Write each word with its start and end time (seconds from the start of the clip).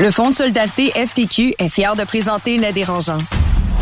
Le 0.00 0.12
Fonds 0.12 0.28
de 0.30 0.34
solidarité 0.34 0.92
FTQ 0.92 1.56
est 1.58 1.68
fier 1.68 1.96
de 1.96 2.04
présenter 2.04 2.56
Les 2.56 2.72
Dérangeants. 2.72 3.18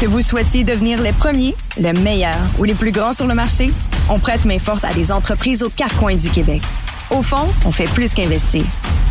Que 0.00 0.06
vous 0.06 0.22
souhaitiez 0.22 0.64
devenir 0.64 1.02
les 1.02 1.12
premiers, 1.12 1.54
les 1.76 1.92
meilleurs 1.92 2.40
ou 2.58 2.64
les 2.64 2.74
plus 2.74 2.90
grands 2.90 3.12
sur 3.12 3.26
le 3.26 3.34
marché, 3.34 3.66
on 4.08 4.18
prête 4.18 4.46
main 4.46 4.58
forte 4.58 4.82
à 4.86 4.94
des 4.94 5.12
entreprises 5.12 5.62
aux 5.62 5.68
quatre 5.68 5.94
coins 5.98 6.16
du 6.16 6.30
Québec. 6.30 6.62
Au 7.10 7.20
fond, 7.20 7.46
on 7.66 7.70
fait 7.70 7.88
plus 7.92 8.14
qu'investir. 8.14 8.62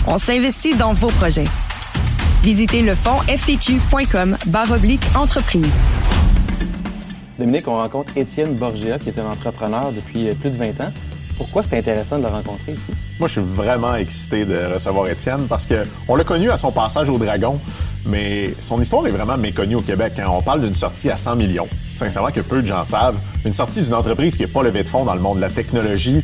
On 0.08 0.18
s'investit 0.18 0.74
dans 0.74 0.94
vos 0.94 1.10
projets. 1.10 1.46
Visitez 2.42 2.82
le 2.82 2.96
fonds 2.96 3.22
ftq.com 3.28 4.36
oblique 4.72 5.04
entreprise. 5.16 5.74
Dominique, 7.38 7.68
on 7.68 7.76
rencontre 7.76 8.18
Étienne 8.18 8.56
Borgia, 8.56 8.98
qui 8.98 9.10
est 9.10 9.20
un 9.20 9.30
entrepreneur 9.30 9.92
depuis 9.92 10.34
plus 10.34 10.50
de 10.50 10.58
20 10.58 10.82
ans. 10.82 10.92
Pourquoi 11.38 11.64
c'est 11.64 11.78
intéressant 11.78 12.18
de 12.18 12.24
le 12.24 12.30
rencontrer 12.30 12.72
ici? 12.72 12.92
Moi, 13.20 13.28
je 13.28 13.34
suis 13.34 13.42
vraiment 13.42 13.96
excité 13.96 14.46
de 14.46 14.74
recevoir 14.74 15.08
Étienne 15.10 15.48
parce 15.50 15.68
qu'on 15.68 16.16
l'a 16.16 16.24
connu 16.24 16.50
à 16.50 16.58
son 16.58 16.72
passage 16.72 17.10
au 17.10 17.18
Dragon, 17.18 17.60
mais 18.06 18.54
son 18.60 18.82
histoire 18.82 19.06
est 19.08 19.12
vraiment 19.12 19.38
méconnue 19.38 19.76
au 19.76 19.82
Québec. 19.82 20.14
Quand 20.16 20.30
on 20.30 20.42
parle 20.42 20.62
d'une 20.62 20.74
sortie 20.74 21.10
à 21.10 21.18
100 21.18 21.36
millions, 21.36 21.68
sincèrement 21.98 22.32
que 22.32 22.42
peu 22.42 22.62
de 22.62 22.68
gens 22.68 22.84
savent, 22.84 23.18
une 23.44 23.54
sortie 23.54 23.82
d'une 23.82 23.94
entreprise 23.94 24.38
qui 24.38 24.44
n'est 24.44 24.50
pas 24.50 24.64
levée 24.64 24.84
de 24.84 24.88
fonds 24.88 25.06
dans 25.06 25.14
le 25.14 25.22
monde 25.22 25.38
de 25.38 25.42
la 25.42 25.50
technologie, 25.50 26.24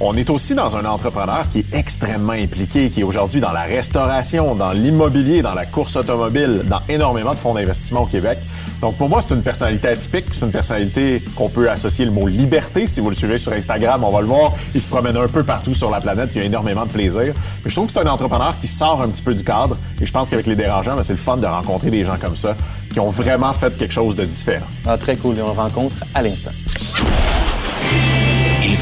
on 0.00 0.16
est 0.16 0.28
aussi 0.28 0.54
dans 0.54 0.76
un 0.76 0.84
entrepreneur 0.84 1.48
qui 1.48 1.60
est 1.60 1.74
extrêmement 1.74 2.32
impliqué, 2.32 2.90
qui 2.90 3.00
est 3.00 3.04
aujourd'hui 3.04 3.40
dans 3.40 3.52
la 3.52 3.62
restauration, 3.62 4.54
dans 4.54 4.72
l'immobilier, 4.72 5.40
dans 5.42 5.54
la 5.54 5.64
course 5.64 5.96
automobile, 5.96 6.62
dans 6.66 6.80
énormément 6.88 7.32
de 7.32 7.38
fonds 7.38 7.54
d'investissement 7.54 8.02
au 8.02 8.06
Québec. 8.06 8.38
Donc 8.80 8.96
pour 8.96 9.08
moi, 9.08 9.22
c'est 9.22 9.34
une 9.34 9.42
personnalité 9.42 9.88
atypique, 9.88 10.26
c'est 10.32 10.44
une 10.44 10.52
personnalité 10.52 11.22
qu'on 11.34 11.48
peut 11.48 11.70
associer 11.70 12.04
le 12.04 12.10
mot 12.10 12.26
liberté. 12.26 12.86
Si 12.86 13.00
vous 13.00 13.08
le 13.08 13.16
suivez 13.16 13.38
sur 13.38 13.52
Instagram, 13.52 14.04
on 14.04 14.10
va 14.10 14.20
le 14.20 14.26
voir, 14.26 14.52
il 14.74 14.80
se 14.80 14.88
promène 14.88 15.16
un 15.16 15.28
peu 15.28 15.44
partout 15.44 15.72
sur 15.72 15.90
la 15.90 16.00
planète, 16.00 16.30
il 16.34 16.42
a 16.42 16.44
énormément 16.44 16.84
de 16.84 16.90
plaisir. 16.90 17.32
Mais 17.64 17.70
je 17.70 17.74
trouve 17.74 17.86
que 17.86 17.92
c'est 17.92 18.06
un 18.06 18.10
entrepreneur 18.10 18.54
qui 18.60 18.66
sort 18.66 19.00
un 19.00 19.08
petit 19.08 19.22
peu 19.22 19.34
du 19.34 19.44
cadre 19.44 19.78
et 20.00 20.04
je 20.04 20.12
pense 20.12 20.28
qu'avec 20.28 20.46
les 20.46 20.56
dérangeants, 20.56 20.96
ben, 20.96 21.02
c'est 21.02 21.14
le 21.14 21.18
fun 21.18 21.38
de 21.38 21.46
rencontrer 21.46 21.90
des 21.90 22.04
gens 22.04 22.16
comme 22.20 22.36
ça 22.36 22.54
qui 22.92 23.00
ont 23.00 23.10
vraiment 23.10 23.52
fait 23.52 23.76
quelque 23.76 23.94
chose 23.94 24.14
de 24.14 24.24
différent. 24.24 24.66
Ah, 24.86 24.98
très 24.98 25.16
cool, 25.16 25.38
et 25.38 25.42
on 25.42 25.52
le 25.52 25.52
rencontre 25.52 25.96
à 26.14 26.22
l'instant. 26.22 26.52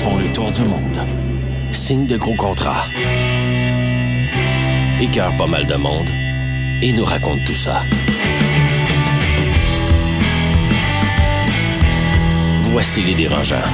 Font 0.05 0.19
le 0.19 0.31
tour 0.31 0.51
du 0.53 0.61
monde. 0.65 0.99
Signent 1.73 2.05
de 2.05 2.19
gros 2.19 2.35
contrats. 2.35 2.85
Écœurent 5.01 5.35
pas 5.39 5.47
mal 5.47 5.67
de 5.67 5.77
monde. 5.77 6.11
Et 6.83 6.93
nous 6.93 7.07
racontent 7.07 7.43
tout 7.47 7.55
ça. 7.55 7.83
Voici 12.65 13.01
les 13.01 13.15
dérangeants. 13.15 13.65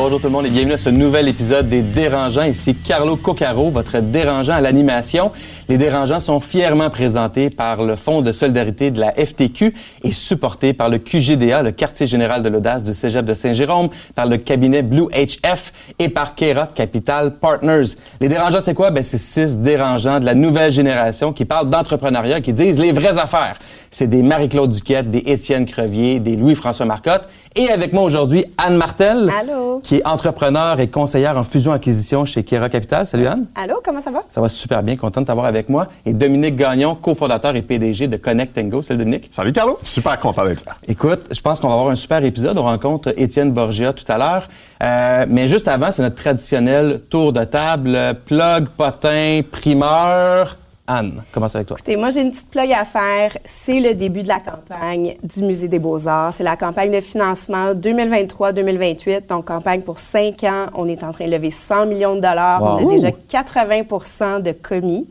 Bonjour 0.00 0.20
tout 0.20 0.28
le 0.28 0.32
monde 0.32 0.46
et 0.46 0.50
bienvenue 0.50 0.74
à 0.74 0.78
ce 0.78 0.90
nouvel 0.90 1.26
épisode 1.26 1.68
des 1.68 1.82
Dérangeants. 1.82 2.44
Ici 2.44 2.76
Carlo 2.76 3.16
Coccaro, 3.16 3.68
votre 3.68 3.98
dérangeant 3.98 4.52
à 4.52 4.60
l'animation. 4.60 5.32
Les 5.68 5.76
Dérangeants 5.76 6.20
sont 6.20 6.38
fièrement 6.38 6.88
présentés 6.88 7.50
par 7.50 7.82
le 7.82 7.96
Fonds 7.96 8.22
de 8.22 8.30
solidarité 8.30 8.92
de 8.92 9.00
la 9.00 9.10
FTQ 9.10 9.74
et 10.04 10.12
supportés 10.12 10.72
par 10.72 10.88
le 10.88 10.98
QGDA, 10.98 11.62
le 11.62 11.72
quartier 11.72 12.06
général 12.06 12.44
de 12.44 12.48
l'audace 12.48 12.84
du 12.84 12.94
Cégep 12.94 13.24
de 13.24 13.34
Saint-Jérôme, 13.34 13.88
par 14.14 14.26
le 14.26 14.36
cabinet 14.36 14.82
Blue 14.82 15.08
HF 15.12 15.72
et 15.98 16.08
par 16.08 16.36
Kera 16.36 16.68
Capital 16.68 17.34
Partners. 17.36 17.96
Les 18.20 18.28
Dérangeants, 18.28 18.60
c'est 18.60 18.74
quoi? 18.74 18.92
Ben, 18.92 19.02
c'est 19.02 19.18
six 19.18 19.58
dérangeants 19.58 20.20
de 20.20 20.24
la 20.26 20.36
nouvelle 20.36 20.70
génération 20.70 21.32
qui 21.32 21.44
parlent 21.44 21.70
d'entrepreneuriat, 21.70 22.40
qui 22.40 22.52
disent 22.52 22.78
les 22.78 22.92
vraies 22.92 23.18
affaires. 23.18 23.58
C'est 23.90 24.06
des 24.06 24.22
Marie-Claude 24.22 24.70
Duquette, 24.70 25.10
des 25.10 25.24
Étienne 25.26 25.66
Crevier, 25.66 26.20
des 26.20 26.36
Louis-François 26.36 26.86
Marcotte 26.86 27.28
et 27.58 27.70
avec 27.70 27.92
moi 27.92 28.04
aujourd'hui, 28.04 28.44
Anne 28.56 28.76
Martel, 28.76 29.28
Allô? 29.36 29.80
qui 29.82 29.96
est 29.96 30.06
entrepreneur 30.06 30.78
et 30.78 30.86
conseillère 30.86 31.36
en 31.36 31.42
fusion-acquisition 31.42 32.24
chez 32.24 32.44
Kera 32.44 32.68
Capital. 32.68 33.08
Salut 33.08 33.26
Anne. 33.26 33.46
Allô, 33.56 33.80
comment 33.84 34.00
ça 34.00 34.12
va? 34.12 34.22
Ça 34.28 34.40
va 34.40 34.48
super 34.48 34.80
bien, 34.84 34.96
content 34.96 35.22
de 35.22 35.26
t'avoir 35.26 35.46
avec 35.46 35.68
moi. 35.68 35.88
Et 36.06 36.12
Dominique 36.12 36.56
Gagnon, 36.56 36.94
cofondateur 36.94 37.56
et 37.56 37.62
PDG 37.62 38.06
de 38.06 38.16
Connect 38.16 38.56
Go. 38.68 38.80
Salut 38.80 38.98
Dominique. 39.00 39.26
Salut 39.30 39.52
Carlo, 39.52 39.76
super 39.82 40.20
content 40.20 40.44
d'être 40.44 40.64
là. 40.66 40.76
Écoute, 40.86 41.22
je 41.32 41.40
pense 41.40 41.58
qu'on 41.58 41.66
va 41.66 41.74
avoir 41.74 41.90
un 41.90 41.96
super 41.96 42.24
épisode. 42.24 42.56
On 42.58 42.62
rencontre 42.62 43.12
Étienne 43.16 43.50
Borgia 43.50 43.92
tout 43.92 44.10
à 44.10 44.18
l'heure. 44.18 44.48
Euh, 44.80 45.26
mais 45.28 45.48
juste 45.48 45.66
avant, 45.66 45.90
c'est 45.90 46.02
notre 46.02 46.14
traditionnel 46.14 47.00
tour 47.10 47.32
de 47.32 47.42
table. 47.42 47.98
Plug, 48.24 48.68
potin, 48.76 49.40
primeur. 49.50 50.56
Anne, 50.90 51.22
commence 51.32 51.54
avec 51.54 51.68
toi. 51.68 51.76
Écoutez, 51.78 51.96
moi, 51.96 52.08
j'ai 52.08 52.22
une 52.22 52.30
petite 52.30 52.50
plug 52.50 52.72
à 52.72 52.84
faire. 52.86 53.36
C'est 53.44 53.78
le 53.78 53.94
début 53.94 54.22
de 54.22 54.28
la 54.28 54.40
campagne 54.40 55.16
du 55.22 55.42
Musée 55.42 55.68
des 55.68 55.78
Beaux-Arts. 55.78 56.34
C'est 56.34 56.42
la 56.42 56.56
campagne 56.56 56.90
de 56.90 57.02
financement 57.02 57.74
2023-2028. 57.74 59.28
Donc, 59.28 59.44
campagne 59.44 59.82
pour 59.82 59.98
cinq 59.98 60.44
ans. 60.44 60.66
On 60.74 60.88
est 60.88 61.04
en 61.04 61.12
train 61.12 61.26
de 61.26 61.30
lever 61.30 61.50
100 61.50 61.86
millions 61.86 62.16
de 62.16 62.20
dollars. 62.20 62.62
Wow. 62.62 62.86
On 62.86 62.88
a 62.88 62.92
déjà 62.94 63.10
80% 63.10 64.40
de 64.40 64.52
commis. 64.52 65.06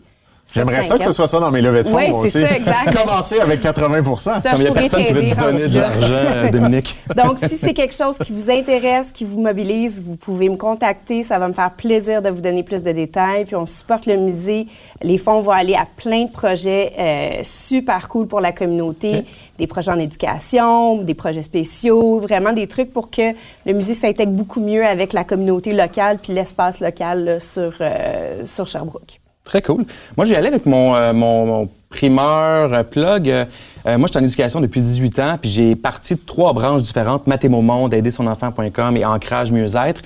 J'aimerais 0.53 0.81
ça 0.81 0.97
que 0.97 1.03
ce 1.03 1.11
soit 1.11 1.27
ça 1.27 1.39
dans 1.39 1.51
mes 1.51 1.61
levées 1.61 1.83
de 1.83 1.87
fonds, 1.87 1.97
Oui, 1.97 2.09
moi 2.09 2.25
c'est 2.27 2.39
aussi. 2.39 2.47
ça, 2.49 2.55
exact. 2.55 2.97
Commencer 3.05 3.39
avec 3.39 3.59
80 3.59 4.15
Ça, 4.15 4.41
Comme 4.41 4.51
il 4.53 4.57
je 4.57 4.63
y 4.63 4.67
a 4.67 4.71
personne 4.71 5.05
qui 5.05 5.13
veut 5.13 5.21
t'aider 5.21 5.35
te 5.35 5.41
donner 5.41 5.67
de 5.67 5.79
l'argent, 5.79 6.13
euh, 6.13 6.49
Dominique. 6.49 6.95
Donc, 7.15 7.37
si 7.37 7.57
c'est 7.57 7.73
quelque 7.73 7.95
chose 7.95 8.17
qui 8.17 8.31
vous 8.31 8.49
intéresse, 8.49 9.11
qui 9.11 9.25
vous 9.25 9.41
mobilise, 9.41 10.01
vous 10.01 10.15
pouvez 10.15 10.47
me 10.49 10.55
contacter. 10.55 11.21
Ça 11.23 11.37
va 11.37 11.47
me 11.47 11.53
faire 11.53 11.71
plaisir 11.71 12.21
de 12.21 12.29
vous 12.29 12.41
donner 12.41 12.63
plus 12.63 12.81
de 12.81 12.91
détails. 12.91 13.45
Puis, 13.45 13.55
on 13.55 13.65
supporte 13.65 14.05
le 14.05 14.15
musée. 14.17 14.67
Les 15.01 15.17
fonds 15.17 15.41
vont 15.41 15.51
aller 15.51 15.75
à 15.75 15.85
plein 15.97 16.25
de 16.25 16.31
projets 16.31 16.93
euh, 16.97 17.41
super 17.43 18.07
cool 18.07 18.27
pour 18.27 18.39
la 18.39 18.51
communauté. 18.53 19.25
Des 19.59 19.67
projets 19.67 19.91
en 19.91 19.99
éducation, 19.99 20.97
des 21.01 21.15
projets 21.15 21.43
spéciaux, 21.43 22.19
vraiment 22.19 22.53
des 22.53 22.67
trucs 22.67 22.93
pour 22.93 23.09
que 23.09 23.33
le 23.65 23.73
musée 23.73 23.95
s'intègre 23.95 24.31
beaucoup 24.31 24.61
mieux 24.61 24.85
avec 24.85 25.13
la 25.13 25.23
communauté 25.23 25.73
locale 25.73 26.19
puis 26.21 26.31
l'espace 26.31 26.79
local 26.79 27.25
là, 27.25 27.39
sur, 27.39 27.73
euh, 27.81 28.45
sur 28.45 28.67
Sherbrooke. 28.67 29.19
Très 29.47 29.61
cool. 29.61 29.85
Moi, 30.17 30.25
vais 30.25 30.35
aller 30.35 30.47
avec 30.47 30.65
mon, 30.65 30.93
euh, 30.95 31.13
mon, 31.13 31.45
mon 31.45 31.69
primeur 31.89 32.73
euh, 32.73 32.83
plug. 32.83 33.29
Euh, 33.29 33.45
moi, 33.85 34.07
je 34.07 34.11
suis 34.11 34.19
en 34.19 34.23
éducation 34.23 34.59
depuis 34.59 34.81
18 34.81 35.19
ans, 35.19 35.37
puis 35.41 35.49
j'ai 35.49 35.75
parti 35.75 36.15
de 36.15 36.19
trois 36.25 36.51
branches 36.51 36.81
différentes, 36.81 37.25
Mathémo-Monde, 37.27 37.93
aidersonenfant.com 37.93 38.97
et 38.97 39.05
Ancrage 39.05 39.51
Mieux-être. 39.51 40.01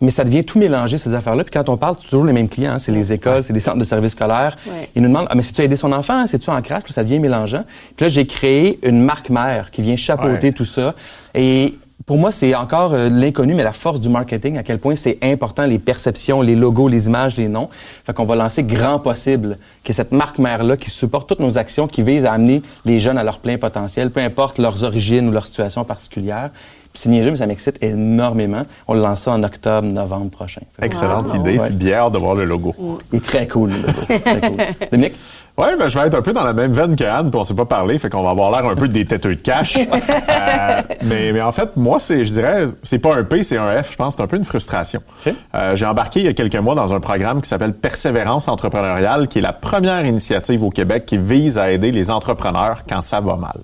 Mais 0.00 0.10
ça 0.10 0.24
devient 0.24 0.44
tout 0.44 0.58
mélangé, 0.58 0.98
ces 0.98 1.14
affaires-là. 1.14 1.42
Puis 1.42 1.52
quand 1.52 1.68
on 1.70 1.76
parle, 1.78 1.96
c'est 2.00 2.08
toujours 2.10 2.26
les 2.26 2.32
mêmes 2.34 2.48
clients. 2.50 2.74
hein. 2.74 2.78
C'est 2.78 2.92
les 2.92 3.12
écoles, 3.14 3.42
c'est 3.42 3.54
les 3.54 3.60
centres 3.60 3.78
de 3.78 3.84
services 3.84 4.12
scolaires. 4.12 4.56
Ouais. 4.66 4.88
Ils 4.94 5.00
nous 5.02 5.08
demandent, 5.08 5.26
ah, 5.30 5.34
mais 5.34 5.42
c'est-tu 5.42 5.62
aider 5.62 5.74
son 5.76 5.90
enfant? 5.92 6.26
C'est-tu 6.26 6.50
Ancrage? 6.50 6.82
Puis 6.84 6.92
ça 6.92 7.02
devient 7.02 7.18
mélangeant. 7.18 7.64
Puis 7.96 8.04
là, 8.04 8.08
j'ai 8.10 8.26
créé 8.26 8.78
une 8.82 9.02
marque 9.02 9.30
mère 9.30 9.70
qui 9.70 9.80
vient 9.82 9.96
chapeauter 9.96 10.48
Ouais. 10.48 10.52
tout 10.52 10.66
ça. 10.66 10.94
Et 11.34 11.74
pour 12.06 12.18
moi, 12.18 12.30
c'est 12.30 12.54
encore 12.54 12.94
euh, 12.94 13.08
l'inconnu, 13.08 13.54
mais 13.54 13.64
la 13.64 13.72
force 13.72 13.98
du 13.98 14.08
marketing, 14.08 14.56
à 14.58 14.62
quel 14.62 14.78
point 14.78 14.94
c'est 14.94 15.18
important, 15.22 15.66
les 15.66 15.80
perceptions, 15.80 16.40
les 16.40 16.54
logos, 16.54 16.86
les 16.86 17.08
images, 17.08 17.36
les 17.36 17.48
noms. 17.48 17.68
Fait 18.04 18.12
qu'on 18.14 18.24
va 18.24 18.36
lancer 18.36 18.62
Grand 18.62 19.00
Possible, 19.00 19.58
qui 19.82 19.90
est 19.90 19.94
cette 19.94 20.12
marque 20.12 20.38
mère-là 20.38 20.76
qui 20.76 20.88
supporte 20.90 21.28
toutes 21.28 21.40
nos 21.40 21.58
actions, 21.58 21.88
qui 21.88 22.02
vise 22.02 22.24
à 22.24 22.32
amener 22.32 22.62
les 22.84 23.00
jeunes 23.00 23.18
à 23.18 23.24
leur 23.24 23.38
plein 23.40 23.58
potentiel, 23.58 24.10
peu 24.12 24.20
importe 24.20 24.58
leurs 24.58 24.84
origines 24.84 25.28
ou 25.28 25.32
leur 25.32 25.46
situation 25.46 25.84
particulière. 25.84 26.50
Puis 26.92 27.02
c'est 27.02 27.08
niaiseux, 27.10 27.32
mais 27.32 27.36
ça 27.36 27.46
m'excite 27.46 27.76
énormément. 27.82 28.62
On 28.88 28.94
le 28.94 29.00
lance 29.02 29.22
ça 29.22 29.32
en 29.32 29.42
octobre, 29.42 29.86
novembre 29.86 30.30
prochain. 30.30 30.62
Excellente 30.80 31.28
Wow. 31.28 31.40
idée. 31.40 31.58
Ouais. 31.58 31.66
puis 31.66 31.76
Bien 31.76 31.94
hâte 31.96 32.12
de 32.12 32.18
voir 32.18 32.34
le 32.36 32.44
logo. 32.44 32.74
Il 33.12 33.16
est 33.18 33.20
très 33.24 33.46
cool, 33.48 33.70
le 33.70 33.76
logo. 33.78 34.20
Très 34.24 34.40
cool. 34.40 34.56
Dominique? 34.92 35.14
Oui, 35.58 35.68
ben, 35.78 35.88
je 35.88 35.98
vais 35.98 36.06
être 36.06 36.14
un 36.14 36.22
peu 36.22 36.34
dans 36.34 36.44
la 36.44 36.52
même 36.52 36.72
veine 36.72 36.96
que 36.96 37.04
Anne, 37.04 37.30
puis 37.30 37.40
on 37.40 37.44
s'est 37.44 37.54
pas 37.54 37.64
parlé, 37.64 37.98
fait 37.98 38.10
qu'on 38.10 38.22
va 38.22 38.30
avoir 38.30 38.50
l'air 38.50 38.70
un 38.70 38.74
peu 38.74 38.88
des 38.88 39.06
têteux 39.06 39.34
de 39.34 39.40
cash. 39.40 39.78
Euh, 40.28 40.82
mais, 41.02 41.32
mais 41.32 41.40
en 41.40 41.52
fait, 41.52 41.76
moi, 41.76 41.98
c'est, 41.98 42.24
je 42.24 42.32
dirais, 42.32 42.68
c'est 42.82 42.98
pas 42.98 43.14
un 43.16 43.24
P, 43.24 43.42
c'est 43.42 43.56
un 43.56 43.82
F. 43.82 43.92
Je 43.92 43.96
pense 43.96 44.14
que 44.14 44.18
c'est 44.18 44.24
un 44.24 44.26
peu 44.26 44.36
une 44.36 44.44
frustration. 44.44 45.00
Euh, 45.54 45.76
j'ai 45.76 45.86
embarqué 45.86 46.20
il 46.20 46.26
y 46.26 46.28
a 46.28 46.32
quelques 46.34 46.56
mois 46.56 46.74
dans 46.74 46.94
un 46.94 47.00
programme 47.00 47.40
qui 47.40 47.48
s'appelle 47.48 47.72
Persévérance 47.72 48.48
entrepreneuriale, 48.48 49.28
qui 49.28 49.38
est 49.38 49.42
la 49.42 49.52
première 49.52 50.04
initiative 50.04 50.62
au 50.62 50.70
Québec 50.70 51.06
qui 51.06 51.16
vise 51.18 51.58
à 51.58 51.70
aider 51.70 51.90
les 51.92 52.10
entrepreneurs 52.10 52.84
quand 52.88 53.00
ça 53.02 53.20
va 53.20 53.36
mal. 53.36 53.56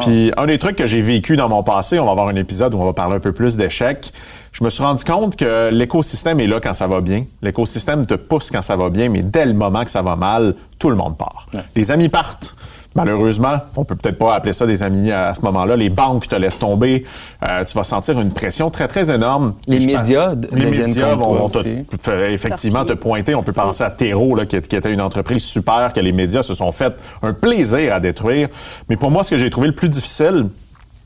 Puis 0.00 0.32
un 0.36 0.46
des 0.46 0.58
trucs 0.58 0.76
que 0.76 0.86
j'ai 0.86 1.02
vécu 1.02 1.36
dans 1.36 1.48
mon 1.48 1.62
passé, 1.62 1.98
on 1.98 2.04
va 2.04 2.12
avoir 2.12 2.28
un 2.28 2.36
épisode 2.36 2.74
où 2.74 2.78
on 2.80 2.84
va 2.84 2.92
parler 2.92 3.16
un 3.16 3.20
peu 3.20 3.32
plus 3.32 3.56
d'échecs. 3.56 4.12
Je 4.58 4.64
me 4.64 4.70
suis 4.70 4.82
rendu 4.82 5.04
compte 5.04 5.36
que 5.36 5.70
l'écosystème 5.70 6.40
est 6.40 6.48
là 6.48 6.58
quand 6.60 6.74
ça 6.74 6.88
va 6.88 7.00
bien. 7.00 7.24
L'écosystème 7.42 8.06
te 8.06 8.14
pousse 8.14 8.50
quand 8.50 8.62
ça 8.62 8.74
va 8.74 8.88
bien, 8.90 9.08
mais 9.08 9.22
dès 9.22 9.46
le 9.46 9.52
moment 9.54 9.84
que 9.84 9.90
ça 9.90 10.02
va 10.02 10.16
mal, 10.16 10.54
tout 10.80 10.90
le 10.90 10.96
monde 10.96 11.16
part. 11.16 11.46
Les 11.76 11.90
amis 11.92 12.08
partent. 12.08 12.56
Malheureusement, 12.94 13.52
on 13.76 13.84
peut 13.84 13.94
peut-être 13.94 14.18
pas 14.18 14.34
appeler 14.34 14.52
ça 14.52 14.66
des 14.66 14.82
amis 14.82 15.12
à, 15.12 15.28
à 15.28 15.34
ce 15.34 15.42
moment-là. 15.42 15.76
Les 15.76 15.90
banques 15.90 16.26
te 16.26 16.34
laissent 16.34 16.58
tomber. 16.58 17.04
Euh, 17.48 17.62
tu 17.64 17.76
vas 17.76 17.84
sentir 17.84 18.18
une 18.18 18.32
pression 18.32 18.70
très, 18.70 18.88
très 18.88 19.14
énorme. 19.14 19.54
Les 19.68 19.78
médias 19.86 20.34
les 20.50 20.70
médias 20.70 21.14
vont, 21.14 21.48
te, 21.48 21.58
te- 21.96 22.30
effectivement 22.32 22.84
te 22.84 22.94
pointer. 22.94 23.36
On 23.36 23.44
peut 23.44 23.52
penser 23.52 23.84
à 23.84 23.90
Terreau, 23.90 24.34
là, 24.34 24.46
qui, 24.46 24.60
qui 24.62 24.74
était 24.74 24.92
une 24.92 25.02
entreprise 25.02 25.44
super, 25.44 25.92
que 25.92 26.00
les 26.00 26.10
médias 26.12 26.42
se 26.42 26.54
sont 26.54 26.72
fait 26.72 26.94
un 27.22 27.34
plaisir 27.34 27.94
à 27.94 28.00
détruire. 28.00 28.48
Mais 28.88 28.96
pour 28.96 29.12
moi, 29.12 29.22
ce 29.22 29.30
que 29.30 29.38
j'ai 29.38 29.50
trouvé 29.50 29.68
le 29.68 29.74
plus 29.74 29.90
difficile, 29.90 30.46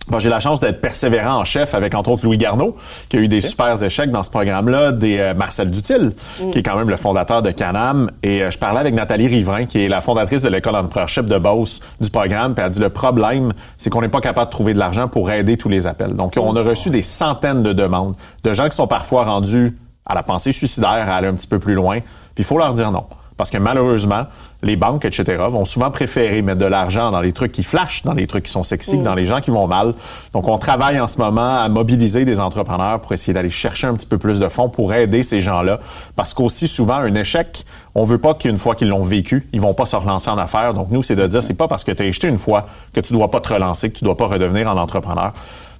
Bon, 0.08 0.18
j'ai 0.18 0.28
la 0.28 0.40
chance 0.40 0.60
d'être 0.60 0.80
persévérant 0.80 1.36
en 1.38 1.44
chef 1.44 1.74
avec, 1.74 1.94
entre 1.94 2.10
autres, 2.10 2.24
Louis 2.24 2.36
Garneau, 2.36 2.76
qui 3.08 3.16
a 3.16 3.20
eu 3.20 3.28
des 3.28 3.40
super 3.40 3.80
échecs 3.82 4.10
dans 4.10 4.22
ce 4.22 4.30
programme-là, 4.30 4.90
des 4.92 5.18
euh, 5.18 5.34
Marcel 5.34 5.70
Dutil, 5.70 6.10
qui 6.50 6.58
est 6.58 6.62
quand 6.62 6.76
même 6.76 6.90
le 6.90 6.96
fondateur 6.96 7.40
de 7.40 7.50
Canam. 7.50 8.10
Et 8.22 8.42
euh, 8.42 8.50
je 8.50 8.58
parlais 8.58 8.80
avec 8.80 8.94
Nathalie 8.94 9.28
Riverain, 9.28 9.66
qui 9.66 9.84
est 9.84 9.88
la 9.88 10.00
fondatrice 10.00 10.42
de 10.42 10.48
l'école 10.48 10.72
d'entrepreneurship 10.72 11.26
de 11.26 11.38
Beauce 11.38 11.80
du 12.00 12.10
programme. 12.10 12.54
Puis 12.54 12.62
elle 12.62 12.66
a 12.66 12.70
dit, 12.70 12.80
le 12.80 12.88
problème, 12.88 13.52
c'est 13.78 13.90
qu'on 13.90 14.00
n'est 14.00 14.08
pas 14.08 14.20
capable 14.20 14.46
de 14.46 14.50
trouver 14.50 14.74
de 14.74 14.78
l'argent 14.78 15.06
pour 15.06 15.30
aider 15.30 15.56
tous 15.56 15.68
les 15.68 15.86
appels. 15.86 16.14
Donc, 16.14 16.34
on 16.36 16.56
a 16.56 16.62
reçu 16.62 16.90
des 16.90 17.02
centaines 17.02 17.62
de 17.62 17.72
demandes 17.72 18.14
de 18.42 18.52
gens 18.52 18.68
qui 18.68 18.76
sont 18.76 18.88
parfois 18.88 19.24
rendus 19.24 19.76
à 20.04 20.14
la 20.14 20.24
pensée 20.24 20.52
suicidaire, 20.52 21.08
à 21.08 21.16
aller 21.16 21.28
un 21.28 21.34
petit 21.34 21.46
peu 21.46 21.60
plus 21.60 21.74
loin. 21.74 22.00
Puis 22.00 22.42
il 22.42 22.44
faut 22.44 22.58
leur 22.58 22.72
dire 22.72 22.90
non. 22.90 23.04
Parce 23.36 23.50
que 23.50 23.58
malheureusement, 23.58 24.26
les 24.62 24.76
banques, 24.76 25.04
etc., 25.04 25.42
vont 25.50 25.64
souvent 25.64 25.90
préférer 25.90 26.40
mettre 26.40 26.60
de 26.60 26.66
l'argent 26.66 27.10
dans 27.10 27.20
les 27.20 27.32
trucs 27.32 27.50
qui 27.50 27.64
flashent, 27.64 28.04
dans 28.04 28.14
les 28.14 28.26
trucs 28.26 28.44
qui 28.44 28.50
sont 28.52 28.62
sexy, 28.62 28.98
dans 28.98 29.14
les 29.14 29.24
gens 29.24 29.40
qui 29.40 29.50
vont 29.50 29.66
mal. 29.66 29.94
Donc, 30.32 30.46
on 30.48 30.56
travaille 30.56 31.00
en 31.00 31.08
ce 31.08 31.18
moment 31.18 31.58
à 31.58 31.68
mobiliser 31.68 32.24
des 32.24 32.38
entrepreneurs 32.38 33.00
pour 33.00 33.12
essayer 33.12 33.32
d'aller 33.32 33.50
chercher 33.50 33.88
un 33.88 33.94
petit 33.94 34.06
peu 34.06 34.18
plus 34.18 34.38
de 34.38 34.48
fonds 34.48 34.68
pour 34.68 34.94
aider 34.94 35.24
ces 35.24 35.40
gens-là. 35.40 35.80
Parce 36.14 36.32
qu'aussi 36.32 36.68
souvent, 36.68 36.94
un 36.94 37.14
échec, 37.16 37.64
on 37.94 38.04
veut 38.04 38.18
pas 38.18 38.34
qu'une 38.34 38.56
fois 38.56 38.76
qu'ils 38.76 38.88
l'ont 38.88 39.02
vécu, 39.02 39.48
ils 39.52 39.60
vont 39.60 39.74
pas 39.74 39.86
se 39.86 39.96
relancer 39.96 40.30
en 40.30 40.38
affaires. 40.38 40.74
Donc, 40.74 40.88
nous, 40.90 41.02
c'est 41.02 41.16
de 41.16 41.26
dire, 41.26 41.42
c'est 41.42 41.54
pas 41.54 41.66
parce 41.66 41.82
que 41.82 41.90
tu 41.92 42.02
as 42.02 42.06
écheté 42.06 42.28
une 42.28 42.38
fois 42.38 42.66
que 42.92 43.00
tu 43.00 43.12
dois 43.12 43.30
pas 43.30 43.40
te 43.40 43.52
relancer, 43.52 43.90
que 43.90 43.98
tu 43.98 44.04
dois 44.04 44.16
pas 44.16 44.26
redevenir 44.26 44.68
en 44.68 44.76
entrepreneur. 44.76 45.32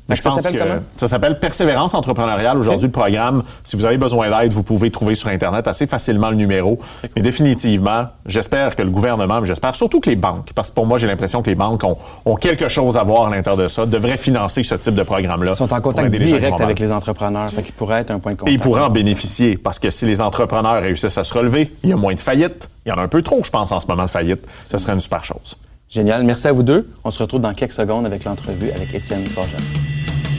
Je 0.09 0.17
Ça 0.17 0.31
pense 0.31 0.47
que 0.47 0.59
ça 0.97 1.09
s'appelle 1.09 1.39
Persévérance 1.39 1.95
entrepreneuriale. 1.95 2.59
Aujourd'hui, 2.59 2.87
le 2.87 2.93
programme, 2.93 3.45
si 3.65 3.77
vous 3.77 3.85
avez 3.85 3.99
besoin 3.99 4.29
d'aide, 4.29 4.53
vous 4.53 4.63
pouvez 4.65 4.91
trouver 4.91 5.15
sur 5.15 5.29
Internet 5.29 5.69
assez 5.69 5.87
facilement 5.87 6.29
le 6.31 6.37
numéro. 6.37 6.79
Mais 7.15 7.23
définitivement, 7.23 8.07
j'espère 8.27 8.75
que 8.75 8.83
le 8.83 8.91
gouvernement, 8.91 9.41
mais 9.41 9.47
j'espère 9.47 9.75
surtout 9.75 10.01
que 10.01 10.11
les 10.11 10.17
banques, 10.17 10.53
parce 10.55 10.71
que 10.71 10.75
pour 10.75 10.87
moi, 10.87 10.99
j'ai 10.99 11.07
l'impression 11.07 11.41
que 11.43 11.49
les 11.49 11.55
banques 11.55 11.85
ont, 11.85 11.97
ont 12.25 12.35
quelque 12.37 12.69
chose 12.69 12.97
à 12.97 13.05
voir 13.05 13.27
à 13.29 13.31
l'intérieur 13.31 13.63
de 13.63 13.69
ça, 13.69 13.87
devraient 13.87 14.17
financer 14.17 14.65
ce 14.65 14.75
type 14.75 14.95
de 14.95 15.03
programme-là. 15.03 15.53
Ils 15.53 15.57
sont 15.57 15.73
en 15.73 15.81
contact 15.81 16.11
direct 16.11 16.61
avec 16.61 16.79
les 16.81 16.91
entrepreneurs. 16.93 17.49
Fait 17.51 17.63
qu'ils 17.63 17.73
pourraient 17.75 18.01
être 18.01 18.11
un 18.11 18.19
point 18.19 18.33
de 18.33 18.37
Et 18.37 18.39
contact. 18.39 18.55
ils 18.55 18.61
pourraient 18.61 18.83
en 18.83 18.91
bénéficier, 18.91 19.57
parce 19.57 19.79
que 19.79 19.89
si 19.91 20.05
les 20.05 20.21
entrepreneurs 20.21 20.83
réussissent 20.83 21.19
à 21.19 21.25
se 21.25 21.33
relever, 21.33 21.73
il 21.85 21.91
y 21.91 21.93
a 21.93 21.97
moins 21.97 22.15
de 22.15 22.21
faillites. 22.21 22.69
Il 22.85 22.89
y 22.89 22.93
en 22.93 22.97
a 22.99 23.03
un 23.03 23.09
peu 23.09 23.23
trop, 23.23 23.41
je 23.45 23.51
pense, 23.51 23.71
en 23.71 23.79
ce 23.81 23.87
moment 23.87 24.05
de 24.05 24.11
faillites. 24.11 24.45
Ce 24.69 24.79
serait 24.79 24.93
une 24.95 25.01
super 25.01 25.25
chose. 25.25 25.57
Génial. 25.89 26.25
Merci 26.25 26.49
à 26.49 26.53
vous 26.53 26.63
deux. 26.63 26.91
On 27.05 27.11
se 27.11 27.23
retrouve 27.23 27.43
dans 27.43 27.53
quelques 27.55 27.73
secondes 27.73 28.07
avec 28.07 28.25
l'entrevue 28.25 28.71
avec 28.71 28.95
Étienne 28.95 29.27
Forget. 29.27 29.57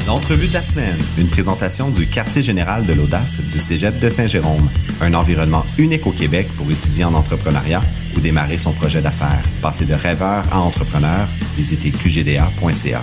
L'entrevue 0.06 0.50
de 0.50 0.54
la 0.54 0.62
semaine, 0.62 0.98
une 1.18 1.30
présentation 1.30 1.88
du 1.90 2.08
quartier 2.08 2.44
général 2.44 2.86
de 2.86 2.92
l'audace 2.92 3.40
du 3.40 3.58
Cégep 3.58 4.00
de 4.00 4.10
Saint-Jérôme, 4.10 4.68
un 5.00 5.14
environnement 5.14 5.64
unique 5.78 6.06
au 6.06 6.12
Québec 6.12 6.48
pour 6.58 6.70
étudier 6.70 7.06
en 7.06 7.14
entrepreneuriat 7.14 7.80
ou 8.18 8.20
démarrer 8.20 8.58
son 8.58 8.74
projet 8.74 9.02
d'affaires. 9.02 9.42
Passer 9.62 9.86
de 9.86 9.94
rêveur 9.94 10.44
à 10.52 10.60
entrepreneur, 10.60 11.26
visitez 11.56 11.92
qgda.ca. 11.92 13.02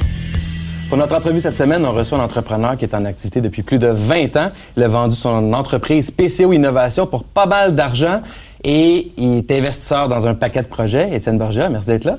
Pour 0.91 0.99
notre 0.99 1.17
entrevue 1.17 1.41
cette 1.41 1.57
semaine, 1.57 1.87
on 1.87 1.93
reçoit 1.93 2.19
un 2.19 2.23
entrepreneur 2.23 2.77
qui 2.77 2.85
est 2.85 2.95
en 2.95 3.07
activité 3.07 3.41
depuis 3.41 3.63
plus 3.63 3.79
de 3.79 3.87
20 3.87 4.37
ans. 4.37 4.51
Il 4.77 4.83
a 4.83 4.89
vendu 4.89 5.17
son 5.17 5.55
entreprise 5.55 6.11
PCO 6.11 6.53
Innovation 6.53 7.07
pour 7.07 7.25
pas 7.25 7.47
mal 7.47 7.75
d'argent 7.75 8.21
et 8.63 9.11
il 9.17 9.39
est 9.39 9.51
investisseur 9.53 10.11
dans 10.11 10.27
un 10.27 10.35
paquet 10.35 10.61
de 10.61 10.69
projets. 10.69 11.15
Étienne 11.15 11.39
Borgia, 11.39 11.71
merci 11.71 11.87
d'être 11.87 12.05
là. 12.05 12.19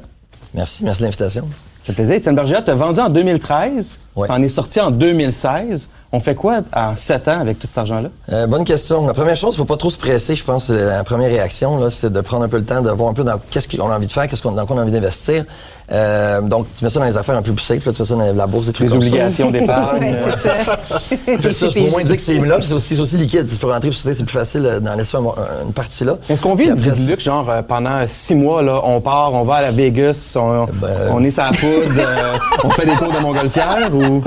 Merci, 0.55 0.83
merci 0.83 1.01
de 1.01 1.05
l'invitation. 1.05 1.47
Ça 1.83 1.87
fait 1.87 1.93
plaisir. 1.93 2.15
Étienne 2.15 2.35
Borgia, 2.35 2.61
tu 2.61 2.69
as 2.69 2.75
vendu 2.75 2.99
en 2.99 3.09
2013, 3.09 3.99
Ouais. 4.15 4.27
tu 4.27 4.33
en 4.33 4.43
es 4.43 4.49
sorti 4.49 4.79
en 4.79 4.91
2016. 4.91 5.89
On 6.11 6.19
fait 6.19 6.35
quoi 6.35 6.59
en 6.75 6.95
7 6.95 7.27
ans 7.29 7.39
avec 7.39 7.57
tout 7.57 7.65
cet 7.67 7.77
argent-là? 7.77 8.09
Euh, 8.31 8.45
bonne 8.45 8.65
question. 8.65 9.07
La 9.07 9.13
première 9.13 9.35
chose, 9.37 9.55
il 9.55 9.57
faut 9.57 9.65
pas 9.65 9.77
trop 9.77 9.89
se 9.89 9.97
presser. 9.97 10.35
Je 10.35 10.43
pense 10.43 10.69
la 10.69 11.03
première 11.03 11.29
réaction, 11.29 11.89
c'est 11.89 12.11
de 12.11 12.21
prendre 12.21 12.43
un 12.43 12.49
peu 12.49 12.57
le 12.57 12.65
temps 12.65 12.81
de 12.81 12.89
voir 12.91 13.09
un 13.09 13.13
peu 13.13 13.23
dans 13.23 13.39
qu'est-ce 13.49 13.67
qu'on 13.67 13.89
a 13.89 13.95
envie 13.95 14.07
de 14.07 14.11
faire, 14.11 14.27
qu'est-ce 14.27 14.43
qu'on, 14.43 14.51
dans 14.51 14.65
quoi 14.65 14.75
on 14.75 14.79
a 14.79 14.83
envie 14.83 14.91
d'investir. 14.91 15.45
Euh, 15.91 16.41
donc, 16.41 16.67
tu 16.73 16.83
mets 16.83 16.89
ça 16.89 16.99
dans 16.99 17.05
les 17.05 17.17
affaires 17.17 17.35
un 17.35 17.41
peu 17.41 17.51
plus 17.51 17.63
safe, 17.63 17.85
là, 17.85 17.91
tu 17.91 18.01
mets 18.01 18.05
ça 18.07 18.15
dans 18.15 18.33
la 18.33 18.47
bourse, 18.47 18.67
des 18.67 18.73
trucs 18.73 18.87
Les 18.87 18.91
comme 18.91 18.99
obligations 19.05 19.51
d'épargne. 19.51 19.99
Ouais, 20.01 20.15
c'est 20.37 20.49
ça. 20.63 20.77
Puis 21.41 21.53
ça, 21.55 21.67
c'est 21.69 21.79
pour 21.79 21.91
moins 21.91 22.03
dire 22.03 22.15
que 22.15 22.21
c'est 22.21 22.39
là, 22.39 22.57
c'est 22.61 22.73
aussi, 22.73 22.95
c'est 22.95 23.01
aussi 23.01 23.17
liquide. 23.17 23.47
Tu 23.47 23.55
peux 23.57 23.69
rentrer, 23.71 23.91
c'est 23.91 24.23
plus 24.23 24.33
facile 24.33 24.65
euh, 24.65 24.79
d'en 24.79 24.95
laisser 24.95 25.17
un- 25.17 25.65
une 25.67 25.73
partie 25.73 26.03
là. 26.05 26.15
Est-ce 26.29 26.41
qu'on 26.41 26.55
vit 26.55 26.65
une 26.65 26.75
vie 26.75 26.91
de 26.91 27.09
luxe, 27.09 27.23
genre 27.25 27.49
euh, 27.49 27.61
pendant 27.61 27.99
six 28.07 28.35
mois, 28.35 28.61
là, 28.61 28.79
on 28.83 29.01
part, 29.01 29.33
on 29.33 29.43
va 29.43 29.55
à 29.55 29.61
la 29.63 29.71
Vegas, 29.71 30.33
on, 30.37 30.65
Ben, 30.73 30.89
on 31.11 31.23
est 31.23 31.31
sa 31.31 31.45
poudre, 31.49 31.91
euh, 31.97 32.37
on 32.63 32.69
fait 32.69 32.85
des 32.85 32.95
tours 32.95 33.11
de 33.11 33.19
Montgolfière 33.19 33.89
ou? 33.93 34.23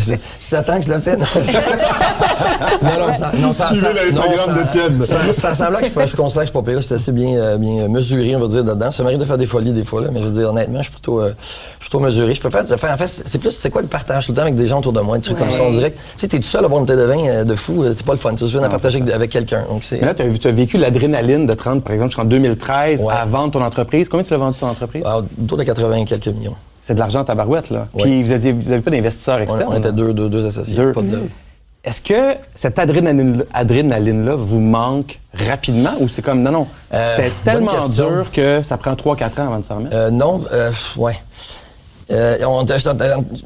C'est- 0.00 0.20
si 0.38 0.48
ça 0.50 0.62
tend 0.62 0.78
que 0.78 0.84
je 0.86 0.90
le 0.90 1.00
fais, 1.00 1.16
non. 1.16 1.24
non, 2.82 3.06
non, 3.06 3.14
ça, 3.14 3.32
non, 3.38 3.52
ça, 3.52 3.70
l'Instagram 3.72 4.58
d'Étienne. 4.62 5.04
Ça, 5.04 5.32
ça 5.32 5.54
semble 5.54 5.76
que 5.78 5.86
je, 5.86 6.06
je 6.06 6.16
considère 6.16 6.42
que 6.42 6.46
je 6.48 6.52
suis 6.52 6.52
pas 6.52 6.62
pire. 6.62 6.80
Je 6.80 6.86
suis 6.86 6.94
assez 6.94 7.12
bien, 7.12 7.34
euh, 7.36 7.56
bien 7.56 7.88
mesuré, 7.88 8.34
on 8.36 8.40
va 8.40 8.48
dire, 8.48 8.64
dedans. 8.64 8.90
Ça 8.90 9.02
m'arrive 9.02 9.18
de 9.18 9.24
faire 9.24 9.38
des 9.38 9.46
folies 9.46 9.72
des 9.72 9.84
fois, 9.84 10.02
là, 10.02 10.08
mais 10.12 10.20
je 10.20 10.26
veux 10.26 10.38
dire, 10.38 10.50
honnêtement, 10.50 10.78
je 10.78 10.84
suis 10.84 10.92
plutôt, 10.92 11.20
euh, 11.20 11.32
je 11.78 11.84
suis 11.84 11.90
plutôt 11.90 12.00
mesuré. 12.00 12.34
Je 12.34 12.40
préfère 12.40 12.66
faire, 12.66 12.92
en 12.92 12.96
fait, 12.96 13.08
c'est 13.08 13.38
plus, 13.38 13.52
c'est 13.52 13.70
quoi 13.70 13.82
le 13.82 13.88
partage 13.88 14.26
tout 14.26 14.32
le 14.32 14.36
temps 14.36 14.42
avec 14.42 14.54
des 14.56 14.66
gens 14.66 14.78
autour 14.78 14.92
de 14.92 15.00
moi, 15.00 15.16
des 15.18 15.24
trucs 15.24 15.38
comme 15.38 15.50
ça. 15.52 15.62
On 15.62 15.70
dirait 15.72 15.90
que, 15.92 15.96
tu 15.96 16.02
sais, 16.16 16.28
t'es 16.28 16.38
tout 16.38 16.44
seul 16.44 16.64
à 16.64 16.68
boire 16.68 16.80
une 16.80 16.86
bouteille 16.86 17.00
de 17.02 17.06
vin 17.08 17.26
euh, 17.28 17.44
de 17.44 17.54
fou, 17.54 17.82
euh, 17.84 17.94
t'es 17.94 18.04
pas 18.04 18.12
le 18.12 18.18
fun. 18.18 18.34
Tu 18.34 18.44
viens 18.46 18.62
de 18.62 18.68
partager 18.68 19.00
avec, 19.00 19.14
avec 19.14 19.30
quelqu'un. 19.30 19.64
Mais 19.92 20.00
là, 20.00 20.14
tu 20.14 20.22
as, 20.22 20.52
vécu 20.52 20.78
l'adrénaline 20.78 21.46
de 21.46 21.52
30, 21.52 21.82
par 21.82 21.92
exemple, 21.92 22.10
jusqu'en 22.10 22.24
2013 22.24 23.02
Ouais. 23.02 23.12
à 23.12 23.24
vendre 23.24 23.52
ton 23.52 23.62
entreprise. 23.62 24.08
Combien 24.08 24.24
tu 24.24 24.30
l'as 24.32 24.38
vendu 24.38 24.58
ton 24.58 24.66
entreprise? 24.68 25.04
autour 25.42 25.58
de 25.58 25.64
80 25.64 25.96
et 25.96 26.04
quelques 26.04 26.26
millions. 26.28 26.54
C'est 26.86 26.94
de 26.94 26.98
l'argent 26.98 27.20
à 27.20 27.24
tabarouette, 27.24 27.70
là. 27.70 27.88
Ouais. 27.94 28.02
Puis 28.02 28.22
vous 28.22 28.28
n'avez 28.30 28.52
vous 28.52 28.70
avez 28.72 28.80
pas 28.82 28.90
d'investisseurs 28.90 29.38
externes. 29.40 29.64
on 29.68 29.76
était 29.76 29.86
là. 29.88 29.92
deux, 29.92 30.12
deux, 30.12 30.28
deux 30.28 30.46
associés. 30.46 30.76
Deux. 30.76 30.92
Pas 30.92 31.00
de- 31.02 31.20
Est-ce 31.82 32.00
que 32.00 32.36
cette 32.54 32.78
adrénaline- 32.78 33.44
adrénaline-là 33.52 34.34
vous 34.36 34.60
manque 34.60 35.18
rapidement 35.34 35.92
ou 36.00 36.08
c'est 36.08 36.22
comme 36.22 36.42
non, 36.42 36.50
non, 36.52 36.66
Euh, 36.92 37.16
c'était 37.16 37.32
tellement 37.44 37.88
dur 37.88 38.26
que 38.32 38.62
ça 38.62 38.76
prend 38.78 38.94
3-4 38.94 39.38
ans 39.40 39.46
avant 39.48 39.58
de 39.58 39.64
s'en 39.64 39.76
remettre? 39.76 39.94
Euh, 39.96 40.10
non, 40.10 40.42
euh, 40.52 40.70
ouais. 40.96 41.16
Euh, 42.10 42.36
on, 42.46 42.64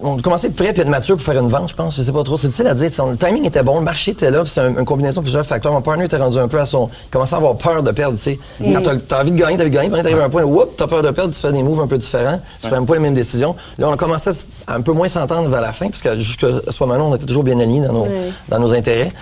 on 0.02 0.18
a 0.18 0.20
commencé 0.22 0.48
de 0.48 0.54
prêt 0.54 0.72
puis 0.72 0.82
être 0.82 0.88
mature 0.88 1.16
pour 1.16 1.24
faire 1.24 1.38
une 1.40 1.48
vente, 1.48 1.68
je 1.70 1.74
pense. 1.76 1.96
Je 1.96 2.02
sais 2.02 2.10
pas 2.12 2.22
trop. 2.24 2.36
C'est 2.36 2.48
difficile 2.48 2.66
à 2.66 2.74
dire. 2.74 2.90
T'sais, 2.90 3.00
on- 3.00 3.10
Le 3.10 3.16
timing 3.16 3.44
était 3.46 3.62
bon, 3.62 3.78
le 3.78 3.84
marché 3.84 4.10
était 4.12 4.30
là, 4.30 4.42
c'est 4.46 4.60
un- 4.60 4.76
une 4.78 4.84
combinaison 4.84 5.20
de 5.20 5.24
plusieurs 5.26 5.46
facteurs. 5.46 5.72
Mon 5.72 5.80
partner 5.80 6.06
était 6.06 6.16
rendu 6.16 6.38
un 6.38 6.48
peu 6.48 6.58
à 6.60 6.66
son. 6.66 6.88
Il 7.06 7.10
commençait 7.10 7.34
à 7.34 7.38
avoir 7.38 7.56
peur 7.56 7.82
de 7.82 7.90
perdre, 7.92 8.16
tu 8.18 8.24
sais. 8.24 8.38
Quand 8.72 8.82
t'as 8.82 8.96
t'as 8.96 9.20
envie 9.20 9.30
de 9.32 9.36
gagner, 9.36 9.56
t'as 9.56 9.62
envie 9.62 9.70
de 9.70 9.74
gagner, 9.76 9.90
puis 9.90 10.02
t'arrives 10.02 10.20
à 10.20 10.24
un 10.24 10.30
point 10.30 10.42
où, 10.42 10.60
oups, 10.60 10.72
t'as 10.76 10.86
peur 10.88 11.02
de 11.02 11.10
perdre, 11.10 11.32
tu 11.34 11.40
fais 11.40 11.52
des 11.52 11.62
moves 11.62 11.80
un 11.80 11.86
peu 11.86 11.98
différents, 11.98 12.40
tu 12.60 12.66
prends 12.66 12.76
même 12.76 12.86
pas 12.86 12.94
les 12.94 13.00
mêmes 13.00 13.14
décisions. 13.14 13.54
Là, 13.78 13.88
on 13.88 13.92
a 13.92 13.96
commencé 13.96 14.30
à 14.66 14.74
un 14.74 14.80
peu 14.80 14.92
moins 14.92 15.08
s'entendre 15.08 15.48
vers 15.48 15.60
la 15.60 15.72
fin, 15.72 15.88
parce 15.88 16.02
que 16.02 16.18
jusqu'à 16.18 16.48
ce 16.68 16.82
moment-là, 16.82 17.04
on 17.04 17.14
était 17.14 17.26
toujours 17.26 17.44
bien 17.44 17.58
alignés 17.60 17.86
dans 17.86 17.92
nos, 17.92 18.06
dans 18.48 18.58
nos 18.58 18.72
intérêts. 18.74 19.12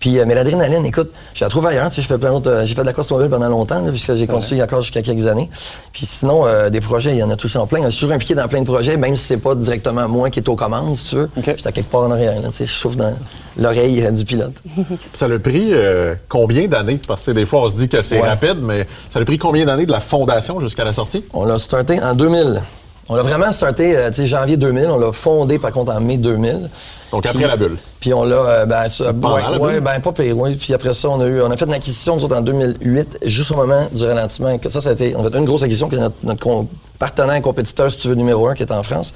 Puis, 0.00 0.18
euh, 0.18 0.24
mais 0.26 0.34
l'adrénaline, 0.34 0.84
écoute, 0.84 1.10
je 1.34 1.44
la 1.44 1.48
trouve 1.50 1.66
ailleurs. 1.66 1.88
Tu 1.88 1.96
sais, 1.96 2.02
je 2.02 2.06
fais 2.06 2.18
plein 2.18 2.30
d'autres. 2.30 2.50
euh, 2.50 2.64
j'ai 2.64 2.74
fait 2.74 2.82
de 2.82 2.86
la 2.86 2.92
course 2.92 3.06
automobile 3.10 3.30
pendant 3.30 3.48
longtemps, 3.48 3.80
là, 3.80 3.90
puisque 3.90 4.14
j'ai 4.16 4.26
continué 4.26 4.62
encore 4.62 4.82
jusqu'à 4.82 5.02
quelques 5.02 5.26
années. 5.26 5.48
Puis 5.92 6.04
sinon, 6.06 6.46
euh, 6.46 6.68
des 6.70 6.80
projets, 6.80 7.12
il 7.12 7.18
y 7.18 7.22
en 7.22 7.30
a 7.30 7.36
touché 7.36 7.58
en 7.58 7.66
plein. 7.66 7.82
Je 7.86 7.90
suis 7.90 8.00
toujours 8.00 8.14
impliqué 8.14 8.34
dans 8.34 8.46
plein 8.48 8.60
de 8.60 8.66
projets, 8.66 8.96
même 8.96 9.16
si 9.16 9.24
c'est 9.24 9.36
pas 9.38 9.54
directement 9.54 10.06
moi 10.08 10.30
qui 10.30 10.40
est 10.40 10.48
aux 10.48 10.56
commandes, 10.56 10.96
si 10.96 11.10
tu 11.10 11.16
veux. 11.16 11.30
OK. 11.36 11.44
J'étais 11.46 11.66
à 11.68 11.72
quelque 11.72 11.90
part 11.90 12.02
en 12.02 12.10
arrière. 12.10 12.34
là, 12.40 12.48
tu 12.48 12.56
sais, 12.58 12.66
je 12.66 12.72
souffle 12.72 12.96
dans 12.96 13.14
l'oreille 13.56 14.04
euh, 14.04 14.10
du 14.10 14.24
pilote. 14.24 14.54
Ça 15.12 15.26
a 15.26 15.38
pris 15.38 15.70
euh, 15.72 16.14
combien 16.28 16.66
d'années? 16.66 17.00
Parce 17.06 17.22
que 17.22 17.30
des 17.30 17.46
fois, 17.46 17.62
on 17.62 17.68
se 17.68 17.76
dit 17.76 17.88
que 17.88 18.02
c'est 18.02 18.20
Ouais. 18.20 18.28
rapide, 18.28 18.58
mais 18.60 18.86
ça 19.10 19.18
a 19.20 19.24
pris 19.24 19.38
combien 19.38 19.64
d'années 19.64 19.86
de 19.86 19.90
la 19.92 20.00
fondation 20.00 20.60
jusqu'à 20.60 20.84
la 20.84 20.92
sortie? 20.92 21.24
On 21.32 21.44
l'a 21.44 21.58
starté 21.58 22.00
en 22.02 22.14
2000. 22.14 22.60
On 23.08 23.16
l'a 23.16 23.22
vraiment 23.22 23.52
starté, 23.52 23.94
euh, 23.96 24.08
tu 24.08 24.16
sais, 24.16 24.26
janvier 24.26 24.56
2000. 24.56 24.86
On 24.86 24.98
l'a 24.98 25.12
fondé, 25.12 25.58
par 25.58 25.72
contre, 25.72 25.92
en 25.92 26.00
mai 26.00 26.16
2000. 26.16 26.70
Donc 27.12 27.26
après 27.26 27.38
Puis- 27.38 27.46
la 27.48 27.56
bulle. 27.56 27.76
Puis 28.00 28.14
on 28.14 28.24
l'a, 28.24 28.36
euh, 28.36 28.66
ben, 28.66 28.88
ça, 28.88 29.12
ouais, 29.12 29.42
la 29.42 29.58
ouais, 29.58 29.72
bulle? 29.74 29.80
ben, 29.82 30.00
pas 30.00 30.12
pire, 30.12 30.36
oui. 30.38 30.56
Puis 30.56 30.72
après 30.72 30.94
ça, 30.94 31.08
on 31.10 31.20
a 31.20 31.26
eu, 31.26 31.42
on 31.42 31.50
a 31.50 31.56
fait 31.56 31.66
une 31.66 31.74
acquisition, 31.74 32.16
nous 32.16 32.24
autres, 32.24 32.36
en 32.36 32.40
2008, 32.40 33.18
juste 33.24 33.50
au 33.50 33.56
moment 33.56 33.86
du 33.92 34.04
ralentissement. 34.04 34.56
Ça, 34.68 34.80
ça 34.80 34.88
a 34.88 34.92
été, 34.92 35.14
on 35.16 35.24
a 35.26 35.30
fait 35.30 35.38
une 35.38 35.44
grosse 35.44 35.62
acquisition, 35.62 35.88
qui 35.88 35.96
est 35.96 36.00
notre, 36.22 36.66
partenaire 36.98 37.42
compétiteur, 37.42 37.90
si 37.92 37.98
tu 37.98 38.08
veux, 38.08 38.14
numéro 38.14 38.48
un, 38.48 38.54
qui 38.54 38.62
est 38.62 38.72
en 38.72 38.82
France. 38.82 39.12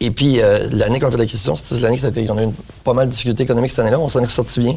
Et 0.00 0.10
puis, 0.10 0.40
euh, 0.40 0.68
l'année 0.72 0.98
qu'on 1.00 1.08
a 1.08 1.10
fait 1.10 1.16
l'acquisition, 1.18 1.54
c'était 1.56 1.80
l'année 1.80 1.96
que 1.96 2.00
ça 2.02 2.06
a 2.06 2.10
été, 2.10 2.26
on 2.30 2.38
a 2.38 2.42
eu 2.42 2.44
une- 2.44 2.52
pas 2.84 2.94
mal 2.94 3.08
de 3.08 3.12
difficultés 3.12 3.42
économiques 3.42 3.72
cette 3.72 3.80
année-là. 3.80 3.98
On 3.98 4.08
s'en 4.08 4.20
est 4.22 4.26
ressorti 4.26 4.60
bien. 4.60 4.76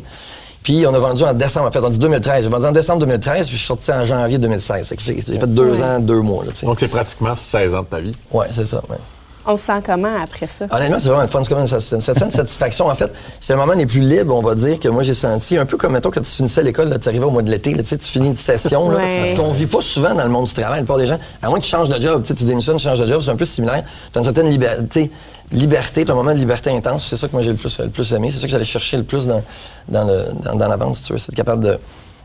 Puis, 0.64 0.86
on 0.88 0.94
a 0.94 1.00
vendu 1.00 1.24
en 1.24 1.34
décembre, 1.34 1.68
en 1.68 1.72
fait, 1.72 1.80
on 1.80 1.90
dit 1.90 2.00
2013. 2.00 2.44
J'ai 2.44 2.50
vendu 2.50 2.66
en 2.66 2.72
décembre 2.72 3.00
2013, 3.00 3.48
puis 3.48 3.56
je 3.56 3.60
suis 3.60 3.68
sorti 3.68 3.92
en 3.92 4.06
janvier 4.06 4.38
2016. 4.38 4.88
Ça 4.88 4.96
fait 4.96 4.96
que 4.96 5.04
J'ai 5.04 5.40
fait 5.40 5.48
deux 5.48 5.82
ans, 5.82 6.00
deux 6.00 6.22
mois, 6.22 6.46
là. 6.46 6.52
Donc 6.64 6.80
c'est 6.80 6.88
pratiquement 6.88 7.36
16 7.36 7.76
ans 7.76 7.82
de 7.82 7.88
ta 7.88 8.00
vie. 8.00 8.14
Ouais, 8.32 8.48
c'est 8.52 8.66
ça, 8.66 8.82
ouais. 8.90 8.98
On 9.46 9.56
se 9.56 9.64
sent 9.64 9.82
comment 9.84 10.12
après 10.24 10.46
ça? 10.46 10.66
Honnêtement, 10.70 11.00
c'est 11.00 11.08
vraiment 11.08 11.24
le 11.24 11.28
fun. 11.28 11.42
C'est 11.42 11.50
comme 11.50 11.60
une, 11.62 11.68
certaine 11.68 12.32
satisfaction. 12.32 12.88
En 12.88 12.96
fait, 12.96 13.12
c'est 13.40 13.54
un 13.54 13.56
moment 13.56 13.74
les 13.74 13.88
plus 13.88 14.02
libres, 14.02 14.36
on 14.36 14.42
va 14.42 14.54
dire, 14.54 14.80
que 14.80 14.88
moi 14.88 15.02
j'ai 15.02 15.16
senti. 15.16 15.58
Un 15.58 15.66
peu 15.66 15.78
comme, 15.78 15.94
mettons, 15.94 16.12
quand 16.12 16.22
tu 16.22 16.30
finissais 16.30 16.62
l'école, 16.62 16.96
tu 17.00 17.10
arrivais 17.10 17.26
au 17.26 17.32
mois 17.32 17.42
de 17.42 17.50
l'été, 17.50 17.74
tu 17.84 17.98
finis 17.98 18.28
une 18.28 18.36
session. 18.36 18.92
là. 18.92 19.00
Ouais. 19.00 19.26
Ce 19.28 19.36
qu'on 19.36 19.52
vit 19.52 19.66
pas 19.66 19.82
souvent 19.82 20.14
dans 20.14 20.24
le 20.24 20.30
monde 20.30 20.46
du 20.46 20.54
travail, 20.54 20.82
la 20.82 20.84
plupart 20.84 20.98
des 20.98 21.08
gens, 21.08 21.18
à 21.42 21.50
moins 21.50 21.60
que 21.60 21.64
tu 21.64 21.72
changes 21.72 21.90
de 21.90 22.00
job, 22.00 22.24
tu 22.24 22.34
démissionnes, 22.34 22.78
tu 22.78 22.84
changes 22.84 23.00
de 23.00 23.08
job, 23.08 23.22
c'est 23.24 23.32
un 23.32 23.36
peu 23.36 23.46
similaire. 23.46 23.84
Tu 24.14 24.20
as 24.20 24.22
une 24.22 24.26
certaine 24.26 24.50
liberté, 24.50 25.10
liberté, 25.52 26.06
un 26.10 26.14
moment 26.14 26.34
de 26.34 26.40
liberté 26.40 26.70
intense. 26.72 27.08
C'est 27.08 27.18
ça 27.18 27.28
que 27.28 27.34
moi 27.34 27.42
j'ai 27.42 27.52
le 27.52 27.58
plus, 27.58 27.80
le 27.80 27.90
plus 27.90 28.12
aimé. 28.14 28.30
C'est 28.32 28.40
ça 28.40 28.48
que 28.48 28.52
j'allais 28.52 28.64
chercher 28.64 28.98
le 28.98 29.04
plus 29.04 29.28
dans, 29.28 29.44
dans, 29.88 30.06
le, 30.06 30.26
dans, 30.44 30.56
dans 30.56 30.68
la 30.68 30.76
vente, 30.76 30.96
si 30.96 31.02
tu 31.04 31.14
veux. 31.14 31.20
C'est 31.20 31.32
être 31.32 31.36
capable 31.38 31.64
de. 31.64 31.78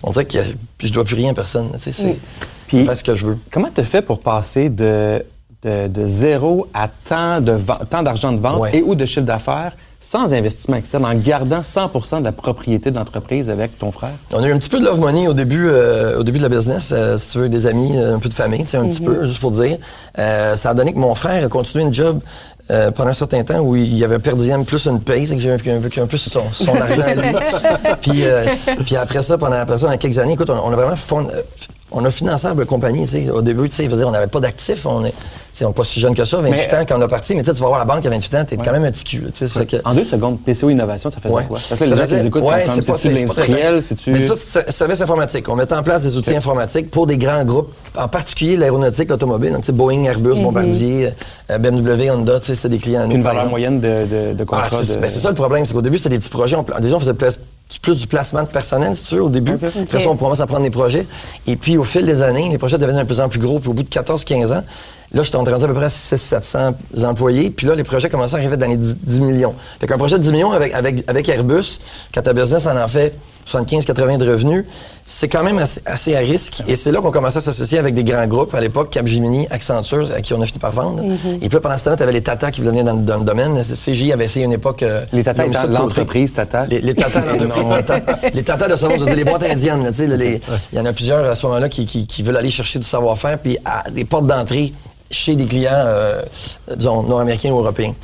On 0.02 0.10
dirait 0.10 0.24
que 0.26 0.38
je 0.78 0.92
dois 0.92 1.04
plus 1.04 1.16
rien 1.16 1.30
à 1.30 1.34
personne. 1.34 1.70
Tu 1.74 1.80
sais, 1.80 1.92
c'est. 1.92 2.18
Puis- 2.68 2.84
faire 2.84 2.96
ce 2.96 3.04
que 3.04 3.14
je 3.14 3.26
veux. 3.26 3.38
Comment 3.50 3.68
tu 3.74 3.84
fait 3.84 4.02
pour 4.02 4.20
passer 4.20 4.68
de, 4.68 5.24
de, 5.62 5.88
de 5.88 6.06
zéro 6.06 6.66
à 6.74 6.88
tant 6.88 7.40
de 7.40 7.58
tant 7.90 8.02
d'argent 8.02 8.32
de 8.32 8.38
vente 8.40 8.60
Ouais. 8.60 8.76
et 8.76 8.82
ou 8.82 8.94
de 8.94 9.06
chiffre 9.06 9.26
d'affaires 9.26 9.72
sans 9.98 10.32
investissement 10.32 10.76
externe, 10.76 11.04
en 11.04 11.14
gardant 11.16 11.64
100 11.64 12.20
de 12.20 12.24
la 12.24 12.30
propriété 12.30 12.92
de 12.92 12.96
l'entreprise 12.96 13.50
avec 13.50 13.76
ton 13.76 13.90
frère? 13.90 14.12
On 14.32 14.40
a 14.40 14.48
eu 14.48 14.52
un 14.52 14.58
petit 14.58 14.68
peu 14.68 14.78
de 14.78 14.84
love 14.84 15.00
money 15.00 15.26
au 15.26 15.32
début, 15.34 15.66
euh, 15.66 16.20
au 16.20 16.22
début 16.22 16.38
de 16.38 16.44
la 16.44 16.48
business, 16.48 16.90
euh, 16.92 17.18
si 17.18 17.32
tu 17.32 17.38
veux, 17.38 17.48
des 17.48 17.66
amis, 17.66 17.90
euh, 17.98 18.14
un 18.14 18.20
peu 18.20 18.28
de 18.28 18.34
famille, 18.34 18.60
tu 18.62 18.68
sais, 18.68 18.76
un 18.76 18.86
petit 18.86 19.00
peu, 19.02 19.26
juste 19.26 19.40
pour 19.40 19.50
dire. 19.50 19.78
Euh, 20.20 20.54
ça 20.54 20.70
a 20.70 20.74
donné 20.74 20.92
que 20.92 20.98
mon 20.98 21.16
frère 21.16 21.44
a 21.44 21.48
continué 21.48 21.82
une 21.82 21.92
job 21.92 22.20
euh, 22.70 22.90
pendant 22.90 23.10
un 23.10 23.14
certain 23.14 23.44
temps 23.44 23.60
où 23.60 23.76
il 23.76 23.94
y 23.96 24.04
avait 24.04 24.16
un 24.16 24.20
per 24.20 24.34
diem 24.34 24.64
plus 24.64 24.86
une 24.86 25.00
paye, 25.00 25.26
c'est 25.26 25.34
que 25.36 25.40
j'ai 25.40 25.56
vécu 25.56 26.00
un 26.00 26.06
peu 26.06 26.16
son, 26.16 26.42
son 26.52 26.74
argent 26.74 27.02
à 27.02 27.14
lui. 27.14 27.34
puis, 28.02 28.24
euh, 28.26 28.44
puis 28.84 28.96
après 28.96 29.22
ça, 29.22 29.38
pendant, 29.38 29.56
après 29.56 29.78
ça, 29.78 29.86
pendant 29.86 29.98
quelques 29.98 30.18
années, 30.18 30.32
écoute, 30.32 30.50
on, 30.50 30.58
on 30.58 30.72
a 30.72 30.76
vraiment 30.76 30.96
fond- 30.96 31.28
euh, 31.32 31.42
on 31.92 32.04
a 32.04 32.10
financé 32.10 32.48
la 32.56 32.64
compagnie, 32.64 33.04
tu 33.04 33.10
sais. 33.10 33.30
Au 33.30 33.42
début, 33.42 33.68
tu 33.68 33.76
sais, 33.76 33.88
on 33.92 34.10
n'avait 34.10 34.26
pas 34.26 34.40
d'actifs, 34.40 34.84
on 34.86 35.04
est, 35.04 35.14
on 35.62 35.70
est 35.70 35.72
pas 35.72 35.84
si 35.84 36.00
jeune 36.00 36.14
que 36.14 36.24
ça, 36.24 36.38
28 36.38 36.50
Mais, 36.50 36.74
ans 36.76 36.84
quand 36.86 36.98
on 36.98 37.02
a 37.02 37.08
parti, 37.08 37.34
mais 37.34 37.42
tu 37.42 37.48
sais, 37.50 37.54
tu 37.54 37.62
vas 37.62 37.68
voir 37.68 37.78
la 37.78 37.84
banque 37.84 38.04
à 38.04 38.10
28 38.10 38.34
ans, 38.34 38.44
t'es 38.44 38.56
quand 38.56 38.72
même 38.72 38.84
un 38.84 38.90
petit 38.90 39.04
cul, 39.04 39.22
que- 39.30 39.76
En 39.84 39.94
deux 39.94 40.04
secondes, 40.04 40.38
PCO 40.40 40.68
Innovation, 40.68 41.10
ça 41.10 41.20
faisait 41.20 41.32
Ouais. 41.32 41.44
quoi? 41.46 41.58
Parce 41.68 41.78
que 41.78 41.84
les 41.84 41.90
Ça 41.90 42.04
gens 42.04 42.20
qui 42.20 42.26
écoutent, 42.26 42.44
c'est 42.66 42.82
c'est 42.82 42.90
pas- 42.92 42.96
c'est 42.98 43.10
l'industriel, 43.10 43.82
c'est-tu... 43.82 44.10
Mais 44.10 44.22
ça, 44.24 44.34
c'est 44.38 44.70
service 44.72 45.00
informatique. 45.00 45.48
On 45.48 45.54
mettait 45.54 45.74
en 45.74 45.82
place 45.82 46.02
des 46.02 46.16
outils 46.16 46.34
informatiques 46.34 46.90
pour 46.90 47.06
des 47.06 47.18
grands 47.18 47.44
groupes, 47.44 47.72
en 47.96 48.08
particulier 48.08 48.56
l'aéronautique, 48.56 49.08
l'automobile. 49.08 49.52
Donc, 49.52 49.60
tu 49.62 49.66
sais, 49.66 49.72
Boeing, 49.72 50.04
Airbus, 50.04 50.40
Bombardier, 50.40 51.10
euh, 51.50 51.58
BMW, 51.58 52.10
Honda, 52.10 52.40
tu 52.40 52.46
sais, 52.46 52.54
c'était 52.56 52.70
des 52.70 52.78
clients. 52.78 53.08
Une 53.08 53.22
valeur 53.22 53.48
moyenne 53.48 53.80
de, 53.80 54.06
de, 54.06 54.34
de 54.34 54.46
Ah, 54.52 54.66
c'est 54.70 54.96
de... 54.96 55.00
ben, 55.00 55.08
c'est 55.08 55.20
ça 55.20 55.28
le 55.28 55.34
problème, 55.36 55.64
c'est 55.64 55.72
qu'au 55.72 55.82
début, 55.82 55.98
c'était 55.98 56.10
des 56.10 56.18
petits 56.18 56.28
projets. 56.30 56.56
On, 56.56 56.64
déjà, 56.80 56.96
on 56.96 57.00
faisait 57.00 57.14
plus, 57.68 57.78
plus 57.78 58.00
du 58.00 58.06
placement 58.06 58.42
de 58.42 58.48
personnel, 58.48 58.94
si 58.94 59.04
tu 59.04 59.14
veux, 59.16 59.22
au 59.22 59.28
début. 59.28 59.54
Après 59.54 60.00
ça, 60.00 60.08
on 60.08 60.16
commence 60.16 60.40
à 60.40 60.46
prendre 60.46 60.62
des 60.62 60.70
projets. 60.70 61.06
Et 61.46 61.56
puis, 61.56 61.76
au 61.76 61.84
fil 61.84 62.06
des 62.06 62.22
années, 62.22 62.48
les 62.48 62.58
projets 62.58 62.78
devenaient 62.78 63.02
de 63.02 63.06
plus 63.06 63.20
en 63.20 63.28
plus 63.28 63.40
gros. 63.40 63.58
Puis, 63.58 63.68
au 63.68 63.72
bout 63.74 63.82
de 63.82 63.88
14-15 63.88 64.52
ans, 64.52 64.64
là, 65.12 65.22
j'étais 65.22 65.36
rendu 65.36 65.50
à 65.50 65.66
peu 65.66 65.74
près 65.74 65.84
à 65.84 65.88
600-700 65.88 66.74
employés. 67.04 67.50
Puis 67.50 67.66
là, 67.66 67.74
les 67.74 67.84
projets 67.84 68.08
commençaient 68.08 68.36
à 68.36 68.38
arriver 68.38 68.56
dans 68.56 68.66
les 68.66 68.76
10, 68.76 68.96
10 69.02 69.20
millions. 69.20 69.54
Fait 69.80 69.86
qu'un 69.86 69.98
projet 69.98 70.18
de 70.18 70.22
10 70.22 70.32
millions 70.32 70.52
avec, 70.52 70.74
avec, 70.74 71.04
avec 71.08 71.28
Airbus, 71.28 71.80
quand 72.14 72.22
ta 72.22 72.32
business 72.32 72.66
en 72.66 72.76
en 72.76 72.88
fait 72.88 73.14
75-80 73.46 74.18
de 74.18 74.30
revenus, 74.30 74.64
c'est 75.04 75.28
quand 75.28 75.42
même 75.44 75.58
assez, 75.58 75.80
assez 75.86 76.16
à 76.16 76.18
risque. 76.18 76.62
Et 76.66 76.74
c'est 76.76 76.90
là 76.90 77.00
qu'on 77.00 77.10
commençait 77.12 77.38
à 77.38 77.40
s'associer 77.40 77.78
avec 77.78 77.94
des 77.94 78.02
grands 78.04 78.26
groupes. 78.26 78.54
À 78.54 78.60
l'époque, 78.60 78.90
Capgemini, 78.90 79.46
Accenture, 79.50 80.10
à 80.14 80.20
qui 80.20 80.34
on 80.34 80.42
a 80.42 80.46
fini 80.46 80.58
par 80.58 80.72
vendre. 80.72 81.02
Et 81.40 81.48
puis 81.48 81.54
là, 81.54 81.60
pendant 81.60 81.78
ce 81.78 81.84
temps-là, 81.84 81.96
tu 81.96 82.02
avais 82.02 82.12
les 82.12 82.22
Tata 82.22 82.50
qui 82.50 82.60
venaient 82.60 82.82
dans, 82.82 82.94
le- 82.94 83.02
dans 83.02 83.18
le 83.18 83.24
domaine. 83.24 83.62
CJ 83.62 84.10
avait 84.12 84.24
essayé 84.24 84.44
une 84.44 84.52
époque... 84.52 84.82
euh, 84.82 85.04
Les 85.12 85.22
Tata 85.22 85.46
étant 85.46 85.66
l'entreprise 85.68 86.32
Tata. 86.32 86.66
Les, 86.66 86.80
les 86.80 86.94
tatas 86.94 87.20
d'entreprise, 87.32 87.68
Non. 87.68 87.82
tata. 87.82 88.18
Les 88.34 88.42
tatas 88.42 88.68
de 88.68 88.76
ce 88.76 88.86
monde, 88.86 89.08
les 89.08 89.24
boîtes 89.24 89.44
indiennes, 89.44 89.92
il 89.96 90.40
y 90.72 90.80
en 90.80 90.84
a 90.84 90.92
plusieurs 90.92 91.24
à 91.30 91.34
ce 91.36 91.46
moment-là 91.46 91.68
qui, 91.68 91.86
qui- 91.86 92.06
qui 92.06 92.22
veulent 92.22 92.36
aller 92.36 92.50
chercher 92.50 92.78
du 92.80 92.86
savoir-faire, 92.86 93.38
puis 93.38 93.58
à 93.64 93.88
des 93.90 94.04
portes 94.04 94.26
d'entrée 94.26 94.72
chez 95.10 95.36
des 95.36 95.46
clients, 95.46 95.70
euh, 95.72 96.20
disons, 96.76 97.04
nord-américains 97.04 97.50
ou 97.52 97.58
européens. 97.60 97.94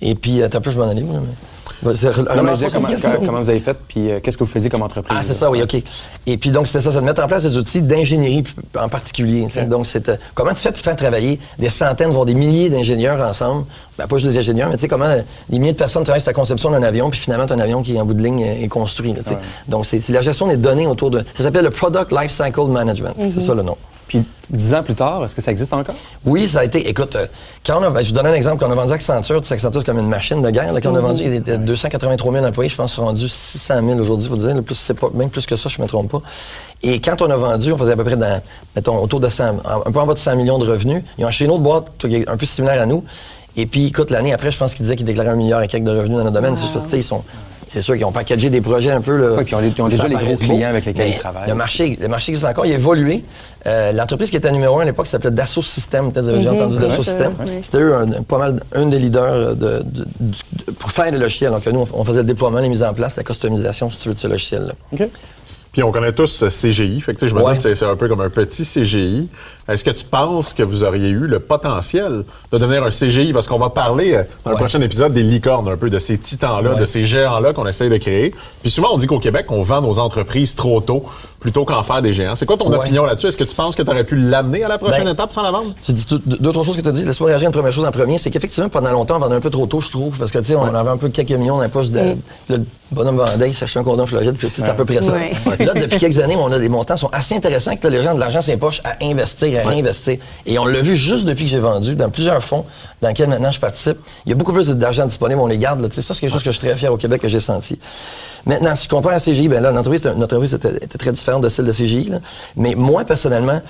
Et 0.00 0.14
puis, 0.14 0.40
euh, 0.40 0.48
t'as 0.48 0.60
plus, 0.60 0.72
je 0.72 0.78
m'en 0.78 0.88
aller, 0.88 1.02
moi, 1.02 1.20
mais... 1.20 1.34
Non, 1.82 2.42
mais 2.42 2.56
je 2.56 3.24
comment, 3.24 3.40
vous 3.40 3.50
avez 3.50 3.58
fait, 3.58 3.76
puis 3.88 4.10
euh, 4.10 4.20
qu'est-ce 4.20 4.38
que 4.38 4.44
vous 4.44 4.50
faisiez 4.50 4.70
comme 4.70 4.82
entreprise? 4.82 5.16
Ah, 5.18 5.22
c'est 5.22 5.34
ça, 5.34 5.50
oui, 5.50 5.62
OK. 5.62 5.76
Et 6.26 6.38
puis, 6.38 6.50
donc, 6.50 6.66
c'était 6.66 6.80
ça, 6.80 6.90
c'est 6.90 7.00
de 7.00 7.04
mettre 7.04 7.22
en 7.22 7.28
place 7.28 7.42
des 7.42 7.58
outils 7.58 7.82
d'ingénierie 7.82 8.44
en 8.78 8.88
particulier. 8.88 9.46
Donc, 9.68 9.86
c'est 9.86 10.08
euh, 10.08 10.16
comment 10.34 10.52
tu 10.52 10.60
fais 10.60 10.72
pour 10.72 10.80
faire 10.80 10.96
travailler 10.96 11.38
des 11.58 11.68
centaines, 11.68 12.10
voire 12.10 12.24
des 12.24 12.34
milliers 12.34 12.70
d'ingénieurs 12.70 13.20
ensemble? 13.20 13.64
Ben, 13.98 14.06
pas 14.06 14.16
juste 14.16 14.32
des 14.32 14.38
ingénieurs, 14.38 14.68
mais 14.68 14.76
tu 14.76 14.82
sais, 14.82 14.88
comment 14.88 15.06
euh, 15.06 15.22
des 15.48 15.58
milliers 15.58 15.72
de 15.72 15.78
personnes 15.78 16.04
travaillent 16.04 16.20
sur 16.20 16.30
la 16.30 16.34
conception 16.34 16.70
d'un 16.70 16.82
avion, 16.82 17.10
puis 17.10 17.20
finalement, 17.20 17.46
tu 17.46 17.52
as 17.52 17.56
un 17.56 17.60
avion 17.60 17.82
qui, 17.82 17.98
en 18.00 18.04
bout 18.04 18.14
de 18.14 18.22
ligne, 18.22 18.40
est 18.40 18.68
construit. 18.68 19.12
là. 19.12 19.20
Donc, 19.68 19.86
c'est 19.86 20.00
c'est 20.00 20.12
la 20.12 20.22
gestion 20.22 20.46
des 20.46 20.56
données 20.56 20.86
autour 20.86 21.10
de. 21.10 21.24
Ça 21.34 21.44
s'appelle 21.44 21.64
le 21.64 21.70
Product 21.70 22.12
Lifecycle 22.12 22.66
Management. 22.68 23.14
C'est 23.20 23.40
ça 23.40 23.54
le 23.54 23.62
nom. 23.62 23.76
Puis 24.08 24.22
dix 24.50 24.74
ans 24.74 24.82
plus 24.82 24.94
tard, 24.94 25.24
est-ce 25.24 25.34
que 25.34 25.42
ça 25.42 25.50
existe 25.50 25.72
encore? 25.72 25.94
Oui, 26.24 26.46
ça 26.46 26.60
a 26.60 26.64
été. 26.64 26.88
Écoute, 26.88 27.16
euh, 27.16 27.26
quand 27.66 27.80
on 27.80 27.82
a, 27.82 27.90
ben, 27.90 28.02
je 28.02 28.08
vous 28.08 28.14
donne 28.14 28.26
un 28.26 28.34
exemple. 28.34 28.58
Quand 28.60 28.68
on 28.68 28.72
a 28.72 28.76
vendu 28.76 28.92
Accenture, 28.92 29.40
tu 29.40 29.48
sais, 29.48 29.54
Accenture, 29.54 29.80
c'est 29.80 29.86
comme 29.86 29.98
une 29.98 30.08
machine 30.08 30.40
de 30.40 30.50
guerre. 30.50 30.72
Là, 30.72 30.80
quand 30.80 30.92
on 30.92 30.96
a 30.96 31.00
vendu, 31.00 31.22
il 31.22 31.34
y 31.34 31.36
avait 31.36 31.58
283 31.58 32.32
000 32.32 32.44
employés. 32.44 32.68
Je 32.68 32.76
pense 32.76 32.92
qu'ils 32.92 32.96
sont 32.96 33.06
rendus 33.06 33.28
600 33.28 33.74
000 33.86 33.98
aujourd'hui, 33.98 34.28
pour 34.28 34.36
dire. 34.36 34.54
Le 34.54 34.62
plus, 34.62 34.76
c'est 34.76 34.94
pas, 34.94 35.10
même 35.12 35.30
plus 35.30 35.46
que 35.46 35.56
ça, 35.56 35.68
je 35.68 35.78
ne 35.78 35.82
me 35.82 35.88
trompe 35.88 36.10
pas. 36.10 36.22
Et 36.82 37.00
quand 37.00 37.20
on 37.22 37.30
a 37.30 37.36
vendu, 37.36 37.72
on 37.72 37.76
faisait 37.76 37.92
à 37.92 37.96
peu 37.96 38.04
près 38.04 38.16
dans, 38.16 38.40
mettons, 38.76 38.98
autour 38.98 39.18
de 39.18 39.28
100, 39.28 39.44
un 39.86 39.90
peu 39.90 39.98
en 39.98 40.06
bas 40.06 40.14
de 40.14 40.18
100 40.18 40.36
millions 40.36 40.58
de 40.58 40.70
revenus. 40.70 41.02
Ils 41.18 41.24
ont 41.24 41.28
acheté 41.28 41.46
une 41.46 41.50
autre 41.50 41.62
boîte 41.62 41.86
qui 41.98 42.14
est 42.14 42.28
un 42.28 42.36
peu 42.36 42.46
similaire 42.46 42.80
à 42.80 42.86
nous. 42.86 43.02
Et 43.56 43.66
puis, 43.66 43.86
écoute, 43.86 44.10
l'année 44.10 44.32
après, 44.32 44.52
je 44.52 44.58
pense 44.58 44.74
qu'ils 44.74 44.82
disaient 44.82 44.96
qu'ils 44.96 45.06
déclaraient 45.06 45.30
un 45.30 45.36
milliard 45.36 45.62
et 45.62 45.68
quelques 45.68 45.84
de 45.84 45.90
revenus 45.90 46.18
dans 46.18 46.24
notre 46.24 46.34
domaine. 46.34 46.54
C'est 46.54 46.62
juste 46.62 46.74
parce 46.74 46.84
que, 46.84 46.90
tu 46.90 46.96
sais, 46.96 47.00
ils 47.00 47.02
sont. 47.02 47.24
C'est 47.76 47.82
sûr 47.82 47.94
qu'ils 47.96 48.06
ont 48.06 48.12
packagé 48.12 48.48
des 48.48 48.62
projets 48.62 48.90
un 48.90 49.02
peu. 49.02 49.18
Là, 49.18 49.34
Oui, 49.36 49.44
puis 49.44 49.52
ils 49.52 49.54
ont 49.54 49.60
les- 49.60 49.68
ils 49.68 49.82
ont 49.82 49.90
ça 49.90 49.96
déjà 50.04 50.08
les 50.08 50.14
gros 50.24 50.34
beau. 50.34 50.40
clients 50.54 50.68
avec 50.70 50.86
lesquels 50.86 51.08
ils 51.10 51.18
travaillent. 51.18 51.46
Le 51.46 51.54
marché, 51.54 51.98
le 52.00 52.08
marché 52.08 52.32
existe 52.32 52.46
encore, 52.46 52.64
il 52.64 52.72
a 52.72 52.76
évolué. 52.76 53.22
Euh, 53.66 53.92
L'entreprise 53.92 54.30
qui 54.30 54.36
était 54.38 54.50
numéro 54.50 54.78
un 54.78 54.82
à 54.82 54.84
l'époque 54.86 55.06
s'appelait 55.06 55.30
Dassault 55.30 55.60
Systèmes. 55.60 56.10
Peut-être 56.10 56.24
que 56.24 56.30
vous 56.30 56.36
avez 56.36 56.38
déjà 56.38 56.52
entendu 56.54 56.78
Dassault 56.78 57.02
oui. 57.02 57.58
C'était 57.60 57.76
eux, 57.76 57.94
un, 57.94 58.22
pas 58.22 58.38
mal, 58.38 58.62
un 58.74 58.86
des 58.86 58.98
leaders 58.98 59.22
euh, 59.24 59.54
de, 59.54 59.82
de- 59.84 60.04
du- 60.20 60.38
de- 60.66 60.72
pour 60.72 60.90
faire 60.90 61.10
les 61.10 61.18
logiciels. 61.18 61.50
Donc, 61.50 61.66
nous, 61.66 61.80
on, 61.92 62.00
on 62.00 62.04
faisait 62.04 62.20
le 62.20 62.24
déploiement, 62.24 62.60
les 62.60 62.68
mises 62.70 62.82
en 62.82 62.94
place, 62.94 63.14
la 63.16 63.24
customisation, 63.24 63.90
si 63.90 63.98
tu 63.98 64.08
veux, 64.08 64.14
de 64.14 64.20
ce 64.20 64.26
logiciel-là. 64.26 64.72
OK. 64.94 65.08
Puis 65.72 65.82
on 65.82 65.92
connaît 65.92 66.12
tous 66.12 66.44
euh, 66.44 66.48
CGI. 66.48 66.98
Fait 67.02 67.12
que, 67.12 67.18
tu 67.18 67.24
sais, 67.26 67.28
je 67.28 67.34
me 67.34 67.42
Ouais. 67.42 67.50
dis 67.52 67.56
que 67.58 67.62
c'est- 67.64 67.74
c'est 67.74 67.84
un 67.84 67.96
peu 67.96 68.08
comme 68.08 68.22
un 68.22 68.30
petit 68.30 68.64
CGI. 68.64 69.28
Est-ce 69.68 69.82
que 69.82 69.90
tu 69.90 70.04
penses 70.04 70.52
que 70.54 70.62
vous 70.62 70.84
auriez 70.84 71.08
eu 71.08 71.26
le 71.26 71.40
potentiel 71.40 72.24
de 72.52 72.58
devenir 72.58 72.84
un 72.84 72.90
CGI? 72.90 73.32
Parce 73.32 73.48
qu'on 73.48 73.58
va 73.58 73.68
parler 73.70 74.14
euh, 74.14 74.22
dans 74.44 74.50
le 74.52 74.56
Ouais. 74.56 74.60
prochain 74.62 74.80
épisode 74.80 75.12
des 75.12 75.22
licornes, 75.22 75.68
un 75.68 75.76
peu 75.76 75.90
de 75.90 75.98
ces 75.98 76.18
titans-là, 76.18 76.72
Ouais. 76.74 76.80
de 76.80 76.86
ces 76.86 77.04
géants-là 77.04 77.52
qu'on 77.52 77.66
essaye 77.66 77.90
de 77.90 77.96
créer. 77.96 78.32
Puis 78.62 78.70
souvent, 78.70 78.88
on 78.92 78.96
dit 78.96 79.06
qu'au 79.06 79.18
Québec, 79.18 79.46
on 79.50 79.62
vend 79.62 79.80
nos 79.80 79.98
entreprises 79.98 80.54
trop 80.54 80.80
tôt 80.80 81.04
plutôt 81.40 81.64
qu'en 81.64 81.82
faire 81.82 82.00
des 82.02 82.12
géants. 82.12 82.34
C'est 82.34 82.46
quoi 82.46 82.56
ton 82.56 82.70
Ouais. 82.70 82.76
opinion 82.78 83.04
là-dessus? 83.04 83.26
Est-ce 83.28 83.36
que 83.36 83.44
tu 83.44 83.54
penses 83.54 83.74
que 83.76 83.82
tu 83.82 83.90
aurais 83.90 84.04
pu 84.04 84.16
l'amener 84.16 84.64
à 84.64 84.68
la 84.68 84.78
prochaine 84.78 85.04
Ben, 85.04 85.12
étape 85.12 85.32
sans 85.32 85.42
la 85.42 85.50
vendre? 85.50 85.74
Tu 85.82 85.92
dis 85.92 86.06
deux, 86.24 86.52
trois 86.52 86.64
choses 86.64 86.76
que 86.76 86.80
tu 86.80 86.88
as 86.88 86.92
dit. 86.92 87.04
Laisse-moi 87.04 87.28
réagir 87.30 87.46
à 87.46 87.50
une 87.50 87.52
première 87.54 87.72
chose 87.72 87.84
en 87.84 87.92
premier. 87.92 88.18
C'est 88.18 88.30
qu'effectivement, 88.30 88.68
pendant 88.68 88.90
longtemps, 88.90 89.16
on 89.16 89.20
vendait 89.20 89.36
un 89.36 89.40
peu 89.40 89.50
trop 89.50 89.66
tôt, 89.66 89.80
je 89.80 89.90
trouve. 89.90 90.18
Parce 90.18 90.30
que, 90.30 90.38
tu 90.38 90.44
sais, 90.46 90.56
on 90.56 90.62
avait 90.74 90.90
un 90.90 90.96
peu 90.96 91.08
quelques 91.08 91.30
millions 91.32 91.56
dans 91.56 91.62
la 91.62 91.68
poche 91.68 91.90
de. 91.90 92.16
Le 92.48 92.64
bonhomme 92.90 93.16
vendait, 93.16 93.48
il 93.50 93.54
s'achetait 93.54 93.80
un 93.80 93.84
cordon 93.84 94.04
en 94.04 94.06
Floride, 94.06 94.34
puis 94.36 94.48
tu 94.48 94.54
sais, 94.54 94.62
c'est 94.62 94.68
à 94.68 94.74
peu 94.74 94.84
près 94.84 95.02
ça. 95.02 95.12
Là, 95.58 95.74
depuis 95.74 95.98
quelques 95.98 96.18
années, 96.20 96.36
on 96.36 96.50
a 96.52 96.58
des 96.58 96.68
montants 96.68 96.94
qui 96.94 97.00
sont 97.00 97.10
assez 97.12 97.34
intéressants 97.34 97.76
que 97.76 97.86
là, 97.88 97.96
les 97.96 98.02
gens 98.02 98.14
de 98.14 98.20
l'argent 98.20 98.40
poches 98.58 98.80
à 98.84 98.96
investir, 99.04 99.55
à 99.58 99.68
réinvestir. 99.68 100.18
Et 100.46 100.58
on 100.58 100.64
l'a 100.64 100.80
vu 100.80 100.96
juste 100.96 101.24
depuis 101.24 101.44
que 101.44 101.50
j'ai 101.50 101.58
vendu 101.58 101.96
dans 101.96 102.10
plusieurs 102.10 102.42
fonds 102.42 102.64
dans 103.02 103.08
lesquels 103.08 103.28
maintenant 103.28 103.52
je 103.52 103.60
participe. 103.60 103.98
Il 104.24 104.30
y 104.30 104.32
a 104.32 104.34
beaucoup 104.34 104.52
plus 104.52 104.68
d'argent 104.70 105.06
disponible, 105.06 105.40
on 105.40 105.46
les 105.46 105.58
garde. 105.58 105.80
là. 105.80 105.88
Ça, 105.90 106.02
c'est 106.02 106.20
quelque 106.20 106.30
chose 106.30 106.42
que 106.42 106.50
je 106.50 106.58
suis 106.58 106.66
très 106.66 106.76
fier 106.76 106.92
au 106.92 106.96
Québec 106.96 107.20
que 107.22 107.28
j'ai 107.28 107.40
senti. 107.40 107.78
Maintenant, 108.44 108.74
si 108.76 108.84
je 108.84 108.88
compare 108.88 109.12
à 109.12 109.20
CGI, 109.20 109.48
ben 109.48 109.60
là, 109.62 109.72
notre 109.72 109.90
entreprise, 109.90 110.04
notre 110.04 110.36
entreprise 110.36 110.54
était, 110.54 110.76
était 110.76 110.98
très 110.98 111.12
différente 111.12 111.42
de 111.42 111.48
celle 111.48 111.64
de 111.64 111.72
CGI. 111.72 112.10
là. 112.10 112.18
Mais 112.56 112.74
moi, 112.74 113.04
personnellement, 113.04 113.60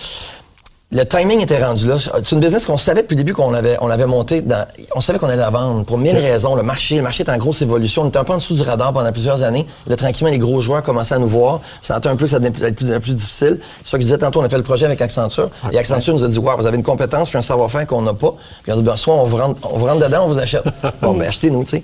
le 0.92 1.04
timing 1.04 1.40
était 1.40 1.62
rendu 1.62 1.88
là. 1.88 1.96
C'est 1.98 2.32
une 2.32 2.40
business 2.40 2.64
qu'on 2.64 2.78
savait 2.78 3.02
depuis 3.02 3.16
le 3.16 3.24
début 3.24 3.34
qu'on 3.34 3.52
avait, 3.54 3.76
on 3.80 3.88
l'avait 3.88 4.06
monté 4.06 4.40
dans, 4.40 4.64
on 4.94 5.00
savait 5.00 5.18
qu'on 5.18 5.26
allait 5.26 5.36
la 5.36 5.50
vendre 5.50 5.84
pour 5.84 5.98
mille 5.98 6.16
raisons. 6.16 6.54
Le 6.54 6.62
marché, 6.62 6.96
le 6.96 7.02
marché 7.02 7.24
est 7.24 7.30
en 7.30 7.36
grosse 7.38 7.60
évolution. 7.60 8.02
On 8.02 8.08
était 8.08 8.18
un 8.18 8.24
peu 8.24 8.32
en 8.32 8.36
dessous 8.36 8.54
du 8.54 8.62
radar 8.62 8.92
pendant 8.92 9.10
plusieurs 9.10 9.42
années. 9.42 9.66
Là, 9.88 9.96
tranquillement, 9.96 10.30
les 10.30 10.38
gros 10.38 10.60
joueurs 10.60 10.84
commençaient 10.84 11.16
à 11.16 11.18
nous 11.18 11.26
voir. 11.26 11.60
Ça 11.82 11.94
sentait 11.94 12.08
un 12.08 12.14
peu 12.14 12.26
que 12.26 12.30
ça 12.30 12.38
devenait 12.38 12.52
plus, 12.52 12.72
plus, 12.72 13.00
plus 13.00 13.14
difficile. 13.14 13.58
C'est 13.82 13.90
ça 13.90 13.98
que 13.98 14.02
je 14.02 14.06
disais 14.06 14.18
tantôt, 14.18 14.40
on 14.40 14.44
a 14.44 14.48
fait 14.48 14.58
le 14.58 14.62
projet 14.62 14.86
avec 14.86 15.02
Accenture. 15.02 15.50
Et 15.72 15.78
Accenture 15.78 16.14
nous 16.14 16.24
a 16.24 16.28
dit, 16.28 16.38
wow, 16.38 16.56
vous 16.56 16.66
avez 16.66 16.76
une 16.76 16.84
compétence 16.84 17.30
puis 17.30 17.38
un 17.38 17.42
savoir-faire 17.42 17.84
qu'on 17.88 18.02
n'a 18.02 18.14
pas. 18.14 18.34
Puis 18.62 18.70
on 18.70 18.74
a 18.74 18.76
dit, 18.76 18.82
ben, 18.84 18.96
soit 18.96 19.14
on 19.14 19.24
vous 19.24 19.36
rentre, 19.38 19.60
on 19.68 19.78
vous 19.78 19.86
rentre 19.86 20.06
dedans, 20.06 20.22
on 20.24 20.28
vous 20.28 20.38
achète. 20.38 20.64
bon, 21.02 21.14
ben, 21.14 21.26
achetez-nous, 21.26 21.64
tu 21.64 21.78
sais. 21.78 21.82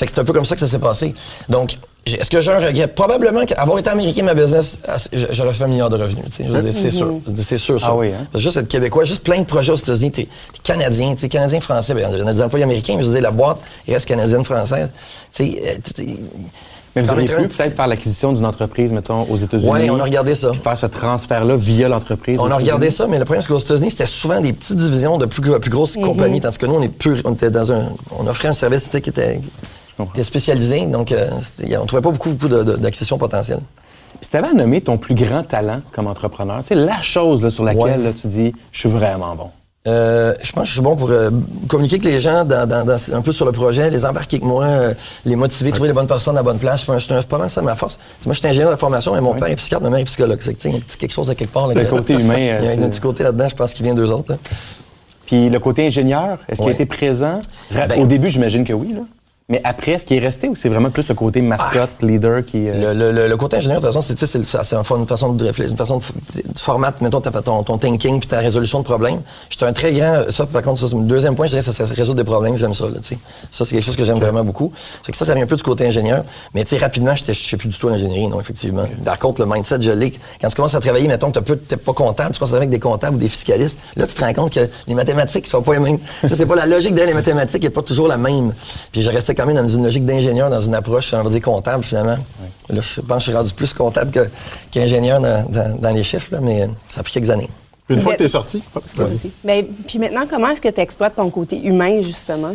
Fait 0.00 0.06
que 0.06 0.12
c'est 0.14 0.20
un 0.20 0.24
peu 0.24 0.32
comme 0.32 0.46
ça 0.46 0.54
que 0.54 0.60
ça 0.60 0.66
s'est 0.66 0.78
passé. 0.78 1.14
Donc, 1.50 1.76
est-ce 2.06 2.30
que 2.30 2.40
j'ai 2.40 2.50
un 2.50 2.58
regret? 2.58 2.86
Probablement 2.86 3.44
qu'avoir 3.44 3.78
été 3.78 3.90
américain, 3.90 4.22
ma 4.22 4.32
business, 4.32 4.78
ah, 4.88 4.96
j'aurais 5.32 5.52
fait 5.52 5.64
un 5.64 5.68
milliard 5.68 5.90
de 5.90 5.96
revenus. 5.98 6.24
tu 6.24 6.30
sais. 6.32 6.44
Je 6.48 6.52
veux 6.52 6.62
dire, 6.62 6.72
C'est 6.72 6.90
sûr. 6.90 7.20
C'est 7.44 7.58
sûr, 7.58 7.78
ça. 7.78 7.88
Ah 7.90 7.94
oui, 7.96 8.06
hein? 8.08 8.26
Parce 8.32 8.42
que 8.42 8.48
juste 8.48 8.56
être 8.56 8.68
québécois, 8.68 9.04
juste 9.04 9.22
plein 9.22 9.38
de 9.40 9.44
projets 9.44 9.72
aux 9.72 9.76
États-Unis, 9.76 10.10
t'es 10.10 10.26
canadien, 10.62 11.12
tu 11.12 11.18
sais, 11.20 11.28
canadien, 11.28 11.60
français, 11.60 11.92
ben, 11.92 12.08
il 12.10 12.18
y 12.18 12.22
en 12.22 12.26
a 12.26 12.32
des 12.32 12.40
employés 12.40 12.64
américains, 12.64 12.94
mais 12.96 13.02
je 13.02 13.08
veux 13.08 13.12
dire, 13.12 13.22
la 13.22 13.30
boîte 13.30 13.58
reste 13.86 14.08
canadienne, 14.08 14.42
française. 14.42 14.88
Tu 15.34 15.44
sais, 15.44 15.62
euh, 15.98 16.04
Mais 16.96 17.02
vous 17.02 17.08
Quand 17.08 17.12
auriez 17.14 17.28
même, 17.28 17.46
pu 17.46 17.54
peut-être 17.56 17.76
faire 17.76 17.86
l'acquisition 17.86 18.32
d'une 18.32 18.46
entreprise, 18.46 18.90
mettons, 18.92 19.22
aux 19.30 19.36
États-Unis. 19.36 19.68
Ouais, 19.70 19.90
on 19.90 20.00
a 20.00 20.04
regardé 20.04 20.34
ça. 20.34 20.50
puis 20.50 20.58
faire 20.60 20.76
ce 20.76 20.86
transfert-là 20.86 21.54
via 21.56 21.88
l'entreprise. 21.88 22.36
On 22.40 22.50
a 22.50 22.56
regardé 22.56 22.90
ça, 22.90 23.06
mais 23.06 23.18
le 23.18 23.24
problème, 23.24 23.42
c'est 23.42 23.48
qu'aux 23.48 23.58
États-unis, 23.58 23.90
c'était 23.92 24.06
souvent 24.06 24.40
des 24.40 24.52
petites 24.54 24.76
divisions 24.76 25.16
de 25.18 25.26
plus, 25.26 25.42
gros- 25.42 25.58
plus 25.60 25.70
grosses 25.70 25.96
compagnies, 25.96 26.40
tandis 26.40 26.58
que 26.58 26.66
nous, 26.66 26.74
on, 26.74 26.82
est 26.82 26.88
pur, 26.88 27.18
on 27.26 27.34
était 27.34 27.50
dans 27.50 27.70
un. 27.72 27.90
On 28.18 28.26
offrait 28.26 28.48
un 28.48 28.52
service 28.54 28.86
tu 28.86 28.90
sais, 28.92 29.00
qui 29.02 29.10
était, 29.10 29.40
qui 30.06 30.12
était 30.12 30.24
spécialisé, 30.24 30.86
donc 30.86 31.12
euh, 31.12 31.28
c'était- 31.42 31.76
on 31.76 31.86
trouvait 31.86 32.02
pas 32.02 32.10
beaucoup, 32.10 32.30
beaucoup 32.30 32.48
d'accessions 32.76 33.18
potentielles. 33.18 33.60
Si 34.20 34.28
tu 34.30 34.36
avais 34.36 34.48
à 34.48 34.52
nommer 34.52 34.80
ton 34.80 34.98
plus 34.98 35.14
grand 35.14 35.42
talent 35.42 35.80
comme 35.92 36.06
entrepreneur, 36.06 36.62
tu 36.62 36.74
sais, 36.74 36.80
la 36.84 37.00
chose 37.00 37.42
là, 37.42 37.50
sur 37.50 37.64
laquelle 37.64 37.82
Ouais. 37.82 37.96
là, 37.96 38.10
tu 38.12 38.26
dis, 38.26 38.52
je 38.72 38.78
suis 38.80 38.88
vraiment 38.90 39.34
bon. 39.34 39.48
Euh, 39.88 40.34
je 40.42 40.52
pense 40.52 40.64
que 40.64 40.68
je 40.68 40.72
suis 40.74 40.82
bon 40.82 40.94
pour 40.94 41.10
euh, 41.10 41.30
communiquer 41.66 41.94
avec 41.94 42.04
les 42.04 42.20
gens 42.20 42.44
dans, 42.44 42.68
dans- 42.68 42.84
dans- 42.84 43.14
un 43.14 43.22
peu 43.22 43.32
sur 43.32 43.46
le 43.46 43.52
projet, 43.52 43.88
les 43.88 44.04
embarquer 44.04 44.36
avec 44.36 44.44
moi, 44.46 44.64
euh, 44.66 44.92
les 45.24 45.36
motiver, 45.36 45.72
trouver 45.72 45.88
les 45.88 45.94
bonnes 45.94 46.06
personnes 46.06 46.34
à 46.36 46.40
la 46.40 46.42
bonne 46.42 46.58
place. 46.58 46.84
Je 46.86 46.98
suis 46.98 47.14
pas 47.26 47.38
mal 47.38 47.48
ça 47.48 47.62
ma 47.62 47.74
force. 47.74 47.98
Moi, 48.26 48.34
je 48.34 48.40
suis 48.40 48.46
ingénieur 48.48 48.70
de 48.70 48.76
formation 48.76 49.16
et 49.16 49.22
mon 49.22 49.32
père 49.32 49.48
est 49.48 49.56
psychiatre, 49.56 49.82
ma 49.82 49.88
mère 49.88 50.00
est 50.00 50.04
psychologue. 50.04 50.38
C'est 50.42 50.54
quelque 50.98 51.12
chose 51.14 51.30
à 51.30 51.34
quelque 51.34 51.52
part. 51.52 51.66
là, 51.68 51.72
Le 51.72 51.80
que- 51.84 51.88
côté 51.96 52.12
humain, 52.12 52.36
Il 52.38 52.44
y 52.44 52.50
a 52.50 52.72
un, 52.72 52.90
petit 52.90 53.00
côté 53.00 53.22
là-dedans, 53.24 53.48
je 53.48 53.54
pense 53.56 53.72
qu'il 53.72 53.86
vient 53.86 53.94
d'eux 53.94 54.10
autres. 54.10 54.32
là. 54.32 54.38
Puis 55.24 55.48
le 55.48 55.58
côté 55.58 55.86
ingénieur, 55.86 56.36
est-ce 56.46 56.58
qu'il 56.60 56.68
a 56.68 56.72
été 56.72 56.84
présent? 56.84 57.40
Ben- 57.72 58.02
Au 58.02 58.04
début, 58.04 58.28
j'imagine 58.28 58.64
que 58.64 58.74
oui, 58.74 58.92
là. 58.92 59.00
Mais 59.50 59.60
après, 59.64 59.92
est-ce 59.92 60.06
qu'il 60.06 60.16
est 60.16 60.20
resté 60.20 60.48
ou 60.48 60.54
c'est 60.54 60.68
vraiment 60.68 60.90
plus 60.90 61.08
le 61.08 61.14
côté 61.14 61.42
mascotte, 61.42 61.90
leader 62.00 62.44
qui. 62.44 62.68
euh, 62.68 62.94
Le, 62.94 63.10
le- 63.12 63.28
le 63.28 63.36
côté 63.36 63.56
ingénieur, 63.56 63.80
de 63.80 63.86
toute 63.86 63.92
façon, 63.94 64.06
c'est, 64.06 64.14
tu 64.14 64.24
c'est, 64.26 64.38
le- 64.38 64.44
c'est 64.44 64.76
une 64.76 65.06
façon 65.06 65.32
de 65.32 65.44
réfléchir, 65.44 65.72
une 65.72 65.76
façon 65.76 65.98
de, 65.98 66.02
de 66.52 66.58
format, 66.58 66.94
mettons, 67.00 67.20
ta- 67.20 67.32
ton, 67.42 67.62
ton 67.64 67.76
thinking 67.76 68.20
puis 68.20 68.28
ta 68.28 68.38
résolution 68.38 68.78
de 68.78 68.84
problèmes. 68.84 69.20
J'étais 69.50 69.66
un 69.66 69.72
très 69.72 69.92
grand, 69.92 70.22
ça, 70.30 70.46
par 70.46 70.62
contre, 70.62 70.80
ça, 70.80 70.86
c'est 70.88 70.94
mon 70.94 71.02
deuxième 71.02 71.34
point, 71.34 71.46
je 71.46 71.50
dirais, 71.50 71.62
ça, 71.62 71.72
c'est 71.72 71.84
résoudre 71.84 72.18
des 72.18 72.24
problèmes, 72.24 72.56
j'aime 72.56 72.74
ça, 72.74 72.84
là, 72.84 73.00
tu 73.02 73.08
sais. 73.08 73.18
Ça, 73.50 73.64
c'est 73.64 73.74
quelque 73.74 73.84
chose 73.84 73.96
que 73.96 74.04
j'aime 74.04 74.18
vraiment 74.20 74.44
beaucoup. 74.44 74.72
C'est 75.04 75.10
que 75.10 75.18
ça, 75.18 75.24
ça 75.24 75.34
vient 75.34 75.42
un 75.42 75.48
peu 75.48 75.56
du 75.56 75.62
côté 75.64 75.84
ingénieur. 75.84 76.22
Mais, 76.54 76.62
tu 76.62 76.70
sais, 76.70 76.78
rapidement, 76.78 77.16
j'étais, 77.16 77.34
je 77.34 77.42
sais 77.48 77.56
plus 77.56 77.68
du 77.68 77.76
tout 77.76 77.88
l'ingénierie, 77.88 78.28
non, 78.28 78.38
effectivement. 78.40 78.84
Par 79.04 79.18
contre, 79.18 79.40
le 79.40 79.46
mindset, 79.52 79.80
je 79.82 79.90
l'ai. 79.90 80.12
Quand 80.40 80.48
tu 80.48 80.54
commences 80.54 80.76
à 80.76 80.80
travailler, 80.80 81.08
mettons, 81.08 81.32
peu- 81.32 81.56
t'es 81.56 81.76
pas 81.76 81.92
comptable, 81.92 82.32
tu 82.32 82.38
commences 82.38 82.50
à 82.50 82.54
travailler 82.54 82.68
avec 82.68 82.70
des 82.70 82.78
comptables 82.80 83.16
ou 83.16 83.18
des 83.18 83.28
fiscalistes, 83.28 83.78
là, 83.96 84.06
tu 84.06 84.14
te 84.14 84.20
rends 84.24 84.32
compte 84.32 84.52
que 84.54 84.60
les 84.86 84.94
mathématiques 84.94 85.48
sont 85.48 85.62
pas 85.62 85.72
les 85.72 85.80
mêmes. 85.80 85.98
ça, 86.22 86.36
c'est 86.36 86.46
pas 86.46 86.54
la 86.54 86.66
logique 86.66 86.94
derrière 86.94 87.08
les 87.08 87.14
mathématiques 87.20 87.64
est 87.64 87.70
pas 87.70 87.82
toujours 87.82 88.06
la 88.06 88.16
même. 88.16 88.52
Puis, 88.92 89.02
je 89.02 89.10
restais 89.10 89.34
quand 89.40 89.46
même 89.46 89.56
dans 89.56 89.68
une 89.68 89.84
logique 89.84 90.04
d'ingénieur, 90.04 90.50
dans 90.50 90.60
une 90.60 90.74
approche, 90.74 91.12
on 91.14 91.22
va 91.22 91.30
dire, 91.30 91.40
comptable, 91.40 91.82
finalement. 91.82 92.16
Là, 92.68 92.80
je 92.80 93.00
pense 93.00 93.16
que 93.18 93.24
je 93.24 93.30
suis 93.30 93.34
rendu 93.36 93.52
plus 93.54 93.72
comptable 93.72 94.10
que- 94.10 94.28
qu'ingénieur 94.70 95.20
dans, 95.20 95.44
dans- 95.48 95.76
dans 95.80 95.90
les 95.90 96.02
chiffres, 96.02 96.28
là, 96.32 96.40
mais 96.42 96.68
ça 96.88 97.00
a 97.00 97.02
pris 97.02 97.12
quelques 97.14 97.30
années. 97.30 97.48
Une 97.88 97.98
fois 98.00 98.12
Mais- 98.12 98.16
que 98.18 98.22
tu 98.22 98.26
es 98.26 98.28
sorti. 98.28 98.62
Mais, 99.42 99.66
puis 99.88 99.98
maintenant, 99.98 100.22
comment 100.28 100.48
est-ce 100.50 100.60
que 100.60 100.68
tu 100.68 100.80
exploites 100.80 101.16
ton 101.16 101.28
côté 101.30 101.58
humain, 101.64 102.00
justement? 102.02 102.54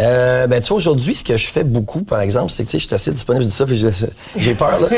Euh, 0.00 0.46
ben, 0.46 0.60
tu 0.62 0.68
vois, 0.68 0.78
aujourd'hui, 0.78 1.14
ce 1.14 1.22
que 1.24 1.36
je 1.36 1.46
fais 1.48 1.64
beaucoup, 1.64 2.02
par 2.02 2.20
exemple, 2.20 2.50
c'est 2.50 2.64
que, 2.64 2.68
tu 2.70 2.72
sais, 2.72 2.78
je 2.78 2.86
suis 2.86 2.94
assez 2.94 3.10
disponible, 3.10 3.44
je 3.44 3.48
dis 3.50 3.54
ça, 3.54 3.66
puis 3.66 3.76
j'ai 4.36 4.54
peur, 4.54 4.80
là. 4.80 4.88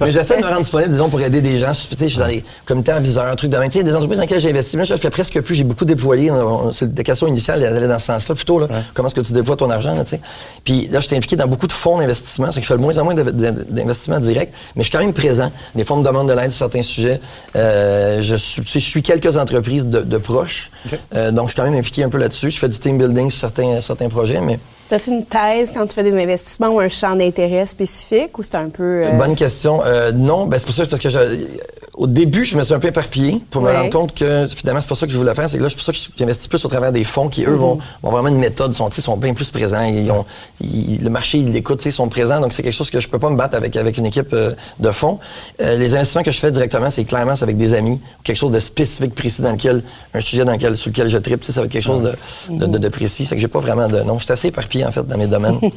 mais 0.00 0.10
j'essaie 0.10 0.36
de 0.36 0.42
me 0.42 0.46
rendre 0.48 0.60
disponible, 0.60 0.90
disons, 0.90 1.08
pour 1.08 1.20
aider 1.20 1.40
des 1.40 1.58
gens. 1.58 1.70
Tu 1.72 1.96
sais, 1.96 1.96
je 2.00 2.06
suis 2.08 2.18
dans 2.18 2.26
les 2.26 2.42
comités 2.66 2.90
aviseurs, 2.92 3.34
trucs 3.36 3.50
de 3.50 3.56
même. 3.56 3.68
Tu 3.70 3.78
sais, 3.78 3.84
des 3.84 3.94
entreprises 3.94 4.16
dans 4.18 4.22
lesquelles 4.22 4.40
j'ai 4.40 4.50
investi, 4.50 4.76
mais 4.76 4.84
je 4.84 4.94
le 4.94 4.98
fais 4.98 5.10
presque 5.10 5.40
plus. 5.40 5.54
J'ai 5.54 5.64
beaucoup 5.64 5.84
déployé. 5.84 6.32
C'est- 6.72 6.96
La 6.96 7.04
question 7.04 7.26
initiale, 7.28 7.62
elle 7.62 7.76
allait 7.76 7.86
dans 7.88 7.98
ce 7.98 8.06
sens-là, 8.06 8.34
plutôt, 8.34 8.58
là. 8.58 8.66
Comment 8.94 9.06
est-ce 9.08 9.14
que 9.14 9.20
tu 9.20 9.32
déploies 9.32 9.56
ton 9.56 9.70
argent, 9.70 9.94
là, 9.94 10.02
tu 10.04 10.10
sais? 10.10 10.20
Puis 10.64 10.88
là, 10.90 10.98
je 11.00 11.06
suis 11.06 11.16
impliqué 11.16 11.36
dans 11.36 11.46
beaucoup 11.46 11.66
de 11.68 11.72
fonds 11.72 11.98
d'investissement. 11.98 12.50
C'est 12.50 12.60
que 12.60 12.66
je 12.66 12.72
fais 12.72 12.76
de 12.76 12.82
moins 12.82 12.98
en 12.98 13.04
moins 13.04 13.14
d'inv- 13.14 13.30
d'inv- 13.32 13.64
d'investissement 13.68 14.18
direct, 14.18 14.52
mais 14.74 14.82
je 14.82 14.88
suis 14.88 14.96
quand 14.98 15.04
même 15.04 15.12
présent. 15.14 15.52
Des 15.76 15.84
fonds 15.84 15.96
me 15.96 16.04
demandent 16.04 16.28
de 16.28 16.32
l'aide 16.34 16.50
sur 16.50 16.58
certains 16.58 16.82
sujets. 16.82 17.20
Euh, 17.56 18.20
je, 18.22 18.34
suis, 18.34 18.62
tu 18.62 18.68
sais, 18.68 18.80
je 18.80 18.88
suis 18.88 19.02
quelques 19.02 19.36
entreprises 19.36 19.86
de, 19.86 20.00
de 20.00 20.18
proches. 20.18 20.70
Euh, 21.14 21.30
donc, 21.30 21.46
je 21.48 21.52
suis 21.52 21.56
quand 21.62 21.68
même 21.70 21.78
impliqué 21.78 22.02
un 22.02 22.08
peu 22.08 22.18
là-dessus. 22.18 22.50
Je 22.50 22.58
fais 22.58 22.68
du 22.68 22.78
team 22.78 22.98
building 22.98 23.30
sur 23.30 23.40
certains, 23.40 23.80
certains 23.80 24.07
projets, 24.08 24.40
mais 24.40 24.58
Tu 24.88 24.94
as 24.94 25.06
une 25.06 25.24
thèse 25.26 25.72
quand 25.74 25.86
tu 25.86 25.92
fais 25.94 26.02
des 26.02 26.14
investissements 26.14 26.68
ou 26.68 26.80
un 26.80 26.88
champ 26.88 27.14
d'intérêt 27.14 27.66
spécifique 27.66 28.38
ou 28.38 28.42
c'est 28.42 28.54
un 28.56 28.70
peu. 28.70 29.02
euh, 29.04 29.10
Bonne 29.12 29.34
question. 29.34 29.82
Euh, 29.84 30.12
non, 30.12 30.46
ben 30.46 30.58
c'est 30.58 30.64
pour 30.64 30.74
ça, 30.74 30.86
parce 30.86 31.00
que 31.02 31.10
je- 31.10 31.46
au 31.92 32.06
début, 32.06 32.44
je 32.44 32.56
me 32.56 32.62
suis 32.62 32.72
un 32.72 32.78
peu 32.78 32.88
éparpillé 32.88 33.40
pour 33.50 33.60
me 33.60 33.66
Ouais. 33.66 33.76
rendre 33.76 33.90
compte 33.90 34.14
que 34.14 34.46
finalement, 34.46 34.80
c'est 34.80 34.88
pas 34.88 34.94
ça 34.94 35.06
que 35.06 35.12
je 35.12 35.18
voulais 35.18 35.34
faire. 35.34 35.48
C'est 35.48 35.58
que 35.58 35.62
là, 35.64 35.68
c'est 35.68 35.74
pour 35.74 35.84
ça 35.84 35.92
que 35.92 35.98
j'investis 36.16 36.46
plus 36.48 36.64
au 36.64 36.68
travers 36.68 36.92
des 36.92 37.02
fonds 37.04 37.28
qui, 37.28 37.44
eux, 37.44 37.50
vont, 37.54 37.74
Mhm. 37.74 37.80
vont 38.04 38.10
vraiment 38.12 38.28
une 38.28 38.38
méthode, 38.38 38.72
sont, 38.72 38.88
sont 38.90 39.16
bien 39.16 39.34
plus 39.34 39.50
présents. 39.50 39.82
Ils 39.84 40.10
ont, 40.10 40.24
ils- 40.60 41.02
le 41.02 41.10
marché, 41.10 41.38
ils 41.38 41.50
l'écoutent, 41.50 41.84
ils 41.84 41.92
sont 41.92 42.08
présents. 42.08 42.40
Donc, 42.40 42.52
c'est 42.52 42.62
quelque 42.62 42.72
chose 42.72 42.88
que 42.90 43.00
je 43.00 43.08
peux 43.08 43.18
pas 43.18 43.28
me 43.30 43.36
battre 43.36 43.56
avec, 43.56 43.76
avec 43.76 43.98
une 43.98 44.06
équipe 44.06 44.32
euh, 44.32 44.54
de 44.78 44.90
fonds. 44.92 45.18
Les 45.58 45.94
investissements 45.94 46.22
que 46.22 46.30
je 46.30 46.38
fais 46.38 46.50
directement, 46.52 46.88
c'est 46.88 47.04
clairement 47.04 47.34
c'est 47.36 47.42
avec 47.42 47.58
des 47.58 47.74
amis, 47.74 48.00
quelque 48.24 48.36
chose 48.36 48.52
de 48.52 48.60
spécifique, 48.60 49.14
précis 49.14 49.42
dans 49.42 49.52
lequel, 49.52 49.82
un 50.14 50.20
sujet 50.20 50.44
dans 50.46 50.52
lequel, 50.52 50.76
sur 50.76 50.90
lequel 50.90 51.08
je 51.08 51.18
tripe, 51.18 51.44
ça 51.44 51.60
va 51.60 51.66
être 51.66 51.72
quelque 51.72 51.82
chose 51.82 52.02
de, 52.02 52.56
de, 52.56 52.66
de- 52.66 52.78
de 52.78 52.88
précis. 52.88 53.26
C'est 53.26 53.34
que 53.34 53.40
j'ai 53.40 53.48
pas 53.48 53.60
vraiment 53.60 53.88
de, 53.88 54.00
non, 54.02 54.18
je 54.18 54.24
suis 54.24 54.32
assez 54.32 54.48
éparpillé, 54.48 54.77
en 54.84 54.92
fait, 54.92 55.06
dans 55.06 55.16
mes 55.18 55.26
domaines. 55.26 55.58
Puis 55.60 55.70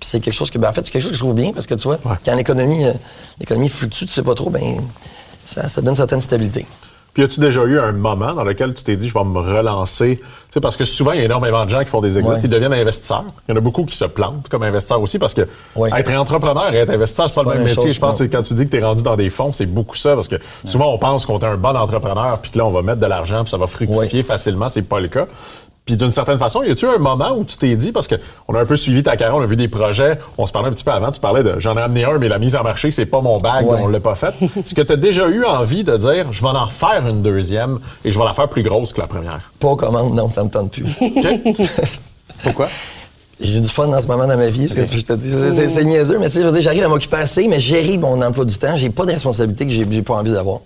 c'est 0.00 0.20
quelque 0.20 0.34
chose 0.34 0.50
que, 0.50 0.58
ben, 0.58 0.68
en 0.68 0.72
fait, 0.72 0.84
c'est 0.86 0.92
quelque 0.92 1.02
chose 1.02 1.10
que 1.12 1.16
je 1.16 1.22
trouve 1.22 1.34
bien 1.34 1.52
parce 1.52 1.66
que, 1.66 1.74
tu 1.74 1.88
vois, 1.88 1.98
quand 2.24 2.34
l'économie, 2.34 2.84
euh, 2.86 2.92
l'économie 3.40 3.68
fluctue, 3.68 4.06
tu 4.06 4.12
sais 4.12 4.22
pas 4.22 4.34
trop, 4.34 4.50
ben, 4.50 4.76
ça, 5.44 5.68
ça 5.68 5.80
donne 5.80 5.90
une 5.90 5.96
certaine 5.96 6.20
stabilité. 6.20 6.66
Puis 7.14 7.24
as-tu 7.24 7.40
déjà 7.40 7.64
eu 7.64 7.80
un 7.80 7.90
moment 7.90 8.32
dans 8.32 8.44
lequel 8.44 8.74
tu 8.74 8.84
t'es 8.84 8.96
dit, 8.96 9.08
je 9.08 9.14
vais 9.14 9.24
me 9.24 9.38
relancer? 9.40 10.18
Tu 10.20 10.24
sais, 10.54 10.60
parce 10.60 10.76
que 10.76 10.84
souvent, 10.84 11.12
il 11.12 11.18
y 11.18 11.22
a 11.22 11.24
énormément 11.24 11.64
de 11.64 11.70
gens 11.70 11.80
qui 11.80 11.86
font 11.86 12.00
des 12.00 12.16
exits, 12.16 12.30
Ouais. 12.32 12.38
ils 12.40 12.48
deviennent 12.48 12.72
investisseurs. 12.72 13.24
Il 13.48 13.52
y 13.52 13.54
en 13.54 13.56
a 13.56 13.60
beaucoup 13.60 13.84
qui 13.84 13.96
se 13.96 14.04
plantent 14.04 14.48
comme 14.48 14.62
investisseurs 14.62 15.00
aussi 15.02 15.18
parce 15.18 15.34
que 15.34 15.42
Ouais. 15.74 15.90
être 15.98 16.12
entrepreneur 16.12 16.72
et 16.72 16.76
être 16.76 16.90
investisseur, 16.90 17.28
c'est 17.28 17.34
pas 17.34 17.40
le 17.42 17.46
pas 17.48 17.54
même 17.54 17.62
la 17.62 17.64
même 17.66 17.74
métier. 17.76 17.84
chose, 17.90 17.94
je 17.94 18.00
pense 18.00 18.20
non. 18.20 18.26
que 18.26 18.32
quand 18.32 18.42
tu 18.42 18.54
dis 18.54 18.66
que 18.66 18.70
tu 18.70 18.76
es 18.76 18.84
rendu 18.84 19.02
dans 19.02 19.16
des 19.16 19.30
fonds, 19.30 19.52
c'est 19.52 19.66
beaucoup 19.66 19.96
ça 19.96 20.14
parce 20.14 20.28
que 20.28 20.36
souvent, 20.64 20.92
on 20.92 20.98
pense 20.98 21.26
qu'on 21.26 21.38
est 21.40 21.44
un 21.44 21.56
bon 21.56 21.74
entrepreneur 21.76 22.38
puis 22.40 22.52
que 22.52 22.58
là, 22.58 22.66
on 22.66 22.70
va 22.70 22.82
mettre 22.82 23.00
de 23.00 23.06
l'argent 23.06 23.42
puis 23.42 23.50
ça 23.50 23.56
va 23.56 23.66
fructifier 23.66 24.22
facilement. 24.22 24.68
C'est 24.68 24.82
pas 24.82 25.00
le 25.00 25.08
cas. 25.08 25.26
Puis 25.88 25.96
d'une 25.96 26.12
certaine 26.12 26.38
façon, 26.38 26.62
y 26.62 26.70
a-tu 26.70 26.86
un 26.86 26.98
moment 26.98 27.30
où 27.34 27.44
tu 27.44 27.56
t'es 27.56 27.74
dit, 27.74 27.92
parce 27.92 28.08
qu'on 28.08 28.54
a 28.54 28.60
un 28.60 28.66
peu 28.66 28.76
suivi 28.76 29.02
ta 29.02 29.16
carrière, 29.16 29.34
on 29.34 29.40
a 29.40 29.46
vu 29.46 29.56
des 29.56 29.68
projets, 29.68 30.18
on 30.36 30.44
se 30.44 30.52
parlait 30.52 30.68
un 30.68 30.72
petit 30.72 30.84
peu 30.84 30.90
avant, 30.90 31.10
tu 31.10 31.18
parlais 31.18 31.42
de 31.42 31.58
j'en 31.58 31.78
ai 31.78 31.80
amené 31.80 32.04
un, 32.04 32.18
mais 32.18 32.28
la 32.28 32.38
mise 32.38 32.56
en 32.56 32.62
marché, 32.62 32.90
c'est 32.90 33.06
pas 33.06 33.22
mon 33.22 33.38
bag, 33.38 33.66
Ouais. 33.66 33.78
on 33.80 33.88
l'a 33.88 33.98
pas 33.98 34.14
fait. 34.14 34.34
Est-ce 34.58 34.74
que 34.74 34.82
tu 34.82 34.92
as 34.92 34.96
déjà 34.96 35.26
eu 35.30 35.46
envie 35.46 35.84
de 35.84 35.96
dire, 35.96 36.26
je 36.30 36.42
vais 36.42 36.48
en 36.48 36.66
refaire 36.66 37.06
une 37.08 37.22
deuxième 37.22 37.78
et 38.04 38.12
je 38.12 38.18
vais 38.18 38.24
la 38.26 38.34
faire 38.34 38.48
plus 38.48 38.62
grosse 38.62 38.92
que 38.92 39.00
la 39.00 39.06
première? 39.06 39.40
Pas 39.58 39.68
aux 39.68 39.76
commandes, 39.76 40.12
non, 40.14 40.28
ça 40.28 40.44
me 40.44 40.50
tente 40.50 40.72
plus. 40.72 40.84
Pourquoi? 42.42 42.68
J'ai 43.40 43.60
du 43.60 43.68
fun 43.70 43.90
en 43.90 43.98
ce 44.02 44.06
moment 44.08 44.26
dans 44.26 44.36
ma 44.36 44.50
vie, 44.50 44.68
c'est 44.68 44.84
ce 44.84 44.90
que 44.90 44.98
je 44.98 45.06
te 45.06 45.12
dis. 45.14 45.30
C'est- 45.70 45.84
niaiseux, 45.84 46.18
mais 46.18 46.28
tu 46.28 46.42
sais, 46.42 46.60
j'arrive 46.62 46.84
à 46.84 46.88
m'occuper 46.88 47.16
assez, 47.16 47.48
mais 47.48 47.60
gérer 47.60 47.96
mon 47.96 48.20
emploi 48.20 48.44
du 48.44 48.58
temps, 48.58 48.76
j'ai 48.76 48.90
pas 48.90 49.06
de 49.06 49.12
responsabilité 49.12 49.64
que 49.64 49.70
j'ai 49.72 49.86
j'ai 49.90 50.02
pas 50.02 50.16
envie 50.16 50.32
d'avoir. 50.32 50.58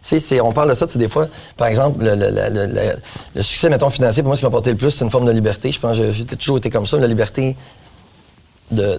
C'est- 0.00 0.40
on 0.40 0.52
parle 0.52 0.68
de 0.70 0.74
ça, 0.74 0.86
c'est 0.88 0.98
des 0.98 1.08
fois, 1.08 1.26
par 1.56 1.68
exemple, 1.68 2.04
le, 2.04 2.14
le- 2.14 2.30
le- 2.30 2.66
le- 2.66 2.96
le 3.34 3.42
succès, 3.42 3.68
mettons, 3.68 3.90
financier, 3.90 4.22
pour 4.22 4.28
moi, 4.30 4.36
ce 4.36 4.40
qui 4.40 4.44
m'a 4.44 4.48
apporté 4.48 4.70
le 4.70 4.76
plus, 4.76 4.90
c'est 4.90 5.04
une 5.04 5.10
forme 5.10 5.26
de 5.26 5.32
liberté. 5.32 5.72
Je 5.72 5.80
pense 5.80 5.96
que 5.96 6.12
j'ai 6.12 6.24
toujours 6.24 6.58
été 6.58 6.70
comme 6.70 6.86
ça, 6.86 6.96
la 6.98 7.06
liberté 7.06 7.56
de, 8.70 8.98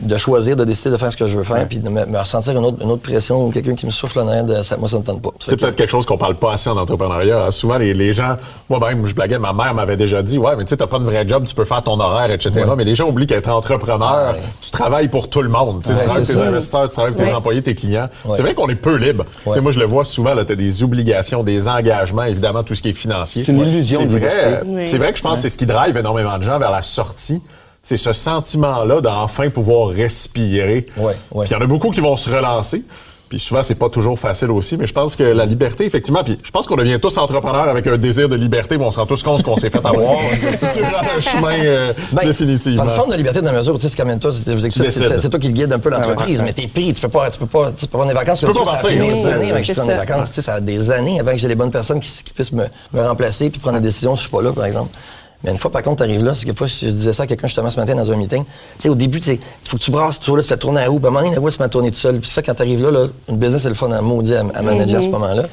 de 0.00 0.16
choisir, 0.16 0.56
de 0.56 0.64
décider 0.64 0.90
de 0.90 0.96
faire 0.96 1.12
ce 1.12 1.16
que 1.16 1.26
je 1.28 1.36
veux 1.36 1.44
faire, 1.44 1.66
puis 1.68 1.78
de 1.78 1.88
me, 1.88 2.04
me 2.04 2.18
ressentir 2.18 2.52
une 2.58 2.64
autre, 2.64 2.78
une 2.82 2.90
autre 2.90 3.02
pression 3.02 3.46
ou 3.46 3.50
quelqu'un 3.50 3.74
qui 3.74 3.86
me 3.86 3.90
souffle 3.90 4.18
en 4.20 4.26
arrière, 4.28 4.44
de, 4.44 4.62
ça, 4.62 4.76
moi, 4.76 4.88
ça 4.88 4.98
me 4.98 5.04
tente 5.04 5.22
pas. 5.22 5.30
C'est 5.46 5.56
peut-être 5.56 5.76
quelque 5.76 5.90
chose 5.90 6.04
qu'on 6.06 6.18
parle 6.18 6.34
pas 6.34 6.54
assez 6.54 6.68
en 6.68 6.76
entrepreneuriat. 6.76 7.50
Souvent, 7.50 7.78
les, 7.78 7.94
les 7.94 8.12
gens, 8.12 8.36
moi-même, 8.68 9.06
je 9.06 9.14
blaguais, 9.14 9.38
ma 9.38 9.52
mère 9.52 9.72
m'avait 9.74 9.96
déjà 9.96 10.22
dit, 10.22 10.38
ouais, 10.38 10.56
mais 10.56 10.64
tu 10.64 10.70
sais, 10.70 10.76
t'as 10.76 10.86
pas 10.86 10.98
de 10.98 11.04
vrai 11.04 11.24
job, 11.28 11.44
tu 11.46 11.54
peux 11.54 11.64
faire 11.64 11.82
ton 11.82 11.98
horaire, 12.00 12.30
etc. 12.30 12.50
Mais 12.76 12.84
les 12.84 12.94
gens 12.94 13.08
oublient 13.08 13.26
qu'être 13.26 13.48
entrepreneur, 13.50 14.32
ouais. 14.34 14.40
tu 14.60 14.70
travailles 14.70 15.08
pour 15.08 15.30
tout 15.30 15.42
le 15.42 15.48
monde. 15.48 15.82
Tu 15.82 15.88
sais, 15.88 15.94
Ouais, 15.94 16.00
tu 16.00 16.04
travailles 16.06 16.16
avec 16.24 16.26
tes 16.28 16.34
ça. 16.42 16.46
investisseurs, 16.48 16.82
tu 16.88 16.94
travailles 16.94 17.12
avec 17.12 17.24
tes 17.24 17.30
Ouais. 17.30 17.36
employés, 17.36 17.62
tes 17.62 17.74
clients. 17.74 18.08
Ouais. 18.24 18.32
C'est 18.34 18.42
vrai 18.42 18.54
qu'on 18.54 18.68
est 18.68 18.74
peu 18.74 18.96
libre. 18.96 19.24
Ouais. 19.46 19.60
moi, 19.60 19.72
je 19.72 19.78
le 19.78 19.86
vois 19.86 20.04
souvent, 20.04 20.32
tu 20.44 20.52
as 20.52 20.56
des 20.56 20.82
obligations, 20.82 21.42
des 21.42 21.68
engagements, 21.68 22.24
évidemment, 22.24 22.62
tout 22.62 22.74
ce 22.74 22.82
qui 22.82 22.88
est 22.90 22.92
financier. 22.94 23.44
C'est 23.44 23.52
une 23.52 23.60
illusion 23.60 24.00
C'est 24.00 24.06
vrai, 24.18 24.60
vrai 24.98 25.12
que 25.12 25.16
je 25.18 25.22
pense 25.22 25.34
que 25.36 25.38
c'est 25.42 25.48
ce 25.48 25.58
qui 25.58 25.66
drive 25.66 25.96
énormément 25.96 26.36
de 26.38 26.42
gens 26.42 26.58
vers 26.58 26.70
la 26.70 26.82
sortie. 26.82 27.40
C'est 27.84 27.96
ce 27.98 28.12
sentiment-là 28.12 29.00
d'enfin 29.00 29.50
pouvoir 29.50 29.90
respirer. 29.90 30.86
Ouais, 30.96 31.12
ouais. 31.32 31.44
Puis 31.44 31.50
il 31.50 31.52
y 31.52 31.56
en 31.56 31.60
a 31.60 31.66
beaucoup 31.66 31.90
qui 31.90 32.00
vont 32.00 32.16
se 32.16 32.28
relancer. 32.30 32.82
Puis 33.28 33.38
souvent, 33.38 33.62
c'est 33.62 33.74
pas 33.74 33.88
toujours 33.88 34.18
facile 34.18 34.50
aussi, 34.50 34.76
mais 34.76 34.86
je 34.86 34.92
pense 34.92 35.16
que 35.16 35.22
la 35.24 35.44
liberté, 35.46 35.84
effectivement, 35.86 36.22
puis 36.22 36.38
je 36.42 36.50
pense 36.50 36.66
qu'on 36.66 36.76
devient 36.76 36.98
tous 37.00 37.16
entrepreneurs 37.16 37.68
avec 37.68 37.86
un 37.86 37.96
désir 37.96 38.28
de 38.28 38.36
liberté, 38.36 38.76
mais 38.78 38.84
on 38.84 38.90
se 38.90 38.98
rend 38.98 39.06
tous 39.06 39.22
compte 39.22 39.42
qu'on 39.42 39.56
s'est 39.56 39.70
fait 39.70 39.78
avoir. 39.84 40.18
c'est 40.52 40.66
vraiment 40.66 40.98
un 41.16 41.20
chemin 41.20 41.54
euh, 41.64 41.92
Ben, 42.12 42.22
une 42.84 42.90
forme 42.90 43.10
de 43.10 43.16
liberté 43.16 43.40
dans 43.40 43.50
la 43.50 43.58
mesure 43.58 43.74
où, 43.74 43.78
tu 43.78 43.82
sais, 43.82 43.88
c'est 43.88 43.96
quand 43.96 44.04
même 44.04 44.20
toi, 44.20 44.30
c'est 44.30 45.30
toi 45.30 45.40
qui 45.40 45.48
le 45.48 45.54
guide 45.54 45.72
un 45.72 45.78
peu 45.78 45.88
l'entreprise, 45.90 46.42
mais 46.42 46.52
t'es 46.52 46.68
pris, 46.68 46.92
tu 46.94 47.00
peux 47.00 47.08
pas, 47.08 47.30
tu 47.30 47.38
peux 47.38 47.46
pas, 47.46 47.72
tu 47.72 47.86
peux 47.86 47.92
pas 47.92 47.98
prendre 47.98 48.12
des 48.12 48.18
vacances. 48.18 48.40
Tu 48.40 48.46
peux 48.46 48.52
pas 48.52 48.78
ça 48.78 48.88
a 48.88 48.94
des 48.94 49.26
années 49.26 49.50
avant 49.50 49.58
que 49.58 49.62
je 49.62 49.66
c'est 49.66 49.74
prenne 49.74 49.86
des 49.86 49.92
ça. 49.94 49.98
vacances. 49.98 50.28
Tu 50.28 50.34
sais, 50.34 50.42
ça 50.42 50.54
a 50.54 50.60
des 50.60 50.90
années 50.90 51.20
avant 51.20 51.32
que 51.32 51.38
j'ai 51.38 51.48
les 51.48 51.54
bonnes 51.54 51.72
personnes 51.72 52.00
qui, 52.00 52.10
qui 52.24 52.32
puissent 52.32 52.52
me, 52.52 52.64
me 52.92 53.00
remplacer 53.06 53.50
puis 53.50 53.58
prendre 53.58 53.78
des 53.78 53.84
décisions 53.84 54.14
si 54.16 54.22
je 54.24 54.28
suis 54.28 54.36
pas 54.36 54.42
là, 54.42 54.52
par 54.52 54.66
exemple. 54.66 54.90
Mais 55.44 55.50
une 55.50 55.58
fois, 55.58 55.70
par 55.70 55.82
contre, 55.82 55.98
t'arrives 55.98 56.24
là, 56.24 56.34
c'est 56.34 56.46
que 56.46 56.54
fois, 56.54 56.66
je 56.66 56.88
disais 56.88 57.12
ça 57.12 57.24
à 57.24 57.26
quelqu'un 57.26 57.48
justement 57.48 57.70
ce 57.70 57.78
matin 57.78 57.94
dans 57.94 58.10
un 58.10 58.16
meeting. 58.16 58.44
Tu 58.44 58.50
sais, 58.78 58.88
au 58.88 58.94
début, 58.94 59.20
tu 59.20 59.32
il 59.32 59.38
faut 59.62 59.76
que 59.76 59.82
tu 59.82 59.90
brasses, 59.90 60.18
tu 60.18 60.34
là, 60.34 60.42
tu 60.42 60.48
fais 60.48 60.56
tourner 60.56 60.80
à 60.82 60.88
roue. 60.88 60.98
Puis 60.98 61.06
à 61.06 61.08
un 61.08 61.12
moment 61.12 61.22
donné, 61.22 61.34
la 61.34 61.40
roue, 61.40 61.50
se 61.50 61.58
met 61.58 61.66
à 61.66 61.68
tourner 61.68 61.90
tout 61.90 61.98
seul. 61.98 62.18
Puis 62.18 62.30
ça, 62.30 62.42
quand 62.42 62.54
t'arrives 62.54 62.82
là, 62.82 62.90
là, 62.90 63.06
une 63.28 63.36
business, 63.36 63.62
c'est 63.62 63.68
le 63.68 63.74
fun 63.74 63.90
à 63.90 64.00
maudit 64.00 64.34
à, 64.34 64.40
à 64.40 64.62
manager 64.62 64.98
à 64.98 65.02
ce 65.02 65.08
moment-là. 65.08 65.44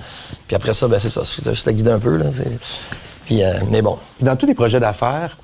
Puis 0.48 0.56
après 0.56 0.74
ça, 0.74 0.88
ben 0.88 0.98
c'est 0.98 1.10
ça. 1.10 1.24
Je 1.26 1.62
te 1.62 1.70
guide 1.70 1.90
un 1.90 2.00
peu, 2.00 2.16
là. 2.16 2.26
Puis, 3.26 3.44
euh, 3.44 3.60
mais 3.70 3.82
bon. 3.82 3.98
Dans 4.22 4.38
tous 4.38 4.46
les 4.46 4.56
projets 4.56 4.80
d'affaires, 4.80 5.38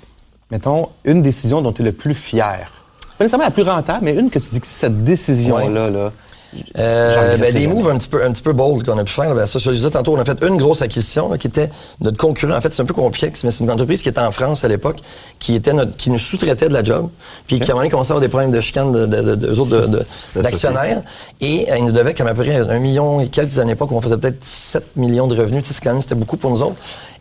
mettons, 0.49 0.87
une 1.03 1.21
décision 1.21 1.61
dont 1.61 1.73
tu 1.73 1.81
es 1.81 1.85
le 1.85 1.91
plus 1.91 2.15
fier. 2.15 2.71
Pas 3.17 3.25
nécessairement 3.25 3.45
la 3.45 3.51
plus 3.51 3.63
rentable, 3.63 3.99
mais 4.03 4.13
une 4.13 4.29
que 4.29 4.39
tu 4.39 4.49
dis 4.51 4.61
que 4.61 4.67
cette 4.67 5.03
décision-là, 5.03 5.89
là, 5.89 6.11
regrette 6.53 7.39
ben, 7.39 7.53
des 7.53 7.67
moves 7.67 7.89
un 7.89 7.97
petit 7.97 8.09
peu, 8.09 8.23
un 8.23 8.31
petit 8.31 8.41
peu 8.41 8.53
bold 8.53 8.85
qu'on 8.85 8.97
a 8.97 9.03
pu 9.03 9.13
faire. 9.13 9.33
Ben, 9.35 9.45
ça, 9.45 9.59
je 9.59 9.69
le 9.69 9.75
disais 9.75 9.89
tantôt, 9.89 10.15
on 10.15 10.19
a 10.19 10.25
fait 10.25 10.41
une 10.43 10.57
grosse 10.57 10.81
acquisition 10.81 11.29
là, 11.29 11.37
qui 11.37 11.47
était 11.47 11.69
notre 12.01 12.17
concurrent. 12.17 12.55
En 12.55 12.61
fait, 12.61 12.73
c'est 12.73 12.81
un 12.81 12.85
peu 12.85 12.93
complexe, 12.93 13.43
mais 13.43 13.51
c'est 13.51 13.63
une 13.63 13.71
entreprise 13.71 14.01
qui 14.01 14.09
était 14.09 14.21
en 14.21 14.31
France 14.31 14.63
à 14.63 14.67
l'époque, 14.67 14.99
qui 15.39 15.55
était 15.55 15.73
notre, 15.73 15.95
qui 15.97 16.09
nous 16.09 16.19
sous-traitait 16.19 16.69
de 16.69 16.73
la 16.73 16.83
job, 16.83 17.09
puis 17.47 17.59
qui 17.59 17.63
à 17.63 17.65
un 17.65 17.75
moment 17.75 17.81
donné 17.81 17.89
commençait 17.91 18.11
à 18.11 18.15
avoir 18.15 18.21
des 18.21 18.29
problèmes 18.29 18.51
de 18.51 18.61
chicane 18.61 18.91
de, 18.91 19.05
de, 19.05 19.35
de, 19.35 19.59
autres 19.59 20.05
d'actionnaires. 20.35 21.01
Et 21.41 21.71
euh, 21.71 21.77
ils 21.77 21.85
nous 21.85 21.91
devaient 21.91 22.13
comme 22.13 22.27
à 22.27 22.33
peu 22.33 22.43
près 22.43 22.55
un 22.55 22.79
million 22.79 23.21
et 23.21 23.27
quelques 23.27 23.57
à 23.59 23.63
l'époque, 23.63 23.91
on 23.91 24.01
faisait 24.01 24.17
peut-être 24.17 24.43
7 24.43 24.95
millions 24.95 25.27
de 25.27 25.35
revenus. 25.35 25.63
Tu 25.63 25.69
sais, 25.69 25.73
c'est 25.75 25.83
quand 25.83 25.93
même, 25.93 26.01
c'était 26.01 26.15
beaucoup 26.15 26.37
pour 26.37 26.51
nous 26.51 26.61
autres. 26.61 26.77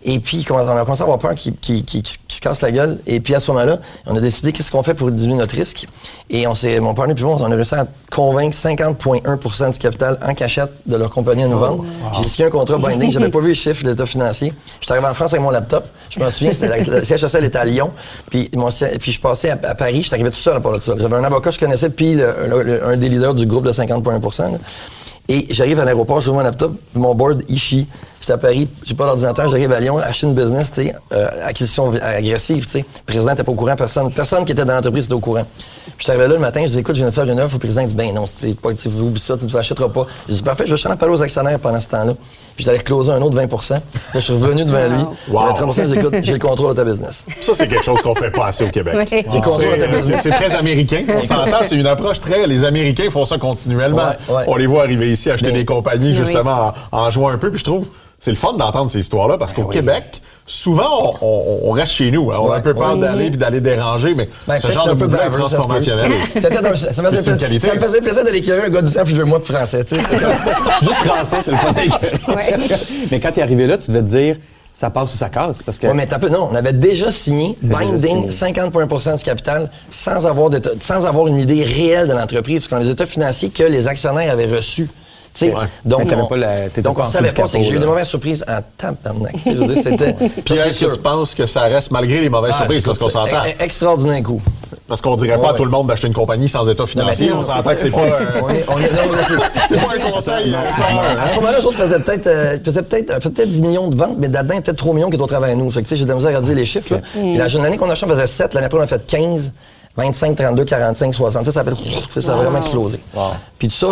Et 0.08 0.20
puis, 0.20 0.46
on 0.50 0.56
a 0.56 0.64
commencé 0.84 1.00
à 1.02 1.04
avoir 1.04 1.18
peur 1.18 1.34
qu'ils 1.34 1.52
qui, 1.56 1.82
qui, 1.84 2.00
qui 2.00 2.36
se 2.36 2.40
casse 2.40 2.60
la 2.60 2.70
gueule. 2.70 2.98
Et 3.08 3.18
puis, 3.18 3.34
à 3.34 3.40
ce 3.40 3.50
moment-là, 3.50 3.78
on 4.06 4.14
a 4.16 4.20
décidé 4.20 4.52
qu'est-ce 4.52 4.70
qu'on 4.70 4.84
fait 4.84 4.94
pour 4.94 5.10
diminuer 5.10 5.38
notre 5.40 5.56
risque. 5.56 5.86
Et 6.30 6.46
on 6.46 6.54
s'est, 6.54 6.78
mon 6.78 6.94
partenaire 6.94 7.16
puis 7.16 7.24
moi, 7.24 7.36
on 7.40 7.50
a 7.50 7.54
réussi 7.56 7.74
à 7.74 7.88
convaincre 8.12 8.56
50,1% 8.56 9.72
du 9.72 9.78
capital 9.80 10.18
en 10.24 10.32
cachette 10.34 10.70
de 10.86 10.96
leur 10.96 11.10
compagnie 11.10 11.42
à 11.42 11.48
nous 11.48 11.58
vendre. 11.58 11.84
J'ai 12.22 12.28
signé 12.28 12.46
un 12.46 12.50
contrat 12.50 12.78
binding. 12.78 13.10
J'avais 13.10 13.30
pas 13.30 13.40
vu 13.40 13.48
le 13.48 13.54
chiffre 13.54 13.82
de 13.84 13.90
l'état 13.90 14.06
financier. 14.06 14.52
J'étais 14.80 14.92
arrivé 14.92 15.08
en 15.08 15.14
France 15.14 15.32
avec 15.32 15.42
mon 15.42 15.50
laptop. 15.50 15.84
Je 16.10 16.20
m'en 16.20 16.30
souviens, 16.30 16.52
c'était 16.52 16.68
la, 16.68 16.78
le 16.78 17.04
siège 17.04 17.20
social 17.20 17.44
était 17.44 17.58
à 17.58 17.64
Lyon. 17.64 17.90
Puis, 18.30 18.48
mon, 18.54 18.68
puis 19.00 19.10
je 19.10 19.20
passais 19.20 19.50
à, 19.50 19.58
à 19.64 19.74
Paris. 19.74 20.02
J'étais 20.04 20.14
arrivé 20.14 20.30
tout 20.30 20.36
seul 20.36 20.56
à 20.56 20.60
part 20.60 20.72
de 20.72 20.80
ça. 20.80 20.94
J'avais 20.96 21.16
un 21.16 21.24
avocat 21.24 21.50
que 21.50 21.54
je 21.56 21.60
connaissais, 21.60 21.90
puis 21.90 22.14
le- 22.14 22.32
le- 22.48 22.62
le- 22.62 22.84
un 22.86 22.96
des 22.96 23.08
leaders 23.08 23.34
du 23.34 23.44
groupe 23.46 23.64
de 23.64 23.72
50,1 23.72 24.52
là. 24.52 24.58
Et 25.28 25.46
j'arrive 25.50 25.80
à 25.80 25.84
l'aéroport, 25.84 26.20
je 26.20 26.30
mon 26.30 26.40
laptop, 26.40 26.72
mon 26.94 27.14
board 27.14 27.42
Ishi. 27.48 27.86
J'étais 28.20 28.32
à 28.32 28.38
Paris, 28.38 28.68
j'ai 28.84 28.94
pas 28.94 29.04
d'ordinateur, 29.06 29.48
j'arrive 29.48 29.70
à 29.72 29.78
Lyon, 29.78 29.98
acheter 29.98 30.26
une 30.26 30.34
business, 30.34 30.72
tu 30.72 30.84
sais, 30.86 30.94
euh, 31.12 31.28
acquisition 31.46 31.92
agressive, 32.02 32.64
tu 32.64 32.70
sais. 32.70 32.78
Le 32.78 33.04
président 33.12 33.30
n'était 33.30 33.44
pas 33.44 33.52
au 33.52 33.54
courant, 33.54 33.76
personne, 33.76 34.10
personne 34.12 34.44
qui 34.44 34.52
était 34.52 34.64
dans 34.64 34.74
l'entreprise 34.74 35.04
était 35.04 35.14
au 35.14 35.20
courant. 35.20 35.44
Suis 35.98 36.10
arrivé 36.10 36.26
là 36.28 36.34
le 36.34 36.40
matin, 36.40 36.60
je 36.62 36.72
dis, 36.72 36.78
écoute, 36.78 36.94
je 36.96 37.00
viens 37.00 37.10
de 37.10 37.14
faire 37.14 37.24
une 37.28 37.40
offre. 37.40 37.54
Le 37.54 37.58
président 37.60 37.84
dit, 37.84 37.94
ben 37.94 38.12
non, 38.14 38.24
c'est 38.26 38.58
pas, 38.58 38.72
tu 38.74 38.88
oublie 38.88 39.20
ça, 39.20 39.36
tu 39.36 39.44
ne 39.46 39.52
l'achèteras 39.52 39.88
pas. 39.88 40.06
Je 40.28 40.34
dis, 40.34 40.42
parfait, 40.42 40.64
je 40.66 40.74
vais 40.74 40.90
à 40.90 40.96
parler 40.96 41.14
aux 41.14 41.22
actionnaires 41.22 41.58
pendant 41.58 41.80
ce 41.80 41.88
temps-là. 41.88 42.14
Puis 42.56 42.64
j'allais 42.64 42.78
closer 42.78 43.12
un 43.12 43.20
autre 43.20 43.36
20% 43.36 43.72
Là, 43.72 43.80
je 44.14 44.18
suis 44.20 44.32
revenu 44.32 44.64
devant 44.64 44.78
lui. 44.86 45.02
Wow. 45.28 45.42
Il 45.42 45.44
avait 45.44 45.54
30 45.54 45.74
je 45.76 45.82
dis, 45.82 45.98
écoute, 45.98 46.14
j'ai 46.22 46.32
le 46.32 46.38
contrôle 46.38 46.74
de 46.74 46.82
ta 46.82 46.84
business. 46.90 47.26
Ça, 47.40 47.52
c'est 47.54 47.68
quelque 47.68 47.84
chose 47.84 48.00
qu'on 48.00 48.14
fait 48.14 48.30
pas 48.30 48.46
assez 48.46 48.64
au 48.64 48.68
Québec. 48.70 48.94
J'ai 49.10 49.22
le 49.22 49.42
contrôle 49.42 49.72
de 49.72 49.76
ta 49.76 49.80
C'est- 49.80 49.88
business. 49.88 50.20
C'est 50.22 50.30
c'est 50.30 50.34
très 50.36 50.54
américain. 50.56 51.04
On 51.08 51.22
s'entend, 51.22 51.62
c'est 51.62 51.76
une 51.76 51.86
approche 51.86 52.18
très. 52.18 52.46
Les 52.46 52.64
Américains 52.64 53.10
font 53.10 53.24
ça 53.26 53.36
continuellement. 53.36 54.08
Ouais, 54.28 54.34
ouais. 54.34 54.44
On 54.46 54.56
les 54.56 54.66
voit 54.66 54.82
arriver 54.82 55.10
ici 55.10 55.15
acheter 55.30 55.48
Mais- 55.52 55.58
des 55.58 55.64
compagnies 55.64 56.08
Oui. 56.08 56.12
justement 56.14 56.72
en, 56.92 56.98
en 56.98 57.10
jouant 57.10 57.28
un 57.30 57.38
peu. 57.38 57.50
Puis 57.50 57.58
je 57.60 57.64
trouve 57.64 57.88
c'est 58.18 58.30
le 58.30 58.36
fun 58.36 58.54
d'entendre 58.54 58.88
ces 58.90 59.00
histoires-là 59.00 59.36
parce 59.38 59.52
qu'au 59.52 59.64
Québec, 59.64 60.22
souvent 60.46 61.16
on, 61.20 61.26
on- 61.26 61.58
on 61.64 61.70
reste 61.72 61.92
chez 61.92 62.10
nous. 62.10 62.30
hein. 62.30 62.38
On 62.40 62.50
a 62.50 62.56
un 62.56 62.60
peu 62.60 62.72
peur 62.72 62.94
Oui. 62.94 63.00
d'aller 63.00 63.28
puis 63.30 63.38
d'aller 63.38 63.60
déranger, 63.60 64.14
mais 64.14 64.28
Ben, 64.46 64.58
ce 64.58 64.68
genre 64.70 64.86
de 64.88 64.92
mouvement 64.94 65.18
ça 65.18 65.24
peut. 65.30 65.36
transformationnel. 65.38 66.12
C'était 66.32 66.56
un- 66.56 66.74
ça, 66.74 67.02
me 67.02 67.10
faisait 67.10 67.58
ça 67.60 67.74
me 67.74 67.80
faisait 67.80 68.00
plaisir 68.00 68.24
d'aller 68.24 68.38
écœurer 68.38 68.66
un 68.66 68.70
gars 68.70 68.80
de 68.82 68.86
10 68.86 68.98
ans 68.98 69.04
plus 69.04 69.14
vieux 69.14 69.24
que 69.24 69.28
moi 69.28 69.38
de 69.38 69.44
français. 69.44 69.84
Juste 69.90 70.94
français, 71.04 71.36
c'est 71.44 71.50
le 71.50 71.56
fun. 71.58 72.34
Ouais. 72.34 72.54
Mais 73.10 73.20
quand 73.20 73.32
tu 73.32 73.40
es 73.40 73.42
arrivé 73.42 73.66
là, 73.66 73.76
tu 73.78 73.90
devais 73.90 74.02
te 74.02 74.06
dire, 74.08 74.36
ça 74.72 74.90
passe 74.90 75.12
ou 75.14 75.16
ça 75.16 75.28
casse. 75.28 75.62
Parce 75.62 75.78
que 75.78 75.86
Ouais, 75.86 75.94
mais 75.94 76.06
t'as 76.06 76.18
peu, 76.18 76.28
non, 76.28 76.48
on 76.52 76.54
avait 76.54 76.74
déjà 76.74 77.10
signé 77.10 77.56
déjà 77.62 77.78
binding 77.78 78.30
signé. 78.30 78.52
50,1% 78.52 79.16
du 79.16 79.24
capital 79.24 79.70
sans 79.90 80.26
avoir, 80.26 80.50
sans 80.80 81.06
avoir 81.06 81.26
une 81.28 81.38
idée 81.38 81.64
réelle 81.64 82.08
de 82.08 82.12
l'entreprise, 82.12 82.66
parce 82.68 82.80
qu'on 82.82 82.86
les 82.86 82.92
états 82.92 83.06
financiers 83.06 83.48
que 83.48 83.62
les 83.62 83.88
actionnaires 83.88 84.30
avaient 84.30 84.46
reçus. 84.54 84.88
Ouais. 85.42 85.52
Donc, 85.84 86.02
on, 86.16 86.26
pas 86.26 86.36
la- 86.36 86.68
donc 86.82 86.98
on 86.98 87.02
en 87.02 87.04
savait 87.04 87.30
pas, 87.32 87.46
c'est 87.46 87.58
que 87.58 87.64
j'ai 87.64 87.72
eu 87.72 87.78
de 87.78 87.86
mauvaises 87.86 88.08
surprises 88.08 88.44
en 88.48 88.60
tabarnak. 88.78 89.34
Je 89.44 89.50
veux 89.52 89.66
dire, 89.74 89.82
c'était. 89.82 90.12
Puis 90.44 90.54
est-ce 90.54 90.84
que 90.86 90.94
tu 90.94 91.00
penses 91.00 91.34
que 91.34 91.46
ça 91.46 91.62
reste 91.62 91.90
malgré 91.90 92.20
les 92.20 92.28
mauvaises 92.28 92.52
Ah, 92.54 92.58
surprises? 92.58 92.80
c'est 92.80 92.86
parce 92.86 92.98
qu'on 92.98 93.08
s'entend? 93.08 93.44
E- 93.44 93.48
e- 93.50 93.62
Extraordinaire 93.64 94.22
coup. 94.22 94.40
Parce 94.88 95.00
qu'on 95.00 95.16
dirait 95.16 95.34
pas 95.36 95.40
Ouais, 95.42 95.48
à 95.48 95.54
tout 95.54 95.64
le 95.64 95.70
monde 95.70 95.88
d'acheter 95.88 96.06
une 96.06 96.14
compagnie 96.14 96.48
sans 96.48 96.68
état 96.68 96.86
financier. 96.86 97.28
non, 97.28 97.38
on 97.38 97.42
c'est 97.42 97.50
s'entend 97.52 97.70
que 97.70 97.80
c'est 97.80 97.90
pas. 97.90 97.98
est- 98.06 98.60
est- 98.60 98.64
c'est- 99.28 99.34
C'est 99.68 99.76
pas 99.76 99.94
un 99.96 100.10
conseil. 100.12 100.54
À 100.54 101.28
ce 101.28 101.34
moment-là, 101.36 101.58
les 101.58 101.64
autres 101.66 101.76
faisaient 101.76 101.98
peut-être 101.98 102.26
euh, 102.28 102.56
euh, 102.56 103.18
peut-être 103.20 103.48
10 103.48 103.60
millions 103.62 103.88
de 103.88 103.96
ventes, 103.96 104.16
mais 104.18 104.28
là-dedans, 104.28 104.54
il 104.54 104.56
y 104.56 104.58
a 104.58 104.62
peut-être 104.62 104.76
3 104.78 104.94
millions 104.94 105.10
qui 105.10 105.16
doivent 105.16 105.28
travailler 105.28 105.54
à 105.54 105.56
nous. 105.56 105.70
Fait 105.70 105.82
que, 105.82 105.94
j'ai 105.96 106.04
de 106.04 106.08
la 106.08 106.14
misère 106.14 106.36
à 106.36 106.40
dire 106.40 106.54
les 106.54 106.64
chiffres. 106.64 106.94
la- 107.16 107.46
L'année 107.48 107.76
qu'on 107.78 107.88
a 107.88 107.92
acheté, 107.92 108.06
on 108.06 108.10
faisait 108.10 108.26
7. 108.26 108.54
L'année 108.54 108.66
après, 108.66 108.78
on 108.78 108.82
a 108.82 108.86
fait 108.86 109.04
15, 109.06 109.52
25, 109.96 110.36
32, 110.36 110.64
45, 110.64 111.14
60. 111.14 111.44
Tu 111.44 111.50
sais, 111.50 111.52
Ça, 111.52 111.64
fait- 111.64 112.20
ça 112.20 112.32
a 112.32 112.36
vraiment 112.36 112.58
explosé. 112.58 112.98
Puis 113.58 113.68
tout 113.68 113.74
ça, 113.74 113.88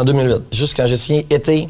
en 0.00 0.04
2008. 0.04 0.42
Juste 0.50 0.74
quand 0.76 0.86
j'ai 0.86 0.96
signé 0.96 1.26
été. 1.30 1.68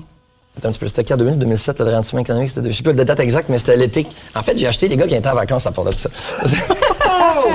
Un 0.63 0.69
petit 0.71 0.79
peu, 0.79 0.87
c'était 0.87 1.03
quand 1.05 1.17
2008, 1.17 1.39
2007, 1.39 1.79
le 1.81 1.91
rendement 1.91 2.19
économique, 2.21 2.51
c'était, 2.55 2.71
je 2.71 2.77
sais 2.77 2.83
plus 2.83 2.93
la 2.93 3.05
date 3.05 3.21
exacte, 3.21 3.49
mais 3.49 3.59
c'était 3.59 3.75
l'été. 3.77 4.07
En 4.37 4.43
fait, 4.43 4.57
j'ai 4.59 4.67
acheté 4.67 4.87
les 4.87 4.99
gars 4.99 5.07
qui 5.07 5.15
étaient 5.15 5.29
en 5.29 5.35
vacances 5.35 5.67
à 5.67 5.73
part 5.73 5.85
de 5.85 5.93
tout 5.93 5.99
ça. 5.99 6.11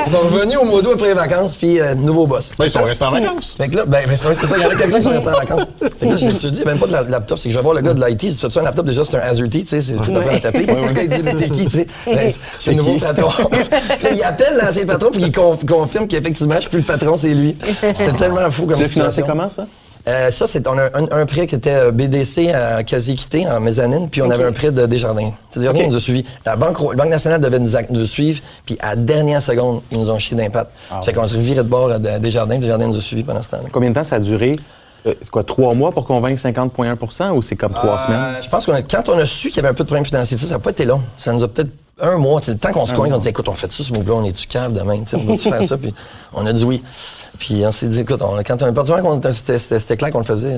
Ils 0.06 0.12
sont 0.12 0.20
revenus 0.20 0.58
au 0.58 0.66
mois 0.66 0.82
d'août 0.82 0.92
après 0.96 1.10
les 1.10 1.14
vacances, 1.14 1.56
puis 1.56 1.80
euh, 1.80 1.94
nouveau 1.96 2.28
boss. 2.28 2.52
Ben, 2.58 2.66
ils 2.66 2.70
sont 2.70 2.84
restés 2.84 3.06
en 3.06 3.12
vacances. 3.12 3.56
Fait 3.58 3.68
que 3.68 3.78
là, 3.78 3.86
ben, 3.86 4.04
ben, 4.08 4.16
c'est 4.18 4.34
c'est 4.34 4.46
ça, 4.46 4.56
il 4.58 4.64
y 4.64 4.66
en 4.66 4.70
a 4.70 4.76
quelques-uns 4.76 4.98
qui 4.98 5.04
sont 5.04 5.10
restés 5.10 5.30
en 5.30 5.34
vacances. 5.34 5.68
Fait 5.82 6.06
que 6.08 6.12
là, 6.12 6.18
je 6.18 6.26
te 6.28 6.48
dis, 6.48 6.48
il 6.48 6.52
n'y 6.54 6.62
a 6.62 6.66
même 6.66 6.78
pas 6.80 6.88
de 6.88 6.92
la- 6.94 7.04
laptop, 7.04 7.38
c'est 7.40 7.50
que 7.50 7.54
je 7.54 7.58
vais 7.60 7.64
voir 7.64 7.76
le 7.76 7.82
gars 7.82 7.94
de 7.94 8.06
l'IT, 8.06 8.22
si 8.32 8.38
tu 8.38 8.50
ça 8.50 8.60
un 8.60 8.64
laptop, 8.64 8.86
déjà, 8.86 9.04
c'est 9.06 9.18
un 9.18 9.22
Azure-T, 9.22 9.62
tu 9.62 9.68
sais, 9.68 9.82
c'est 9.82 9.96
tout 9.96 10.16
à 10.16 10.22
fait 10.22 10.36
à 10.36 10.40
taper. 10.40 10.66
Le 10.66 10.94
gars, 10.94 11.04
il 11.04 11.10
dit, 11.10 11.22
mais 11.24 11.36
t'es 11.36 11.50
qui, 11.50 11.66
tu 11.66 11.78
sais? 11.78 11.88
Ben, 12.06 12.30
c'est 12.60 12.72
le 12.72 12.78
nouveau 12.78 12.94
qui? 12.94 13.00
patron. 13.02 13.30
Il 14.14 14.24
appelle 14.24 14.60
l'ancien 14.64 14.86
patron, 14.86 15.10
puis 15.12 15.22
il 15.24 15.32
con- 15.32 15.58
confirme 15.68 16.08
qu'effectivement, 16.08 16.56
je 16.56 16.62
suis 16.62 16.70
plus 16.70 16.80
le 16.80 16.86
patron, 16.86 17.18
c'est 17.18 17.30
lui. 17.34 17.56
C'était 17.94 18.14
tellement 18.14 18.50
fou 18.52 18.66
comme 18.66 18.76
tu 18.76 18.82
l'as 18.84 18.88
financé 18.90 19.24
comment, 19.26 19.50
ça? 19.50 19.66
Euh, 20.08 20.32
ça, 20.32 20.48
c'est 20.48 20.66
on 20.68 20.78
a 20.78 20.86
un, 20.94 21.08
un 21.12 21.26
prêt 21.26 21.48
qui 21.48 21.56
était 21.56 21.76
euh, 21.76 21.92
BDC 21.92 22.50
à 22.54 22.84
quasi-équité 22.84 23.46
en 23.48 23.60
mezzanine, 23.60 24.08
puis 24.10 24.22
on 24.22 24.30
avait 24.30 24.46
un 24.46 24.54
prêt 24.54 24.72
de 24.72 24.86
Desjardins. 24.86 25.32
C'est 25.50 25.60
Desjardins 25.60 25.82
Ok. 25.82 25.88
nous 25.88 25.96
a 25.96 26.00
suivis. 26.00 26.26
La 26.46 26.56
Banque, 26.56 26.80
la 26.80 26.96
Banque 26.96 27.10
nationale 27.10 27.42
devait 27.42 27.60
nous, 27.60 27.70
nous 27.90 28.06
suivre, 28.06 28.40
puis 28.66 28.78
à 28.80 28.92
la 28.92 28.96
dernière 28.96 29.42
seconde, 29.42 29.82
ils 29.92 30.00
nous 30.00 30.10
ont 30.10 30.18
chié 30.20 30.38
d'impact. 30.38 30.72
Ah 30.90 31.02
fait 31.02 31.12
qu'on 31.12 31.28
s'est 31.28 31.38
viré 31.38 31.58
de 31.58 31.64
bord 31.70 31.92
à 31.92 31.96
à 31.96 32.20
Desjardins, 32.20 32.58
Desjardins 32.58 32.88
nous 32.88 32.98
a 32.98 33.02
suivis 33.02 33.24
pendant 33.24 33.42
ce 33.42 33.50
temps-là. 33.50 33.70
Combien 33.72 33.90
de 33.90 33.96
temps 33.96 34.04
ça 34.06 34.16
a 34.16 34.20
duré? 34.20 34.56
Euh, 35.08 35.14
c'est 35.22 35.30
quoi, 35.30 35.44
trois 35.44 35.74
mois 35.74 35.92
pour 35.92 36.06
convaincre 36.06 36.42
50,1% 36.42 37.32
ou 37.32 37.42
c'est 37.42 37.56
comme 37.56 37.74
trois 37.74 38.00
semaines? 38.00 38.20
Euh, 38.20 38.42
je 38.42 38.50
pense 38.50 38.66
que 38.66 38.72
quand 38.90 39.10
on 39.10 39.18
a 39.18 39.26
su 39.26 39.48
qu'il 39.50 39.58
y 39.58 39.60
avait 39.60 39.70
un 39.70 39.74
peu 39.74 39.84
de 39.84 39.88
problème 39.88 40.06
financier, 40.06 40.38
ça 40.38 40.48
n'a 40.48 40.60
pas 40.60 40.72
été 40.72 40.86
long. 40.86 41.02
Ça 41.16 41.32
nous 41.34 41.44
a 41.44 41.48
peut-être 41.48 41.72
un 42.00 42.18
mois. 42.18 42.42
C'est 42.42 42.52
le 42.52 42.58
temps 42.58 42.72
qu'on 42.72 42.86
se 42.86 42.94
convainc, 42.94 43.14
on 43.14 43.18
dit 43.18 43.30
écoute, 43.30 43.48
on 43.48 43.54
fait 43.54 43.72
ça, 43.72 43.84
ce 43.84 43.92
on 44.14 44.24
est-tu 44.26 44.48
cave 44.48 44.74
demain? 44.74 45.00
Tu 45.00 45.08
sais, 45.08 45.16
On 45.18 45.26
va-tu 45.26 45.50
faire 45.50 45.64
ça? 45.64 45.78
Puis 45.78 45.94
on 46.34 46.46
a 46.46 46.54
dit 46.54 46.64
oui. 46.64 46.84
Puis 47.40 47.64
on 47.66 47.72
s'est 47.72 47.88
dit, 47.88 48.00
écoute, 48.02 48.22
on, 48.22 48.38
quand 48.44 48.62
on 48.62 48.66
a 48.68 48.72
c'était- 49.60 49.80
c'était 49.80 49.98
clair 49.98 50.12
qu'on 50.12 50.20
le 50.20 50.24
faisait. 50.26 50.58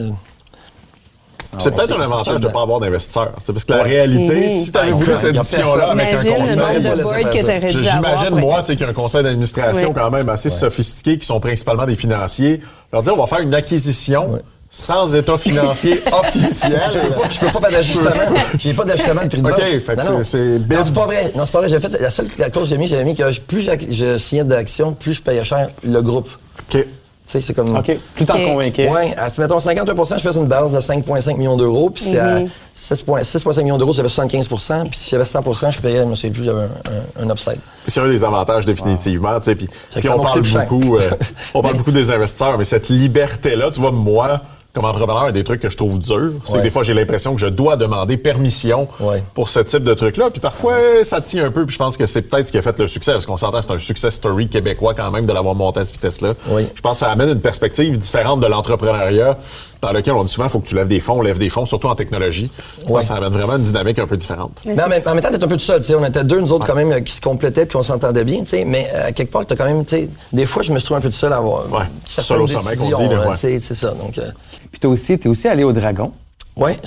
Euh, 1.53 1.57
C'est 1.59 1.71
peut-être 1.71 1.97
un 1.97 2.01
avantage 2.01 2.39
de 2.39 2.47
ne 2.47 2.53
pas 2.53 2.61
avoir 2.61 2.79
sais, 2.99 3.19
Parce 3.47 3.65
que 3.65 3.73
la 3.73 3.83
réalité, 3.83 4.49
si 4.49 4.71
tu 4.71 4.77
avais 4.77 4.91
voulu 4.91 5.15
cette 5.15 5.35
édition-là 5.35 5.91
avec 5.91 6.13
un 6.13 6.35
conseil. 6.35 7.67
J'imagine, 7.67 8.35
moi, 8.35 8.59
tu 8.59 8.65
sais, 8.67 8.73
qu'il 8.73 8.83
y 8.85 8.87
a 8.87 8.89
un 8.89 8.93
conseil 8.93 9.23
d'administration 9.23 9.93
quand 9.93 10.11
même 10.11 10.29
assez 10.29 10.49
sophistiqué, 10.49 11.17
qui 11.17 11.25
sont 11.25 11.39
principalement 11.39 11.85
des 11.85 11.95
financiers. 11.95 12.61
Leur 12.91 13.01
dire, 13.01 13.13
on 13.13 13.21
va 13.21 13.27
faire 13.27 13.39
une 13.39 13.53
acquisition 13.53 14.39
sans 14.69 15.15
état 15.15 15.37
financier 15.37 15.99
officiel. 16.11 16.81
Je 16.93 16.99
peux 16.99 17.13
pas, 17.13 17.29
je 17.29 17.39
peux 17.39 17.47
pas 17.47 17.59
faire 17.59 17.71
d'ajustement. 17.71 18.09
J'ai 18.57 18.73
pas 18.73 18.85
d'ajustement 18.85 19.23
de 19.23 19.27
prix 19.29 19.41
de 19.41 19.49
OK, 19.49 19.57
fait 19.57 19.81
que 19.81 19.95
Non, 19.95 20.03
c'est- 20.03 20.11
non. 20.11 20.23
c'est 20.23 20.59
bid. 20.59 20.77
Non, 20.77 20.85
c'est 20.85 20.93
pas 20.93 21.05
vrai. 21.05 21.31
Non, 21.35 21.45
c'est 21.45 21.51
pas 21.51 21.59
vrai. 21.59 21.69
J'ai 21.69 21.79
fait, 21.79 21.99
la 21.99 22.09
seule 22.11 22.27
la 22.37 22.49
clause 22.49 22.65
que 22.65 22.69
j'ai 22.69 22.77
mis, 22.77 22.87
j'avais 22.87 23.03
mis 23.03 23.15
que 23.15 23.39
plus 23.41 23.67
je 23.89 24.17
signais 24.17 24.43
d'actions, 24.43 24.93
plus 24.93 25.13
je 25.13 25.23
payais 25.23 25.43
cher 25.43 25.69
le 25.83 26.01
groupe. 26.01 26.29
OK. 26.71 26.85
Tu 27.29 27.33
sais, 27.33 27.41
c'est 27.41 27.53
comme. 27.53 27.77
OK. 27.77 27.95
Plus 28.15 28.25
t'en 28.25 28.37
Ok. 28.39 28.43
convainquais. 28.43 28.89
Oui, 28.91 29.13
si 29.27 29.39
mettons 29.39 29.59
51% 29.59 30.17
je 30.17 30.27
fais 30.27 30.35
une 30.39 30.47
base 30.47 30.71
de 30.71 30.79
5,5 30.79 31.37
millions 31.37 31.57
d'euros. 31.57 31.91
Puis 31.91 32.05
si 32.05 32.17
à 32.17 32.39
6,5 32.75 33.21
6,5 33.23 33.61
millions 33.63 33.77
d'euros, 33.77 33.93
j'avais 33.93 34.07
75% 34.09 34.89
Puis 34.89 34.97
si 34.97 35.11
j'avais 35.11 35.25
100% 35.25 35.71
je 35.71 35.79
payais, 35.79 36.03
je 36.09 36.15
sais 36.15 36.31
plus, 36.31 36.43
j'avais 36.43 36.63
un, 36.63 37.21
un, 37.21 37.27
un 37.27 37.29
upside. 37.31 37.59
C'est 37.85 37.99
un 37.99 38.07
des 38.09 38.23
avantages 38.23 38.65
définitivement. 38.65 39.37
tu 39.37 39.45
sais, 39.45 39.55
Puis, 39.55 39.67
ça 39.91 40.15
on 40.17 40.21
parle 40.23 40.41
beaucoup, 40.41 40.97
euh, 40.97 41.09
on 41.53 41.61
parle 41.61 41.77
beaucoup 41.77 41.91
des 41.91 42.09
investisseurs, 42.11 42.57
mais 42.57 42.63
cette 42.63 42.89
liberté-là, 42.89 43.69
tu 43.69 43.79
vois, 43.79 43.91
moi, 43.91 44.41
comme 44.73 44.85
entrepreneur, 44.85 45.33
des 45.33 45.43
trucs 45.43 45.61
que 45.61 45.69
je 45.69 45.75
trouve 45.75 45.97
dur, 45.99 46.33
c'est 46.45 46.57
que 46.59 46.61
des 46.63 46.69
fois, 46.69 46.83
j'ai 46.83 46.93
l'impression 46.93 47.33
que 47.33 47.41
je 47.41 47.47
dois 47.47 47.75
demander 47.75 48.17
permission 48.17 48.87
Ouais. 48.99 49.23
pour 49.33 49.49
ce 49.49 49.59
type 49.61 49.83
de 49.83 49.93
truc-là. 49.95 50.29
Puis 50.29 50.39
parfois, 50.39 50.75
ça 51.03 51.21
tient 51.21 51.45
un 51.45 51.51
peu. 51.51 51.65
Puis 51.65 51.73
je 51.73 51.79
pense 51.79 51.97
que 51.97 52.05
c'est 52.05 52.21
peut-être 52.21 52.47
ce 52.47 52.51
qui 52.51 52.57
a 52.59 52.61
fait 52.61 52.77
le 52.77 52.87
succès, 52.87 53.13
parce 53.13 53.25
qu'on 53.25 53.37
s'entend, 53.37 53.61
c'est 53.61 53.71
un 53.71 53.77
success 53.79 54.13
story 54.15 54.47
québécois 54.47 54.93
quand 54.93 55.09
même 55.11 55.25
de 55.25 55.33
l'avoir 55.33 55.55
monté 55.55 55.79
à 55.79 55.83
cette 55.83 55.95
vitesse-là. 55.95 56.33
Oui. 56.49 56.67
Je 56.75 56.81
pense 56.81 56.99
que 56.99 57.05
ça 57.05 57.11
amène 57.11 57.29
une 57.29 57.41
perspective 57.41 57.97
différente 57.97 58.41
de 58.41 58.47
l'entrepreneuriat 58.47 59.37
dans 59.81 59.91
lequel 59.93 60.13
on 60.13 60.23
dit 60.23 60.31
souvent, 60.31 60.47
il 60.47 60.49
faut 60.51 60.59
que 60.59 60.67
tu 60.67 60.75
lèves 60.75 60.89
des 60.89 60.99
fonds, 60.99 61.19
on 61.19 61.21
lève 61.21 61.37
des 61.39 61.49
fonds, 61.49 61.65
surtout 61.65 61.87
en 61.87 61.95
technologie. 61.95 62.51
Je 62.79 62.81
pense 62.83 62.91
Ouais. 62.91 62.99
que 63.01 63.07
ça 63.07 63.15
amène 63.15 63.31
vraiment 63.31 63.55
une 63.55 63.63
dynamique 63.63 63.97
un 63.97 64.07
peu 64.07 64.17
différente. 64.17 64.61
Mais 64.65 64.73
en 64.81 64.87
même, 64.89 65.01
en 65.05 65.15
même 65.15 65.23
temps, 65.23 65.29
t'es 65.31 65.41
un 65.43 65.47
peu 65.47 65.55
tout 65.55 65.61
seul, 65.63 65.79
tu 65.79 65.87
sais. 65.87 65.95
On 65.95 66.03
était 66.05 66.23
deux, 66.23 66.41
nous 66.41 66.51
autres, 66.51 66.67
quand 66.67 66.75
même, 66.75 66.91
euh, 66.91 66.99
qui 66.99 67.13
se 67.13 67.21
complétaient 67.21 67.65
puis 67.65 67.73
qu'on 67.77 67.83
s'entendait 67.83 68.25
bien, 68.25 68.39
tu 68.39 68.45
sais. 68.47 68.65
Mais 68.65 68.89
euh, 68.93 69.11
quelque 69.15 69.31
part, 69.31 69.45
t'as 69.45 69.55
quand 69.55 69.65
même, 69.65 69.85
tu 69.85 69.95
sais, 69.95 70.09
des 70.33 70.45
fois, 70.45 70.61
je 70.63 70.73
me 70.73 70.79
suis 70.79 70.85
trouvé 70.85 70.97
un 70.97 71.01
peu 71.01 71.09
tout 71.09 71.15
seul 71.15 71.31
à 71.33 71.37
avoir 71.37 71.63
Ouais. 71.71 71.85
certaines 72.05 72.37
Seul 72.37 72.41
au 72.41 72.47
sommet, 72.47 72.75
qu'on 72.75 73.33
dit, 73.33 73.59
C'est 73.61 73.73
ça. 73.73 73.91
Donc, 73.91 74.17
euh, 74.17 74.29
Puis 74.71 74.79
t'es 74.79 74.87
aussi, 74.87 75.17
t'es 75.17 75.29
aussi 75.29 75.47
allé 75.47 75.63
au 75.63 75.71
Dragon. 75.73 76.11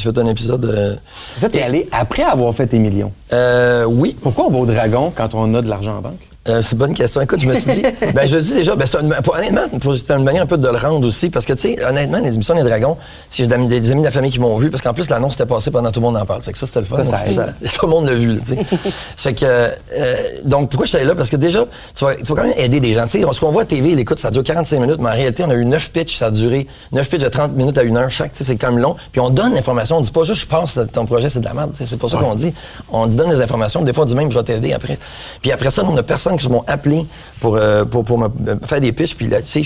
vais 0.04 0.10
te 0.10 0.16
donner 0.16 0.28
un 0.30 0.32
épisode. 0.32 0.64
euh, 0.66 0.94
Ça, 1.38 1.48
t'es 1.48 1.62
allé 1.62 1.88
après 1.92 2.22
avoir 2.22 2.54
fait 2.54 2.66
tes 2.66 2.78
millions. 2.78 3.12
euh, 3.32 3.84
oui, 3.84 4.16
Pourquoi 4.20 4.46
on 4.46 4.50
va 4.50 4.58
au 4.58 4.66
Dragon 4.66 5.12
quand 5.14 5.34
on 5.34 5.54
a 5.54 5.62
de 5.62 5.68
l'argent 5.68 5.96
en 5.96 6.00
banque? 6.02 6.20
Euh, 6.48 6.60
c'est 6.60 6.72
une 6.72 6.78
bonne 6.78 6.94
question. 6.94 7.20
Écoute, 7.20 7.38
je 7.38 7.46
me 7.46 7.54
suis 7.54 7.70
dit, 7.72 7.82
ben, 8.14 8.26
je 8.26 8.36
dis 8.36 8.54
déjà, 8.54 8.74
ben, 8.74 8.84
c'est 8.84 8.98
une- 9.00 9.14
pour- 9.22 9.36
honnêtement, 9.36 9.62
c'était 9.94 10.14
une 10.14 10.24
manière 10.24 10.42
un 10.42 10.46
peu 10.46 10.58
de 10.58 10.66
le 10.68 10.76
rendre 10.76 11.06
aussi, 11.06 11.30
parce 11.30 11.46
que, 11.46 11.52
tu 11.52 11.60
sais, 11.76 11.84
honnêtement, 11.84 12.18
les 12.18 12.34
émissions 12.34 12.56
des 12.56 12.64
Dragons, 12.68 12.96
si 13.30 13.42
j'ai 13.42 13.46
des 13.46 13.54
amis, 13.54 13.68
des 13.68 13.90
amis 13.92 14.00
de 14.00 14.06
la 14.06 14.10
famille 14.10 14.32
qui 14.32 14.40
m'ont 14.40 14.56
vu, 14.58 14.68
parce 14.68 14.82
qu'en 14.82 14.92
plus, 14.92 15.08
l'annonce 15.08 15.34
était 15.34 15.46
passée 15.46 15.70
pendant 15.70 15.92
tout 15.92 16.00
le 16.00 16.06
monde 16.06 16.16
en 16.16 16.26
parle. 16.26 16.42
C'est 16.42 16.50
que 16.52 16.58
ça, 16.58 16.66
c'était 16.66 16.80
le 16.80 16.86
fun. 16.86 16.96
Ça, 17.04 17.46
tout 17.78 17.86
le 17.86 17.90
monde 17.90 18.06
l'a 18.06 18.14
vu, 18.14 18.40
tu 18.40 18.56
sais. 18.56 18.58
c'est 19.16 19.34
que, 19.34 19.44
euh, 19.46 20.16
donc, 20.44 20.68
pourquoi 20.70 20.86
je 20.86 20.96
suis 20.96 21.06
là? 21.06 21.14
Parce 21.14 21.30
que 21.30 21.36
déjà, 21.36 21.64
tu 21.94 22.04
vas, 22.04 22.16
tu 22.16 22.24
vas 22.24 22.34
quand 22.42 22.48
même 22.48 22.58
aider 22.58 22.80
des 22.80 22.94
gens. 22.94 23.04
Tu 23.06 23.20
sais, 23.20 23.26
ce 23.32 23.38
qu'on 23.40 23.52
voit 23.52 23.62
à 23.62 23.66
TV, 23.66 23.94
l'écoute, 23.94 24.18
ça 24.18 24.32
dure 24.32 24.42
45 24.42 24.80
minutes, 24.80 24.98
mais 24.98 25.10
en 25.10 25.14
réalité, 25.14 25.44
on 25.46 25.50
a 25.50 25.54
eu 25.54 25.64
9 25.64 25.90
pitchs, 25.92 26.18
ça 26.18 26.26
a 26.26 26.30
duré 26.32 26.66
9 26.90 27.08
pitchs 27.08 27.22
de 27.22 27.28
30 27.28 27.52
minutes 27.54 27.78
à 27.78 27.82
1 27.82 27.94
heure 27.96 28.10
chaque, 28.10 28.32
tu 28.32 28.38
sais, 28.38 28.44
c'est 28.44 28.56
quand 28.56 28.70
même 28.72 28.80
long. 28.80 28.96
Puis 29.12 29.20
on 29.20 29.30
donne 29.30 29.54
l'information, 29.54 29.98
on 29.98 30.00
dit 30.00 30.10
pas 30.10 30.24
juste, 30.24 30.40
je 30.40 30.46
pense 30.46 30.74
que 30.74 30.80
ton 30.80 31.06
projet, 31.06 31.30
c'est 31.30 31.38
de 31.38 31.44
la 31.44 31.54
merde. 31.54 31.70
C'est 31.84 31.98
pas 32.00 32.08
ça 32.08 32.18
qu'on 32.18 32.34
dit. 32.34 32.52
On 32.90 33.06
donne 33.06 33.30
des 33.30 33.40
informations. 33.40 33.82
Des 33.82 33.92
fois, 33.92 34.02
on 34.02 34.06
dit 34.06 34.16
même, 34.16 34.32
je 34.32 34.36
vais 34.38 34.42
t'aider 34.44 34.72
après. 34.72 34.98
Puis 35.40 35.52
après 35.52 35.70
ça, 35.70 35.84
on 35.86 35.96
a 35.96 36.02
qui 36.36 36.48
m'ont 36.48 36.64
appelé 36.66 37.06
pour, 37.40 37.56
euh, 37.56 37.84
pour, 37.84 38.04
pour 38.04 38.18
me 38.18 38.28
me 38.28 38.58
faire 38.66 38.80
des 38.80 38.92
pitches. 38.92 39.14
Puis 39.16 39.28
là, 39.28 39.40
tu 39.42 39.48
sais, 39.48 39.62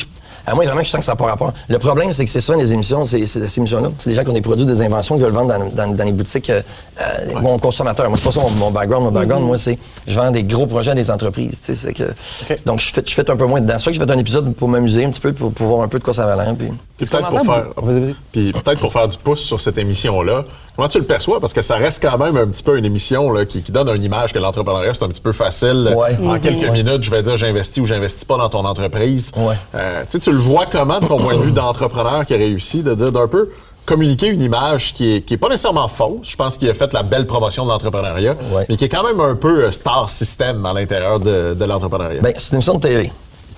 à 0.49 0.55
moi, 0.55 0.65
vraiment, 0.65 0.83
je 0.83 0.89
sens 0.89 1.01
que 1.01 1.05
ça 1.05 1.13
n'a 1.13 1.17
pas 1.17 1.25
rapport. 1.27 1.53
Le 1.69 1.79
problème, 1.79 2.13
c'est 2.13 2.25
que 2.25 2.31
c'est 2.31 2.41
ça, 2.41 2.55
les 2.55 2.73
émissions, 2.73 3.05
c'est 3.05 3.27
ces 3.27 3.59
émissions-là. 3.59 3.89
C'est 3.99 4.11
des 4.11 4.17
gens 4.17 4.23
qui 4.23 4.31
ont 4.31 4.35
des 4.35 4.41
produits, 4.41 4.65
des 4.65 4.81
inventions, 4.81 5.17
qui 5.17 5.23
veulent 5.23 5.33
vendre 5.33 5.59
dans, 5.59 5.87
dans- 5.87 5.93
dans 5.95 6.05
les 6.05 6.13
boutiques. 6.13 6.51
euh, 6.51 6.63
euh, 7.01 7.41
Mon 7.41 7.59
consommateur, 7.59 8.09
moi, 8.09 8.17
c'est 8.17 8.25
pas 8.27 8.33
ça 8.33 8.41
mon, 8.41 8.51
mon 8.51 8.71
background. 8.71 9.05
Mon 9.07 9.11
background, 9.11 9.45
moi, 9.45 9.59
c'est 9.59 9.77
je 10.07 10.19
vends 10.19 10.31
des 10.31 10.45
gros 10.45 10.67
projets 10.67 10.93
à 10.93 10.95
des 10.95 11.11
entreprises. 11.11 11.61
tu 11.65 11.75
sais, 11.75 11.93
Donc, 12.65 12.79
je 12.81 12.93
fais, 12.93 13.03
je 13.05 13.13
fais 13.13 13.29
un 13.29 13.37
peu 13.37 13.47
moins 13.47 13.61
dedans. 13.61 13.75
C'est 13.79 13.87
que 13.91 13.97
je 13.97 14.01
fais 14.05 14.11
un 14.11 14.19
épisode 14.19 14.55
pour 14.55 14.69
m'amuser 14.69 15.05
un 15.05 15.11
petit 15.11 15.21
peu, 15.21 15.33
pour, 15.33 15.53
pour 15.53 15.67
voir 15.67 15.83
un 15.83 15.89
peu 15.89 15.99
de 15.99 16.05
quoi 16.05 16.15
ça 16.15 16.27
va 16.27 16.37
l'air. 16.37 16.55
Puis... 16.57 16.69
Peut-être 16.99 17.29
pour 17.29 17.45
faire, 17.45 17.65
puis 18.33 18.53
peut-être 18.53 18.81
pour 18.81 18.93
faire 18.93 19.09
du 19.09 19.19
pouce 19.19 19.41
sur 19.41 19.61
cette 19.61 19.77
émission-là, 19.79 20.45
comment 20.77 20.89
tu 20.89 20.99
le 20.99 21.05
perçois? 21.05 21.41
Parce 21.41 21.53
que 21.53 21.63
ça 21.63 21.77
reste 21.77 22.03
quand 22.03 22.19
même 22.19 22.37
un 22.37 22.47
petit 22.47 22.63
peu 22.63 22.79
une 22.79 22.85
émission 22.85 23.33
là, 23.33 23.45
qui, 23.45 23.63
qui 23.63 23.73
donne 23.73 23.89
une 23.95 24.05
image 24.05 24.33
que 24.33 24.39
l'entrepreneuriat, 24.39 24.95
c'est 24.95 25.03
un 25.05 25.09
petit 25.09 25.21
peu 25.21 25.33
facile. 25.33 25.95
Ouais. 25.97 26.17
En 26.27 26.39
quelques 26.39 26.63
Ouais. 26.63 26.71
minutes, 26.71 27.03
je 27.03 27.11
vais 27.11 27.23
dire 27.23 27.37
j'investis 27.37 27.83
ou 27.83 27.87
j'investis 27.87 28.25
pas 28.25 28.37
dans 28.37 28.49
ton 28.49 28.65
entreprise. 28.65 29.33
Ouais. 29.37 29.55
Euh, 29.75 30.03
tu 30.09 30.31
le 30.31 30.37
vois 30.39 30.67
comment 30.71 31.01
de 31.01 31.07
ton 31.07 31.17
point 31.17 31.37
de 31.37 31.43
vue 31.43 31.53
d'entrepreneur 31.53 32.25
qui 32.27 32.35
a 32.35 32.37
réussi, 32.37 32.83
de 32.83 32.95
dire 32.95 33.13
d'un 33.13 33.27
peu 33.29 33.51
communiqué 33.85 34.27
une 34.27 34.43
image 34.43 34.95
qui 34.95 35.15
est, 35.15 35.21
qui 35.21 35.35
est 35.35 35.37
pas 35.37 35.49
nécessairement 35.49 35.87
fausse. 35.87 36.29
Je 36.29 36.35
pense 36.37 36.59
qu'il 36.59 36.69
a 36.69 36.75
fait 36.75 36.93
la 36.93 37.05
belle 37.05 37.25
promotion 37.27 37.65
de 37.65 37.71
l'entrepreneuriat, 37.71 38.35
mais 38.69 38.77
qui 38.77 38.85
est 38.85 38.89
quand 38.89 39.05
même 39.05 39.21
un 39.21 39.37
peu 39.37 39.65
euh, 39.65 39.71
star 39.71 40.11
system 40.11 40.67
à 40.67 40.73
l'intérieur 40.73 41.21
de, 41.21 41.55
de 41.55 41.65
l'entrepreneuriat. 41.65 42.21
Ben, 42.21 42.35
c'est 42.37 42.49
une 42.51 42.57
émission 42.57 42.75
de 42.75 42.81
TV. 42.81 43.13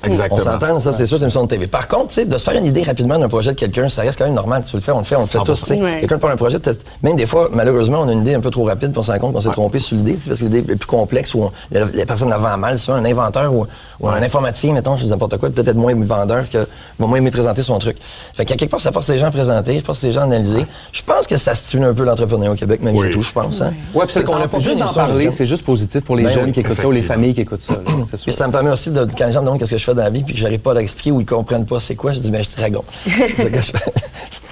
Exactement. 0.04 0.40
On 0.40 0.44
s'entend, 0.44 0.80
ça, 0.80 0.92
c'est 0.92 1.06
sûr, 1.06 1.16
c'est 1.18 1.22
une 1.22 1.26
émission 1.26 1.42
de 1.44 1.48
TV. 1.48 1.66
Par 1.66 1.88
contre, 1.88 2.08
tu 2.08 2.14
sais, 2.14 2.24
de 2.24 2.38
se 2.38 2.44
faire 2.44 2.54
une 2.58 2.66
idée 2.66 2.82
rapidement 2.82 3.18
d'un 3.18 3.28
projet 3.28 3.50
de 3.52 3.56
quelqu'un, 3.58 3.88
ça 3.88 4.02
reste 4.02 4.18
quand 4.18 4.24
même 4.26 4.34
normal. 4.34 4.62
Tu 4.64 4.76
le 4.76 4.80
fais, 4.82 4.92
on 4.92 4.98
le 4.98 5.04
fait, 5.04 5.16
on 5.16 5.20
le 5.22 5.26
fait 5.26 5.38
100%. 5.38 5.44
tous. 5.44 5.60
tu 5.64 5.66
sais. 5.74 5.80
Ouais. 5.82 5.98
Quelqu'un 6.00 6.18
prend 6.18 6.28
un 6.28 6.36
projet, 6.36 6.58
peut-être- 6.58 6.84
même 7.02 7.16
des 7.16 7.26
fois, 7.26 7.48
malheureusement, 7.52 8.00
on 8.02 8.08
a 8.08 8.12
une 8.12 8.20
idée 8.20 8.34
un 8.34 8.40
peu 8.40 8.50
trop 8.50 8.64
rapide, 8.64 8.90
puis 8.90 8.98
on 8.98 9.02
se 9.02 9.10
rend 9.10 9.18
compte 9.18 9.32
qu'on 9.34 9.40
s'est 9.40 9.50
trompé 9.50 9.78
sur 9.78 9.96
l'idée, 9.96 10.16
parce 10.26 10.38
que 10.40 10.44
l'idée 10.44 10.58
est 10.58 10.76
plus 10.76 10.86
complexe, 10.86 11.34
ou 11.34 11.50
la, 11.70 11.84
la 11.92 12.06
personne 12.06 12.28
la 12.28 12.38
vend 12.38 12.56
mal, 12.56 12.78
soit 12.78 12.94
un 12.94 13.04
inventeur 13.04 13.52
ou, 13.52 13.66
ou 14.00 14.08
un 14.08 14.22
informaticien, 14.22 14.72
mettons, 14.72 14.96
je 14.96 15.04
dis 15.04 15.10
n'importe 15.10 15.36
quoi, 15.38 15.50
peut-être 15.50 15.68
être 15.68 15.76
moins 15.76 15.94
vendeur 15.94 16.48
que 16.48 16.58
va 16.58 17.06
moins 17.06 17.18
aimer 17.18 17.30
présenter 17.30 17.62
son 17.62 17.78
truc. 17.78 17.96
Fait 18.34 18.44
qu'à 18.44 18.56
quelque 18.56 18.70
part, 18.70 18.80
ça 18.80 18.92
force 18.92 19.08
les 19.08 19.18
gens 19.18 19.26
à 19.26 19.30
présenter, 19.30 19.80
force 19.80 20.02
les 20.02 20.12
gens 20.12 20.20
à 20.20 20.24
analyser. 20.24 20.64
Je 20.92 21.02
pense 21.02 21.26
que 21.26 21.36
ça 21.36 21.54
stimule 21.54 21.88
un 21.88 21.94
peu 21.94 22.04
l'entrepreneuriat 22.04 22.52
au 22.52 22.56
Québec, 22.56 22.80
malgré 22.82 23.06
Oui. 23.08 23.10
tout, 23.12 23.22
je 23.22 23.32
pense. 23.32 23.60
Hein. 23.60 23.72
Ouais, 23.94 24.04
puis 24.04 24.14
ça, 24.14 24.22
qu'on 24.22 24.36
a 24.36 24.46
pas 24.48 24.58
juste 24.60 24.78
d'en 24.78 24.92
parler, 24.92 25.30
c'est 25.32 25.46
juste 25.46 25.64
positif 25.64 26.04
pour 26.04 26.16
les 26.16 26.24
Ben 26.24 26.30
jeunes 26.32 26.44
oui, 26.46 26.52
qui 26.52 26.60
écoutent 26.60 26.76
ça 26.76 26.86
ou 26.86 26.92
les 26.92 27.02
familles 27.02 27.34
qui 27.34 27.40
écoutent 27.40 27.62
ça. 27.62 27.74
c'est. 28.10 28.22
Puis 28.22 28.32
ça 28.32 28.46
me 28.46 28.52
permet 28.52 28.70
aussi 28.70 28.90
de, 28.90 29.04
quand 29.04 29.26
les 29.26 29.32
gens 29.32 29.40
me 29.40 29.46
demandent 29.46 29.58
qu'est-ce 29.58 29.72
que 29.72 29.78
je 29.78 29.87
fais 29.90 29.94
dans 29.94 30.02
la 30.02 30.10
vie, 30.10 30.22
puis 30.22 30.34
que 30.34 30.40
j'arrive 30.40 30.60
pas 30.60 30.70
à 30.72 30.74
leur 30.74 30.82
expliquer 30.82 31.10
ou 31.10 31.20
ils 31.20 31.26
comprennent 31.26 31.66
pas 31.66 31.80
c'est 31.80 31.94
quoi, 31.96 32.12
je 32.12 32.20
dis, 32.20 32.30
ben, 32.30 32.42
je 32.42 32.48
suis 32.50 32.56
dragon. 32.58 32.84
C'est 33.04 33.36
ça 33.38 33.50
que 33.50 33.56
je 33.62 33.72
fais. 33.72 33.92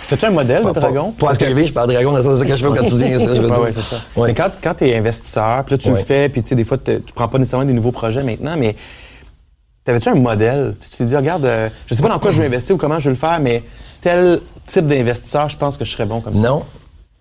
T'as-tu 0.09 0.25
un 0.27 0.31
modèle 0.31 0.64
de 0.64 0.70
dragon? 0.70 1.11
Pas, 1.12 1.27
pas 1.27 1.33
à 1.33 1.37
TV, 1.37 1.66
je 1.66 1.72
parle 1.72 1.92
dragon, 1.92 2.14
c'est 2.22 2.37
ça 2.38 2.44
que 2.44 2.55
je 2.55 2.62
fais 2.62 2.66
au 2.68 2.75
quotidien, 2.83 3.18
ça, 3.18 3.35
je 3.35 3.40
veux 3.40 3.49
dire. 3.49 3.61
ouais, 3.61 3.72
ça. 3.72 3.96
Ouais. 4.14 4.29
Mais 4.29 4.35
quand, 4.35 4.51
quand 4.62 4.75
tu 4.75 4.87
es 4.88 4.94
investisseur, 4.96 5.64
puis 5.64 5.75
là, 5.75 5.79
tu 5.79 5.88
Ouais. 5.90 5.99
le 5.99 6.05
fais, 6.05 6.29
puis 6.29 6.42
tu 6.44 6.51
sais, 6.51 6.55
des 6.55 6.62
fois, 6.62 6.79
tu 6.79 7.01
prends 7.12 7.27
pas 7.27 7.38
nécessairement 7.38 7.66
des 7.66 7.72
nouveaux 7.72 7.90
projets 7.90 8.22
maintenant, 8.22 8.55
mais 8.57 8.77
t'avais-tu 9.85 10.09
un 10.09 10.14
modèle? 10.14 10.77
Tu 10.81 10.96
t'es 10.96 11.05
dit, 11.07 11.16
regarde, 11.16 11.44
euh, 11.44 11.68
je 11.87 11.94
sais 11.94 12.03
pas 12.03 12.09
dans 12.09 12.20
quoi 12.20 12.31
je 12.31 12.38
vais 12.40 12.46
investir 12.46 12.77
ou 12.77 12.79
comment 12.79 13.01
je 13.01 13.05
vais 13.09 13.14
le 13.14 13.16
faire, 13.16 13.40
mais 13.40 13.64
tel 14.01 14.40
type 14.68 14.87
d'investisseur, 14.87 15.49
je 15.49 15.57
pense 15.57 15.77
que 15.77 15.85
je 15.85 15.90
serais 15.90 16.07
bon 16.07 16.20
comme 16.20 16.37
ça. 16.37 16.42
Non. 16.42 16.62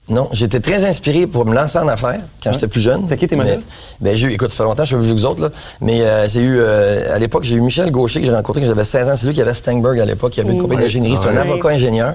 Non, 0.08 0.30
j'étais 0.32 0.60
très 0.60 0.86
inspiré 0.86 1.26
pour 1.26 1.46
me 1.46 1.56
lancer 1.56 1.80
en 1.80 1.88
affaires 1.88 2.20
quand 2.44 2.52
j'étais 2.54 2.68
plus 2.68 2.82
jeune. 2.82 3.06
C'était 3.06 3.18
qui 3.18 3.28
tes 3.28 3.36
modèles? 3.36 3.62
Ben, 4.02 4.15
j'ai 4.15 4.28
eu, 4.28 4.32
écoute, 4.32 4.52
ça 4.52 4.58
fait 4.58 4.63
longtemps, 4.63 4.84
je 4.84 4.89
suis 4.89 4.96
plus 4.96 5.06
vieux 5.06 5.15
que 5.15 5.20
les 5.20 5.26
autres, 5.26 5.41
là. 5.41 5.50
Mais 5.82 6.02
euh, 6.02 6.28
j'ai 6.28 6.41
eu, 6.41 6.58
euh, 6.60 7.15
à 7.15 7.18
l'époque, 7.18 7.44
j'ai 7.44 7.56
eu 7.56 7.62
Michel 7.62 7.89
Gaucher 7.89 8.20
que 8.20 8.26
j'ai 8.28 8.34
rencontré 8.34 8.62
quand 8.62 8.68
j'avais 8.68 8.86
16 8.86 9.10
ans. 9.10 9.15
C'est 9.15 9.26
lui 9.26 9.34
qui 9.34 9.41
avait 9.41 9.56
Steinberg 9.56 10.00
à 10.00 10.06
l'époque, 10.06 10.34
qui 10.34 10.41
avait 10.41 10.52
une 10.52 10.62
compagnie 10.62 10.84
d'ingénierie. 10.84 11.18
C'est 11.20 11.30
un 11.30 11.38
avocat 11.38 11.70
ingénieur. 11.70 12.13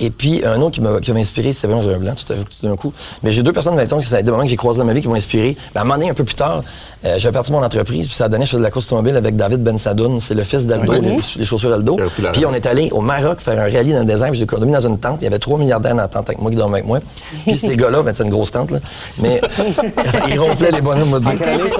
Et 0.00 0.10
puis, 0.10 0.42
un 0.44 0.60
autre 0.60 0.72
qui 0.72 0.80
m'a 0.80 1.00
qui 1.00 1.12
m'a 1.12 1.18
inspiré, 1.20 1.52
c'est 1.52 1.66
vraiment, 1.66 1.82
j'ai 1.82 1.94
un 1.94 1.98
blanc 1.98 2.14
tout, 2.14 2.32
à- 2.32 2.36
tout 2.36 2.66
d'un 2.66 2.76
coup. 2.76 2.92
Mais 3.22 3.32
j'ai 3.32 3.42
deux 3.42 3.52
personnes, 3.52 3.74
mettons, 3.74 3.98
qui 4.00 4.06
ça 4.06 4.16
a 4.16 4.18
été 4.20 4.26
des 4.26 4.30
moments 4.30 4.44
que 4.44 4.50
j'ai 4.50 4.56
croisés 4.56 4.78
dans 4.78 4.84
ma 4.84 4.92
vie 4.92 5.00
qui 5.02 5.08
m'ont 5.08 5.14
inspiré. 5.14 5.56
Ben, 5.74 5.80
à 5.80 5.82
un 5.82 5.84
moment 5.86 5.98
donné, 5.98 6.10
un 6.10 6.14
peu 6.14 6.24
plus 6.24 6.34
tard, 6.34 6.62
euh, 7.04 7.14
j'ai 7.18 7.30
parti 7.32 7.52
mon 7.52 7.62
entreprise, 7.62 8.06
puis 8.06 8.14
ça 8.14 8.24
a 8.24 8.28
donné, 8.28 8.44
je 8.44 8.50
faisais 8.50 8.58
de 8.58 8.64
la 8.64 8.70
course 8.70 8.86
automobile 8.86 9.16
avec 9.16 9.36
David 9.36 9.62
Ben 9.62 9.76
Sadoun. 9.78 10.20
C'est 10.20 10.34
le 10.34 10.44
fils 10.44 10.66
d'Aldo, 10.66 10.92
les, 10.94 11.16
les 11.38 11.44
chaussures 11.44 11.72
Aldo. 11.72 11.98
Puis 12.32 12.46
on 12.46 12.54
est 12.54 12.66
allé 12.66 12.90
au 12.92 13.00
Maroc 13.00 13.40
faire 13.40 13.58
un 13.58 13.62
rallye 13.70 13.92
dans 13.92 14.00
le 14.00 14.04
désert, 14.04 14.30
puis 14.30 14.38
j'ai 14.38 14.46
dormi 14.46 14.72
dans 14.72 14.86
une 14.86 14.98
tente. 14.98 15.18
Il 15.20 15.24
y 15.24 15.26
avait 15.26 15.38
trois 15.38 15.58
milliardaires 15.58 15.94
dans 15.94 16.02
la 16.02 16.08
tente 16.08 16.28
avec 16.28 16.40
moi 16.40 16.50
qui 16.50 16.56
dormaient 16.56 16.78
avec 16.78 16.86
moi. 16.86 17.00
Puis 17.46 17.56
ces 17.56 17.76
gars-là, 17.76 18.02
ben, 18.02 18.12
c'est 18.14 18.22
une 18.24 18.30
grosse 18.30 18.50
tente, 18.52 18.70
là. 18.70 18.78
Mais 19.20 19.40
ils 20.28 20.38
ronflaient 20.38 20.70
les 20.72 20.80
bonhommes, 20.80 21.08
on 21.14 21.20
m'a 21.20 21.30
dit. 21.30 21.36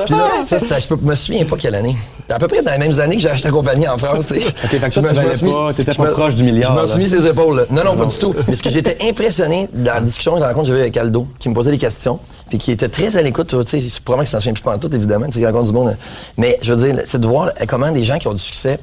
Puis 0.06 0.14
là, 0.14 0.42
ça, 0.42 0.58
c'était, 0.58 0.76
je 0.80 0.94
me 1.06 1.14
souviens 1.14 1.44
pas 1.44 1.56
quelle 1.56 1.74
année. 1.74 1.96
À 2.30 2.38
peu 2.38 2.46
près 2.48 2.62
dans 2.62 2.72
les 2.72 2.78
mêmes 2.78 2.98
années 3.00 3.16
que 3.16 3.22
j'ai 3.22 3.30
acheté 3.30 3.48
la 3.48 3.52
compagnie 3.54 3.88
en 3.88 3.96
France, 3.96 4.26
tu 4.28 4.34
sais. 4.34 4.40
fait 4.40 4.78
que 4.78 4.80
toi, 4.80 4.88
Je 4.90 5.00
me- 5.00 5.08
tu 5.08 5.14
valais 5.14 5.34
suis 5.36 5.46
mis- 5.46 5.52
pas, 5.52 5.72
t'étais 5.72 5.94
pas 5.94 6.04
proche 6.06 6.34
du 6.34 6.42
milliard, 6.42 6.72
Je 6.72 6.76
me 6.76 6.80
là. 6.82 6.86
suis 6.86 6.98
mis 6.98 7.08
ses 7.08 7.26
épaules. 7.26 7.66
Non, 7.70 7.84
non, 7.84 7.96
pas 7.96 8.04
du 8.08 8.18
tout. 8.18 8.34
Mais 8.48 8.54
ce 8.54 8.62
que 8.62 8.70
j'étais 8.70 8.96
impressionné 9.08 9.68
dans 9.72 9.94
la 9.94 10.00
discussion, 10.00 10.36
la 10.36 10.48
rencontre 10.48 10.64
que 10.66 10.68
j'avais 10.68 10.80
avec 10.82 10.96
Aldo, 10.96 11.26
qui 11.38 11.48
me 11.48 11.54
posait 11.54 11.70
des 11.70 11.78
questions, 11.78 12.18
puis 12.48 12.58
qui 12.58 12.72
était 12.72 12.88
très 12.88 13.16
à 13.16 13.22
l'écoute, 13.22 13.48
tu 13.48 13.56
sais, 13.66 13.88
c'est 13.88 14.00
probablement 14.02 14.24
que 14.24 14.30
ça 14.30 14.38
ne 14.38 14.40
se 14.40 14.44
souvient 14.44 14.54
plus 14.54 14.62
pas 14.62 14.78
tout, 14.78 14.94
évidemment, 14.94 15.26
tu 15.26 15.32
sais, 15.32 15.40
il 15.40 15.46
rencontre 15.46 15.66
du 15.66 15.72
monde. 15.72 15.96
Mais 16.36 16.58
je 16.62 16.72
veux 16.74 16.84
dire, 16.92 17.02
c'est 17.04 17.20
de 17.20 17.26
voir 17.26 17.50
comment 17.68 17.90
des 17.92 18.04
gens 18.04 18.18
qui 18.18 18.28
ont 18.28 18.32
du 18.34 18.38
succès 18.42 18.78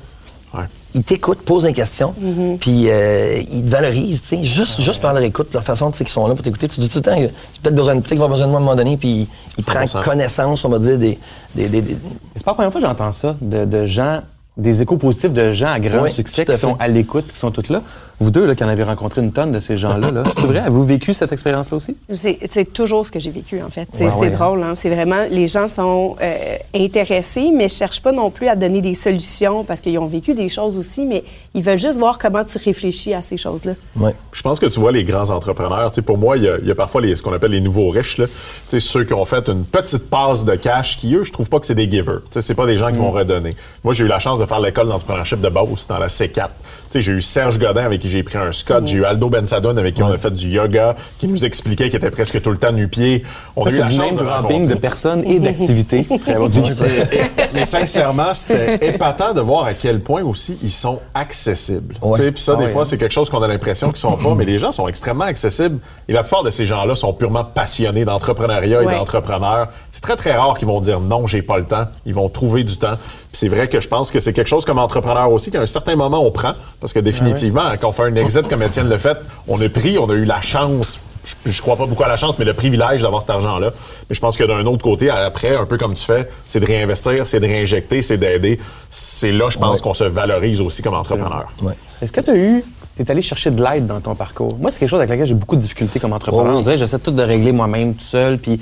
Ouais. 0.53 0.63
ils 0.93 1.03
t'écoutent, 1.03 1.41
posent 1.41 1.63
des 1.63 1.73
questions, 1.73 2.13
Mm-hmm. 2.23 2.57
puis 2.59 2.85
euh, 2.89 3.41
ils 3.51 3.63
te 3.65 3.69
valorisent, 3.69 4.21
tu 4.21 4.27
sais, 4.38 4.43
juste, 4.45 4.79
juste 4.79 5.01
par 5.01 5.13
leur 5.13 5.21
écoute, 5.23 5.49
leur 5.53 5.65
façon, 5.65 5.91
tu 5.91 5.97
sais, 5.97 6.05
qu'ils 6.05 6.13
sont 6.13 6.25
là 6.29 6.33
pour 6.33 6.43
t'écouter. 6.45 6.69
Tu 6.69 6.79
dis 6.79 6.88
tout 6.88 6.99
le 6.99 7.03
temps, 7.03 7.15
que 7.17 7.25
tu 7.25 7.27
as 7.27 7.29
peut-être 7.63 7.75
besoin, 7.75 7.95
de- 7.95 7.99
peut-être 7.99 8.09
qu'ils 8.11 8.19
vont 8.19 8.25
avoir 8.25 8.38
besoin 8.38 8.47
de 8.47 8.51
moi 8.51 8.59
à 8.59 8.61
un 8.61 8.65
moment 8.65 8.75
donné, 8.77 8.95
puis 8.95 9.27
ils 9.57 9.65
prennent 9.65 9.85
100%. 9.85 10.01
connaissance, 10.01 10.63
on 10.63 10.69
va 10.69 10.79
dire, 10.79 10.97
des... 10.97 11.19
des, 11.55 11.67
des- 11.67 11.81
des- 11.81 11.97
C'est 12.38 12.45
pas 12.45 12.51
la 12.51 12.55
première 12.55 12.71
fois 12.71 12.79
que 12.79 12.88
j'entends 12.88 13.11
ça, 13.11 13.35
de, 13.41 13.65
de 13.65 13.85
gens, 13.85 14.21
des 14.55 14.81
échos 14.81 14.95
positifs 14.95 15.33
de 15.33 15.51
gens 15.51 15.65
à 15.73 15.79
grand 15.81 16.03
Oui, 16.03 16.11
succès 16.13 16.43
à 16.49 16.53
qui 16.53 16.57
sont 16.57 16.77
à 16.79 16.88
l'écoute, 16.88 17.25
qui 17.33 17.38
sont 17.38 17.51
tous 17.51 17.67
là. 17.67 17.81
Vous 18.19 18.32
deux, 18.32 18.45
là, 18.45 18.56
qui 18.56 18.63
en 18.63 18.69
avez 18.69 18.84
rencontré 18.84 19.21
une 19.21 19.32
tonne 19.34 19.51
de 19.51 19.60
ces 19.60 19.75
gens-là, 19.78 20.10
là, 20.12 20.23
c'est 20.38 20.45
vrai? 20.45 20.60
Avez-vous 20.60 20.86
vécu 20.86 21.13
cette 21.13 21.34
expérience-là 21.34 21.78
aussi? 21.78 21.97
C'est 22.13 22.71
toujours 22.73 23.06
ce 23.06 23.12
que 23.12 23.19
j'ai 23.19 23.32
vécu, 23.32 23.62
en 23.62 23.69
fait. 23.69 23.88
C'est 23.91 24.06
Ouais, 24.06 24.12
c'est 24.12 24.17
ouais, 24.19 24.30
drôle, 24.30 24.63
hein. 24.63 24.73
C'est 24.75 24.89
vraiment, 24.89 25.25
les 25.30 25.47
gens 25.47 25.67
sont 25.67 26.15
euh, 26.21 26.56
intéressés, 26.73 27.51
mais 27.54 27.67
cherchent 27.69 28.01
pas 28.01 28.12
non 28.12 28.30
plus 28.30 28.47
à 28.47 28.56
donner 28.56 28.82
des 28.82 28.95
solutions 28.95 29.63
parce 29.63 29.82
qu'ils 29.82 29.97
ont 29.99 30.06
vécu 30.06 30.34
des 30.34 30.47
choses 30.49 30.78
aussi, 30.78 31.06
mais 31.06 31.23
ils 31.54 31.63
veulent 31.63 31.80
juste 31.80 31.97
voir 31.99 32.17
comment 32.17 32.43
tu 32.43 32.58
réfléchis 32.58 33.13
à 33.13 33.21
ces 33.21 33.38
choses-là. 33.38 33.73
ouais. 33.97 34.15
Je 34.32 34.41
pense 34.41 34.60
que 34.60 34.65
tu 34.67 34.80
vois 34.80 34.91
les 34.91 35.04
grands 35.04 35.30
entrepreneurs. 35.30 35.91
Pour 36.06 36.17
moi, 36.17 36.38
il 36.38 36.43
y, 36.43 36.49
a, 36.49 36.58
il 36.62 36.67
y 36.67 36.71
a 36.71 36.75
parfois 36.75 37.01
les, 37.01 37.15
ce 37.15 37.23
qu'on 37.23 37.34
appelle 37.34 37.51
les 37.51 37.62
nouveaux 37.62 37.89
riches. 37.89 38.17
Là. 38.17 38.25
Ceux 38.67 39.04
qui 39.04 39.13
ont 39.13 39.25
fait 39.25 39.47
une 39.49 39.65
petite 39.65 40.10
passe 40.10 40.45
de 40.45 40.56
cash, 40.56 40.97
qui 40.97 41.15
eux, 41.15 41.23
je 41.23 41.32
trouve 41.32 41.49
pas 41.49 41.60
que 41.60 41.65
c'est 41.65 41.75
des 41.75 41.89
givers. 41.89 42.21
C'est 42.30 42.54
pas 42.56 42.65
des 42.65 42.78
gens 42.78 42.89
qui 42.91 42.97
vont 42.97 43.12
redonner. 43.12 43.56
Moi, 43.84 43.93
j'ai 43.93 44.04
eu 44.04 44.08
la 44.08 44.19
chance 44.19 44.39
de 44.39 44.45
faire 44.45 44.60
l'école 44.60 44.88
d'entrepreneurship 44.88 45.41
de 45.41 45.49
Beauce 45.49 45.88
dans 45.88 45.97
la 45.97 46.08
C4. 46.08 46.49
Sais, 46.89 47.02
j'ai 47.02 47.12
eu 47.13 47.21
Serge 47.21 47.60
Godin 47.60 47.84
avec 47.86 48.02
qui 48.02 48.10
j'ai 48.10 48.24
pris 48.24 48.38
un 48.38 48.52
Scott. 48.52 48.88
J'ai 48.88 48.98
eu 48.98 49.06
Aldo 49.06 49.30
Bensadon 49.30 49.76
avec 49.78 49.95
qui 49.95 50.04
on 50.04 50.12
a 50.12 50.17
fait 50.17 50.32
du 50.32 50.50
yoga, 50.50 50.95
qui 51.19 51.28
nous 51.28 51.43
expliquait 51.45 51.86
qu'il 51.89 51.98
était 51.98 52.12
presque 52.12 52.41
tout 52.41 52.52
le 52.52 52.58
temps 52.58 52.71
nu-pied. 52.71 53.24
On 53.56 53.63
Ça, 53.63 53.69
a 53.69 53.74
eu 53.74 53.80
la 53.80 53.86
du 53.88 53.95
chance 53.95 54.12
de 54.15 54.24
dropping 54.24 54.28
de 54.28 54.54
rencontrer. 54.67 54.76
personnes 54.80 55.24
et 55.26 55.39
d'activités. 55.39 56.06
Mais 57.54 57.65
sincèrement, 57.65 58.34
c'était 58.34 58.88
épatant 58.95 59.34
de 59.34 59.41
voir 59.41 59.65
à 59.65 59.74
quel 59.74 60.00
point 60.00 60.24
aussi 60.24 60.58
ils 60.62 60.69
sont 60.69 61.00
accessibles. 61.13 61.95
Ouais. 62.02 62.17
Tu 62.17 62.24
sais, 62.26 62.32
Puis 62.32 62.43
ça, 62.43 62.54
Ah 62.56 62.58
des 62.60 62.65
ouais, 62.65 62.71
fois, 62.71 62.82
hein. 62.82 62.86
c'est 62.86 62.98
quelque 62.98 63.12
chose 63.13 63.30
qu'on 63.30 63.41
a 63.41 63.48
l'impression 63.48 63.88
qu'ils 63.89 63.98
sont 63.98 64.17
pas, 64.17 64.34
mais 64.36 64.45
les 64.45 64.58
gens 64.60 64.71
sont 64.71 64.88
extrêmement 64.88 65.26
accessibles. 65.26 65.80
Et 66.08 66.13
la 66.13 66.21
plupart 66.24 66.43
de 66.43 66.50
ces 66.50 66.65
gens-là 66.65 66.95
sont 66.95 67.13
purement 67.13 67.43
passionnés 67.43 68.06
d'entrepreneuriat 68.06 68.84
et 68.84 68.86
d'entrepreneurs. 68.86 69.69
C'est 69.91 70.02
très, 70.02 70.15
très 70.15 70.34
rare 70.34 70.58
qu'ils 70.58 70.67
vont 70.67 70.82
dire 70.82 71.00
non, 71.00 71.26
j'ai 71.28 71.41
pas 71.41 71.58
le 71.58 71.65
temps. 71.65 71.86
Ils 72.06 72.13
vont 72.13 72.30
trouver 72.30 72.63
du 72.63 72.78
temps. 72.78 72.95
C'est 73.36 73.50
vrai 73.50 73.67
que 73.67 73.80
je 73.82 73.88
pense 73.89 74.12
que 74.12 74.19
c'est 74.19 74.32
quelque 74.34 74.48
chose 74.48 74.63
comme 74.63 74.80
entrepreneur 74.80 75.30
aussi 75.32 75.52
qu'à 75.52 75.60
un 75.62 75.65
certain 75.65 75.95
moment, 75.98 76.26
on 76.26 76.32
prend. 76.32 76.54
Parce 76.80 76.93
que 76.93 77.00
définitivement, 77.00 77.63
quand 77.80 77.89
on 77.89 77.91
fait 77.91 78.04
un 78.04 78.15
exit 78.15 78.48
comme 78.48 78.63
Étienne 78.63 78.88
le 78.88 78.98
fait, 78.98 79.17
on 79.48 79.60
a 79.62 79.67
pris, 79.67 79.98
on 79.98 80.10
a 80.10 80.13
eu 80.13 80.26
la 80.26 80.39
chance 80.41 81.02
je, 81.26 81.52
je 81.52 81.62
crois 81.62 81.76
pas 81.76 81.88
beaucoup 81.88 82.04
à 82.04 82.08
la 82.08 82.17
chance, 82.17 82.38
mais 82.38 82.45
le 82.45 82.54
privilège 82.54 83.02
d'avoir 83.02 83.21
cet 83.21 83.32
argent-là. 83.32 83.71
Mais 84.10 84.15
je 84.15 84.19
pense 84.19 84.38
que 84.38 84.43
d'un 84.43 84.63
autre 84.67 84.84
côté, 84.84 85.10
après, 85.10 85.56
un 85.56 85.65
peu 85.65 85.76
comme 85.78 85.95
tu 85.95 86.06
fais, 86.06 86.30
c'est 86.45 86.60
de 86.60 86.65
réinvestir, 86.67 87.26
c'est 87.26 87.39
de 87.39 87.48
réinjecter, 87.48 88.04
c'est 88.04 88.17
d'aider. 88.17 88.60
C'est 88.91 89.32
là, 89.32 89.50
je 89.50 89.58
pense, 89.58 89.78
Ouais. 89.80 89.84
qu'on 89.84 89.93
se 89.95 90.04
valorise 90.04 90.62
aussi 90.62 90.84
comme 90.84 90.93
entrepreneur. 90.93 91.48
Ouais. 91.63 91.74
Est-ce 92.02 92.12
que 92.13 92.21
tu 92.21 92.30
as 92.30 92.36
eu. 92.38 92.63
Tu 92.95 93.02
es 93.02 93.10
allé 93.12 93.24
chercher 93.24 93.50
de 93.52 93.62
l'aide 93.62 93.88
dans 93.88 94.00
ton 94.02 94.13
parcours? 94.15 94.56
Moi, 94.60 94.69
c'est 94.71 94.80
quelque 94.80 94.89
chose 94.89 95.00
avec 95.00 95.10
lequel 95.10 95.26
j'ai 95.26 95.34
beaucoup 95.34 95.56
de 95.56 95.62
difficultés 95.62 96.00
comme 96.00 96.13
entrepreneur. 96.13 96.45
Oh 96.48 96.52
oui. 96.54 96.60
On 96.60 96.62
dirait 96.62 96.76
que 96.76 96.80
j'essaie 96.80 97.00
tout 97.00 97.12
de 97.12 97.24
régler 97.24 97.52
moi-même 97.52 97.95
tout 97.95 98.04
seul. 98.06 98.38
Puis, 98.38 98.62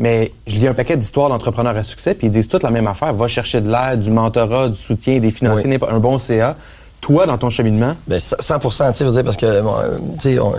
mais 0.00 0.32
je 0.46 0.56
lis 0.56 0.66
un 0.66 0.72
paquet 0.72 0.96
d'histoires 0.96 1.28
d'entrepreneurs 1.28 1.76
à 1.76 1.82
succès, 1.82 2.14
puis 2.14 2.26
ils 2.28 2.30
disent 2.30 2.48
toutes 2.48 2.62
la 2.62 2.70
même 2.70 2.86
affaire. 2.86 3.12
Va 3.12 3.28
chercher 3.28 3.60
de 3.60 3.70
l'aide, 3.70 4.00
du 4.00 4.10
mentorat, 4.10 4.70
du 4.70 4.74
soutien, 4.74 5.18
des 5.20 5.30
financiers, 5.30 5.68
Oui. 5.68 5.88
un 5.88 5.98
bon 6.00 6.18
CA. 6.18 6.56
Toi, 7.00 7.24
dans 7.26 7.38
ton 7.38 7.48
cheminement, 7.48 7.94
Ben, 8.06 8.18
100 8.18 8.58
tu 8.58 8.70
sais, 8.70 9.04
je 9.10 9.20
parce 9.22 9.36
que, 9.38 9.62
bon, 9.62 9.72
euh, 9.78 9.96
tu 10.18 10.34
sais, 10.34 10.38
on- 10.38 10.52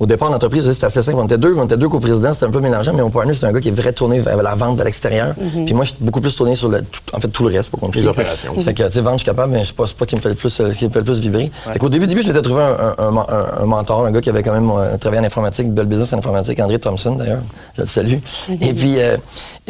au 0.00 0.06
départ 0.06 0.28
l'entreprise, 0.30 0.70
c'était 0.72 0.86
assez 0.86 1.02
simple. 1.02 1.18
On 1.20 1.24
était 1.26 1.38
deux, 1.38 1.54
on 1.56 1.64
était 1.66 1.76
deux 1.76 1.88
coprésidents, 1.88 2.34
c'était 2.34 2.46
un 2.46 2.50
peu 2.50 2.58
mélangeant, 2.60 2.92
mais 2.92 3.02
mon 3.02 3.10
partner, 3.10 3.32
c'est 3.34 3.46
un 3.46 3.52
gars 3.52 3.60
qui 3.60 3.68
est 3.68 3.72
vrai 3.80 3.92
tourné 3.92 4.20
vers 4.20 4.42
la 4.42 4.54
vente 4.56 4.74
vers 4.76 4.84
l'extérieur. 4.84 5.34
Puis 5.64 5.72
moi, 5.72 5.84
j'étais 5.84 6.02
beaucoup 6.04 6.20
plus 6.20 6.34
tourné 6.34 6.56
sur 6.56 6.68
le, 6.68 6.82
tout- 6.82 7.00
en 7.12 7.20
fait, 7.20 7.28
tout 7.28 7.46
le 7.48 7.54
reste, 7.56 7.70
pour 7.70 7.78
compter. 7.78 8.00
Les 8.00 8.08
opérations. 8.08 8.52
Ça 8.58 8.64
fait 8.64 8.74
que, 8.74 8.82
tu 8.82 8.92
sais, 8.92 9.00
vendre, 9.00 9.12
je 9.14 9.18
suis 9.18 9.26
capable, 9.26 9.52
mais 9.52 9.60
je 9.60 9.66
sais 9.68 9.72
pas, 9.74 9.84
pas 9.96 10.04
qui 10.06 10.16
me 10.16 10.20
fait 10.20 10.30
le 10.30 10.34
plus, 10.34 10.60
euh, 10.60 10.70
qui 10.72 10.84
me 10.84 10.90
fait 10.90 10.98
le 10.98 11.04
plus 11.04 11.20
vibrer. 11.20 11.50
Fait 11.72 11.78
qu'au 11.78 11.88
début, 11.88 12.06
début, 12.08 12.22
je 12.22 12.28
m'étais 12.28 12.42
trouvé 12.42 12.62
un, 12.62 12.94
un- 12.98 13.06
un- 13.16 13.16
un- 13.28 13.62
un 13.62 13.66
mentor, 13.66 14.04
un 14.06 14.10
gars 14.10 14.20
qui 14.20 14.30
avait 14.30 14.42
quand 14.42 14.52
même 14.52 14.70
euh, 14.70 14.96
travaillé 14.98 15.22
en 15.22 15.24
informatique, 15.24 15.72
belle 15.72 15.86
business 15.86 16.12
en 16.12 16.18
informatique, 16.18 16.58
André 16.58 16.78
Thompson, 16.80 17.12
d'ailleurs. 17.14 17.42
Je 17.76 17.82
le 17.82 17.86
salue. 17.86 18.18
Et 18.60 18.72
puis, 18.74 18.98
euh, 19.00 19.16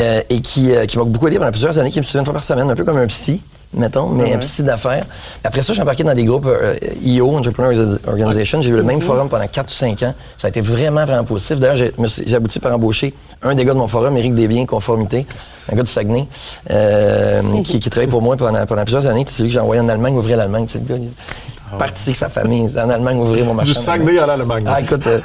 euh, 0.01 0.21
et 0.31 0.41
qui, 0.41 0.73
euh, 0.75 0.87
qui 0.87 0.97
m'a 0.97 1.05
beaucoup 1.05 1.29
aidé 1.29 1.37
pendant 1.39 1.51
plusieurs 1.51 1.79
années, 1.79 1.91
qui 1.91 1.99
me 1.99 2.03
suivait 2.03 2.21
une 2.21 2.25
fois 2.25 2.35
par 2.35 2.45
semaine, 2.45 2.71
un 2.71 2.75
peu 2.75 2.85
comme 2.85 2.97
un 2.97 3.07
psy 3.09 3.43
mettons, 3.75 4.09
mais 4.09 4.35
un 4.35 4.39
psy 4.39 4.63
d'affaires. 4.63 5.07
Après 5.43 5.63
ça, 5.63 5.73
j'ai 5.73 5.83
embarqué 5.83 6.03
dans 6.03 6.15
des 6.15 6.25
groupes 6.25 6.47
euh, 6.47 6.75
EO, 7.05 7.37
Entrepreneur 7.37 7.99
Organization. 8.07 8.63
J'ai 8.63 8.71
eu 8.71 8.77
le 8.77 8.83
même 8.83 9.01
forum 9.01 9.29
pendant 9.29 9.47
4 9.47 9.67
ou 9.67 9.73
5 9.73 10.03
ans. 10.03 10.15
Ça 10.37 10.47
a 10.47 10.51
été 10.51 10.61
vraiment, 10.61 11.05
vraiment 11.05 11.25
positif. 11.25 11.61
D'ailleurs, 11.61 11.91
j'ai 12.09 12.37
abouti 12.37 12.59
par 12.59 12.75
embaucher 12.75 13.15
un 13.45 13.55
des 13.55 13.65
gars 13.65 13.75
de 13.75 13.79
mon 13.79 13.89
forum, 13.89 14.17
Éric 14.17 14.35
Desbiens, 14.35 14.65
Conformité, 14.67 15.27
un 15.71 15.77
gars 15.77 15.83
du 15.83 15.91
Saguenay, 15.91 16.27
euh, 16.71 17.43
qui, 17.63 17.79
qui 17.79 17.91
travaillait 17.91 18.11
pour 18.11 18.23
moi 18.23 18.37
pendant, 18.37 18.65
pendant 18.67 18.83
plusieurs 18.83 19.07
années. 19.07 19.25
C'est 19.29 19.43
lui 19.43 19.51
que 19.51 19.55
j'ai 19.55 19.61
envoyé 19.61 19.81
en 19.83 19.89
Allemagne 19.89 20.17
ouvrir 20.17 20.37
l'Allemagne. 20.39 20.65
C'est 20.67 20.79
le 20.79 20.87
gars, 20.87 20.97
il 20.97 21.05
est 21.09 21.79
parti 21.79 22.03
avec 22.11 22.17
sa 22.17 22.29
famille 22.29 22.71
en 22.79 22.89
Allemagne 22.89 23.19
ouvrir 23.19 23.45
mon 23.45 23.53
marché. 23.55 23.73
Du 23.73 23.79
en 23.79 23.81
Saguenay 23.81 24.19
à 24.19 24.27
l'Allemagne. 24.27 24.65
ah, 24.67 24.81
écoute, 24.81 25.07
euh, 25.07 25.19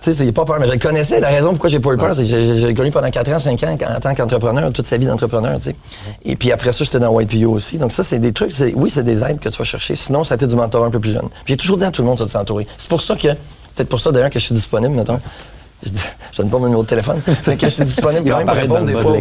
tu 0.00 0.12
sais, 0.12 0.14
c'est 0.14 0.32
pas 0.32 0.44
peur, 0.46 0.56
mais 0.58 0.66
je 0.68 0.72
le 0.72 0.78
connaissais. 0.78 1.20
La 1.20 1.28
raison 1.28 1.50
pourquoi 1.50 1.68
j'ai 1.68 1.80
pas 1.80 1.92
eu 1.92 1.96
peur, 1.98 2.14
c'est 2.14 2.22
que 2.22 2.54
j'ai- 2.54 2.74
connu 2.74 2.90
pendant 2.90 3.10
4 3.10 3.30
ans, 3.32 3.38
5 3.38 3.62
ans 3.62 3.76
en 3.96 4.00
tant 4.00 4.14
qu'entrepreneur, 4.14 4.72
toute 4.72 4.86
sa 4.86 4.96
vie 4.96 5.06
d'entrepreneur, 5.06 5.58
tu 5.58 5.64
sais. 5.70 5.76
Et 6.24 6.36
puis 6.36 6.52
après 6.52 6.72
ça, 6.72 6.82
j'étais 6.84 6.98
dans 7.00 7.18
YPO 7.20 7.50
aussi. 7.50 7.76
Donc 7.76 7.92
ça, 7.92 8.04
c'est 8.04 8.18
des 8.18 8.32
trucs, 8.32 8.52
oui, 8.74 8.88
c'est 8.88 9.02
des 9.02 9.22
aides 9.22 9.38
que 9.40 9.48
tu 9.50 9.58
vas 9.58 9.64
chercher. 9.64 9.96
Sinon, 9.96 10.24
ça 10.24 10.34
a 10.34 10.36
été 10.36 10.46
du 10.46 10.56
mentorat 10.56 10.86
un 10.86 10.90
peu 10.90 11.00
plus 11.00 11.12
jeune. 11.12 11.28
J'ai 11.44 11.56
toujours 11.58 11.76
dit 11.76 11.84
à 11.84 11.90
tout 11.90 12.00
le 12.02 12.08
monde 12.08 12.18
ça, 12.18 12.24
de 12.24 12.30
s'entourer. 12.30 12.66
C'est 12.78 12.88
pour 12.88 13.02
ça 13.02 13.16
que, 13.16 13.28
peut-être 13.28 13.88
pour 13.88 14.00
ça 14.00 14.12
d'ailleurs 14.12 14.30
que 14.30 14.38
je 14.38 14.44
suis 14.46 14.54
disponible, 14.54 14.94
mettons. 14.94 15.20
Je, 15.82 15.90
je 16.32 16.42
donne 16.42 16.50
pas 16.50 16.58
mon 16.58 16.64
numéro 16.66 16.82
de 16.82 16.88
téléphone. 16.88 17.20
C'est 17.40 17.56
que 17.56 17.66
je 17.66 17.74
suis 17.74 17.84
disponible 17.84 18.28
quand 18.30 18.38
même 18.38 18.46
pour 18.46 18.54
répondre 18.56 18.86
des 18.86 18.92
fois. 18.94 19.12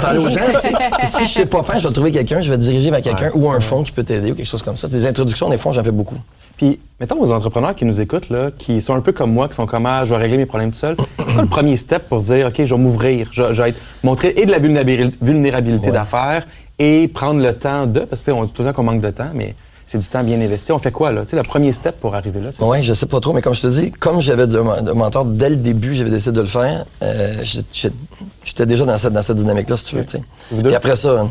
parler 0.00 0.18
aux 0.18 0.28
gens. 0.30 0.38
si 1.04 1.24
je 1.26 1.30
sais 1.30 1.46
pas 1.46 1.62
faire, 1.62 1.78
je 1.78 1.88
vais 1.88 1.94
trouver 1.94 2.10
quelqu'un, 2.12 2.40
je 2.40 2.50
vais 2.50 2.56
te 2.56 2.62
diriger 2.62 2.90
vers 2.90 3.02
quelqu'un 3.02 3.30
ou 3.34 3.50
un 3.50 3.60
fonds 3.60 3.82
qui 3.82 3.92
peut 3.92 4.02
t'aider 4.02 4.32
ou 4.32 4.34
quelque 4.34 4.46
chose 4.46 4.62
comme 4.62 4.76
ça. 4.76 4.88
Des 4.88 5.06
introductions, 5.06 5.48
des 5.50 5.58
fonds, 5.58 5.72
j'en 5.72 5.82
fais 5.84 5.90
beaucoup. 5.90 6.16
Puis, 6.56 6.78
mettons 7.00 7.18
aux 7.20 7.32
entrepreneurs 7.32 7.74
qui 7.74 7.86
nous 7.86 8.00
écoutent, 8.02 8.28
là, 8.28 8.50
qui 8.56 8.82
sont 8.82 8.94
un 8.94 9.00
peu 9.00 9.12
comme 9.12 9.32
moi, 9.32 9.48
qui 9.48 9.54
sont 9.54 9.64
comme, 9.66 9.86
ah, 9.86 10.04
je 10.04 10.10
vais 10.10 10.16
régler 10.20 10.36
mes 10.36 10.46
problèmes 10.46 10.70
tout 10.72 10.78
seul. 10.78 10.94
C'est 11.18 11.24
quoi 11.32 11.42
le 11.42 11.48
premier 11.48 11.76
step 11.78 12.06
pour 12.08 12.20
dire, 12.20 12.48
OK, 12.48 12.54
je 12.64 12.74
vais 12.74 12.80
m'ouvrir, 12.80 13.28
je, 13.32 13.54
je 13.54 13.62
vais 13.62 13.70
être, 13.70 13.78
montrer 14.02 14.34
et 14.36 14.44
de 14.44 14.50
la 14.50 14.58
vulnérabil- 14.58 15.12
vulnérabilité 15.22 15.90
d'affaires 15.90 16.46
et 16.78 17.08
prendre 17.08 17.40
le 17.40 17.54
temps 17.54 17.86
de, 17.86 18.00
parce 18.00 18.24
que 18.24 18.30
on 18.30 18.44
dit 18.44 18.52
tout 18.52 18.62
le 18.62 18.68
temps 18.68 18.74
qu'on 18.74 18.82
manque 18.82 19.00
de 19.00 19.10
temps, 19.10 19.30
mais 19.34 19.54
c'est 19.90 19.98
du 19.98 20.06
temps 20.06 20.22
bien 20.22 20.40
investi. 20.40 20.70
On 20.70 20.78
fait 20.78 20.92
quoi, 20.92 21.10
là? 21.10 21.22
Tu 21.22 21.30
sais, 21.30 21.36
le 21.36 21.42
premier 21.42 21.72
step 21.72 21.98
pour 21.98 22.14
arriver 22.14 22.40
là, 22.40 22.50
c'est 22.52 22.62
Oui, 22.62 22.82
je 22.84 22.94
sais 22.94 23.06
pas 23.06 23.18
trop, 23.18 23.32
mais 23.32 23.42
comme 23.42 23.54
je 23.54 23.62
te 23.62 23.66
dis, 23.66 23.90
comme 23.90 24.20
j'avais 24.20 24.46
de, 24.46 24.52
de 24.82 24.92
mentor 24.92 25.24
dès 25.24 25.50
le 25.50 25.56
début, 25.56 25.94
j'avais 25.94 26.10
décidé 26.10 26.30
de 26.30 26.42
le 26.42 26.46
faire, 26.46 26.84
euh, 27.02 27.42
j'étais 28.44 28.66
déjà 28.66 28.84
dans 28.84 28.98
cette, 28.98 29.12
dans 29.12 29.22
cette 29.22 29.38
dynamique-là, 29.38 29.76
si 29.76 29.84
tu 29.84 29.96
veux. 29.96 30.04
Puis 30.62 30.74
après 30.74 30.94
ça, 30.94 31.26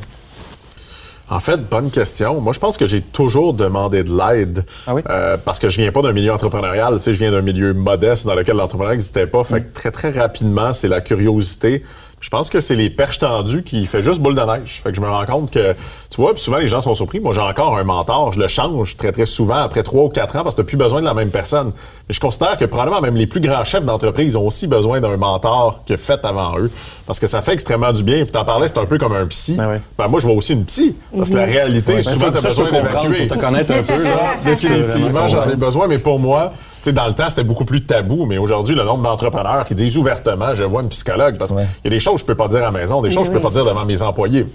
En 1.29 1.39
fait, 1.39 1.57
bonne 1.69 1.89
question. 1.89 2.41
Moi, 2.41 2.53
je 2.53 2.59
pense 2.59 2.75
que 2.75 2.85
j'ai 2.87 3.01
toujours 3.01 3.53
demandé 3.53 4.03
de 4.03 4.09
l'aide. 4.11 4.65
Ah 4.87 4.95
oui? 4.95 5.03
Euh, 5.09 5.37
parce 5.37 5.59
que 5.59 5.69
je 5.69 5.79
viens 5.79 5.91
pas 5.91 6.01
d'un 6.01 6.11
milieu 6.11 6.33
entrepreneurial. 6.33 6.95
Tu 6.95 6.99
sais, 7.01 7.13
je 7.13 7.19
viens 7.19 7.31
d'un 7.31 7.41
milieu 7.43 7.73
modeste 7.73 8.25
dans 8.25 8.33
lequel 8.35 8.57
l'entrepreneuriat 8.57 8.95
n'existait 8.95 9.27
pas. 9.27 9.43
Fait 9.43 9.61
que 9.61 9.73
très, 9.73 9.91
très 9.91 10.09
rapidement, 10.09 10.73
c'est 10.73 10.87
la 10.87 11.01
curiosité. 11.01 11.83
Je 12.21 12.29
pense 12.29 12.49
que 12.49 12.59
c'est 12.59 12.75
les 12.75 12.89
perches 12.89 13.19
tendues 13.19 13.63
qui 13.63 13.85
fait 13.85 14.01
juste 14.01 14.19
boule 14.19 14.35
de 14.35 14.41
neige. 14.41 14.81
Fait 14.83 14.89
que 14.89 14.95
je 14.95 15.01
me 15.01 15.07
rends 15.09 15.25
compte 15.25 15.51
que, 15.51 15.73
tu 16.09 16.19
vois, 16.21 16.33
puis 16.33 16.41
souvent 16.43 16.57
les 16.57 16.67
gens 16.67 16.81
sont 16.81 16.93
surpris. 16.93 17.19
Moi, 17.19 17.33
j'ai 17.33 17.41
encore 17.41 17.77
un 17.77 17.83
mentor. 17.83 18.33
Je 18.33 18.39
le 18.39 18.47
change 18.47 18.97
très, 18.97 19.11
très 19.11 19.25
souvent 19.25 19.55
après 19.61 19.83
trois 19.83 20.03
ou 20.03 20.09
quatre 20.09 20.35
ans 20.35 20.43
parce 20.43 20.53
que 20.55 20.61
t'as 20.61 20.67
plus 20.67 20.77
besoin 20.77 20.99
de 20.99 21.05
la 21.05 21.13
même 21.13 21.29
personne. 21.31 21.71
Mais 22.07 22.13
je 22.15 22.19
considère 22.19 22.57
que 22.57 22.65
probablement 22.65 22.99
même 23.01 23.15
les 23.15 23.27
plus 23.27 23.39
grands 23.39 23.63
chefs 23.63 23.85
d'entreprise 23.85 24.35
ont 24.35 24.45
aussi 24.47 24.67
besoin 24.67 24.99
d'un 24.99 25.15
mentor 25.17 25.81
qui 25.85 25.93
a 25.93 25.97
fait 25.97 26.23
avant 26.25 26.57
eux. 26.59 26.69
Parce 27.07 27.19
que 27.19 27.27
ça 27.27 27.41
fait 27.41 27.53
extrêmement 27.53 27.91
du 27.93 28.03
bien. 28.03 28.23
Puis 28.23 28.31
t'en 28.31 28.45
parlais, 28.45 28.67
c'est 28.67 28.77
un 28.79 28.85
peu 28.85 28.97
comme 28.97 29.13
un 29.15 29.25
psy. 29.27 29.55
Ben. 29.55 29.79
Ben, 29.97 30.07
moi, 30.07 30.19
je 30.19 30.27
vois 30.27 30.35
aussi 30.35 30.53
une 30.53 30.65
psy. 30.65 30.95
Parce 31.15 31.29
que 31.29 31.37
la 31.37 31.45
réalité, 31.45 31.93
Ouais, 31.93 32.03
souvent, 32.03 32.25
ben, 32.27 32.31
t'as 32.33 32.41
ça, 32.41 32.49
je 32.49 32.55
peux 32.55 32.63
besoin 32.65 32.79
comprendre 32.81 33.01
d'évacuer. 33.07 33.27
pour 33.27 33.37
te 33.37 33.41
connaître 33.41 33.71
un 33.71 33.77
peu, 33.77 33.83
Ça, 33.83 34.09
là. 34.09 34.19
définitivement, 34.45 35.27
j'en 35.27 35.49
ai 35.49 35.55
besoin. 35.55 35.87
Mais 35.87 35.97
pour 35.97 36.19
moi, 36.19 36.51
tu 36.53 36.59
sais, 36.83 36.93
dans 36.93 37.07
le 37.07 37.13
temps, 37.13 37.29
c'était 37.29 37.43
beaucoup 37.43 37.65
plus 37.65 37.81
tabou. 37.85 38.25
Mais 38.25 38.37
aujourd'hui, 38.37 38.75
le 38.75 38.83
nombre 38.83 39.03
d'entrepreneurs 39.03 39.65
qui 39.67 39.75
disent 39.75 39.97
ouvertement, 39.97 40.53
je 40.53 40.63
vois 40.63 40.81
une 40.81 40.89
psychologue. 40.89 41.37
Parce 41.37 41.51
qu'il 41.51 41.59
Ouais. 41.59 41.67
y 41.83 41.87
a 41.87 41.89
des 41.91 41.99
choses 41.99 42.15
que 42.15 42.19
je 42.21 42.25
peux 42.25 42.35
pas 42.35 42.47
dire 42.47 42.59
à 42.59 42.61
la 42.61 42.71
maison, 42.71 43.01
des 43.01 43.09
choses 43.09 43.27
que 43.27 43.33
je 43.33 43.37
peux 43.39 43.43
pas 43.47 43.53
dire 43.53 43.65
devant 43.65 43.85
mes 43.85 44.01
employés. 44.01 44.45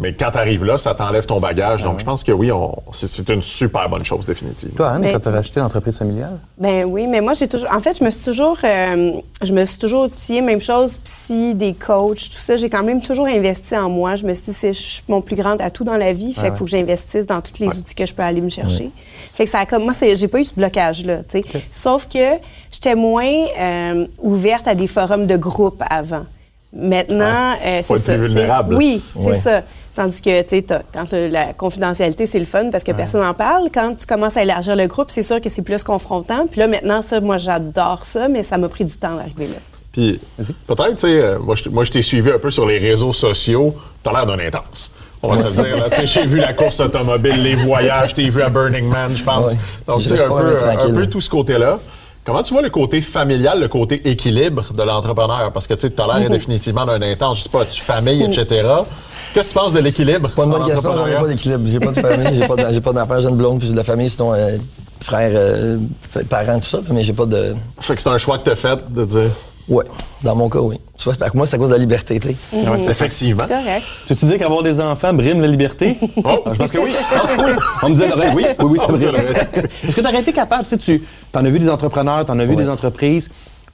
Mais 0.00 0.12
quand 0.12 0.30
tu 0.30 0.38
arrives 0.38 0.64
là, 0.64 0.78
ça 0.78 0.94
t'enlève 0.94 1.26
ton 1.26 1.40
bagage. 1.40 1.82
Donc, 1.82 1.98
je 1.98 2.04
pense 2.04 2.22
que 2.22 2.30
oui, 2.30 2.52
on- 2.52 2.72
c'est- 2.92 3.08
c'est 3.08 3.28
une 3.30 3.42
super 3.42 3.88
bonne 3.88 4.04
chose, 4.04 4.24
définitivement. 4.26 4.76
Toi, 4.76 4.90
Anne, 4.92 5.02
Ben, 5.02 5.12
quand 5.12 5.20
tu 5.20 5.28
as 5.28 5.32
racheté 5.32 5.58
l'entreprise 5.60 5.98
familiale? 5.98 6.38
Ben 6.56 6.84
oui, 6.84 7.06
mais 7.08 7.20
moi 7.20 7.32
j'ai 7.32 7.48
toujours. 7.48 7.68
En 7.74 7.80
fait, 7.80 7.98
je 7.98 8.04
me 8.04 8.10
suis 8.10 8.20
toujours, 8.22 8.56
euh, 8.62 9.12
je 9.42 9.52
me 9.52 9.64
suis 9.64 9.78
toujours 9.78 10.04
outillée, 10.04 10.40
même 10.40 10.60
chose, 10.60 10.98
psy, 10.98 11.54
des 11.54 11.74
coachs, 11.74 12.30
tout 12.30 12.38
ça. 12.38 12.56
J'ai 12.56 12.70
quand 12.70 12.84
même 12.84 13.00
toujours 13.02 13.26
investi 13.26 13.76
en 13.76 13.90
moi. 13.90 14.14
Je 14.14 14.24
me 14.24 14.34
suis 14.34 14.44
dit, 14.46 14.52
c'est 14.52 14.72
je 14.72 14.80
suis 14.80 15.02
mon 15.08 15.20
plus 15.20 15.34
grand 15.36 15.60
atout 15.60 15.82
dans 15.84 15.96
la 15.96 16.12
vie. 16.12 16.32
Fait 16.32 16.48
qu'il 16.48 16.56
faut 16.56 16.64
que 16.66 16.70
j'investisse 16.70 17.26
dans 17.26 17.40
tous 17.40 17.58
les 17.58 17.66
outils 17.66 17.94
que 17.96 18.06
je 18.06 18.14
peux 18.14 18.22
aller 18.22 18.40
me 18.40 18.50
chercher. 18.50 18.90
Fait 19.34 19.44
que 19.44 19.50
ça 19.50 19.58
a 19.58 19.66
comme 19.66 19.82
moi, 19.84 19.94
c'est- 19.94 20.14
j'ai 20.14 20.28
pas 20.28 20.38
eu 20.38 20.44
ce 20.44 20.54
blocage 20.54 21.04
là, 21.04 21.18
tu 21.28 21.40
sais. 21.40 21.44
Sauf 21.72 22.06
que 22.08 22.18
j'étais 22.70 22.94
moins 22.94 23.26
euh, 23.58 24.06
ouverte 24.22 24.68
à 24.68 24.74
des 24.76 24.86
forums 24.86 25.26
de 25.26 25.36
groupe 25.36 25.82
avant. 25.90 26.24
Maintenant, 26.72 27.54
euh, 27.64 27.82
Faut 27.82 27.96
c'est 27.96 28.00
être 28.02 28.06
ça. 28.06 28.12
plus 28.14 28.22
vulnérable. 28.28 28.74
Oui, 28.76 29.02
c'est 29.16 29.26
Ouais. 29.26 29.34
ça. 29.34 29.62
Tandis 29.98 30.22
que, 30.22 30.42
tu 30.42 30.60
sais, 30.60 30.64
quand 30.94 31.06
la 31.12 31.52
confidentialité, 31.54 32.26
c'est 32.26 32.38
le 32.38 32.44
fun 32.44 32.70
parce 32.70 32.84
que 32.84 32.92
personne 32.92 33.20
n'en 33.20 33.34
parle. 33.34 33.68
Quand 33.74 33.96
tu 33.98 34.06
commences 34.06 34.36
à 34.36 34.44
élargir 34.44 34.76
le 34.76 34.86
groupe, 34.86 35.10
c'est 35.10 35.24
sûr 35.24 35.40
que 35.40 35.48
c'est 35.48 35.62
plus 35.62 35.82
confrontant. 35.82 36.46
Puis 36.46 36.60
là, 36.60 36.68
maintenant, 36.68 37.02
ça, 37.02 37.20
moi, 37.20 37.36
j'adore 37.36 38.04
ça, 38.04 38.28
mais 38.28 38.44
ça 38.44 38.58
m'a 38.58 38.68
pris 38.68 38.84
du 38.84 38.94
temps 38.94 39.16
d'arriver 39.16 39.48
là. 39.48 39.56
Puis 39.90 40.20
peut-être, 40.68 40.94
tu 40.94 40.98
sais, 41.00 41.20
euh, 41.20 41.40
moi, 41.40 41.56
je, 41.56 41.68
moi, 41.68 41.82
je 41.82 41.90
t'ai 41.90 42.02
suivi 42.02 42.30
un 42.30 42.38
peu 42.38 42.52
sur 42.52 42.64
les 42.64 42.78
réseaux 42.78 43.12
sociaux. 43.12 43.74
T'as 44.04 44.12
l'air 44.12 44.26
d'un 44.26 44.38
intense. 44.38 44.92
On 45.20 45.34
va 45.34 45.36
se 45.36 45.48
le 45.48 45.64
dire. 45.64 45.76
là. 45.78 45.90
Tu 45.90 45.96
sais, 45.96 46.06
J'ai 46.06 46.26
vu 46.26 46.38
la 46.38 46.52
course 46.52 46.78
automobile, 46.78 47.42
les 47.42 47.56
voyages, 47.56 48.14
t'ai 48.14 48.28
vu 48.28 48.40
à 48.40 48.48
Burning 48.50 48.88
Man, 48.88 49.10
je 49.16 49.24
pense. 49.24 49.50
Ouais. 49.50 49.58
Donc, 49.84 50.02
tu 50.02 50.06
sais, 50.06 50.14
reste 50.14 50.26
un 50.26 50.28
peu, 50.28 50.90
un 50.92 50.94
peu 50.94 51.06
tout 51.08 51.20
ce 51.20 51.28
côté-là. 51.28 51.80
Comment 52.28 52.42
tu 52.42 52.52
vois 52.52 52.60
le 52.60 52.68
côté 52.68 53.00
familial, 53.00 53.58
le 53.58 53.68
côté 53.68 54.02
équilibre 54.06 54.74
de 54.74 54.82
l'entrepreneur? 54.82 55.50
Parce 55.50 55.66
que 55.66 55.72
tu 55.72 55.80
sais, 55.80 55.88
t'as 55.90 56.06
l'air 56.18 56.28
définitivement 56.28 56.84
d'un 56.84 57.00
intense. 57.00 57.38
Je 57.38 57.42
sais 57.44 57.48
pas, 57.48 57.64
tu 57.64 57.80
famille, 57.80 58.22
etc. 58.22 58.44
Qu'est-ce 59.32 59.48
que 59.48 59.52
tu 59.54 59.58
penses 59.58 59.72
de 59.72 59.78
l'équilibre? 59.78 60.26
c'est 60.26 60.34
pas 60.34 60.44
une 60.44 60.50
bonne 60.50 60.60
en 60.62 60.66
question, 60.66 60.82
j'en 60.82 60.88
ai 61.06 61.14
entrepreneuriat? 61.14 61.20
pas 61.22 61.28
d'équilibre. 61.28 61.62
J'ai 61.66 61.80
pas 61.80 61.90
de 61.92 62.00
famille, 62.00 62.34
j'ai 62.38 62.46
pas 62.46 62.56
de- 62.56 62.74
j'ai 62.74 62.80
pas 62.82 62.92
d'enfants, 62.92 63.20
j'ai 63.20 63.28
une 63.30 63.36
blonde, 63.36 63.58
puis 63.60 63.66
j'ai 63.68 63.72
de 63.72 63.78
la 63.78 63.84
famille, 63.84 64.10
sinon 64.10 64.34
euh, 64.34 64.58
frères, 65.00 65.30
euh, 65.32 65.78
parents, 66.28 66.58
tout 66.60 66.66
ça, 66.68 66.80
mais 66.90 67.02
j'ai 67.02 67.14
pas 67.14 67.24
de. 67.24 67.54
Fait 67.80 67.94
que 67.94 68.02
c'est 68.02 68.10
un 68.10 68.18
choix 68.18 68.36
que 68.36 68.44
t'as 68.44 68.56
fait 68.56 68.78
de 68.92 69.04
dire. 69.06 69.30
Ouais, 69.68 69.84
dans 70.22 70.34
mon 70.34 70.48
cas, 70.48 70.60
oui. 70.60 70.78
Tu 70.96 71.04
vois, 71.10 71.14
moi, 71.34 71.46
c'est 71.46 71.56
à 71.56 71.58
cause 71.58 71.68
de 71.68 71.74
la 71.74 71.78
liberté, 71.80 72.18
tu 72.18 72.28
sais. 72.28 72.36
Ouais, 72.52 72.84
effectivement. 72.88 73.44
C'est 73.46 73.54
correct. 73.54 73.84
Tu 74.06 74.14
dis 74.14 74.38
qu'avoir 74.38 74.62
des 74.62 74.80
enfants 74.80 75.12
brime 75.12 75.40
la 75.40 75.46
liberté? 75.46 75.98
Oh! 76.24 76.42
Je 76.52 76.58
pense 76.58 76.72
que 76.72 76.78
oui. 76.78 76.90
Oui. 77.38 77.50
On 77.82 77.88
me 77.90 77.94
disait 77.94 78.06
à 78.06 78.08
l'oreille, 78.16 78.32
oui, 78.34 78.44
oui, 78.60 78.66
oui, 78.70 78.78
ça 78.80 78.90
me 78.92 78.98
dit. 78.98 79.04
Est-ce 79.86 79.94
que 79.96 80.00
tu 80.00 80.06
aurais 80.06 80.20
été 80.20 80.32
capable, 80.32 80.64
tu 80.64 80.70
sais, 80.70 80.78
tu 80.78 81.02
en 81.38 81.44
as 81.44 81.48
vu 81.50 81.58
des 81.58 81.68
entrepreneurs, 81.68 82.24
tu 82.24 82.32
en 82.32 82.38
as 82.40 82.44
vu 82.44 82.54
Ouais. 82.56 82.64
des 82.64 82.68
entreprises. 82.70 83.30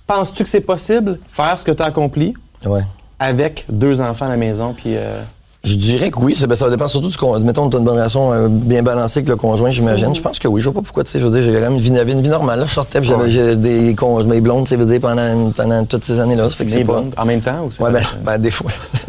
Penses-tu 0.07 0.43
que 0.43 0.49
c'est 0.49 0.61
possible 0.61 1.19
faire 1.31 1.59
ce 1.59 1.65
que 1.65 1.73
tu 1.73 1.83
as 1.83 1.87
accompli? 1.87 2.35
Ouais. 2.67 2.83
avec 3.19 3.65
deux 3.69 4.01
enfants 4.01 4.27
à 4.27 4.31
la 4.31 4.37
maison, 4.37 4.73
puis... 4.75 4.97
euh, 4.97 5.23
Je 5.65 5.77
dirais 5.77 6.11
que 6.11 6.19
oui, 6.21 6.35
ça, 6.37 6.47
ben, 6.47 6.55
ça 6.57 6.69
dépend 6.69 6.89
surtout 6.89 7.09
du 7.09 7.17
con- 7.17 7.41
Mettons, 7.41 7.71
tu 7.71 7.77
as 7.77 7.79
une 7.79 7.87
bonne 7.87 7.95
relation 7.95 8.33
euh, 8.33 8.49
bien 8.49 8.83
balancée 8.83 9.21
avec 9.21 9.31
le 9.31 9.37
conjoint, 9.37 9.71
j'imagine. 9.71 10.15
Je 10.15 10.21
pense 10.21 10.39
que 10.39 10.47
oui. 10.47 10.61
Je 10.61 10.67
vois 10.69 10.75
pas 10.81 10.85
pourquoi, 10.85 11.05
tu 11.05 11.11
sais. 11.13 11.19
Je 11.19 11.25
veux 11.27 11.31
dire, 11.31 11.41
j'ai 11.43 11.53
quand 11.55 11.71
même 11.71 11.73
une 11.75 11.79
vie, 11.79 12.13
une 12.13 12.21
vie 12.21 12.29
normale. 12.29 12.61
Là, 12.61 12.67
je 12.67 12.75
sortais, 12.75 13.03
j'avais 13.03 13.31
j'ai 13.31 13.57
des 13.57 13.95
con- 13.95 14.23
mes 14.25 14.43
blondes, 14.43 14.65
tu 14.67 14.71
sais, 14.71 14.77
je 14.77 14.83
veux 14.83 14.91
dire, 14.91 15.01
pendant, 15.01 15.51
pendant 15.57 15.85
toutes 15.87 16.05
ces 16.05 16.21
années-là. 16.21 16.51
Ça 16.51 16.57
fait 16.57 16.67
que 16.67 16.71
des 16.71 16.77
c'est 16.79 16.85
pas. 16.85 16.93
blondes 16.93 17.15
en 17.17 17.25
même 17.25 17.41
temps? 17.41 17.65
Ou 17.67 17.71
c'est 17.71 17.83
Ouais, 17.83 17.91
ben, 17.91 18.03
ben, 18.23 18.37
des 18.39 18.51
fois. 18.51 18.71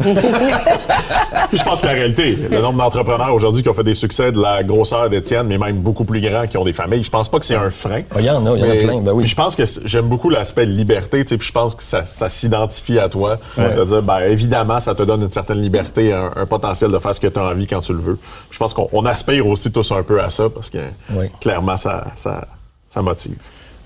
Puis 1.48 1.58
je 1.58 1.62
pense 1.62 1.80
que 1.80 1.86
la 1.86 1.92
réalité, 1.92 2.38
le 2.50 2.60
nombre 2.60 2.78
d'entrepreneurs 2.78 3.34
aujourd'hui 3.34 3.62
qui 3.62 3.68
ont 3.68 3.74
fait 3.74 3.84
des 3.84 3.94
succès 3.94 4.32
de 4.32 4.40
la 4.40 4.62
grosseur 4.64 5.08
d'Étienne, 5.10 5.46
mais 5.48 5.58
même 5.58 5.76
beaucoup 5.76 6.04
plus 6.04 6.20
grands 6.20 6.46
qui 6.46 6.56
ont 6.56 6.64
des 6.64 6.72
familles, 6.72 7.02
je 7.02 7.10
pense 7.10 7.28
pas 7.28 7.38
que 7.38 7.44
c'est 7.44 7.54
un 7.54 7.70
frein. 7.70 8.00
Ah, 8.14 8.16
il 8.20 8.24
y 8.26 8.30
en 8.30 8.44
a, 8.46 8.56
il 8.56 8.60
y 8.60 8.64
en 8.64 8.70
a 8.70 8.74
plein, 8.76 9.00
ben 9.00 9.12
oui. 9.12 9.22
puis 9.24 9.30
je 9.30 9.36
pense 9.36 9.54
que 9.56 9.62
j'aime 9.84 10.06
beaucoup 10.06 10.30
l'aspect 10.30 10.64
liberté, 10.66 11.22
tu 11.22 11.28
sais, 11.30 11.36
puis 11.38 11.46
je 11.48 11.52
pense 11.52 11.74
que 11.74 11.82
ça, 11.82 12.04
ça 12.04 12.28
s'identifie 12.28 12.98
à 12.98 13.08
toi. 13.08 13.38
De 13.56 13.84
dire, 13.84 14.02
ben, 14.02 14.20
évidemment, 14.28 14.80
ça 14.80 14.94
te 14.94 15.02
donne 15.02 15.22
une 15.22 15.30
certaine 15.30 15.60
liberté, 15.60 16.12
un, 16.12 16.30
un 16.36 16.45
potentiel 16.46 16.90
de 16.90 16.98
faire 16.98 17.14
ce 17.14 17.20
que 17.20 17.26
tu 17.28 17.38
as 17.38 17.44
envie 17.44 17.66
quand 17.66 17.80
tu 17.80 17.92
le 17.92 17.98
veux. 18.00 18.18
Je 18.50 18.58
pense 18.58 18.72
qu'on 18.74 18.88
on 18.92 19.04
aspire 19.06 19.46
aussi 19.46 19.70
tous 19.70 19.92
un 19.92 20.02
peu 20.02 20.20
à 20.22 20.30
ça 20.30 20.48
parce 20.48 20.70
que 20.70 20.78
Oui. 21.14 21.26
clairement, 21.40 21.76
ça, 21.76 22.06
ça, 22.16 22.46
ça 22.88 23.02
motive. 23.02 23.36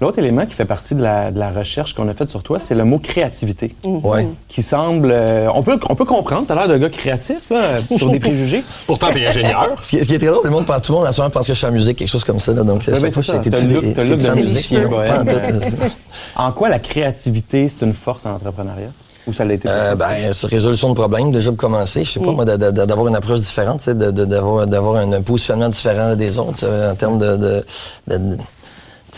L'autre 0.01 0.19
élément 0.19 0.47
qui 0.47 0.55
fait 0.55 0.65
partie 0.65 0.95
de 0.95 1.03
la, 1.03 1.31
de 1.31 1.39
la 1.39 1.51
recherche 1.51 1.93
qu'on 1.93 2.09
a 2.09 2.15
faite 2.15 2.31
sur 2.31 2.43
toi, 2.43 2.59
c'est 2.59 2.75
le 2.75 2.85
mot 2.87 2.99
créativité. 2.99 3.75
Ouais. 3.85 4.27
Qui 4.49 4.63
semble... 4.63 5.11
euh, 5.13 5.51
on, 5.55 5.63
peut, 5.63 5.79
on 5.91 5.95
peut 5.95 6.07
comprendre, 6.07 6.47
tu 6.47 6.53
as 6.53 6.55
l'air 6.55 6.69
d'un 6.69 6.79
gars 6.79 6.89
créatif, 6.89 7.51
là, 7.51 7.81
sur 7.99 8.09
des 8.11 8.19
préjugés. 8.29 8.65
Pourtant, 8.87 9.09
tu 9.13 9.19
es 9.21 9.27
ingénieur. 9.27 9.77
Ce 9.83 9.91
qui, 9.91 9.99
est- 9.99 10.05
ce 10.05 10.09
qui 10.09 10.15
est 10.15 10.19
très 10.19 10.29
drôle, 10.29 10.41
le 10.45 10.49
monde, 10.49 10.65
pense- 10.65 10.81
tout 10.81 10.93
le 10.93 10.99
monde, 11.01 11.07
à 11.07 11.13
ce 11.13 11.21
moment, 11.21 11.31
pense 11.31 11.47
que 11.47 11.53
je 11.53 11.59
suis 11.59 11.67
en 11.67 11.71
musique, 11.73 11.99
quelque 11.99 12.09
chose 12.09 12.25
comme 12.25 12.39
ça. 12.41 12.55
Là, 12.55 12.63
donc, 12.63 12.83
c'est 12.83 12.93
Ouais, 12.93 13.11
ça. 13.11 13.37
été 13.37 13.51
T'as 13.51 13.61
le 13.61 13.75
look- 13.75 14.23
de 14.23 14.35
musique. 14.41 14.73
bohème, 14.89 15.27
en 16.37 16.45
En 16.47 16.53
quoi 16.53 16.71
la 16.71 16.79
créativité, 16.79 17.69
c'est 17.69 17.85
une 17.85 17.93
force 17.93 18.25
en 18.25 18.31
entrepreneuriat? 18.37 18.89
Ou 19.31 19.33
ça 19.33 19.45
l'a 19.45 19.55
été? 19.55 19.69
Euh, 19.69 19.95
ben, 19.95 20.33
sur 20.33 20.49
résolution 20.49 20.89
de 20.91 20.95
problèmes, 20.95 21.31
déjà 21.33 21.51
pour 21.51 21.59
commencer, 21.59 22.05
je 22.05 22.13
sais 22.13 22.21
pas, 22.21 22.33
moi, 22.33 22.45
de- 22.45 22.57
de- 22.57 22.71
d'avoir 22.85 23.07
une 23.09 23.15
approche 23.17 23.41
différente, 23.41 23.79
tu 23.79 23.85
sais, 23.85 23.95
de- 23.95 24.11
de- 24.11 24.25
d'avoir 24.25 24.97
un 24.97 25.23
positionnement 25.23 25.69
différent 25.69 26.15
des 26.17 26.39
autres, 26.39 26.67
en 26.67 26.95
termes 26.95 27.19
de, 27.19 27.37
de, 27.37 27.65
de- 28.09 28.17
de- 28.19 28.37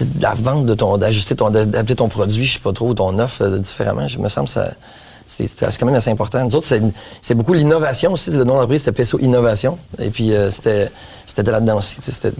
de 0.00 0.22
la 0.22 0.34
vente 0.34 0.66
de 0.66 0.74
ton, 0.74 0.96
d'ajuster 0.98 1.34
ton, 1.36 1.50
d'adapter 1.50 1.96
ton 1.96 2.08
produit, 2.08 2.44
je 2.44 2.54
sais 2.54 2.60
pas 2.60 2.72
trop, 2.72 2.88
ou 2.88 2.94
ton 2.94 3.18
offre 3.18 3.42
euh, 3.42 3.58
différemment. 3.58 4.06
Je 4.08 4.18
me 4.18 4.28
semble 4.28 4.46
que 4.46 4.52
ça, 4.52 4.70
c'est 5.26 5.48
quand 5.78 5.86
même 5.86 5.94
assez 5.94 6.10
important. 6.10 6.44
Nous 6.44 6.56
autres, 6.56 6.66
c'est 7.22 7.34
beaucoup 7.34 7.52
l'innovation 7.54 8.12
aussi. 8.12 8.30
Le 8.30 8.44
nom 8.44 8.54
d'entreprise, 8.54 8.82
c'était 8.84 9.02
PSO 9.04 9.18
Innovation. 9.20 9.78
Et 9.98 10.10
puis, 10.10 10.32
euh, 10.34 10.50
c'était 10.50 10.90
c'était 11.26 11.50
là-dedans 11.50 11.78
aussi. 11.78 11.96
C'était 12.00 12.32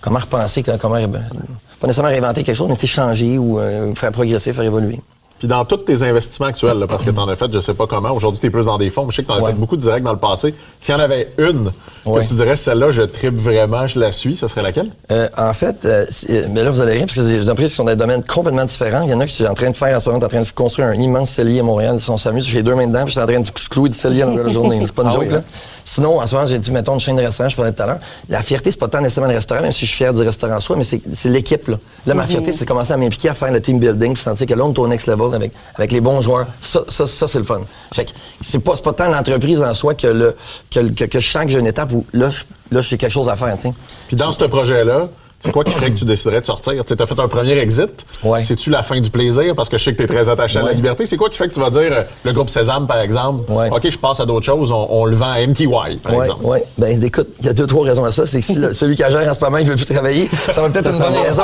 comment 0.00 0.18
repenser, 0.18 0.62
comment, 0.62 0.78
pas 1.08 1.86
nécessairement 1.86 2.10
réinventer 2.10 2.42
quelque 2.42 2.56
chose, 2.56 2.68
mais 2.68 2.86
changer 2.86 3.38
ou 3.38 3.58
euh, 3.60 3.94
faire 3.94 4.12
progresser, 4.12 4.52
faire 4.52 4.64
évoluer. 4.64 5.00
Puis 5.42 5.48
dans 5.48 5.64
tous 5.64 5.78
tes 5.78 6.04
investissements 6.04 6.46
actuels, 6.46 6.78
là, 6.78 6.86
parce 6.86 7.02
que 7.02 7.10
tu 7.10 7.18
en 7.18 7.26
as 7.26 7.34
fait, 7.34 7.52
je 7.52 7.58
sais 7.58 7.74
pas 7.74 7.88
comment, 7.88 8.12
aujourd'hui 8.12 8.38
tu 8.38 8.46
es 8.46 8.50
plus 8.50 8.66
dans 8.66 8.78
des 8.78 8.90
fonds, 8.90 9.06
mais 9.06 9.10
je 9.10 9.16
sais 9.16 9.22
que 9.24 9.26
tu 9.26 9.32
en 9.32 9.44
as 9.44 9.48
fait 9.48 9.54
beaucoup 9.54 9.74
de 9.74 9.80
directs 9.80 10.04
dans 10.04 10.12
le 10.12 10.18
passé. 10.18 10.54
S'il 10.78 10.94
y 10.94 10.96
en 10.96 11.00
avait 11.00 11.32
une 11.36 11.72
Ouais. 12.06 12.22
que 12.22 12.28
tu 12.28 12.34
dirais, 12.34 12.54
celle-là, 12.54 12.92
je 12.92 13.02
tripe 13.02 13.34
vraiment, 13.34 13.88
je 13.88 13.98
la 13.98 14.12
suis, 14.12 14.36
ce 14.36 14.46
serait 14.46 14.62
laquelle? 14.62 14.90
Euh, 15.10 15.28
en 15.36 15.52
fait, 15.52 15.84
euh, 15.84 16.06
mais 16.50 16.62
là, 16.62 16.70
vous 16.70 16.80
allez 16.80 16.92
rire, 16.92 17.06
parce 17.06 17.14
que 17.16 17.24
c'est 17.24 17.32
des 17.32 17.42
entreprises 17.42 17.70
qui 17.70 17.74
sont 17.74 17.82
dans 17.82 17.90
des 17.90 17.96
domaines 17.96 18.22
complètement 18.22 18.64
différents. 18.64 19.02
Il 19.02 19.10
y 19.10 19.14
en 19.14 19.18
a 19.18 19.26
qui 19.26 19.34
sont 19.34 19.46
en 19.46 19.54
train 19.54 19.70
de 19.70 19.76
faire, 19.76 19.96
en 19.96 19.98
ce 19.98 20.08
moment, 20.08 20.24
en 20.24 20.28
train 20.28 20.40
de 20.42 20.50
construire 20.54 20.86
un 20.86 20.94
immense 20.94 21.30
cellier 21.30 21.58
à 21.58 21.64
Montréal. 21.64 21.96
Ils 21.98 22.00
sont 22.00 22.16
s'amusent, 22.16 22.46
j'ai 22.46 22.62
deux 22.62 22.76
mains 22.76 22.86
dedans, 22.86 23.00
puis 23.04 23.08
je 23.14 23.18
suis 23.18 23.20
en 23.20 23.26
train 23.26 23.40
de 23.40 23.46
se 23.46 23.68
clouer 23.68 23.88
du 23.88 23.96
cellier 23.96 24.22
à 24.22 24.26
longueur 24.26 24.44
de 24.44 24.50
journée. 24.50 24.80
C'est 24.86 24.94
pas 24.94 25.02
une 25.02 25.08
Ah 25.08 25.12
joke, 25.12 25.22
oui, 25.26 25.28
là. 25.30 25.42
Sinon, 25.84 26.20
en 26.20 26.26
ce 26.26 26.34
moment, 26.34 26.46
j'ai 26.46 26.58
dit, 26.58 26.70
mettons, 26.70 26.94
une 26.94 27.00
chaîne 27.00 27.16
de 27.16 27.22
restaurants, 27.22 27.48
je 27.48 27.56
parlais 27.56 27.72
tout 27.72 27.82
à 27.82 27.86
l'heure. 27.86 27.98
La 28.28 28.40
fierté, 28.42 28.70
c'est 28.70 28.78
pas 28.78 28.88
tant 28.88 29.00
nécessairement 29.00 29.28
le 29.30 29.36
restaurant, 29.36 29.60
même 29.62 29.72
si 29.72 29.80
je 29.80 29.86
suis 29.90 29.96
fier 29.96 30.14
du 30.14 30.22
restaurant 30.22 30.54
en 30.56 30.60
soi, 30.60 30.76
mais 30.76 30.84
c'est 30.84 31.00
c'est 31.12 31.28
l'équipe, 31.28 31.66
là. 31.68 31.78
Là, 32.06 32.14
ma 32.14 32.26
fierté, 32.26 32.52
c'est 32.52 32.64
de 32.64 32.68
commencer 32.68 32.92
à 32.92 32.96
m'impliquer 32.96 33.30
à 33.30 33.34
faire 33.34 33.50
le 33.52 33.60
team 33.60 33.78
building, 33.78 34.14
puis 34.14 34.22
sentir 34.22 34.46
que 34.46 34.54
là, 34.54 34.64
on 34.64 34.72
est 34.72 34.78
au 34.78 34.86
next 34.88 35.06
level 35.08 35.34
avec, 35.34 35.52
avec 35.74 35.92
les 35.92 36.00
bons 36.00 36.20
joueurs. 36.22 36.46
Ça, 36.60 36.80
ça, 36.88 37.06
ça 37.06 37.26
c'est 37.28 37.38
le 37.38 37.44
fun. 37.44 37.60
Fait 37.92 38.04
que 38.04 38.10
c'est 38.44 38.58
pas, 38.60 38.76
c'est 38.76 38.84
pas 38.84 38.92
tant 38.92 39.08
l'entreprise 39.08 39.62
en 39.62 39.74
soi 39.74 39.94
que 39.94 40.06
le, 40.06 40.36
que, 40.70 40.80
le- 40.80 40.90
que, 40.90 41.04
que 41.04 41.20
je 41.20 41.30
sens 41.30 41.44
que 41.44 41.50
j'ai 41.50 41.58
une 41.58 41.66
étape 41.66 41.92
où 41.92 42.06
là, 42.12 42.28
je- 42.30 42.44
là, 42.70 42.80
j'ai 42.80 42.96
quelque 42.98 43.12
chose 43.12 43.28
à 43.28 43.36
faire, 43.36 43.54
tu 43.56 43.62
sais. 43.62 43.72
Puis 44.08 44.16
dans 44.16 44.30
ce 44.32 44.44
projet-là, 44.44 45.08
C'est 45.44 45.50
quoi 45.50 45.64
qui 45.64 45.72
ferait 45.72 45.90
que 45.90 45.98
tu 45.98 46.04
déciderais 46.04 46.40
de 46.40 46.46
sortir? 46.46 46.84
Tu 46.84 46.94
as 46.98 47.06
fait 47.06 47.18
un 47.20 47.26
premier 47.28 47.58
exit. 47.58 48.06
Ouais. 48.22 48.42
C'est-tu 48.42 48.70
la 48.70 48.82
fin 48.84 49.00
du 49.00 49.10
plaisir? 49.10 49.54
Parce 49.56 49.68
que 49.68 49.76
je 49.76 49.82
sais 49.84 49.92
que 49.92 49.96
tu 49.98 50.04
es 50.04 50.06
très 50.06 50.28
attaché 50.28 50.60
à 50.60 50.62
la 50.62 50.72
liberté. 50.72 51.04
C'est 51.04 51.16
quoi 51.16 51.28
qui 51.30 51.36
fait 51.36 51.48
que 51.48 51.54
tu 51.54 51.58
vas 51.60 51.68
dire, 51.70 51.90
euh, 51.90 52.02
le 52.24 52.32
groupe 52.32 52.48
Sésame, 52.48 52.86
par 52.86 53.00
exemple, 53.00 53.50
Ouais. 53.50 53.68
OK, 53.70 53.90
je 53.90 53.98
passe 53.98 54.20
à 54.20 54.24
d'autres 54.24 54.46
choses, 54.46 54.70
on, 54.70 54.86
on 54.90 55.04
le 55.04 55.16
vend 55.16 55.32
à 55.32 55.44
MTY, 55.44 55.66
par 56.02 56.14
exemple. 56.14 56.40
oui. 56.44 56.58
Ben, 56.78 57.02
écoute, 57.02 57.28
il 57.40 57.46
y 57.46 57.48
a 57.48 57.52
deux, 57.52 57.66
trois 57.66 57.84
raisons 57.84 58.04
à 58.04 58.12
ça. 58.12 58.24
C'est 58.24 58.38
que 58.40 58.46
si 58.46 58.54
le- 58.54 58.72
celui 58.72 58.94
qui 58.94 59.02
gère 59.02 59.28
en 59.28 59.34
ce 59.34 59.40
moment, 59.40 59.58
il 59.58 59.66
veut 59.66 59.74
plus 59.74 59.84
travailler, 59.84 60.30
ça 60.52 60.62
va 60.62 60.68
peut-être 60.70 60.90
une 60.92 60.98
bonne 60.98 61.22
raison. 61.26 61.42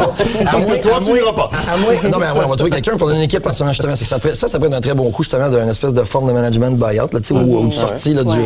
Parce 0.51 0.65
que 0.65 0.81
toi, 0.81 0.99
tu 1.05 1.13
n'iras 1.13 1.33
pas. 1.33 1.51
À, 1.53 1.75
à 1.75 1.77
moins- 1.79 2.11
non, 2.11 2.19
mais 2.21 2.27
à 2.27 2.35
moins, 2.35 2.45
on 2.47 2.49
va 2.51 2.57
trouver 2.57 2.71
quelqu'un 2.71 2.97
pour 2.97 3.11
une 3.11 3.21
équipe 3.23 3.45
en 3.47 3.53
ce 3.53 3.63
moment, 3.65 3.73
justement. 3.73 3.97
C'est 3.97 4.05
que 4.05 4.09
ça, 4.11 4.19
ça, 4.35 4.47
ça 4.49 4.59
pourrait 4.59 4.71
être 4.71 4.77
un 4.77 4.81
très 4.81 4.95
bon 4.95 5.11
coup, 5.11 5.25
justement, 5.25 5.49
d'une 5.49 5.69
espèce 5.69 5.93
de 5.93 6.05
forme 6.05 6.29
de 6.29 6.33
management 6.33 6.77
buyout, 6.79 7.09
là, 7.13 7.19
ou, 7.33 7.59
ou 7.65 7.69
de 7.69 7.73
sortie, 7.75 8.15
là, 8.15 8.23
du. 8.23 8.39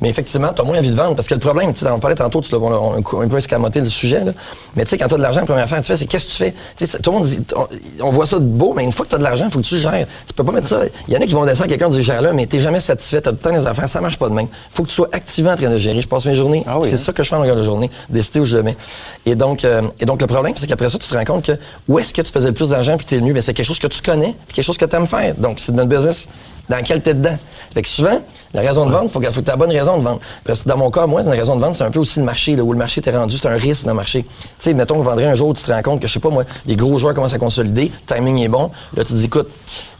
Mais 0.00 0.08
effectivement, 0.08 0.52
tu 0.54 0.62
as 0.62 0.64
moins 0.64 0.78
envie 0.78 0.90
de 0.90 0.96
vendre. 0.96 1.16
Parce 1.16 1.26
que 1.26 1.34
le 1.34 1.40
problème, 1.40 1.72
tu 1.74 1.80
sais, 1.84 1.90
on 1.90 1.98
parlait 1.98 2.14
tantôt, 2.16 2.40
tu 2.40 2.52
l'as 2.52 2.58
un 2.58 3.28
peu 3.28 3.36
escamoté 3.38 3.80
le 3.80 3.88
sujet, 3.88 4.24
là. 4.24 4.32
Mais 4.76 4.84
tu 4.84 4.90
sais, 4.90 4.99
quand 5.00 5.08
tu 5.08 5.14
as 5.14 5.16
de 5.16 5.22
l'argent, 5.22 5.40
la 5.40 5.46
première 5.46 5.64
affaire 5.64 5.78
que 5.78 5.82
tu 5.86 5.92
fais, 5.92 5.96
c'est 5.96 6.06
qu'est-ce 6.06 6.26
que 6.26 6.30
tu 6.30 6.36
fais? 6.36 6.52
Tu 6.52 6.58
sais, 6.76 6.86
ça- 6.86 6.98
tout 6.98 7.10
le 7.10 7.16
monde 7.18 7.26
dit, 7.26 7.40
on, 7.56 7.66
on 8.06 8.10
voit 8.10 8.26
ça 8.26 8.38
de 8.38 8.44
beau, 8.44 8.74
mais 8.74 8.84
une 8.84 8.92
fois 8.92 9.06
que 9.06 9.10
tu 9.10 9.14
as 9.16 9.18
de 9.18 9.24
l'argent, 9.24 9.46
il 9.46 9.50
faut 9.50 9.60
que 9.60 9.64
tu 9.64 9.78
gères. 9.78 10.06
Tu 10.26 10.34
peux 10.34 10.44
pas 10.44 10.52
mettre 10.52 10.68
ça. 10.68 10.82
Il 11.08 11.14
y 11.14 11.16
en 11.16 11.20
a 11.20 11.26
qui 11.26 11.32
vont 11.32 11.44
descendre 11.46 11.70
quelqu'un 11.70 11.88
du 11.88 12.02
gère 12.02 12.20
là, 12.22 12.32
mais 12.34 12.46
tu 12.46 12.60
jamais 12.60 12.80
satisfait, 12.80 13.22
tu 13.22 13.28
as 13.28 13.32
tout 13.32 13.38
le 13.42 13.50
temps 13.50 13.58
des 13.58 13.66
affaires, 13.66 13.88
ça 13.88 14.00
marche 14.00 14.18
pas 14.18 14.28
de 14.28 14.34
même. 14.34 14.46
Il 14.50 14.74
faut 14.76 14.82
que 14.82 14.88
tu 14.88 14.94
sois 14.94 15.08
activement 15.12 15.52
en 15.52 15.56
train 15.56 15.70
de 15.70 15.78
gérer. 15.78 16.00
Je 16.02 16.06
passe 16.08 16.26
mes 16.26 16.34
journées. 16.34 16.62
Ah 16.66 16.78
oui, 16.78 16.86
c'est 16.86 16.94
hein? 16.94 16.98
ça 16.98 17.12
que 17.12 17.22
je 17.22 17.28
fais 17.30 17.36
en 17.36 17.40
regard 17.40 17.56
de 17.56 17.64
journée, 17.64 17.90
décider 18.10 18.40
où 18.40 18.44
je 18.44 18.56
le 18.58 18.62
mets. 18.62 18.76
Et 19.24 19.34
donc, 19.34 19.64
euh, 19.64 19.82
et 19.98 20.04
donc 20.04 20.20
le 20.20 20.26
problème, 20.26 20.52
c'est 20.56 20.66
qu'après 20.66 20.90
ça, 20.90 20.98
tu 20.98 21.08
te 21.08 21.14
rends 21.16 21.24
compte 21.24 21.44
que 21.46 21.52
où 21.88 21.98
est-ce 21.98 22.12
que 22.12 22.22
tu 22.22 22.30
faisais 22.30 22.48
le 22.48 22.54
plus 22.54 22.68
d'argent 22.68 22.96
puis 22.96 23.06
tu 23.06 23.14
es 23.16 23.18
venu, 23.18 23.34
c'est 23.40 23.54
quelque 23.54 23.66
chose 23.66 23.78
que 23.78 23.86
tu 23.86 24.02
connais 24.02 24.34
puis 24.46 24.54
quelque 24.56 24.64
chose 24.64 24.76
que 24.78 24.84
tu 24.84 24.94
aimes 24.96 25.06
faire. 25.06 25.34
Donc, 25.36 25.60
c'est 25.60 25.72
dans 25.74 25.82
le 25.82 25.88
business 25.88 26.28
dans 26.68 26.76
lequel 26.76 27.02
tu 27.02 27.10
es 27.10 27.14
dedans. 27.14 27.36
Fait 27.74 27.82
que 27.82 27.88
souvent, 27.88 28.20
la 28.52 28.62
raison 28.62 28.84
de 28.86 28.90
vendre, 28.90 29.04
il 29.04 29.10
faut 29.10 29.20
que 29.20 29.26
tu 29.28 29.38
aies 29.38 29.42
la 29.46 29.56
bonne 29.56 29.70
raison 29.70 29.98
de 29.98 30.02
vendre. 30.02 30.20
Parce 30.44 30.62
que 30.62 30.68
dans 30.68 30.76
mon 30.76 30.90
cas, 30.90 31.06
moi, 31.06 31.22
la 31.22 31.30
raison 31.30 31.54
de 31.56 31.60
vendre, 31.60 31.76
c'est 31.76 31.84
un 31.84 31.90
peu 31.90 32.00
aussi 32.00 32.18
le 32.18 32.24
marché, 32.24 32.56
là, 32.56 32.62
où 32.64 32.72
le 32.72 32.78
marché 32.78 33.00
t'est 33.00 33.16
rendu, 33.16 33.36
c'est 33.36 33.46
un 33.48 33.54
risque 33.54 33.84
dans 33.84 33.90
le 33.92 33.96
marché. 33.96 34.24
Tu 34.24 34.30
sais, 34.58 34.74
mettons 34.74 34.96
qu'on 34.96 35.02
vendrait 35.02 35.26
un 35.26 35.34
jour, 35.34 35.54
tu 35.54 35.62
te 35.62 35.70
rends 35.72 35.82
compte 35.82 36.00
que, 36.00 36.08
je 36.08 36.12
sais 36.12 36.18
pas 36.20 36.30
moi, 36.30 36.44
les 36.66 36.74
gros 36.76 36.98
joueurs 36.98 37.14
commencent 37.14 37.32
à 37.32 37.38
consolider, 37.38 37.92
le 38.08 38.14
timing 38.14 38.38
est 38.38 38.48
bon. 38.48 38.70
Là, 38.96 39.04
tu 39.04 39.12
te 39.12 39.18
dis, 39.18 39.26
écoute, 39.26 39.48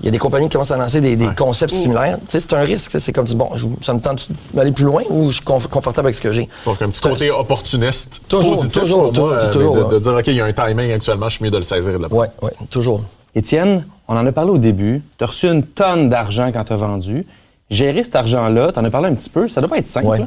il 0.01 0.07
y 0.07 0.09
a 0.09 0.11
des 0.11 0.19
compagnies 0.19 0.47
qui 0.49 0.53
commencent 0.55 0.71
à 0.73 0.77
lancer 0.77 1.01
des, 1.01 1.15
des 1.17 1.29
concepts 1.37 1.73
similaires. 1.73 2.19
Tu 2.19 2.25
sais, 2.31 2.41
c'est 2.41 2.53
un 2.55 2.61
risque. 2.63 2.87
tu 2.91 2.99
sais, 2.99 3.01
C'est 3.01 3.13
comme, 3.13 3.25
tu 3.27 3.31
dis, 3.33 3.37
bon, 3.37 3.51
je- 3.55 3.67
ça 3.85 3.95
me 3.95 4.01
tente 4.01 4.27
d'aller 4.53 4.73
plus 4.73 4.85
loin 4.85 5.03
ou 5.11 5.31
je 5.31 5.37
suis 5.37 5.45
conf- 5.45 5.69
confortable 5.69 6.07
avec 6.09 6.17
ce 6.17 6.21
que 6.21 6.33
j'ai. 6.33 6.49
Donc, 6.67 6.83
un 6.83 6.89
petit 6.89 7.01
côté 7.01 7.31
opportuniste, 7.31 8.21
Toujours, 8.29 8.55
positif 8.55 8.81
toujours, 8.83 9.13
pour 9.13 9.27
moi, 9.29 9.47
toujours, 9.47 9.75
euh, 9.77 9.77
toujours, 9.77 9.89
de, 9.91 9.95
de 9.95 9.99
dire, 10.01 10.13
OK, 10.15 10.27
il 10.27 10.35
y 10.35 10.41
a 10.41 10.45
un 10.47 10.53
timing 10.53 10.91
actuellement, 10.93 11.29
je 11.29 11.37
suis 11.37 11.45
mieux 11.45 11.51
de 11.51 11.57
le 11.57 11.63
saisir 11.63 11.91
et 11.95 11.99
de 11.99 12.03
le 12.03 12.09
prendre. 12.09 12.23
Ouais, 12.23 12.29
ouais, 12.43 12.53
toujours. 12.71 13.03
Étienne, 13.35 13.85
on 14.09 14.17
en 14.17 14.27
a 14.27 14.33
parlé 14.33 14.51
au 14.51 14.59
début. 14.59 15.03
Tu 15.19 15.23
as 15.25 15.29
reçu 15.29 15.47
une 15.47 15.63
tonne 15.63 16.09
d'argent 16.09 16.51
quand 16.53 16.65
tu 16.65 16.73
as 16.73 16.77
vendu. 16.77 17.25
Gérer 17.71 18.03
cet 18.05 18.17
argent-là, 18.17 18.73
tu 18.73 18.79
en 18.79 18.85
as 18.85 18.91
parlé 18.91 19.09
un 19.09 19.15
petit 19.15 19.31
peu, 19.31 19.49
ça 19.49 19.61
doit 19.61 19.71
pas 19.71 19.79
être 19.79 19.89
simple. 19.89 20.07
Ouais. 20.07 20.21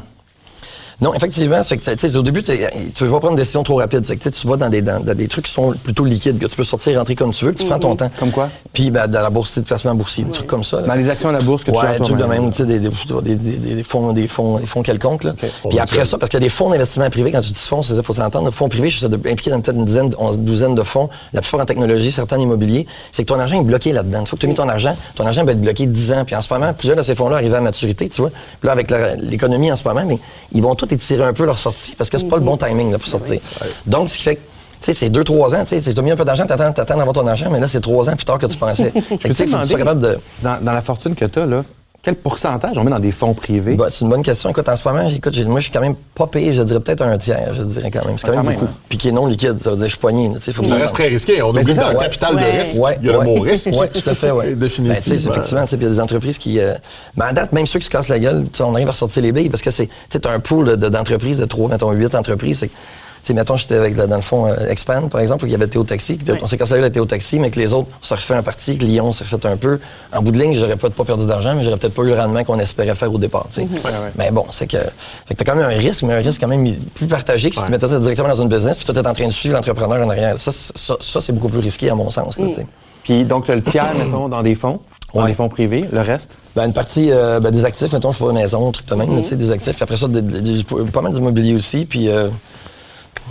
Non, 1.04 1.14
effectivement, 1.14 1.62
c'est 1.64 1.78
que, 1.78 1.84
tu 1.92 1.98
sais, 2.10 2.16
au 2.16 2.22
début, 2.24 2.42
tu 2.42 2.54
tu 2.94 3.04
veux 3.04 3.12
pas 3.12 3.20
prendre 3.20 3.34
une 3.34 3.38
décision 3.38 3.62
trop 3.64 3.76
rapide. 3.76 4.06
C'est 4.06 4.16
que 4.16 4.24
tu 4.24 4.32
sais, 4.32 4.42
tu 4.42 4.48
vas 4.48 4.56
dans 4.56 4.70
des, 4.70 4.82
dans, 4.82 5.02
dans 5.04 5.14
des 5.14 5.28
trucs 5.28 5.46
qui 5.46 5.52
sont 5.52 5.72
plutôt 5.84 6.06
liquides, 6.06 6.40
que 6.40 6.46
tu 6.46 6.56
peux 6.56 6.64
sortir 6.64 6.94
et 6.94 6.98
rentrer 6.98 7.16
comme 7.16 7.32
tu 7.34 7.44
veux, 7.44 7.52
que 7.52 7.58
tu 7.58 7.66
prends 7.66 7.78
ton 7.80 7.96
temps. 7.96 8.10
Comme 8.18 8.32
quoi? 8.32 8.50
Puis, 8.72 8.90
ben, 8.90 9.08
dans 9.08 9.22
la 9.22 9.30
bourse 9.30 9.58
de 9.58 9.64
placement 9.66 9.94
boursier, 9.96 10.24
des 10.24 10.32
trucs 10.32 10.48
comme 10.48 10.64
ça. 10.64 10.80
là. 10.82 10.88
Dans 10.88 10.96
les 10.96 11.10
actions 11.10 11.28
à 11.30 11.34
la 11.34 11.42
bourse 11.42 11.64
que 11.66 11.72
tu 11.72 11.78
ouais, 11.78 11.84
gères 11.84 11.94
des 11.96 12.00
trucs 12.00 12.18
de 12.18 12.24
même, 12.24 12.50
tu 12.52 12.58
sais, 12.58 12.66
des, 12.66 12.80
des, 12.80 12.90
des, 12.90 13.36
des- 13.36 13.76
des 13.76 13.84
fonds, 13.84 14.14
des 14.14 14.28
fonds, 14.30 14.60
des 14.60 14.66
fonds 14.66 14.82
quelconques, 14.82 15.26
là. 15.26 15.34
Puis 15.70 15.80
après 15.80 16.06
ça, 16.06 16.18
parce 16.18 16.30
qu'il 16.30 16.40
y 16.40 16.44
a 16.44 16.46
des 16.46 16.50
fonds 16.50 16.70
d'investissement 16.70 17.10
privé, 17.10 17.32
quand 17.34 17.42
tu 17.42 17.52
dis 17.52 17.60
fonds, 17.60 17.84
c'est 17.84 17.96
ça, 17.96 18.02
faut 18.02 18.14
s'entendre. 18.14 18.46
Le 18.46 18.52
fonds 18.52 18.70
privé, 18.70 18.90
je 18.90 18.98
suis 18.98 19.06
impliqué 19.06 19.50
dans 19.52 19.60
peut-être 19.60 19.76
une 19.78 19.86
dizaine, 19.86 20.10
onze, 20.18 20.40
douzaine 20.40 20.74
de 20.76 20.84
fonds, 20.84 21.10
la 21.34 21.42
plupart 21.42 21.60
en 21.60 21.66
technologie, 21.66 22.12
certains 22.14 22.38
en 22.38 22.42
immobilier. 22.42 22.88
C'est 23.12 23.24
que 23.24 23.28
ton 23.34 23.40
argent 23.40 23.60
est 23.60 23.64
bloqué 23.66 23.92
là-dedans. 23.92 24.22
Une 24.22 24.26
fois 24.28 24.38
que 24.38 24.42
tu 24.42 24.46
as 24.46 24.50
mis 24.50 24.56
ton 24.56 24.70
argent, 24.70 24.96
ton 25.16 25.26
argent 25.26 25.44
va 25.44 25.52
être 25.52 25.62
bloqué 25.62 25.86
10 25.86 26.14
ans. 26.14 26.24
Puis 26.26 26.34
en 26.36 26.42
ce 26.42 26.54
moment, 26.54 26.72
plusieurs 26.74 26.96
de 26.98 27.04
ces 27.04 27.14
fonds-là 27.16 27.36
arrivent 27.38 27.56
à 27.56 27.62
maturité, 27.62 28.08
tu 28.08 28.22
vois. 28.22 28.30
Puis 28.30 28.68
là, 28.68 28.72
avec 28.72 28.90
l'économie 29.22 29.72
en 29.72 29.76
ce 29.76 29.86
moment, 29.88 30.04
mais 30.08 30.18
ils 30.54 30.62
vont 30.62 30.76
tous 30.76 30.93
étirer 30.94 31.24
un 31.24 31.34
peu 31.34 31.46
leur 31.46 31.60
sortie 31.60 31.96
parce 31.96 32.10
que 32.10 32.18
c'est 32.18 32.28
pas 32.28 32.38
le 32.38 32.44
bon 32.44 32.58
timing, 32.58 32.92
là, 32.92 32.98
pour 32.98 33.08
sortir. 33.08 33.40
Donc, 33.86 34.10
ce 34.10 34.18
qui 34.18 34.24
fait 34.24 34.36
que 34.36 34.42
tu 34.42 34.88
sais, 34.88 34.94
c'est 34.94 35.10
deux, 35.10 35.24
trois 35.24 35.56
ans, 35.56 35.64
tu 35.64 35.80
sais, 35.80 35.94
tu 35.94 35.98
as 35.98 36.04
mis 36.04 36.12
un 36.12 36.18
peu 36.18 36.26
d'argent, 36.26 36.46
t'attends, 36.46 36.74
t'attends 36.74 36.98
d'avoir 36.98 37.14
ton 37.14 37.26
argent, 37.26 37.50
mais 37.50 37.62
là, 37.62 37.70
c'est 37.70 37.80
trois 37.80 38.10
ans 38.10 38.16
plus 38.18 38.26
tard 38.26 38.38
que 38.38 38.48
tu 38.48 38.58
pensais. 38.58 38.92
Tu 38.94 39.02
sais, 39.02 39.08
faut 39.08 39.18
que 39.18 39.28
tu 39.28 39.34
sois 39.36 39.46
demander, 39.46 39.76
capable 39.76 40.02
de. 40.02 40.20
dans, 40.42 40.62
dans 40.62 40.74
la 40.74 40.82
fortune 40.82 41.16
que 41.16 41.24
tu 41.24 41.40
as, 41.40 41.46
là, 41.46 41.64
quel 42.04 42.16
pourcentage 42.16 42.78
on 42.78 42.84
met 42.84 42.92
dans 42.92 43.00
des 43.00 43.12
fonds 43.14 43.34
privés? 43.34 43.76
Bah, 43.76 43.86
c'est 43.90 44.02
une 44.04 44.10
bonne 44.10 44.24
question. 44.24 44.50
Écoute, 44.50 44.68
en 44.68 44.76
ce 44.76 44.86
moment, 44.86 45.08
écoute, 45.08 45.32
j'ai- 45.34 45.46
moi, 45.46 45.62
je 45.62 45.66
suis 45.66 45.72
quand 45.74 45.80
même 45.80 45.96
pas 46.14 46.28
payé, 46.28 46.52
je 46.54 46.62
dirais 46.62 46.82
peut-être 46.82 47.02
un 47.02 47.18
tiers, 47.18 47.54
je 47.54 47.64
dirais 47.64 47.90
quand 47.92 48.06
même. 48.06 48.18
C'est 48.18 48.28
quand, 48.28 48.34
Ah, 48.34 48.38
quand 48.38 48.44
même 48.44 48.56
beaucoup. 48.60 48.66
hein. 48.70 48.78
Puis 48.90 48.98
qui 48.98 49.08
est 49.08 49.12
non 49.14 49.26
liquide, 49.26 49.58
ça 49.62 49.70
veut 49.70 49.78
dire 49.78 49.84
que 49.86 49.90
je 49.90 49.94
suis 49.94 50.00
poigné. 50.02 50.30
faut 50.52 50.64
Ça 50.66 50.76
reste 50.76 50.96
très 50.96 51.08
risqué. 51.08 51.42
On 51.42 51.54
Ben, 51.54 51.62
oublie 51.62 51.74
dans 51.76 51.88
le 51.88 51.96
ouais. 51.96 52.04
capital 52.04 52.36
Ouais. 52.36 52.52
de 52.52 52.60
risque, 52.60 52.82
Ouais, 52.84 52.98
il 53.02 53.08
y 53.08 53.10
a 53.10 53.18
ouais. 53.18 53.26
le 53.26 53.32
mot 53.34 53.40
risque. 53.42 53.70
Oui, 53.74 53.88
tout 53.94 54.10
à 54.10 54.14
fait, 54.16 54.32
oui. 54.32 54.54
Définitivement. 54.56 55.32
effectivement, 55.32 55.64
tu 55.64 55.70
sais, 55.70 55.78
puis 55.78 55.86
il 55.86 55.90
y 55.90 55.92
a 55.92 55.96
des 55.96 56.00
entreprises 56.02 56.38
qui. 56.38 56.60
euh, 56.60 56.74
mais 57.16 57.24
à 57.24 57.32
date, 57.32 57.54
même 57.54 57.66
ceux 57.66 57.80
qui 57.80 57.86
se 57.86 57.90
cassent 57.90 58.10
la 58.10 58.20
gueule, 58.20 58.44
tu 58.52 58.58
sais, 58.58 58.64
on 58.64 58.74
arrive 58.76 58.90
à 58.90 58.92
ressortir 58.92 59.24
les 59.24 59.32
billes 59.32 59.50
parce 59.50 59.62
que 59.64 59.72
c'est. 59.72 59.88
Tu 59.88 59.94
sais, 60.10 60.20
t'as 60.20 60.34
un 60.34 60.40
pool 60.42 60.78
de- 60.78 60.90
d'entreprises, 60.90 61.38
de 61.38 61.46
trois, 61.46 61.70
mettons, 61.70 61.90
huit 61.94 62.14
entreprises. 62.16 62.68
Sais, 63.28 63.34
mettons, 63.34 63.56
j'étais 63.56 63.76
avec, 63.76 63.96
dans 63.96 64.16
le 64.16 64.22
fond, 64.22 64.48
euh, 64.48 64.68
Expand, 64.70 65.10
par 65.10 65.22
exemple, 65.22 65.44
où 65.46 65.48
il 65.48 65.52
y 65.52 65.56
avait 65.56 65.68
Théo 65.68 65.84
Taxi. 65.84 66.16
puis 66.16 66.34
On 66.42 66.48
s'est 66.48 66.58
cassé 66.58 66.74
avec 66.74 66.92
Théo 66.94 67.06
Taxi, 67.06 67.40
mais 67.40 67.50
que 67.52 67.60
les 67.60 67.74
autres, 67.74 67.88
on 68.02 68.06
s'est 68.06 68.16
refait 68.16 68.34
un 68.36 68.44
parti, 68.44 68.78
que 68.78 68.86
Lyon 68.86 69.12
s'est 69.14 69.24
refait 69.24 69.48
un 69.48 69.58
peu. 69.58 69.80
En 70.14 70.22
bout 70.22 70.32
de 70.32 70.40
ligne, 70.40 70.54
j'aurais 70.56 70.76
peut-être 70.76 70.96
pas 70.96 71.04
perdu 71.06 71.26
d'argent, 71.26 71.56
mais 71.56 71.64
j'aurais 71.64 71.78
peut-être 71.78 71.94
pas 71.94 72.04
eu 72.04 72.08
le 72.10 72.16
rendement 72.16 72.44
qu'on 72.44 72.60
espérait 72.60 72.96
faire 72.96 73.14
au 73.14 73.18
départ. 73.18 73.48
tu 73.54 73.62
sais. 73.62 73.68
Mais 74.18 74.32
bon, 74.32 74.46
c'est 74.52 74.68
que. 74.68 74.78
Fait 75.26 75.36
que 75.36 75.44
t'as 75.44 75.46
quand 75.52 75.56
même 75.58 75.66
un 75.66 75.78
risque, 75.80 76.04
mais 76.04 76.14
un 76.14 76.18
risque 76.18 76.42
quand 76.42 76.48
même 76.48 76.68
plus 76.96 77.08
partagé 77.08 77.50
que 77.50 77.56
si 77.56 77.64
tu 77.64 77.72
mettais 77.72 77.88
ça 77.88 78.00
directement 78.00 78.30
dans 78.30 78.42
une 78.42 78.50
business, 78.50 78.78
puis 78.78 78.86
toi, 78.86 78.94
t'es 78.96 79.08
en 79.08 79.14
train 79.14 79.28
de 79.28 79.32
suivre 79.32 79.56
l'entrepreneur 79.56 80.06
en 80.06 80.10
arrière. 80.10 80.40
Ça, 80.40 80.52
c'est- 80.52 80.78
ça, 80.78 80.96
ça, 81.00 81.22
c'est 81.22 81.34
beaucoup 81.34 81.50
plus 81.50 81.60
risqué, 81.60 81.90
à 81.90 81.96
mon 81.96 82.10
sens. 82.10 82.38
là, 82.40 82.46
tu 82.50 82.56
sais. 82.56 82.66
Puis 83.04 83.26
donc, 83.26 83.46
tu 83.46 83.52
as 83.52 83.56
le 83.56 83.62
tiers, 83.62 83.94
mettons, 83.98 84.28
dans 84.30 84.42
des 84.44 84.56
fonds, 84.56 84.80
dans 85.14 85.22
Ouais. 85.22 85.28
des 85.28 85.34
fonds 85.36 85.50
privés, 85.50 85.86
le 85.92 86.02
reste? 86.02 86.32
Ben, 86.56 86.66
une 86.66 86.74
partie 86.74 87.12
euh, 87.12 87.40
ben, 87.40 87.52
des 87.52 87.66
actifs, 87.66 87.92
mettons, 87.94 88.12
je 88.12 88.18
sais 88.18 88.24
pas, 88.24 88.30
une 88.32 88.38
maison, 88.38 88.70
un 88.70 88.72
truc 88.72 88.88
de 88.88 88.96
même, 88.96 89.16
là, 89.16 89.22
tu 89.22 89.30
sais, 89.30 89.36
des 89.36 89.52
actifs. 89.52 89.76
Puis 89.76 89.84
après 89.84 89.98
ça, 89.98 90.08
des- 90.08 90.22
des- 90.22 90.56
j'ai 90.58 90.64
pas 90.64 91.02
mal 91.02 91.12
d'immobilier 91.14 91.54
aussi, 91.56 91.86
puis 91.86 92.10
euh, 92.10 92.30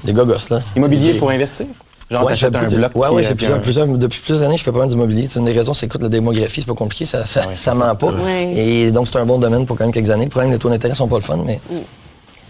des 0.05 0.13
gogos, 0.13 0.35
là. 0.51 0.61
Immobilier 0.77 1.15
pour 1.15 1.31
investir? 1.31 1.67
Genre, 2.11 2.25
Ouais, 2.27 2.33
un 2.45 2.51
bloc. 2.51 2.91
Ouais, 2.95 3.09
ouais, 3.09 3.23
euh, 3.25 3.29
j'ai 3.29 3.29
puis 3.29 3.37
plusieurs, 3.37 3.57
un- 3.57 3.61
plusieurs- 3.61 3.87
depuis 3.87 4.21
plusieurs 4.21 4.43
années, 4.47 4.59
je 4.59 4.63
fais 4.63 4.73
pas 4.73 4.81
mal 4.81 4.89
d'immobilier. 4.89 5.29
C'est 5.31 5.39
une 5.39 5.47
des 5.47 5.53
raisons, 5.53 5.73
c'est 5.73 5.87
écoute, 5.87 6.03
la 6.03 6.09
démographie, 6.11 6.61
c'est 6.61 6.67
pas 6.67 6.75
compliqué, 6.75 7.07
ça, 7.07 7.25
ça, 7.27 7.43
ça 7.57 7.75
ment 7.75 7.95
pas. 7.95 8.09
Ouais. 8.09 8.53
Et 8.55 8.91
donc, 8.91 9.09
c'est 9.09 9.17
un 9.19 9.25
bon 9.25 9.39
domaine 9.39 9.65
pour 9.65 9.79
quand 9.79 9.85
même 9.85 9.95
quelques 9.95 10.11
années. 10.11 10.25
Le 10.25 10.31
problème, 10.31 10.53
les 10.53 10.59
taux 10.59 10.69
d'intérêt 10.69 10.95
sont 10.95 11.09
pas 11.09 11.17
le 11.17 11.23
fun, 11.23 11.39
mais 11.47 11.59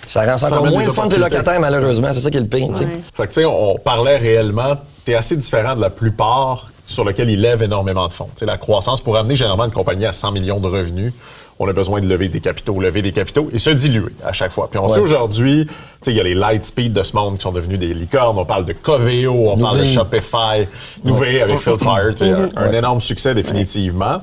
ça 0.07 0.25
rend 0.25 0.37
ça 0.37 0.47
encore 0.49 0.67
moins 0.67 0.85
le 0.85 0.93
fun 0.93 1.07
des 1.07 1.17
locataires, 1.19 1.61
malheureusement. 1.61 2.09
C'est 2.13 2.21
ça 2.21 2.31
qui 2.31 2.39
est 2.39 2.41
le 2.41 2.47
pire, 2.49 2.67
tu 2.69 2.75
sais. 2.77 2.85
Ouais. 2.85 3.01
Fait 3.15 3.23
que, 3.23 3.29
tu 3.29 3.35
sais, 3.35 3.45
on 3.45 3.77
parlait 3.79 4.17
réellement, 4.17 4.75
tu 5.05 5.13
es 5.13 5.15
assez 5.15 5.37
différent 5.37 5.77
de 5.77 5.81
la 5.81 5.91
plupart 5.91 6.73
sur 6.85 7.05
lequel 7.05 7.31
ils 7.31 7.41
lèvent 7.41 7.63
énormément 7.63 8.09
de 8.09 8.13
fonds. 8.13 8.29
Tu 8.35 8.41
sais, 8.41 8.47
la 8.47 8.59
croissance, 8.59 9.01
pour 9.01 9.17
amener 9.17 9.37
généralement 9.37 9.65
une 9.67 9.71
compagnie 9.71 10.07
à 10.07 10.13
100 10.13 10.33
millions 10.33 10.59
de 10.59 10.67
revenus, 10.67 11.13
on 11.63 11.69
a 11.69 11.73
besoin 11.73 12.01
de 12.01 12.07
lever 12.09 12.29
des 12.29 12.41
capitaux, 12.41 12.81
lever 12.81 13.03
des 13.03 13.13
capitaux 13.13 13.49
et 13.53 13.59
se 13.59 13.71
diluer 13.71 14.11
à 14.25 14.33
chaque 14.33 14.51
fois. 14.53 14.69
Puis 14.71 14.79
on 14.79 14.85
Ouais. 14.87 14.89
sait 14.95 15.01
aujourd'hui, 15.01 15.67
tu 15.67 15.73
sais, 16.03 16.11
il 16.13 16.17
y 16.17 16.21
a 16.21 16.25
les 16.25 16.35
Lightspeed 16.35 16.93
de 16.93 17.03
ce 17.03 17.15
monde 17.17 17.37
qui 17.37 17.43
sont 17.43 17.53
devenus 17.53 17.79
des 17.79 17.95
licornes. 17.95 18.37
On 18.39 18.45
parle 18.45 18.65
de 18.65 18.73
Coveo, 18.73 19.33
on 19.53 19.57
parle 19.59 19.79
de. 19.81 19.85
Shopify, 19.85 20.67
Nuvei 21.05 21.41
avec 21.43 21.59
Phil 21.59 21.79
Fire, 21.79 22.11
tu 22.11 22.17
sais, 22.25 22.31
un, 22.31 22.49
un 22.57 22.69
Ouais. 22.71 22.77
énorme 22.77 23.01
succès 23.01 23.35
définitivement, 23.35 24.23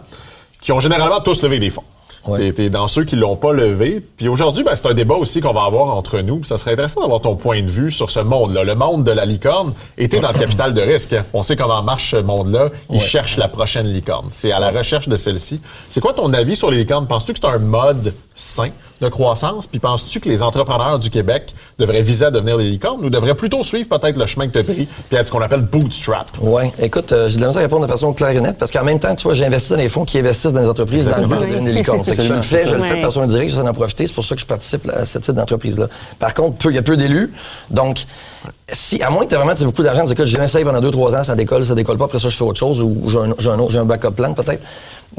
qui 0.62 0.72
ont 0.72 0.80
généralement 0.80 1.22
tous 1.22 1.42
levé 1.44 1.60
des 1.60 1.70
fonds. 1.70 1.84
Ouais. 2.28 2.38
T'es- 2.38 2.54
T'es 2.54 2.70
dans 2.70 2.88
ceux 2.88 3.04
qui 3.06 3.16
l'ont 3.16 3.36
pas 3.38 3.54
levé. 3.54 4.04
Puis 4.18 4.28
aujourd'hui, 4.28 4.64
ben, 4.64 4.76
c'est 4.76 4.88
un 4.88 4.94
débat 4.94 5.16
aussi 5.16 5.40
qu'on 5.42 5.54
va 5.54 5.64
avoir 5.64 5.96
entre 5.96 6.20
nous. 6.20 6.38
Puis 6.40 6.48
ça 6.48 6.58
serait 6.58 6.74
intéressant 6.74 7.02
d'avoir 7.02 7.22
ton 7.22 7.36
point 7.36 7.62
de 7.62 7.70
vue 7.70 7.92
sur 7.92 8.10
ce 8.10 8.20
monde-là. 8.20 8.64
Le 8.64 8.76
monde 8.76 9.04
de 9.04 9.12
la 9.12 9.26
licorne 9.26 9.74
était 9.98 10.20
dans 10.20 10.32
le 10.32 10.38
capital 10.40 10.74
de 10.74 10.82
risque. 10.82 11.16
On 11.34 11.44
sait 11.44 11.56
comment 11.56 11.82
marche 11.82 12.12
ce 12.12 12.18
monde-là. 12.18 12.70
Ils 12.92 13.00
cherchent 13.02 13.38
la 13.38 13.48
prochaine 13.48 13.88
licorne. 13.88 14.28
C'est 14.32 14.52
à 14.52 14.60
la 14.60 14.72
recherche 14.72 15.08
de 15.08 15.16
celle-ci. 15.18 15.62
C'est 15.90 16.02
quoi 16.02 16.14
ton 16.14 16.34
avis 16.34 16.56
sur 16.56 16.70
les 16.72 16.78
licornes? 16.78 17.08
Penses-tu 17.08 17.34
que 17.34 17.40
c'est 17.42 17.48
un 17.48 17.60
mode 17.60 18.14
sain? 18.36 18.70
De 19.02 19.08
croissance? 19.10 19.68
Puis 19.68 19.80
penses-tu 19.80 20.20
que 20.20 20.30
les 20.30 20.44
entrepreneurs 20.44 21.00
du 21.00 21.10
Québec 21.10 21.54
devraient 21.78 22.02
viser 22.02 22.26
à 22.26 22.32
devenir 22.32 22.58
des 22.58 22.66
licornes 22.66 23.04
ou 23.04 23.10
devraient 23.10 23.36
plutôt 23.36 23.64
suivre 23.64 23.88
peut-être 23.90 24.18
le 24.18 24.26
chemin 24.26 24.48
que 24.48 24.54
tu 24.54 24.60
as 24.60 24.64
pris 24.64 24.88
puis 25.10 25.18
être 25.18 25.28
ce 25.28 25.32
qu'on 25.32 25.42
appelle 25.42 25.62
bootstrap? 25.62 26.28
Oui, 26.42 26.64
écoute, 26.80 27.12
euh, 27.12 27.30
j'ai 27.30 27.38
de 27.38 27.42
la 27.42 27.48
misère 27.48 27.62
à 27.62 27.64
répondre 27.64 27.86
de 27.86 27.92
façon 27.92 28.14
claire 28.14 28.30
et 28.32 28.42
nette 28.42 28.58
parce 28.58 28.72
qu'en 28.72 28.84
même 28.84 29.00
temps, 29.00 29.16
tu 29.16 29.24
vois, 29.24 29.34
j'investis 29.34 29.72
dans 29.72 29.78
les 29.78 29.90
fonds 29.90 30.06
qui 30.06 30.18
investissent 30.20 30.54
dans 30.54 30.62
les 30.62 30.68
entreprises 30.68 31.08
dans 31.08 31.18
le 31.18 31.28
but 31.28 31.36
de 31.40 31.46
devenir 31.46 31.64
des 31.64 31.72
licornes. 31.74 32.04
C'est 32.04 32.18
que 32.18 32.24
je 32.24 32.34
le 32.34 32.42
fais, 32.42 32.68
je 32.68 32.76
le 32.76 32.84
fais 32.84 32.98
de 32.98 33.02
façon 33.02 33.22
indirecte, 33.22 33.52
j'essaie 33.52 33.64
d'en 33.64 33.74
profiter, 33.74 34.08
c'est 34.08 34.14
pour 34.14 34.26
ça 34.26 34.36
que 34.36 34.42
je 34.42 34.46
participe 34.46 34.90
à 34.90 35.06
ce 35.06 35.20
type 35.20 35.34
d'entreprise-là. 35.36 35.88
Par 36.20 36.34
contre, 36.34 36.70
il 36.70 36.76
y 36.76 36.78
a 36.78 36.82
peu 36.82 36.98
d'élus, 36.98 37.32
donc 37.70 38.06
si, 38.72 39.02
à 39.02 39.10
moins 39.10 39.24
que 39.26 39.30
tu 39.30 39.36
vraiment 39.36 39.54
aies 39.54 39.66
beaucoup 39.66 39.82
d'argent, 39.84 40.02
tu 40.02 40.08
dis 40.10 40.16
que 40.16 40.26
je 40.26 40.38
l'essaye 40.38 40.64
pendant 40.64 40.82
deux, 40.82 40.92
trois 40.92 41.16
ans, 41.16 41.24
ça 41.24 41.36
décolle, 41.36 41.66
ça 41.66 41.74
décolle 41.76 41.98
pas, 41.98 42.06
après 42.06 42.20
ça, 42.20 42.30
je 42.30 42.38
fais 42.38 42.44
autre 42.44 42.60
chose 42.60 42.82
ou 42.82 42.96
j'ai 43.10 43.18
un, 43.18 43.34
j'ai 43.40 43.50
un 43.50 43.60
autre- 43.60 43.72
j'ai 43.72 43.80
un 43.80 43.86
backup 43.86 44.12
plan 44.12 44.34
peut-être. 44.34 44.62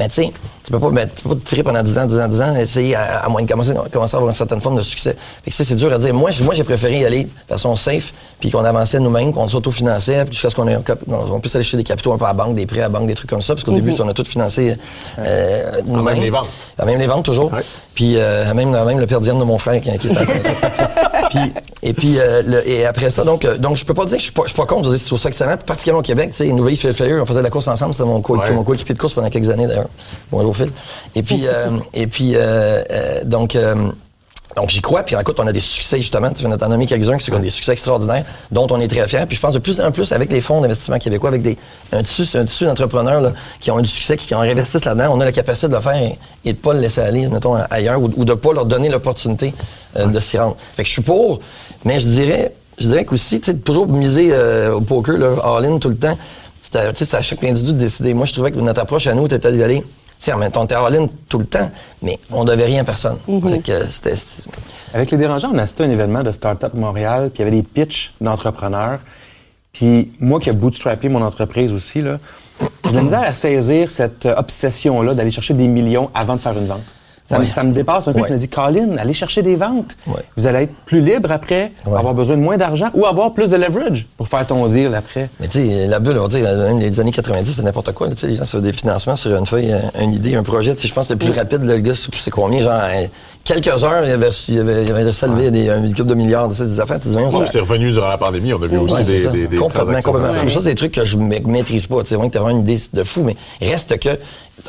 Mais 0.01 0.07
tu 0.07 0.15
sais, 0.15 0.31
tu 0.63 0.71
peux 0.71 0.79
pas, 0.79 0.89
mais 0.89 1.05
tu 1.15 1.21
peux 1.21 1.29
pas 1.29 1.35
te 1.35 1.47
tirer 1.47 1.61
pendant 1.61 1.83
10 1.83 1.97
ans, 1.99 2.05
10 2.07 2.19
ans, 2.19 2.27
10 2.27 2.41
ans, 2.41 2.55
essayer 2.55 2.95
à, 2.95 3.19
à 3.19 3.29
moins 3.29 3.43
de 3.43 3.47
commencer, 3.47 3.71
commencer 3.93 4.15
à 4.15 4.17
avoir 4.17 4.31
une 4.31 4.35
certaine 4.35 4.59
forme 4.59 4.77
de 4.77 4.81
succès. 4.81 5.15
Fait 5.43 5.51
que 5.51 5.55
ça, 5.55 5.63
c'est 5.63 5.75
dur 5.75 5.93
à 5.93 5.99
dire. 5.99 6.11
Moi, 6.11 6.31
j'ai- 6.31 6.43
moi, 6.43 6.55
j'ai 6.55 6.63
préféré 6.63 7.01
y 7.01 7.05
aller 7.05 7.25
de 7.25 7.29
façon 7.47 7.75
safe, 7.75 8.11
puis 8.39 8.49
qu'on 8.49 8.65
avançait 8.65 8.99
nous-mêmes, 8.99 9.31
qu'on 9.31 9.47
s'autofinançait, 9.47 10.25
puis 10.25 10.33
jusqu'à 10.33 10.49
ce 10.49 10.55
qu'on 10.55 10.67
ait 10.67 10.77
on 11.07 11.39
puisse 11.39 11.53
aller 11.53 11.63
chercher 11.63 11.77
des 11.77 11.83
capitaux 11.83 12.13
un 12.13 12.17
peu 12.17 12.25
à 12.25 12.29
la 12.29 12.33
banque, 12.33 12.55
des 12.55 12.65
prêts 12.65 12.79
à 12.79 12.83
la 12.83 12.89
banque, 12.89 13.05
des 13.05 13.13
trucs 13.13 13.29
comme 13.29 13.43
ça, 13.43 13.53
parce 13.53 13.63
qu'au 13.63 13.73
début, 13.73 13.93
on 13.99 14.07
a 14.09 14.13
tout 14.15 14.25
financé 14.25 14.75
euh, 15.19 15.81
nous-mêmes. 15.85 16.15
même 16.15 16.23
les 16.23 16.29
ventes. 16.31 16.47
À 16.79 16.85
même 16.85 16.99
les 16.99 17.05
ventes, 17.05 17.25
toujours. 17.25 17.53
Ouais. 17.53 17.59
Puis 17.93 18.15
euh, 18.17 18.49
à 18.49 18.53
même, 18.55 18.73
à 18.73 18.83
même 18.85 18.99
le 18.99 19.05
père 19.05 19.21
diem 19.21 19.37
de 19.37 19.43
mon 19.43 19.59
frère 19.59 19.79
qui, 19.81 19.95
qui 19.99 20.07
est 20.07 20.11
en 20.17 20.21
puis, 21.29 21.53
et 21.83 21.93
puis 21.93 22.15
euh, 22.19 22.41
le- 22.45 22.67
et 22.67 22.85
après 22.85 23.09
ça, 23.09 23.23
donc, 23.23 23.45
euh, 23.45 23.57
donc 23.57 23.77
je 23.77 23.85
peux 23.85 23.93
pas 23.93 24.05
dire 24.05 24.15
que 24.17 24.21
je 24.21 24.25
suis 24.25 24.33
pas, 24.33 24.43
je 24.45 24.49
suis 24.49 24.57
pas 24.57 24.65
contre, 24.65 24.85
je 24.85 24.89
veux 24.89 24.95
dire, 24.95 25.01
c'est 25.01 25.07
sur 25.07 25.19
ça 25.19 25.29
excellent. 25.29 25.55
Puis, 25.57 25.65
particulièrement 25.65 25.99
au 25.99 26.03
Québec, 26.03 26.31
tu 26.31 26.37
sais, 26.37 26.47
Nouvelle 26.47 26.75
Phil 26.75 26.93
Fair, 26.93 27.21
on 27.21 27.25
faisait 27.25 27.39
de 27.39 27.43
la 27.43 27.49
course 27.49 27.67
ensemble, 27.67 27.93
c'était 27.93 28.05
mon, 28.07 28.21
co 28.21 28.37
Ouais. 28.37 28.51
mon 28.51 28.63
coéquipier 28.63 28.95
de 28.95 28.99
course 28.99 29.13
pendant 29.13 29.29
quelques 29.29 29.49
années 29.49 29.67
d'ailleurs. 29.67 29.87
Bonjour 30.31 30.55
Phil. 30.55 30.71
Et 31.15 31.23
puis, 31.23 31.47
euh, 31.47 31.77
et 31.93 32.07
puis 32.07 32.35
euh, 32.35 32.83
euh, 32.91 33.21
donc. 33.23 33.57
Donc, 34.53 34.69
j'y 34.69 34.81
crois. 34.81 35.03
Puis, 35.03 35.15
écoute, 35.17 35.39
on 35.39 35.47
a 35.47 35.53
des 35.53 35.61
succès, 35.61 36.01
justement. 36.01 36.29
Tu 36.31 36.45
viens 36.45 36.57
d'en 36.57 36.67
nommer 36.67 36.85
quelques-uns 36.85 37.17
qui 37.17 37.23
sont 37.23 37.39
des 37.39 37.49
succès 37.49 37.71
extraordinaires, 37.71 38.25
dont 38.51 38.67
on 38.69 38.81
est 38.81 38.89
très 38.89 39.07
fiers. 39.07 39.25
Puis, 39.25 39.37
je 39.37 39.41
pense 39.41 39.53
de 39.53 39.59
plus 39.59 39.79
en 39.79 39.93
plus 39.93 40.11
avec 40.11 40.29
les 40.29 40.41
fonds 40.41 40.59
d'investissement 40.59 40.99
québécois, 40.99 41.29
avec 41.29 41.41
des, 41.41 41.57
un 41.93 42.03
tissu, 42.03 42.37
un 42.37 42.43
tissu 42.43 42.65
d'entrepreneurs 42.65 43.21
là, 43.21 43.31
qui 43.61 43.71
ont 43.71 43.79
eu 43.79 43.83
du 43.83 43.87
succès, 43.87 44.17
qui, 44.17 44.27
qui 44.27 44.35
en 44.35 44.41
investissent 44.41 44.83
là-dedans. 44.83 45.15
On 45.15 45.21
a 45.21 45.23
la 45.23 45.31
capacité 45.31 45.69
de 45.69 45.75
le 45.75 45.79
faire 45.79 46.17
et, 46.43 46.51
de 46.51 46.57
pas 46.57 46.73
le 46.73 46.81
laisser 46.81 46.99
aller, 46.99 47.29
mettons, 47.29 47.55
ailleurs, 47.69 48.01
ou, 48.01 48.25
de 48.25 48.33
pas 48.33 48.51
leur 48.51 48.65
donner 48.65 48.89
l'opportunité 48.89 49.53
de 49.97 50.19
s'y 50.19 50.37
rendre. 50.37 50.57
Fait 50.73 50.83
que 50.83 50.87
je 50.89 50.93
suis 50.95 51.01
pour, 51.01 51.39
mais 51.85 52.01
je 52.01 52.09
dirais, 52.09 52.53
je 52.77 52.89
dirais 52.89 53.05
qu'aussi, 53.05 53.39
tu 53.39 53.51
sais, 53.51 53.57
toujours 53.57 53.87
miser 53.87 54.37
au 54.69 54.81
poker, 54.81 55.17
là, 55.17 55.29
all-in 55.45 55.79
tout 55.79 55.87
le 55.87 55.95
temps, 55.95 56.17
c'est 56.71 57.13
à, 57.13 57.21
chaque 57.21 57.43
individu 57.43 57.73
de 57.73 57.77
décider. 57.79 58.13
Moi, 58.13 58.25
je 58.25 58.33
trouvais 58.33 58.51
que 58.51 58.59
notre 58.59 58.81
approche 58.81 59.07
à 59.07 59.13
nous 59.13 59.25
était 59.25 59.51
d'y 59.51 59.63
aller 59.63 59.83
tu 60.21 60.25
sais, 60.25 60.33
en 60.33 60.37
même 60.37 60.51
temps, 60.51 60.61
on 60.61 60.65
était 60.65 60.75
all-in 60.75 61.07
tout 61.29 61.39
le 61.39 61.45
temps, 61.45 61.71
mais 62.03 62.19
on 62.29 62.43
devait 62.43 62.65
rien 62.65 62.81
à 62.81 62.83
personne. 62.83 63.17
Que 63.63 63.89
c'était- 63.89 64.15
c'était- 64.15 64.49
Avec 64.93 65.09
les 65.09 65.17
dérangeants, 65.17 65.49
on 65.51 65.57
a 65.57 65.63
assisté 65.63 65.83
à 65.83 65.87
un 65.87 65.89
événement 65.89 66.21
de 66.21 66.31
Startup 66.31 66.71
Montréal, 66.75 67.31
puis 67.33 67.41
il 67.41 67.45
y 67.47 67.47
avait 67.47 67.57
des 67.57 67.63
pitchs 67.63 68.13
d'entrepreneurs. 68.21 68.99
Puis 69.73 70.11
moi 70.19 70.39
qui 70.39 70.49
ai 70.49 70.53
bootstrappé 70.53 71.09
mon 71.09 71.23
entreprise 71.23 71.73
aussi, 71.73 72.03
là, 72.03 72.19
j'ai 72.85 72.91
de 72.91 72.95
la 72.97 73.01
misère 73.01 73.23
à 73.23 73.33
saisir 73.33 73.89
cette 73.89 74.27
euh, 74.27 74.35
obsession-là 74.37 75.15
d'aller 75.15 75.31
chercher 75.31 75.55
des 75.55 75.67
millions 75.67 76.11
avant 76.13 76.35
de 76.35 76.41
faire 76.41 76.55
une 76.55 76.67
vente. 76.67 76.83
Ça, 77.31 77.39
me- 77.39 77.45
Ouais. 77.45 77.49
ça 77.49 77.63
me 77.63 77.71
dépasse 77.73 78.07
un 78.07 78.13
peu. 78.13 78.19
Ouais. 78.21 78.27
Je 78.29 78.33
me 78.33 78.39
dis, 78.39 78.47
Colin, 78.49 78.97
allez 78.97 79.13
chercher 79.13 79.41
des 79.41 79.55
ventes. 79.55 79.95
Ouais. 80.05 80.21
Vous 80.37 80.45
allez 80.47 80.63
être 80.63 80.73
plus 80.85 81.01
libre 81.01 81.31
après, 81.31 81.71
avoir 81.85 82.13
besoin 82.13 82.35
de 82.35 82.41
moins 82.41 82.57
d'argent 82.57 82.89
ou 82.93 83.05
avoir 83.05 83.31
plus 83.33 83.49
de 83.51 83.55
leverage 83.57 84.05
pour 84.17 84.27
faire 84.27 84.45
ton 84.45 84.67
deal 84.67 84.93
après. 84.93 85.29
Mais 85.39 85.47
tu 85.47 85.59
sais, 85.67 85.87
la 85.87 85.99
bulle, 85.99 86.17
on 86.17 86.23
va 86.23 86.27
dire, 86.27 86.43
même 86.43 86.79
les 86.79 86.99
années 86.99 87.11
90, 87.11 87.49
c'était 87.51 87.63
n'importe 87.63 87.91
quoi. 87.93 88.07
là, 88.07 88.13
les 88.23 88.35
gens 88.35 88.45
sur 88.45 88.61
des 88.61 88.73
financements 88.73 89.15
sur 89.15 89.35
une 89.37 89.45
feuille, 89.45 89.71
euh, 89.71 89.79
une 90.01 90.13
idée, 90.13 90.35
un 90.35 90.43
projet. 90.43 90.75
Je 90.77 90.93
pense 90.93 91.07
que 91.07 91.13
le 91.13 91.19
plus 91.19 91.31
rapide, 91.31 91.63
là, 91.63 91.75
le 91.75 91.81
gars, 91.81 91.93
c'est 91.95 92.29
combien? 92.31 92.61
Genre, 92.61 92.71
euh, 92.73 93.05
quelques 93.43 93.83
heures, 93.83 94.03
il 94.03 94.09
y 94.09 94.11
avait, 94.11 94.29
il 94.47 94.55
y 94.55 94.59
avait, 94.59 94.83
il 94.83 94.87
y 94.87 94.91
avait 94.91 95.01
à 95.23 95.27
lever 95.27 95.51
des, 95.51 95.69
un 95.69 95.81
couple 95.89 96.05
de 96.05 96.13
milliards 96.13 96.47
de 96.49 96.63
des 96.63 96.79
affaires. 96.79 96.99
Tu 96.99 97.11
ça- 97.11 97.45
c'est 97.47 97.59
revenu 97.59 97.91
durant 97.91 98.09
la 98.09 98.17
pandémie. 98.17 98.53
On 98.53 98.61
a 98.61 98.67
vu 98.67 98.77
aussi 98.77 98.93
Ouais, 98.95 99.03
c'est 99.05 99.11
des, 99.13 99.19
ça. 99.19 99.31
des, 99.31 99.47
des 99.47 99.57
complètement, 99.57 99.69
transactions. 99.69 100.11
complètement. 100.11 100.39
comme 100.39 100.49
Ça, 100.49 100.59
c'est 100.61 100.69
des 100.69 100.75
trucs 100.75 100.91
que 100.93 101.05
je 101.05 101.17
ma- 101.17 101.39
maîtrise 101.39 101.85
pas. 101.87 102.01
Tu 102.03 102.09
sais, 102.09 102.15
vraiment 102.15 102.29
que 102.29 102.33
t'as 102.33 102.39
vraiment 102.41 102.59
une 102.59 102.69
idée 102.69 102.81
de 102.93 103.03
fou, 103.03 103.23
mais 103.23 103.35
reste 103.61 103.99
que, 103.99 104.09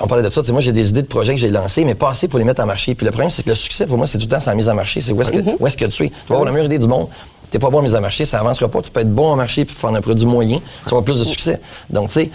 on 0.01 0.07
parlait 0.07 0.23
de 0.25 0.31
ça, 0.31 0.41
tu 0.41 0.47
sais, 0.47 0.53
moi, 0.53 0.61
j'ai 0.61 0.73
des 0.73 0.89
idées 0.89 1.03
de 1.03 1.07
projets 1.07 1.35
que 1.35 1.41
j'ai 1.41 1.51
lancés, 1.51 1.85
mais 1.85 1.95
pas 1.95 2.11
assez 2.11 2.29
pour 2.29 2.39
les 2.39 2.45
mettre 2.45 2.63
en 2.63 2.67
marché. 2.67 2.95
Puis 2.95 3.05
le 3.05 3.11
problème, 3.13 3.31
c'est 3.31 3.43
que 3.43 3.51
le 3.51 3.55
succès, 3.57 3.87
pour 3.87 3.99
moi, 3.99 4.07
c'est 4.07 4.19
tout 4.19 4.25
le 4.25 4.31
temps, 4.31 4.41
c'est 4.41 4.51
la 4.51 4.57
mise 4.57 4.69
en 4.69 4.75
marché. 4.75 5.01
C'est 5.01 5.13
où 5.13 5.21
est-ce 5.21 5.33
que, 5.33 5.39
où 5.59 5.67
est-ce 5.67 5.77
que 5.77 5.85
tu 5.87 6.05
es. 6.05 6.09
Tu 6.09 6.15
vas 6.29 6.35
avoir 6.37 6.45
la 6.47 6.53
meilleure 6.53 6.67
idée 6.67 6.79
du 6.79 6.87
monde. 6.89 7.09
T'es 7.51 7.59
pas 7.59 7.69
bon 7.69 7.81
en 7.81 7.83
mise 7.83 7.95
en 7.95 8.01
marché, 8.01 8.25
ça 8.25 8.41
avancera 8.41 8.69
pas. 8.69 8.81
Tu 8.81 8.91
peux 8.91 9.01
être 9.01 9.13
bon 9.15 9.27
en 9.33 9.37
marché 9.37 9.67
puis 9.67 9.77
faire 9.77 9.91
un 9.91 10.01
produit 10.01 10.25
moyen, 10.25 10.57
tu 10.59 10.65
vas 10.87 10.89
avoir 10.93 11.05
plus 11.05 11.19
de 11.19 11.25
succès. 11.25 11.61
Donc, 11.91 12.09
tu 12.09 12.15
sais, 12.15 12.31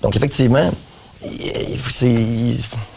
donc 0.00 0.16
effectivement, 0.16 0.70
il- 1.22 1.76
c'est, 1.90 2.10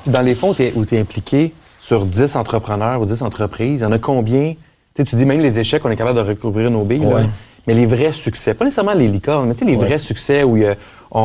Dans 0.08 0.22
les 0.22 0.36
fonds 0.36 0.56
où 0.76 0.86
tu 0.86 0.96
es 0.96 1.00
impliqué 1.02 1.54
sur 1.86 2.06
10 2.06 2.36
entrepreneurs 2.36 3.00
ou 3.02 3.06
10 3.06 3.22
entreprises, 3.22 3.80
il 3.80 3.84
y 3.84 3.86
en 3.86 3.92
a 3.92 4.00
combien? 4.00 4.54
Tu 4.54 4.58
sais, 4.98 5.04
tu 5.04 5.16
dis 5.16 5.26
même 5.26 5.40
les 5.42 5.60
échecs, 5.60 5.84
on 5.86 5.92
est 5.92 5.96
capable 5.96 6.18
de 6.24 6.28
recouvrir 6.28 6.72
nos 6.72 6.84
billes. 6.84 7.00
là. 7.06 7.20
Mais 7.68 7.74
les 7.74 7.86
vrais 7.88 8.12
succès, 8.12 8.54
pas 8.54 8.64
nécessairement 8.66 8.94
les 8.94 9.08
licornes, 9.08 9.48
mais 9.48 9.54
tu 9.56 9.66
sais, 9.66 9.66
les 9.66 9.76
vrais 9.76 9.98
succès 9.98 10.44
où 10.44 10.56
on, 10.58 10.66
on- 11.12 11.20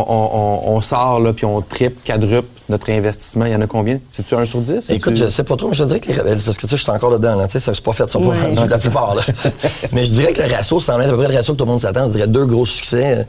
on- 0.68 0.76
on 0.76 0.80
sort 0.80 1.20
là, 1.20 1.32
puis 1.34 1.44
on 1.44 1.60
triple, 1.60 1.96
quadruple 2.04 2.48
notre 2.70 2.90
investissement, 2.90 3.44
il 3.46 3.52
y 3.52 3.54
en 3.54 3.60
a 3.60 3.66
combien? 3.66 3.98
C'est-tu 4.08 4.34
1 4.34 4.44
sur 4.46 4.60
10? 4.60 4.88
Écoute, 4.90 5.16
je 5.16 5.28
sais 5.28 5.44
pas 5.44 5.56
trop, 5.56 5.68
mais 5.68 5.74
je 5.74 5.84
dirais 5.84 6.00
que 6.00 6.08
les 6.10 6.16
parce 6.16 6.56
que 6.56 6.62
tu 6.62 6.68
sais, 6.68 6.76
je 6.78 6.82
suis 6.82 6.90
encore 6.92 7.10
dedans, 7.10 7.36
là, 7.36 7.46
tu 7.46 7.52
sais, 7.52 7.60
ça 7.60 7.74
c'est 7.74 7.84
pas 7.84 7.92
fait, 7.92 8.10
ça 8.10 8.18
pas 8.18 8.24
Ouais. 8.26 8.40
rendu 8.40 8.54
Non, 8.54 8.64
la 8.66 8.78
c'est 8.78 8.88
plupart, 8.88 9.14
là. 9.14 9.22
mais 9.92 10.04
je 10.06 10.12
dirais 10.12 10.32
que 10.32 10.40
le 10.42 10.54
ratio 10.54 10.78
être 10.78 10.90
à 10.90 10.98
peu 11.08 11.16
près 11.18 11.28
le 11.28 11.36
ratio 11.36 11.52
que 11.54 11.58
tout 11.58 11.64
le 11.64 11.70
monde 11.70 11.80
s'attend. 11.80 12.06
Je 12.06 12.12
dirais 12.12 12.26
deux 12.28 12.46
gros 12.46 12.64
succès. 12.66 13.18
euh, 13.18 13.22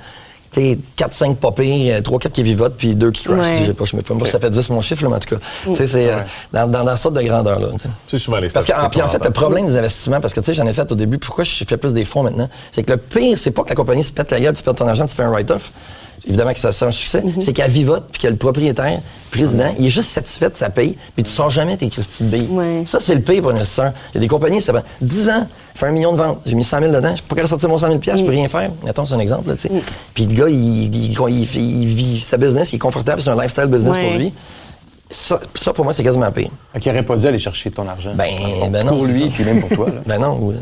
Tu 0.53 0.59
sais, 0.59 0.77
4-5 0.97 1.35
pas 1.35 1.51
pires, 1.53 1.99
3-4 2.01 2.31
qui 2.31 2.43
vivotent, 2.43 2.75
puis 2.77 2.93
2 2.93 3.11
qui 3.11 3.23
crashent. 3.23 3.37
Ouais. 3.37 3.57
Je 3.61 3.65
sais 3.67 3.73
pas, 3.73 3.85
je 3.85 3.91
sais 3.95 4.01
pas. 4.03 4.13
Moi, 4.13 4.27
ça 4.27 4.39
fait 4.39 4.49
10 4.49 4.69
mon 4.69 4.81
chiffre, 4.81 5.03
là, 5.03 5.09
mais 5.09 5.15
en 5.15 5.19
tout 5.19 5.35
cas. 5.35 5.41
Tu 5.65 5.75
sais, 5.75 5.87
c'est 5.87 6.11
euh, 6.11 6.17
dans, 6.51 6.67
dans, 6.69 6.83
dans 6.83 6.97
ce 6.97 7.03
sorte 7.03 7.15
de 7.15 7.21
grandeur-là. 7.21 7.67
tu 7.73 7.79
sais. 7.79 7.89
C'est 8.07 8.19
souvent 8.19 8.37
les 8.37 8.49
Parce 8.49 8.65
que, 8.65 8.71
statistiques. 8.73 8.91
puis 8.91 9.01
en 9.01 9.09
fait, 9.09 9.23
le 9.23 9.31
problème 9.31 9.65
des 9.67 9.77
investissements, 9.77 10.19
parce 10.19 10.33
que 10.33 10.41
tu 10.41 10.47
sais, 10.47 10.53
j'en 10.53 10.67
ai 10.67 10.73
fait 10.73 10.91
au 10.91 10.95
début, 10.95 11.17
pourquoi 11.19 11.45
je 11.45 11.63
fais 11.65 11.77
plus 11.77 11.93
des 11.93 12.03
fonds 12.03 12.23
maintenant, 12.23 12.49
c'est 12.73 12.83
que 12.83 12.91
le 12.91 12.97
pire, 12.97 13.37
c'est 13.37 13.51
pas 13.51 13.63
que 13.63 13.69
la 13.69 13.75
compagnie 13.75 14.03
se 14.03 14.11
pète 14.11 14.29
la 14.31 14.41
gueule, 14.41 14.53
tu 14.53 14.63
perds 14.63 14.75
ton 14.75 14.87
argent, 14.87 15.07
tu 15.07 15.15
fais 15.15 15.23
un 15.23 15.29
write-off. 15.31 15.71
Évidemment 16.27 16.53
que 16.53 16.59
ça 16.59 16.71
c'est 16.71 16.85
un 16.85 16.91
succès. 16.91 17.23
C'est 17.39 17.51
qu'elle 17.53 17.71
vivote, 17.71 18.05
puis 18.11 18.21
que 18.21 18.27
le 18.27 18.35
propriétaire, 18.35 18.99
président, 19.31 19.73
il 19.79 19.85
est 19.87 19.89
juste 19.89 20.09
satisfait 20.09 20.49
de 20.49 20.55
sa 20.55 20.69
paye, 20.69 20.95
puis 21.15 21.23
tu 21.23 21.31
sors 21.31 21.49
jamais 21.49 21.77
tes 21.77 21.89
Christy 21.89 22.23
de 22.25 22.29
billes. 22.29 22.47
Ouais. 22.51 22.83
Ça, 22.85 22.99
c'est 22.99 23.15
le 23.15 23.21
pire 23.21 23.41
pour 23.41 23.51
un 23.51 23.55
investisseur. 23.55 23.91
Il 24.11 24.15
y 24.15 24.17
a 24.17 24.21
des 24.21 24.27
compagnies, 24.27 24.61
ça 24.61 24.71
va 24.73 24.83
10 25.01 25.29
ans, 25.29 25.47
je 25.73 25.79
fais 25.79 25.85
un 25.87 25.91
million 25.91 26.11
de 26.11 26.17
ventes, 26.17 26.39
j'ai 26.45 26.53
mis 26.53 26.63
100 26.63 26.79
000 26.79 26.91
dedans, 26.91 27.09
je 27.11 27.15
suis 27.15 27.23
pas 27.23 27.41
de 27.41 27.47
sortir 27.47 27.69
mon 27.69 27.77
100 27.79 27.87
000 27.87 27.99
je 28.17 28.23
peux 28.23 28.29
rien 28.29 28.47
faire. 28.47 28.69
Mettons, 28.83 29.05
c'est 29.05 29.13
un 29.15 29.19
exemple, 29.19 29.47
là, 29.49 29.55
tu 29.55 29.61
sais. 29.61 29.71
Puis 30.13 30.25
le 30.25 30.33
gars, 30.35 30.49
il, 30.49 30.93
il- 30.93 31.11
il- 31.13 31.81
il 31.81 31.87
vit 31.87 32.19
sa 32.19 32.37
business, 32.37 32.71
il 32.73 32.75
est 32.75 32.79
confortable, 32.79 33.21
c'est 33.21 33.29
un 33.29 33.35
lifestyle 33.41 33.65
business 33.65 33.95
Ouais. 33.95 34.03
pour 34.09 34.17
lui. 34.19 34.33
Ça, 35.11 35.39
ça, 35.55 35.73
pour 35.73 35.83
moi, 35.83 35.93
c'est 35.93 36.03
quasiment 36.03 36.31
pire. 36.31 36.49
Fait 36.73 36.79
qu'il 36.79 36.91
aurait 36.91 37.03
pas 37.03 37.17
dû 37.17 37.27
aller 37.27 37.37
chercher 37.39 37.69
ton 37.69 37.87
argent. 37.87 38.11
Ben, 38.15 38.29
ben 38.71 38.83
non, 38.85 38.97
Pour 38.97 39.05
lui, 39.05 39.29
puis 39.29 39.43
même 39.43 39.61
pour 39.61 39.69
toi. 39.77 39.85
là. 39.87 40.01
Ben 40.05 40.19
non, 40.19 40.53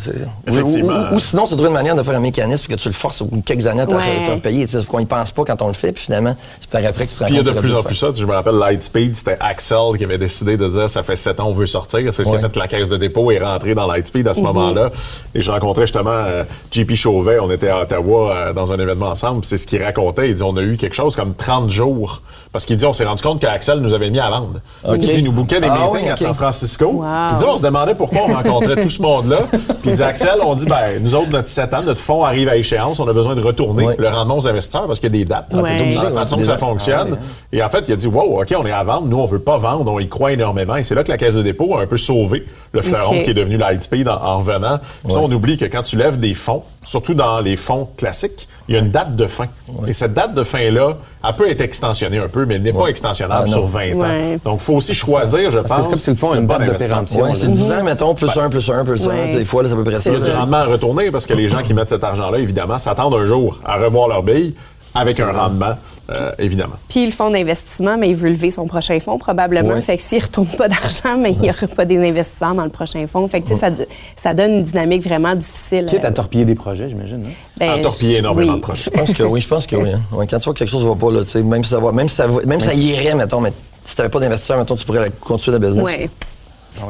Effectivement. 0.47 0.93
Ou, 1.10 1.14
ou- 1.14 1.16
ou 1.16 1.20
sinon, 1.20 1.45
c'est 1.45 1.54
trouver 1.56 1.68
une 1.70 1.76
manière 1.76 1.95
de 1.95 2.04
faire 2.04 2.16
un 2.16 2.20
mécanisme 2.20 2.68
que 2.68 2.76
tu 2.76 2.88
le 2.89 2.93
forces 2.93 3.22
ou 3.22 3.30
quelques 3.45 3.68
années 3.68 3.82
à 3.82 3.86
te 3.88 3.93
Ouais. 3.93 4.38
payer. 4.41 4.66
Qu'on 4.88 5.00
y 5.00 5.06
pense 5.06 5.32
pas 5.32 5.43
quand 5.45 5.62
on 5.62 5.68
le 5.68 5.74
fait, 5.74 5.91
puis 5.91 6.04
finalement, 6.06 6.36
c'est 6.60 6.70
par 6.70 6.84
après 6.84 7.06
que 7.06 7.12
tu 7.12 7.18
te 7.20 7.24
Puis 7.26 7.34
il 7.34 7.38
y 7.38 7.39
a 7.39 7.43
de 7.43 7.52
plus 7.52 7.74
en 7.76 7.84
plus 7.84 7.95
ça. 7.95 8.08
Je 8.16 8.26
me 8.26 8.34
rappelle 8.34 8.56
Lightspeed, 8.56 9.16
c'était 9.16 9.38
Axel 9.39 9.78
qui 9.97 10.04
avait 10.04 10.18
décidé 10.18 10.58
de 10.58 10.68
dire 10.68 10.89
ça 10.89 11.04
fait 11.04 11.16
sept 11.16 11.39
ans 11.39 11.47
on 11.50 11.54
veut 11.54 11.66
sortir. 11.68 12.00
C'est 12.14 12.24
ce 12.24 12.30
qui 12.30 12.36
Ouais. 12.36 12.43
a 12.43 12.50
fait 12.50 12.56
la 12.58 12.68
caisse 12.68 12.88
de 12.89 12.97
dépôt 12.97 13.30
est 13.32 13.39
rentrée 13.39 13.76
dans 13.76 13.86
Lightspeed 13.88 14.28
à 14.28 14.34
ce 14.34 14.41
moment-là. 14.41 14.89
Et 15.36 15.41
je 15.41 15.52
rencontrais 15.52 15.84
justement 15.84 16.10
euh, 16.12 16.43
JP 16.72 16.95
Chauvet. 16.95 17.39
On 17.39 17.52
était 17.52 17.70
à 17.70 17.82
Ottawa 17.82 18.34
euh, 18.36 18.54
dans 18.54 18.74
un 18.74 18.80
événement 18.80 19.10
ensemble. 19.10 19.41
puis 19.41 19.50
C'est 19.50 19.58
ce 19.58 19.68
qu'il 19.68 19.84
racontait. 19.84 20.30
Il 20.30 20.36
dit 20.36 20.43
on 20.43 20.58
a 20.58 20.62
eu 20.62 20.78
quelque 20.78 20.95
chose 20.95 21.16
comme 21.16 21.36
30 21.36 21.70
jours. 21.70 22.22
Parce 22.52 22.66
qu'il 22.66 22.76
dit 22.78 22.86
on 22.86 22.93
s'est 22.93 23.06
rendu 23.06 23.22
compte 23.22 23.39
qu'Axel 23.39 23.80
nous 23.80 23.93
avait 23.93 24.10
mis 24.10 24.20
à 24.20 24.30
vendre. 24.30 24.60
Il 24.88 24.97
dit 24.97 25.10
il 25.18 25.24
nous 25.24 25.32
bouquait 25.32 25.62
des 25.62 25.68
Ah 25.70 25.88
meetings 25.88 26.06
oui, 26.06 26.10
à. 26.10 26.16
San 26.16 26.34
Francisco. 26.34 26.86
Wow. 26.88 27.06
Il 27.32 27.36
dit 27.36 27.43
on 27.45 27.58
se 27.58 27.64
demandait 27.64 27.93
pourquoi 27.93 28.22
on 28.28 28.34
rencontrait 28.34 28.82
tout 28.82 28.89
ce 28.89 29.02
monde-là. 29.02 29.41
Puis 29.52 29.91
il 29.91 29.93
dit 29.93 30.04
Axel, 30.04 30.39
on 30.41 30.56
dit 30.56 30.66
ben 30.66 31.02
nous 31.02 31.14
autres 31.14 31.30
notre 31.30 31.47
7 31.47 31.74
ans, 31.76 31.84
notre 31.84 32.02
fonds 32.02 32.24
arrive 32.24 32.50
à 32.50 32.56
échéance. 32.56 33.00
On 33.00 33.08
a 33.08 33.14
besoin 33.14 33.36
de 33.36 33.41
retourner 33.41 33.88
le 33.97 34.08
rendement 34.08 34.38
aux 34.38 34.47
investisseurs 34.47 34.88
parce 34.88 35.00
qu'il 35.00 35.10
y 35.16 35.16
a 35.16 35.18
des 35.20 35.26
dates. 35.26 35.54
Ouais. 35.54 35.91
la 35.91 36.12
façon 36.12 36.38
que 36.38 36.43
ça 36.43 36.58
fonctionne. 36.58 37.18
Et 37.52 37.64
en 37.64 37.70
fait, 37.70 37.86
il 37.88 37.93
a 37.93 37.95
dit 37.95 38.06
Wow, 38.08 38.41
OK, 38.41 38.54
on 38.56 38.66
est 38.66 38.72
à 38.72 38.84
vendre. 38.84 39.08
Nous, 39.08 39.18
on 39.18 39.26
veut 39.26 39.39
pas 39.39 39.58
vendre. 39.58 39.91
On 39.91 40.00
y 40.00 40.08
croit 40.08 40.32
énormément. 40.34 40.76
Et 40.76 40.84
c'est 40.84 40.93
là 40.93 41.04
que 41.04 41.10
la 41.10 41.18
caisse 41.18 41.34
de 41.34 41.41
dépôt 41.41 41.76
a 41.78 41.82
un 41.82 41.88
peu 41.88 41.97
sauvé 41.97 42.45
le 42.74 42.82
fleuron 42.84 43.24
qui 43.24 43.32
est 43.32 43.34
devenu 43.34 43.58
Lightspeed 43.58 44.08
en, 44.08 44.22
en 44.24 44.38
revenant. 44.38 44.78
Puis 45.04 45.14
ça, 45.14 45.20
on 45.20 45.32
oublie 45.32 45.58
que 45.58 45.66
quand 45.66 45.82
tu 45.82 45.95
lèves 45.97 46.20
des 46.20 46.36
fonds, 46.36 46.62
surtout 46.84 47.16
dans 47.16 47.39
les 47.39 47.56
fonds 47.58 47.89
classiques, 47.97 48.47
il 48.68 48.76
y 48.76 48.78
a 48.78 48.82
une 48.82 48.91
date 48.91 49.16
de 49.16 49.26
fin. 49.26 49.47
Et 49.88 49.93
cette 49.93 50.14
date 50.14 50.36
de 50.36 50.43
fin-là, 50.43 50.97
elle 51.28 51.34
peut 51.36 51.50
être 51.50 51.62
extensionnée 51.62 52.20
un 52.20 52.28
peu, 52.28 52.45
mais 52.45 52.56
elle 52.56 52.62
n'est 52.62 52.72
pas 52.72 52.86
extensionnable 52.86 53.45
Ah, 53.47 53.52
sur 53.52 53.66
20 53.66 53.93
ans. 53.95 53.97
Ouais. 54.02 54.39
Donc, 54.45 54.60
il 54.62 54.64
faut 54.64 54.76
aussi 54.76 54.93
choisir, 54.93 55.50
je 55.50 55.58
Parce 55.58 55.72
que 55.72 55.76
pense. 55.76 55.84
c'est 55.86 55.89
comme 55.89 56.00
si 56.00 56.10
le 56.12 56.16
fonds 56.18 56.32
a 56.34 56.38
une 56.38 56.45
date 56.45 56.66
de 56.68 56.72
péremption. 56.74 57.22
Ouais, 57.24 57.34
c'est 57.34 57.47
10 57.52 57.72
ans, 57.72 57.84
mettons, 57.84 58.14
plus 58.14 58.38
1, 58.38 58.50
plus 58.52 58.70
1, 58.70 58.86
plus 58.86 59.08
1. 59.08 59.12
Ouais. 59.12 59.36
Des 59.38 59.45
fois, 59.45 59.64
là, 59.64 59.70
c'est 59.70 59.74
à 59.74 59.78
peu 59.78 59.84
près 59.86 60.00
ça. 60.00 60.12
Il 60.12 60.20
y 60.20 60.22
a 60.22 60.26
du 60.30 60.36
rendement 60.36 60.58
à 60.58 60.66
retourner 60.66 61.10
parce 61.10 61.26
que 61.26 61.34
les 61.34 61.47
gens 61.47 61.64
qui 61.64 61.74
mettent 61.74 61.89
cet 61.89 62.04
argent-là, 62.04 62.38
évidemment, 62.38 62.78
s'attendent 62.78 63.16
un 63.16 63.26
jour 63.26 63.58
à 63.66 63.78
revoir 63.78 64.08
leur 64.08 64.22
bille 64.22 64.54
avec 64.93 65.20
un 65.20 65.32
rendement, 65.32 65.76
euh, 66.10 66.32
évidemment. 66.39 66.76
Puis 66.89 67.05
le 67.05 67.12
fonds 67.12 67.30
d'investissement, 67.30 67.97
mais 67.97 68.10
il 68.10 68.16
veut 68.16 68.30
lever 68.30 68.51
son 68.51 68.66
prochain 68.68 68.99
fonds 68.99 69.18
probablement. 69.18 69.74
Ouais. 69.76 69.82
Fait 69.82 69.97
que 69.97 70.03
s'il 70.03 70.18
ne 70.20 70.24
retourne 70.24 70.47
pas 70.47 70.68
d'argent, 70.68 71.18
mais 71.18 71.32
il 71.34 71.39
n'y 71.39 71.49
aura 71.49 71.68
pas 71.68 71.86
des 71.86 71.97
investisseurs 72.07 72.53
dans 72.55 72.64
le 72.64 72.70
prochain 72.70 73.05
fonds. 73.07 73.28
Fait 73.28 73.41
que 73.41 73.47
tu 73.47 73.53
sais, 73.53 73.60
ça, 73.60 73.70
ça 74.16 74.34
donne 74.34 74.51
une 74.51 74.64
dynamique 74.64 75.03
vraiment 75.03 75.36
difficile. 75.36 75.86
Quitte 75.88 76.05
à 76.05 76.10
euh, 76.10 76.12
torpiller 76.12 76.45
des 76.45 76.55
projets, 76.55 76.89
j'imagine. 76.89 77.22
non? 77.24 77.30
ben, 77.60 77.70
à 77.72 77.78
torpiller 77.80 78.18
énormément 78.18 78.53
oui. 78.53 78.57
de 78.60 78.64
projets. 78.64 78.84
Je 78.86 78.89
pense 78.89 79.14
que 79.14 79.24
oui, 79.24 79.41
je 79.41 79.47
pense 79.47 79.68
que 79.68 79.76
oui. 79.76 79.91
hein. 79.91 80.01
Ouais, 80.12 80.26
quand 80.28 80.38
tu 80.38 80.45
vois 80.45 80.53
que 80.53 80.60
quelque 80.60 80.68
chose 80.70 80.84
ne 80.86 80.89
va 80.89 80.95
pas, 80.95 81.12
là, 81.12 81.22
même 81.43 81.64
si 81.64 81.70
ça 81.70 81.80
va, 81.80 81.91
même 81.91 82.07
si 82.10 82.16
ça, 82.16 82.28
va- 82.28 82.41
même 82.45 82.60
si 82.60 82.68
ça 82.68 82.74
irait, 82.74 83.16
mettons, 83.16 83.41
mais 83.41 83.51
si 83.84 83.95
tu 83.95 84.01
n'avais 84.01 84.12
pas 84.12 84.20
d'investisseur, 84.20 84.57
mettons, 84.57 84.76
tu 84.76 84.86
pourrais 84.86 85.12
continuer 85.22 85.57
la 85.60 85.68
business. 85.68 85.86
Ouais. 85.86 86.10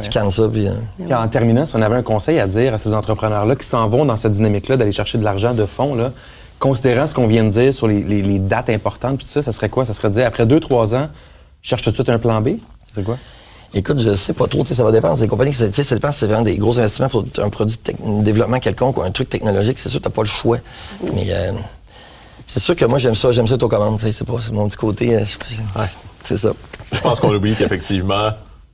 Tu 0.02 0.10
cannes 0.10 0.30
ça, 0.30 0.48
puis. 0.52 0.68
euh, 0.68 0.74
Puis 1.04 1.14
en 1.14 1.28
terminant, 1.30 1.66
si 1.66 1.76
on 1.76 1.82
avait 1.82 1.96
un 1.96 2.04
conseil 2.04 2.38
à 2.40 2.46
dire 2.48 2.74
à 2.74 2.78
ces 2.78 2.94
entrepreneurs-là 2.94 3.56
qui 3.56 3.66
s'en 3.66 3.88
vont 3.88 4.06
dans 4.06 4.18
cette 4.18 4.34
dynamique-là 4.34 4.78
d'aller 4.78 4.92
chercher 4.92 5.18
de 5.18 5.24
l'argent 5.24 5.54
de 5.54 5.66
fonds, 5.66 5.96
là, 5.96 6.12
considérant 6.60 7.08
ce 7.08 7.14
qu'on 7.14 7.28
vient 7.28 7.44
de 7.46 7.50
dire 7.50 7.74
sur 7.74 7.88
les, 7.88 8.02
les- 8.04 8.22
les 8.22 8.40
dates 8.40 8.70
importantes, 8.70 9.18
puis 9.18 9.26
tout 9.26 9.32
ça, 9.32 9.42
ça 9.42 9.52
serait 9.52 9.70
quoi? 9.70 9.86
Ça 9.86 9.94
serait 9.94 10.10
de 10.10 10.14
dire, 10.14 10.28
après 10.28 10.46
deux, 10.46 10.60
trois 10.60 10.94
ans, 10.96 11.08
je 11.62 11.70
cherche 11.70 11.82
tout 11.82 11.90
de 11.90 11.96
suite 11.96 12.10
un 12.10 12.20
plan 12.20 12.42
B? 12.42 12.58
C'est 12.94 13.04
quoi? 13.04 13.18
Écoute, 13.74 14.00
je 14.00 14.16
sais 14.16 14.34
pas 14.34 14.48
trop, 14.48 14.62
tu 14.64 14.70
sais, 14.70 14.74
ça 14.74 14.84
va 14.84 14.92
dépendre. 14.92 15.18
des 15.20 15.28
compagnies, 15.28 15.52
tu 15.52 15.58
sais, 15.72 15.84
ça 15.84 15.96
dépend 15.96 16.12
si 16.12 16.20
c'est 16.20 16.26
vraiment 16.26 16.42
des 16.42 16.58
gros 16.58 16.78
investissements 16.80 17.10
pour 17.10 17.24
un 17.38 17.50
produit, 17.50 17.78
un 18.06 18.22
développement 18.24 18.60
quelconque 18.60 18.98
ou 18.98 19.04
un 19.04 19.12
truc 19.12 19.30
technologique, 19.30 19.78
c'est 19.78 19.90
sûr 19.90 20.00
que 20.00 20.06
t'as 20.06 20.10
pas 20.10 20.24
le 20.24 20.28
choix. 20.28 20.58
Mais 21.14 21.28
euh, 21.30 21.52
c'est 22.48 22.60
sûr 22.60 22.76
que 22.76 22.86
moi, 22.86 22.98
j'aime 22.98 23.14
ça, 23.16 23.32
j'aime 23.32 23.48
ça 23.48 23.56
être 23.56 23.64
aux 23.64 23.70
commandes, 23.70 24.00
tu 24.00 24.06
sais, 24.06 24.12
c'est 24.12 24.26
pas, 24.26 24.38
c'est 24.42 24.52
mon 24.52 24.68
petit 24.68 24.78
côté, 24.78 25.16
euh, 25.16 25.24
je- 25.26 25.38
c'est 26.24 26.38
ça. 26.38 26.52
Je 26.92 27.00
pense 27.00 27.20
qu'on 27.20 27.34
oublie 27.34 27.56
qu'effectivement, 27.56 28.32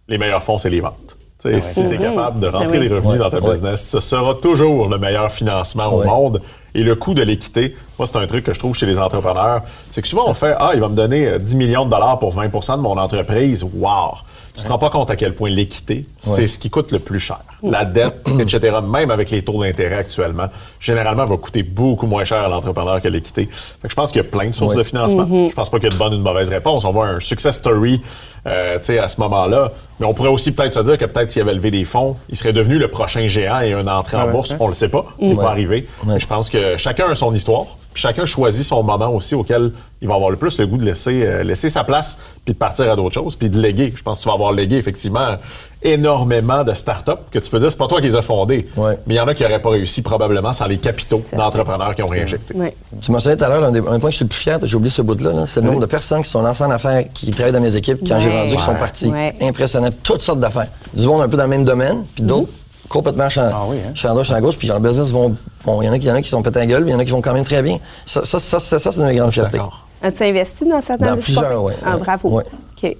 les 0.07 0.17
meilleurs 0.17 0.41
fonds, 0.43 0.57
c'est 0.57 0.69
les 0.69 0.79
ventes. 0.79 1.14
Sais, 1.37 1.59
Si 1.59 1.87
tu 1.87 1.93
es 1.93 1.97
capable 1.97 2.39
de 2.39 2.47
rentrer 2.47 2.77
Ah 2.77 2.79
les 2.79 2.87
revenus 2.87 3.19
dans 3.19 3.29
ta 3.29 3.39
business, 3.39 3.89
ce 3.89 3.99
sera 3.99 4.35
toujours 4.35 4.87
le 4.87 4.97
meilleur 4.97 5.31
financement 5.31 5.87
au 5.87 6.03
monde. 6.03 6.41
Et 6.73 6.83
le 6.83 6.95
coût 6.95 7.13
de 7.13 7.21
l'équité, 7.23 7.75
moi, 7.97 8.05
c'est 8.05 8.17
un 8.17 8.27
truc 8.27 8.43
que 8.43 8.53
je 8.53 8.59
trouve 8.59 8.75
chez 8.75 8.85
les 8.85 8.99
entrepreneurs, 8.99 9.61
c'est 9.91 10.01
que 10.01 10.07
souvent, 10.07 10.25
on 10.27 10.33
fait 10.33 10.53
«Ah, 10.59 10.71
il 10.73 10.81
va 10.81 10.89
me 10.89 10.95
donner 10.95 11.27
euh, 11.27 11.39
10 11.39 11.55
millions 11.55 11.85
de 11.85 11.89
dollars 11.89 12.19
pour 12.19 12.35
20% 12.35 12.77
de 12.77 12.81
mon 12.81 12.97
entreprise. 12.97 13.63
Wow!» 13.63 14.15
Tu 14.57 14.63
te 14.63 14.69
rends 14.69 14.77
pas 14.77 14.89
compte 14.89 15.11
à 15.11 15.15
quel 15.17 15.33
point 15.35 15.49
l'équité, 15.49 16.05
c'est 16.17 16.47
ce 16.47 16.57
qui 16.57 16.69
coûte 16.69 16.91
le 16.91 16.99
plus 16.99 17.19
cher. 17.19 17.39
La 17.61 17.83
dette, 17.83 18.25
etc., 18.39 18.77
même 18.87 19.11
avec 19.11 19.29
les 19.29 19.43
taux 19.43 19.61
d'intérêt 19.61 19.97
actuellement, 19.97 20.47
généralement 20.79 21.25
va 21.25 21.35
coûter 21.37 21.61
beaucoup 21.63 22.07
moins 22.07 22.23
cher 22.23 22.37
à 22.43 22.47
l'entrepreneur 22.47 23.01
que 23.01 23.07
l'équité. 23.09 23.49
Fait 23.81 23.87
que 23.87 23.89
je 23.89 23.95
pense 23.95 24.11
qu'il 24.11 24.21
y 24.21 24.25
a 24.25 24.29
plein 24.29 24.47
de 24.49 24.55
sources 24.55 24.73
Ouais. 24.73 24.79
de 24.79 24.83
financement. 24.83 25.27
Je 25.49 25.53
pense 25.53 25.69
pas 25.69 25.77
qu'il 25.79 25.89
y 25.89 25.91
a 25.91 25.93
de 25.93 25.97
bonne 25.99 26.13
ou 26.13 26.17
de 26.17 26.21
mauvaise 26.21 26.49
réponse. 26.49 26.85
On 26.85 26.91
voit 26.91 27.07
un 27.07 27.19
success 27.19 27.57
story 27.57 28.01
euh, 28.47 28.77
tu 28.77 28.85
sais, 28.85 28.99
à 28.99 29.07
ce 29.09 29.19
moment-là. 29.21 29.71
Mais 29.99 30.05
on 30.05 30.13
pourrait 30.13 30.29
aussi 30.29 30.51
peut-être 30.51 30.75
se 30.75 30.79
dire 30.81 30.97
que 30.99 31.05
peut-être 31.05 31.31
s'il 31.31 31.41
avait 31.41 31.53
levé 31.55 31.71
des 31.71 31.83
fonds, 31.83 32.15
il 32.29 32.35
serait 32.37 32.53
devenu 32.53 32.77
le 32.77 32.87
prochain 32.89 33.25
géant 33.27 33.59
et 33.61 33.73
un 33.73 33.87
entrée 33.87 34.17
en 34.17 34.29
bourse. 34.29 34.55
On 34.59 34.67
le 34.67 34.73
sait 34.75 34.89
pas. 34.89 35.05
C'est 35.21 35.29
Ouais. 35.29 35.35
pas 35.35 35.49
arrivé. 35.49 35.87
Ouais. 36.05 36.13
Mais 36.13 36.19
Je 36.19 36.27
pense 36.27 36.49
que 36.51 36.77
chacun 36.77 37.09
a 37.09 37.15
son 37.15 37.33
histoire. 37.33 37.65
Puis 37.95 38.01
chacun 38.01 38.25
choisit 38.25 38.65
son 38.65 38.83
moment 38.83 39.07
aussi 39.09 39.35
auquel 39.35 39.71
il 40.01 40.07
va 40.09 40.15
avoir 40.15 40.29
le 40.29 40.35
plus 40.35 40.59
le 40.59 40.67
goût 40.67 40.77
de 40.77 40.83
laisser, 40.83 41.23
euh, 41.25 41.43
laisser 41.43 41.69
sa 41.69 41.85
place, 41.85 42.19
puis 42.43 42.53
de 42.53 42.59
partir 42.59 42.91
à 42.91 42.95
d'autres 42.97 43.13
choses, 43.13 43.37
puis 43.37 43.49
de 43.49 43.57
léguer. 43.57 43.93
Je 43.95 44.03
pense 44.03 44.17
que 44.17 44.23
tu 44.23 44.27
vas 44.29 44.35
avoir 44.35 44.51
légué 44.51 44.75
effectivement 44.75 45.37
énormément 45.81 46.63
de 46.65 46.73
startups 46.73 47.11
que 47.31 47.39
tu 47.39 47.49
peux 47.49 47.59
dire, 47.59 47.71
c'est 47.71 47.77
pas 47.77 47.87
toi 47.87 48.01
qui 48.01 48.07
les 48.07 48.15
as 48.17 48.21
fondées. 48.21 48.67
Ouais. 48.75 48.97
Mais 49.07 49.13
il 49.13 49.17
y 49.17 49.19
en 49.21 49.27
a 49.27 49.33
qui 49.33 49.43
n'auraient 49.43 49.61
pas 49.61 49.69
réussi 49.69 50.01
probablement 50.01 50.51
sans 50.51 50.65
les 50.65 50.77
capitaux 50.77 51.21
d'entrepreneurs 51.35 51.95
qui 51.95 52.03
ont 52.03 52.07
réinjecté. 52.07 52.53
Oui. 52.57 52.67
Tu 53.01 53.11
mentionnais 53.11 53.37
tout 53.37 53.45
à 53.45 53.47
l'heure, 53.49 53.63
un, 53.63 53.71
des- 53.71 53.79
un 53.79 53.99
point 53.99 54.09
que 54.09 54.11
je 54.11 54.15
suis 54.17 54.25
le 54.25 54.29
plus 54.29 54.39
fier, 54.39 54.59
j'ai 54.61 54.75
oublié 54.75 54.91
ce 54.91 55.01
bout-là, 55.01 55.31
là, 55.31 55.45
c'est 55.45 55.61
le 55.61 55.67
nombre 55.67 55.79
de 55.79 55.85
personnes 55.85 56.21
qui 56.23 56.29
sont 56.29 56.41
lancées 56.41 56.63
en 56.65 56.71
affaires, 56.71 57.05
qui 57.13 57.31
travaillent 57.31 57.53
dans 57.53 57.61
mes 57.61 57.75
équipes, 57.77 57.99
quand 58.05 58.19
j'ai 58.19 58.27
Ouais. 58.29 58.41
vendu, 58.41 58.57
qui 58.57 58.61
sont 58.63 58.71
Ouais. 58.71 58.77
partis. 58.79 59.07
Ouais. 59.09 59.35
Impressionnant. 59.39 59.89
Toutes 60.03 60.23
sortes 60.23 60.39
d'affaires. 60.41 60.67
Du 60.93 61.05
monde 61.07 61.21
un 61.21 61.29
peu 61.29 61.37
dans 61.37 61.43
le 61.43 61.49
même 61.49 61.63
domaine, 61.65 62.03
puis 62.15 62.23
d'autres 62.25 62.49
complètement 62.89 63.29
champ, 63.29 63.49
Ah 63.51 63.63
oui, 63.67 63.77
hein? 63.85 63.91
champ 63.95 64.09
droit, 64.11 64.23
champ 64.23 64.39
gauche, 64.39 64.57
puis 64.57 64.67
leur 64.67 64.79
business 64.79 65.11
vont. 65.11 65.35
bon, 65.65 65.81
Il 65.81 65.85
y, 65.85 65.89
en 65.89 65.93
a 65.93 65.99
qui- 65.99 66.05
il 66.05 66.09
y 66.09 66.11
en 66.11 66.15
a 66.15 66.21
qui 66.21 66.29
sont 66.29 66.41
pétés 66.41 66.59
la 66.59 66.65
gueule, 66.65 66.81
puis 66.83 66.91
il 66.91 66.93
y 66.93 66.95
en 66.95 66.99
a 66.99 67.05
qui 67.05 67.11
vont 67.11 67.21
quand 67.21 67.33
même 67.33 67.43
très 67.43 67.61
bien. 67.61 67.79
Ça, 68.05 68.23
ça, 68.25 68.39
ça, 68.39 68.59
ça, 68.59 68.79
ça, 68.79 68.91
c'est 68.91 69.01
une 69.01 69.17
grande 69.17 69.31
fierté. 69.31 69.57
D'accord. 69.57 69.85
As-tu 70.01 70.23
investi 70.23 70.67
dans 70.67 70.81
certaines 70.81 71.07
Dans 71.07 71.13
de 71.15 71.19
ces 71.19 71.23
plusieurs, 71.23 71.63
ouais. 71.63 71.73
Ah, 71.85 71.95
Ouais. 71.95 71.99
bravo. 72.03 72.29
Ouais. 72.29 72.43
OK. 72.83 72.97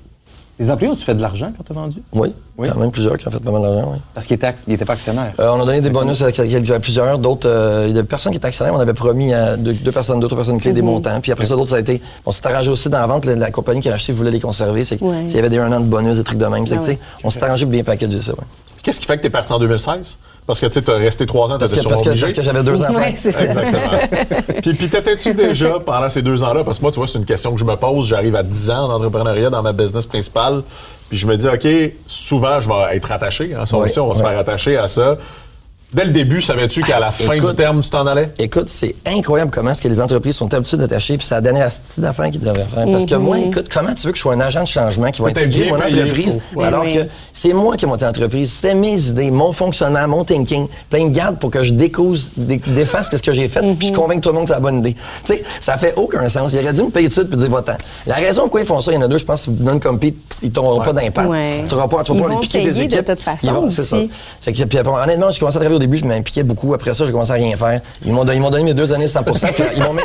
Les 0.58 0.72
employés, 0.72 0.94
ont-tu 0.94 1.04
fait 1.04 1.14
de 1.14 1.22
l'argent 1.22 1.52
quand 1.58 1.64
tu 1.66 1.72
as 1.74 1.76
vendu? 1.76 1.98
Oui, 2.14 2.34
Oui. 2.58 2.70
quand 2.72 2.80
même 2.80 2.90
plusieurs 2.90 3.18
qui 3.18 3.28
ont 3.28 3.32
fait 3.32 3.42
pas 3.42 3.52
mal 3.52 3.62
d'argent, 3.62 3.90
oui. 3.92 3.98
Parce 4.14 4.26
qu'ils 4.26 4.40
n'étaient 4.70 4.86
pas 4.86 4.94
actionnaires. 4.94 5.34
Euh, 5.38 5.50
on 5.54 5.62
a 5.62 5.66
donné 5.66 5.82
des 5.82 5.90
bonus 5.90 6.22
à, 6.22 6.32
plusieurs. 6.80 7.20
D'autres, 7.20 7.50
euh, 7.50 7.88
il 7.90 7.96
y 7.96 8.00
a 8.00 8.02
des 8.02 8.08
personnes 8.08 8.32
qui 8.32 8.38
étaient 8.38 8.48
actionnaires. 8.48 8.74
On 8.74 8.80
avait 8.80 8.94
promis 8.94 9.34
à 9.34 9.58
deux, 9.58 9.74
deux 9.74 9.92
personnes, 9.92 10.22
deux, 10.22 10.28
trois 10.28 10.38
personnes 10.40 10.62
clés 10.62 10.72
des 10.72 10.82
montants. 10.82 11.20
Puis 11.20 11.34
après 11.34 11.44
ça, 11.46 11.56
d'autres, 11.58 11.72
ça 11.72 11.76
a 11.76 11.80
été. 11.80 12.02
On 12.26 12.32
s'est 12.32 12.48
arrangé 12.48 12.72
aussi 12.72 12.88
dans 12.90 13.00
la 13.00 13.06
vente. 13.08 13.26
La, 13.26 13.36
la 13.36 13.52
compagnie 13.52 13.82
qui 13.82 13.90
a 13.90 13.96
acheté 13.96 14.14
voulait 14.14 14.32
les 14.32 14.40
conserver. 14.40 14.86
C'est 14.86 14.96
que 14.98 15.04
Ouais. 15.04 15.28
s'il 15.28 15.36
y 15.36 15.40
avait 15.40 15.50
des 15.50 15.58
un 15.60 15.70
an 15.74 15.82
de 15.82 15.86
bonus, 15.86 16.18
des 16.18 16.24
trucs 16.24 16.40
de 16.40 16.46
même. 16.46 16.66
C'est 16.66 16.76
que, 16.78 16.82
Ah 16.84 16.86
tu 16.86 16.92
sais, 16.94 17.00
on 17.26 17.30
s'est 17.30 17.44
arrangé 17.44 17.66
pour 17.66 17.74
bien 17.74 17.84
packager 17.84 18.22
ça. 18.22 18.32
ouais. 18.32 18.40
Qu'est-ce 18.86 19.00
qui 19.00 19.08
fait 19.08 19.18
que 19.18 19.22
tu 19.22 19.28
es 19.28 19.32
parti 19.32 19.52
en 19.52 19.58
2016? 19.58 20.20
Parce 20.46 20.60
que 20.62 20.68
tu 20.68 20.92
as 20.92 20.94
resté 20.94 21.26
trois 21.26 21.52
ans, 21.52 21.58
tu 21.58 21.66
étais 21.66 21.76
que, 21.76 21.90
parce, 21.90 22.04
que, 22.04 22.10
obligé. 22.10 22.22
parce 22.22 22.34
que 22.36 22.42
j'avais 22.44 22.62
deux 22.62 22.80
enfants. 22.80 22.94
Ouais, 22.94 23.14
c'est 23.16 23.32
ça. 23.32 23.46
Exactement. 23.46 23.82
puis 24.62 24.74
puis 24.76 24.88
t'étais-tu 24.88 25.34
déjà, 25.34 25.80
pendant 25.84 26.08
ces 26.08 26.22
deux 26.22 26.44
ans-là, 26.44 26.64
parce 26.64 26.78
que 26.78 26.84
moi, 26.84 26.92
tu 26.92 27.00
vois, 27.00 27.08
c'est 27.08 27.18
une 27.18 27.26
question 27.26 27.52
que 27.52 27.60
je 27.60 27.66
me 27.66 27.76
pose, 27.76 28.06
j'arrive 28.06 28.36
à 28.36 28.44
10 28.44 28.70
ans 28.70 28.92
en 28.92 28.94
entrepreneuriat 28.94 29.50
dans 29.50 29.64
ma 29.64 29.74
business 29.74 30.06
principale, 30.06 30.62
puis 31.10 31.18
je 31.18 31.26
me 31.26 31.36
dis, 31.36 31.48
OK, 31.48 31.68
souvent, 32.06 32.60
je 32.60 32.70
vais 32.70 32.96
être 32.96 33.12
attaché, 33.12 33.56
hein, 33.56 33.64
Oui, 33.74 33.90
on 33.98 34.08
va 34.08 34.14
se 34.14 34.22
oui. 34.22 34.30
faire 34.30 34.38
attacher 34.38 34.78
à 34.78 34.88
ça. 34.88 35.18
Dès 35.94 36.04
le 36.04 36.12
début, 36.12 36.42
savais-tu 36.42 36.82
qu'à 36.82 37.00
la 37.00 37.12
fin 37.12 37.32
Écoute, 37.34 37.52
du 37.52 37.56
terme, 37.56 37.80
tu 37.82 37.90
t'en 37.90 38.06
allais? 38.06 38.30
Écoute, 38.38 38.68
c'est 38.68 38.96
incroyable 39.06 39.50
comment 39.54 39.70
est-ce 39.72 39.82
que 39.82 39.88
les 39.88 40.02
entreprises 40.02 40.36
sont 40.36 40.54
habituées 40.54 40.76
d'attacher, 40.78 41.18
puis 41.18 41.26
c'est 41.26 41.36
la 41.36 41.42
dernière 41.42 41.68
astuce 41.68 42.00
d'affaires 42.00 42.30
qu'ils 42.32 42.42
devraient 42.42 42.66
faire. 42.66 42.86
Parce 42.92 43.06
que 43.06 43.16
moi, 43.16 43.38
écoute, 43.40 43.68
comment 43.74 43.94
tu 43.94 44.06
veux 44.06 44.12
que 44.12 44.18
je 44.18 44.22
sois 44.22 44.34
un 44.34 44.42
agent 44.42 44.64
de 44.64 44.68
changement 44.68 45.10
qui 45.12 45.22
va 45.22 45.30
intégrer 45.30 45.70
mon 45.72 45.78
payé 45.80 46.02
entreprise, 46.04 46.40
alors 46.62 46.84
Oui, 46.84 46.96
que 46.96 47.00
c'est 47.32 47.54
moi 47.54 47.78
qui 47.78 47.86
ai 47.86 47.88
monté 47.88 48.04
l'entreprise, 48.04 48.52
c'était 48.52 48.76
mes 48.76 49.00
idées, 49.08 49.32
mon 49.32 49.54
fonctionnement, 49.54 50.06
mon 50.08 50.26
thinking, 50.26 50.68
plein 50.90 51.06
de 51.06 51.14
garde 51.14 51.38
pour 51.38 51.50
que 51.50 51.64
je 51.64 51.72
découse, 51.74 52.32
dé- 52.36 52.60
défasse 52.68 53.10
ce 53.16 53.22
que 53.22 53.32
j'ai 53.32 53.48
fait, 53.48 53.62
puis 53.80 53.88
je 53.88 53.94
convainque 53.94 54.22
tout 54.22 54.30
le 54.30 54.36
monde 54.36 54.44
que 54.46 54.50
c'est 54.50 54.56
la 54.56 54.60
bonne 54.60 54.80
idée. 54.80 54.96
Tu 55.24 55.34
sais, 55.36 55.44
ça 55.62 55.78
fait 55.78 55.94
aucun 55.96 56.28
sens. 56.28 56.52
Il 56.54 56.60
aurait 56.60 56.74
dû 56.74 56.82
me 56.82 56.90
payer 56.90 57.08
tout 57.08 57.16
de 57.16 57.20
suite 57.22 57.30
puis 57.30 57.38
dire, 57.38 57.50
va-t'en. 57.50 57.78
La 58.08 58.16
raison 58.16 58.42
pourquoi 58.44 58.62
ils 58.62 58.68
font 58.68 58.82
ça, 58.82 58.92
il 58.92 58.96
y 58.96 58.98
en 58.98 59.02
a 59.04 59.08
deux, 59.08 59.18
je 59.20 59.26
pense, 59.26 59.48
non-compete, 59.48 60.16
ils 60.42 60.52
tomberont 60.52 60.82
pas 60.82 60.92
d'impact. 60.92 61.30
Ouais. 61.30 61.64
Tu 61.70 61.76
vas 61.76 61.88
pas, 61.88 62.04
tu 62.04 62.12
vas 62.12 62.18
Ils 62.18 62.22
pas 62.24 62.28
les 62.30 62.36
vont 62.36 62.42
piquer 62.42 62.58
des 62.64 62.70
payer 62.72 62.88
de 62.88 62.94
équipes. 62.96 63.06
toute 63.06 63.20
façon 63.22 63.48
Ils 63.48 63.52
vont- 63.54 63.70
C'est 63.70 63.84
ça. 63.86 63.98
puis, 64.42 64.78
honnêtement, 64.80 65.32
j'ai 65.32 65.40
commencé 65.40 65.58
à 65.58 65.60
travailler 65.62 65.75
au 65.76 65.80
début, 65.80 65.98
je 65.98 66.06
m'impliquais 66.06 66.44
beaucoup. 66.44 66.74
Après 66.74 66.94
ça, 66.94 67.06
j'ai 67.06 67.12
commencé 67.12 67.32
à 67.32 67.36
rien 67.36 67.56
faire. 67.58 67.82
Ils 68.06 68.12
m'ont 68.12 68.26
donné, 68.26 68.40
donné 68.40 68.64
mes 68.64 68.74
deux 68.74 68.92
années 68.94 69.08
100 69.08 69.24
puis 69.24 69.34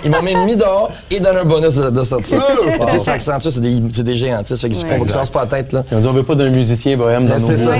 ils 0.05 0.11
m'ont 0.11 0.23
mis, 0.23 0.37
mis 0.37 0.57
dehors 0.57 0.91
et 1.11 1.21
donné 1.21 1.41
un 1.41 1.45
bonus 1.45 1.75
de, 1.75 1.91
de 1.91 2.05
sortie. 2.05 2.37
Oh! 2.37 2.85
Tu 2.87 2.93
sais, 2.93 2.99
ça 2.99 3.13
accentue, 3.13 3.51
c'est 3.51 3.61
des, 3.61 3.83
c'est 3.93 4.03
des 4.03 4.17
géants, 4.17 4.43
tu 4.43 4.49
sais. 4.49 4.57
ça 4.57 4.63
Fait 4.63 4.69
qu'ils 4.69 4.81
se 5.11 5.31
pas 5.31 5.41
la 5.41 5.47
tête, 5.47 5.73
là. 5.73 5.85
Ils 5.91 5.97
ont 5.99 6.01
dit, 6.01 6.09
on 6.09 6.13
veut 6.13 6.23
pas 6.23 6.35
d'un 6.35 6.51
musicien 6.51 6.97
bohème 6.97 7.27
dans 7.27 7.39
nos 7.39 7.47
C'est 7.47 7.57
ça. 7.57 7.73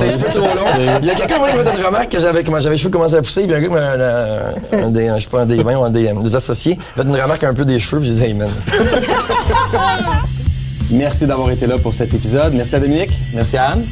Les 0.00 0.10
cheveux 0.10 0.28
trop 0.30 0.40
longs. 0.46 0.98
Il 1.00 1.06
y 1.06 1.10
a 1.10 1.14
quelqu'un 1.14 1.38
moi, 1.38 1.50
qui 1.50 1.56
m'a 1.56 1.64
fait 1.64 1.78
une 1.78 1.84
remarque 1.86 2.08
que 2.10 2.20
j'avais, 2.20 2.44
comment 2.44 2.60
j'avais 2.60 2.74
les 2.74 2.78
cheveux 2.78 2.90
commencé 2.90 3.14
à 3.14 3.22
pousser, 3.22 3.42
puis 3.46 3.54
un 3.54 3.60
gars, 3.60 3.68
un, 3.74 4.78
un, 4.80 4.84
un 4.86 4.90
des, 4.90 5.10
je 5.16 5.22
sais 5.24 5.28
pas, 5.30 5.42
un 5.42 5.46
des, 5.46 5.60
un 5.60 5.90
des, 5.90 6.08
euh, 6.08 6.14
des 6.22 6.36
associés, 6.36 6.78
m'a 6.96 7.02
fait 7.02 7.08
une 7.08 7.16
remarque 7.20 7.44
un 7.44 7.54
peu 7.54 7.64
des 7.64 7.78
cheveux, 7.80 8.00
puis 8.00 8.08
j'ai 8.08 8.14
dit, 8.14 8.24
hey 8.24 8.34
man. 8.34 8.50
Merci 10.90 11.26
d'avoir 11.26 11.50
été 11.50 11.66
là 11.66 11.78
pour 11.78 11.94
cet 11.94 12.12
épisode. 12.12 12.52
Merci 12.54 12.76
à 12.76 12.80
Dominique. 12.80 13.10
Merci 13.32 13.56
à 13.56 13.70
Anne. 13.70 13.84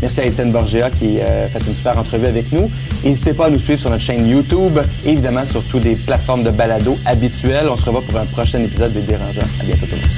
Merci 0.00 0.20
à 0.20 0.26
Étienne 0.26 0.52
Borgea 0.52 0.90
qui 0.90 1.20
a 1.20 1.48
fait 1.48 1.64
une 1.66 1.74
super 1.74 1.98
entrevue 1.98 2.26
avec 2.26 2.52
nous. 2.52 2.70
N'hésitez 3.04 3.34
pas 3.34 3.46
à 3.46 3.50
nous 3.50 3.58
suivre 3.58 3.80
sur 3.80 3.90
notre 3.90 4.02
chaîne 4.02 4.28
YouTube 4.28 4.78
et 5.04 5.10
évidemment 5.10 5.44
sur 5.44 5.62
toutes 5.64 5.84
les 5.84 5.96
plateformes 5.96 6.44
de 6.44 6.50
balado 6.50 6.96
habituelles. 7.04 7.66
On 7.70 7.76
se 7.76 7.84
revoit 7.84 8.02
pour 8.02 8.16
un 8.16 8.26
prochain 8.26 8.60
épisode 8.60 8.92
des 8.92 9.00
Dérangeants. 9.00 9.40
À 9.60 9.64
bientôt 9.64 9.86
tout 9.86 9.94
le 9.94 10.00
monde. 10.00 10.10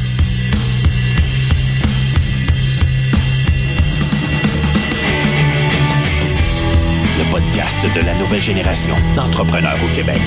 Le 7.19 7.31
podcast 7.31 7.79
de 7.95 8.07
la 8.07 8.15
nouvelle 8.17 8.43
génération 8.43 8.95
d'entrepreneurs 9.17 9.79
au 9.85 9.95
Québec. 9.95 10.21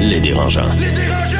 Les 0.00 0.20
dérangeants. 0.20 0.68
Les 0.78 0.92
dérangeants! 0.92 1.37